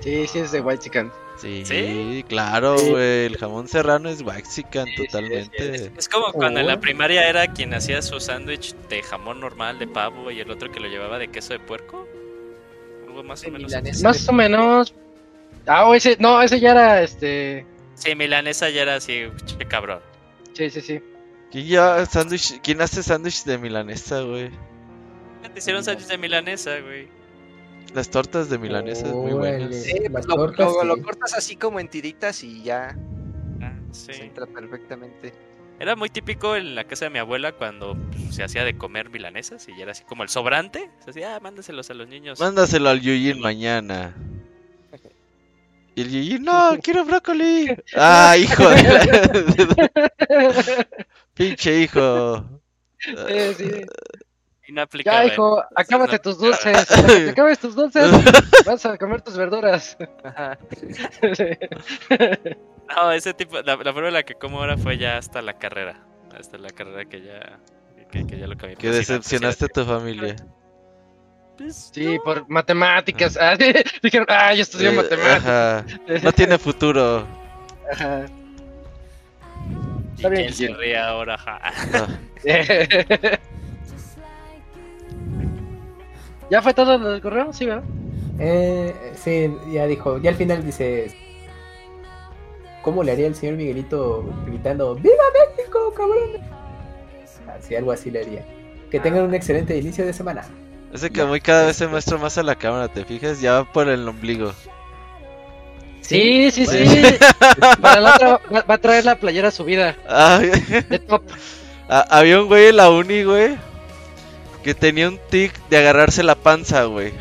[0.00, 1.10] Sí, sí, es de White Chicken.
[1.38, 2.22] Sí, ¿Sí?
[2.28, 2.90] claro, Sí.
[2.90, 3.24] güey.
[3.26, 5.74] El jamón serrano es Waxican Sí, sí, totalmente.
[5.74, 6.80] Es, es como cuando en la Oh.
[6.80, 10.80] primaria era quien hacía su sándwich de jamón normal de pavo y el otro que
[10.80, 12.06] lo llevaba de queso de puerco.
[13.20, 14.02] Algo más o menos.
[14.02, 14.94] Más o menos.
[15.66, 17.66] Ah, o ese, no, ese ya era este.
[17.94, 20.00] Sí, milanesa ya era así, che cabrón.
[20.54, 21.00] Sí, sí, sí.
[21.50, 24.50] ¿Quién, ya sándwich- ¿Quién hace sándwich de milanesa, güey?
[25.52, 27.08] Te hicieron sándwich de milanesa, güey.
[27.94, 29.74] Las tortas de milanesa es muy buenas.
[29.74, 31.02] Sí, pues Las lo, tortas, lo- lo sí.
[31.02, 32.96] cortas así como en tiritas y ya
[33.60, 34.12] Ah, sí.
[34.14, 35.32] se entra perfectamente.
[35.80, 39.08] Era muy típico en la casa de mi abuela cuando pues, se hacía de comer
[39.08, 40.90] milanesas y ya era así como el sobrante.
[41.02, 42.38] Se hacía, ah, mándaselos a los niños.
[42.38, 44.14] Mándaselo al Yuyin mañana.
[45.94, 47.74] Y el Yuyin, no, quiero brócoli.
[47.96, 49.90] Ah, hijo de la...
[51.34, 52.44] Pinche hijo.
[52.98, 53.70] Sí, sí.
[55.04, 56.18] Ya, hijo, acábate No.
[56.20, 56.86] tus dulces.
[56.86, 58.08] Te acabes tus dulces,
[58.66, 59.96] vas a comer tus verduras.
[62.96, 65.54] No, ese tipo, la, la forma en la que como ahora fue ya hasta la
[65.58, 65.96] carrera.
[66.38, 67.58] Hasta la carrera que ya,
[68.10, 68.76] que, que ya lo cambié.
[68.76, 70.36] Que Pues sí, decepcionaste a tu familia.
[71.56, 73.36] pues, Sí, por matemáticas.
[73.40, 75.44] Ah, sí, dijeron, ah, yo estudié Eh, matemáticas.
[75.44, 75.84] ajá.
[76.22, 77.26] No tiene futuro.
[77.92, 78.26] Ajá.
[80.16, 81.38] ¿Y Está bien, quién se ríe ahora?
[81.38, 81.60] Ja.
[81.92, 82.06] No.
[86.50, 87.52] ¿Ya fue todo lo del correo?
[87.52, 87.84] Sí, ¿verdad?
[88.38, 90.18] Eh, sí, ya dijo.
[90.18, 91.14] Ya al final dice.
[92.82, 95.14] ¿Cómo le haría el señor Miguelito gritando ¡Viva
[95.56, 96.40] México, cabrón!
[97.58, 98.44] Así, algo así le haría.
[98.90, 100.42] Que tengan un excelente inicio de semana.
[100.92, 103.40] Ese que muy cada vez se muestra más a la cámara, ¿te fijas?
[103.40, 104.52] Ya va por el ombligo.
[106.00, 107.02] Sí, sí, sí.
[107.80, 109.96] Para la otra va, va a traer la playera subida.
[110.08, 111.22] Ah, De top.
[111.88, 113.56] ah, había un güey en la uni, güey,
[114.64, 117.12] que tenía un tic de agarrarse la panza, güey.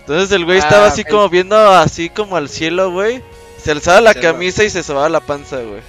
[0.00, 1.08] Entonces el güey Ah, estaba así ok.
[1.08, 3.22] como viendo así como al cielo, güey.
[3.66, 5.80] Se alzaba la Se camisa y se sobaba la panza, güey.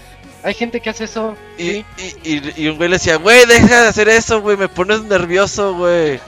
[0.42, 1.36] Hay gente que hace eso.
[1.60, 1.86] Y, Sí.
[2.24, 5.04] y, y, y un güey le decía, güey, deja de hacer eso, güey, me pones
[5.04, 6.20] nervioso, güey.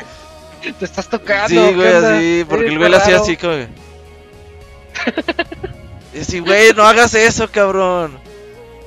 [0.79, 1.47] Te estás tocando.
[1.47, 3.55] Sí, ¿qué güey, así, porque el güey le hacía así como...
[6.13, 8.19] Y así, güey, no hagas eso, cabrón.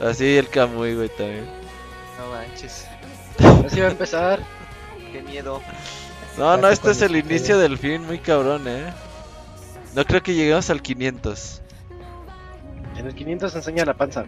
[0.00, 1.46] Así el Camuy, güey, también.
[2.18, 2.84] No manches.
[3.66, 4.38] Así va a empezar.
[5.12, 5.60] Qué miedo.
[6.38, 8.92] No, no, este es el inicio del fin, muy cabrón, eh.
[9.94, 11.61] No creo que lleguemos al 500.
[12.96, 14.24] En el 500 enseña la panza.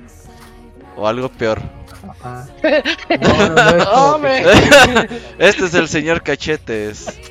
[0.96, 1.60] O algo peor.
[2.08, 2.46] Ajá.
[3.20, 4.44] No, no, no, es
[5.08, 7.06] que- este es el señor Cachetes.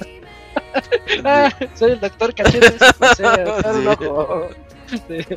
[1.23, 2.75] Ah, soy el doctor Cachetes.
[3.17, 3.23] Sí.
[5.07, 5.35] Sí.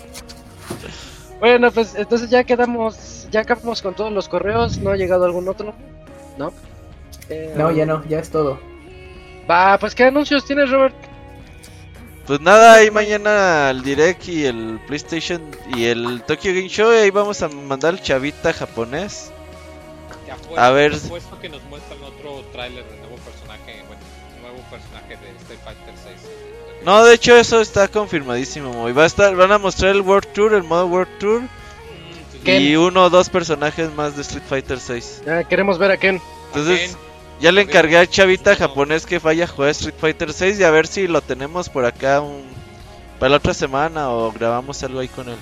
[1.40, 4.78] Bueno, pues entonces ya quedamos, ya acabamos con todos los correos.
[4.78, 5.74] ¿No ha llegado algún otro?
[6.38, 6.52] ¿No?
[7.28, 8.58] Eh, No, ya no, ya es todo.
[9.50, 10.94] Va, pues ¿qué anuncios tienes, Robert?
[12.26, 15.40] Pues nada, ahí mañana el Direct y el PlayStation
[15.76, 16.92] y el Tokyo Game Show.
[16.92, 19.30] Y ahí vamos a mandar el chavita japonés.
[20.24, 20.98] Te apuesto, A ver.
[20.98, 24.02] te apuesto que nos muestran otro tráiler de nuevo personaje, bueno,
[24.42, 26.30] nuevo personaje de Street Fighter 6.
[26.84, 28.88] No, de hecho, eso está confirmadísimo.
[28.88, 31.42] Y va a estar, van a mostrar el World Tour, el modo World Tour.
[32.44, 32.62] Ken.
[32.62, 35.22] Y uno o dos personajes más de Street Fighter 6.
[35.26, 36.20] Ya queremos ver a Ken.
[36.48, 36.96] Entonces,
[37.40, 40.70] ya le encargué al chavita japonés que vaya a jugar Street Fighter 6 y a
[40.70, 42.44] ver si lo tenemos por acá un...
[43.18, 45.36] para la otra semana o grabamos algo ahí con él.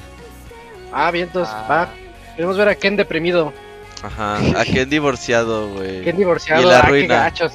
[0.93, 1.67] Ah, bien, entonces, Ah.
[1.69, 1.89] va.
[2.37, 3.53] Queremos ver a Ken deprimido.
[4.03, 6.03] Ajá, a Ken divorciado, güey.
[6.03, 6.63] Ken divorciado.
[6.63, 7.15] Y la ah, qué ruina.
[7.17, 7.53] gachos.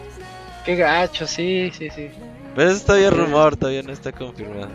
[0.65, 2.09] qué gacho, sí, sí, sí.
[2.55, 4.69] Pero eso es todavía rumor, todavía no está confirmado.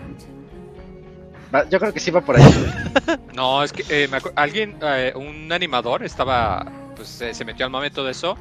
[1.54, 2.44] Va- yo creo que sí va por ahí.
[3.34, 7.70] No, es que eh, me alguien, eh, un animador estaba, pues eh, se metió al
[7.72, 8.36] momento de eso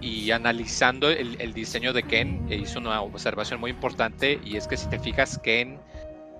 [0.00, 4.66] y analizando el, el diseño de Ken e hizo una observación muy importante y es
[4.66, 5.78] que si te fijas Ken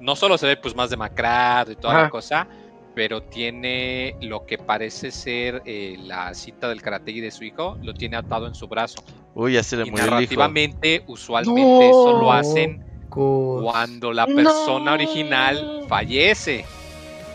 [0.01, 2.47] no solo se ve pues más demacrado y toda la cosa,
[2.95, 7.93] pero tiene lo que parece ser eh, la cinta del karate de su hijo, lo
[7.95, 9.03] tiene atado en su brazo.
[9.35, 10.15] Uy, ya se le Y murió el hijo.
[10.15, 14.35] narrativamente, usualmente eso lo hacen cuando la No.
[14.35, 16.65] persona original fallece.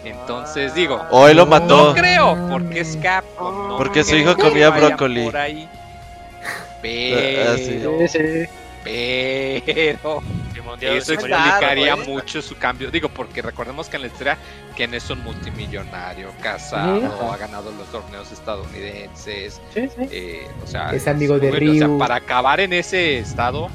[0.03, 1.87] Entonces digo, O él lo mató.
[1.87, 3.69] no creo, porque es Capcom.
[3.69, 5.23] no Porque su hijo comía brócoli.
[5.25, 5.69] por ahí.
[6.85, 7.79] Pero, Sí,
[10.79, 12.07] pero eso explicaría güey.
[12.07, 12.91] mucho su cambio.
[12.91, 14.37] Digo, porque recordemos que en la historia
[14.75, 19.61] Ken es un multimillonario, casado, ha ganado los torneos estadounidenses.
[19.73, 20.07] Sí, sí.
[20.11, 21.97] eh, o sea, Es amigo de bueno, o sea, Ryu.
[21.97, 23.69] para acabar en ese estado,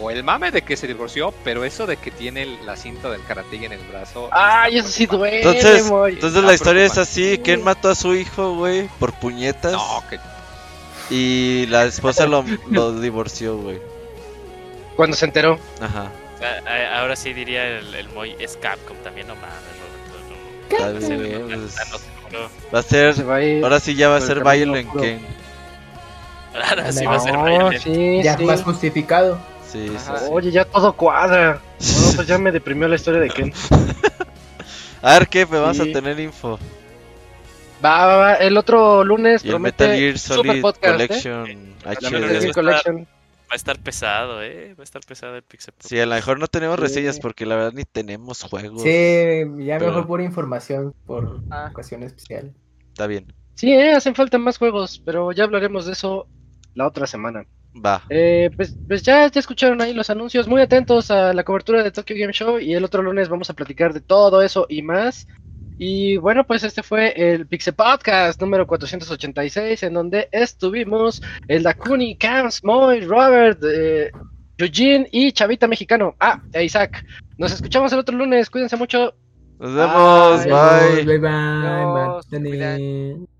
[0.00, 3.24] o el mame de que se divorció, pero eso de que tiene la cinta del
[3.24, 4.28] karate en el brazo.
[4.32, 8.54] Ay, eso sí duele, Entonces, entonces la historia es así, Ken mató a su hijo,
[8.54, 9.72] güey, por puñetas.
[9.72, 10.18] No, que
[11.10, 13.78] Y la esposa lo, lo divorció, güey.
[14.96, 15.58] Cuando se enteró.
[15.80, 16.10] Ajá.
[16.40, 19.50] A- a- Ahora sí diría el, el Moy, es Capcom también, no mames,
[20.70, 21.00] Roberto.
[21.00, 23.62] no- no no- pues, va a ser, Se va a ir.
[23.64, 24.88] ahora sí ya va a ser Violent.
[25.00, 25.20] Ken.
[26.54, 27.82] Ahora sí va a ser Violent.
[27.82, 28.44] sí, ya sí.
[28.44, 29.38] más justificado.
[29.70, 30.18] Sí, sí, Ajá.
[30.18, 30.24] sí.
[30.30, 31.60] Oye, ya todo cuadra.
[31.80, 33.52] No, pues ya me deprimió la historia de Ken.
[35.02, 35.90] A ver qué, pues vamos Sí.
[35.90, 36.58] a tener info.
[37.84, 38.34] Va, va, va.
[38.34, 41.06] El otro lunes Y el promete Metal Gear super Solid podcast, ¿eh?
[41.08, 42.96] Collection La Metal Gear Collection.
[43.04, 44.74] Va a estar pesado, eh.
[44.78, 45.74] Va a estar pesado el Pixel.
[45.80, 46.82] Sí, a lo mejor no tenemos Sí.
[46.82, 48.82] reseñas porque la verdad ni tenemos juegos.
[48.82, 48.88] Sí,
[49.58, 51.68] ya Pero- mejor pura información por Ah.
[51.70, 52.52] ocasión especial.
[52.88, 53.32] Está bien.
[53.54, 56.26] Sí, eh, hacen falta más juegos, pero ya hablaremos de eso
[56.74, 57.44] la otra semana.
[57.84, 58.02] Va.
[58.08, 60.46] Eh, pues, pues ya, ya escucharon ahí los anuncios.
[60.48, 62.58] Muy atentos a la cobertura de Tokyo Game Show.
[62.58, 65.26] Y el otro lunes vamos a platicar de todo eso y más.
[65.82, 72.18] Y bueno, pues este fue el Pixel Podcast número 486, en donde estuvimos el Dakuni,
[72.18, 74.10] Camps, Moy, Robert, eh,
[74.58, 76.16] Eugene y Chavita Mexicano.
[76.20, 77.02] Ah, e Isaac.
[77.38, 78.50] Nos escuchamos el otro lunes.
[78.50, 79.14] Cuídense mucho.
[79.58, 80.44] Nos vemos.
[80.44, 80.96] Bye.
[80.96, 81.04] Bye.
[81.04, 81.30] Bye bye.
[81.30, 83.39] Adiós, Mátane.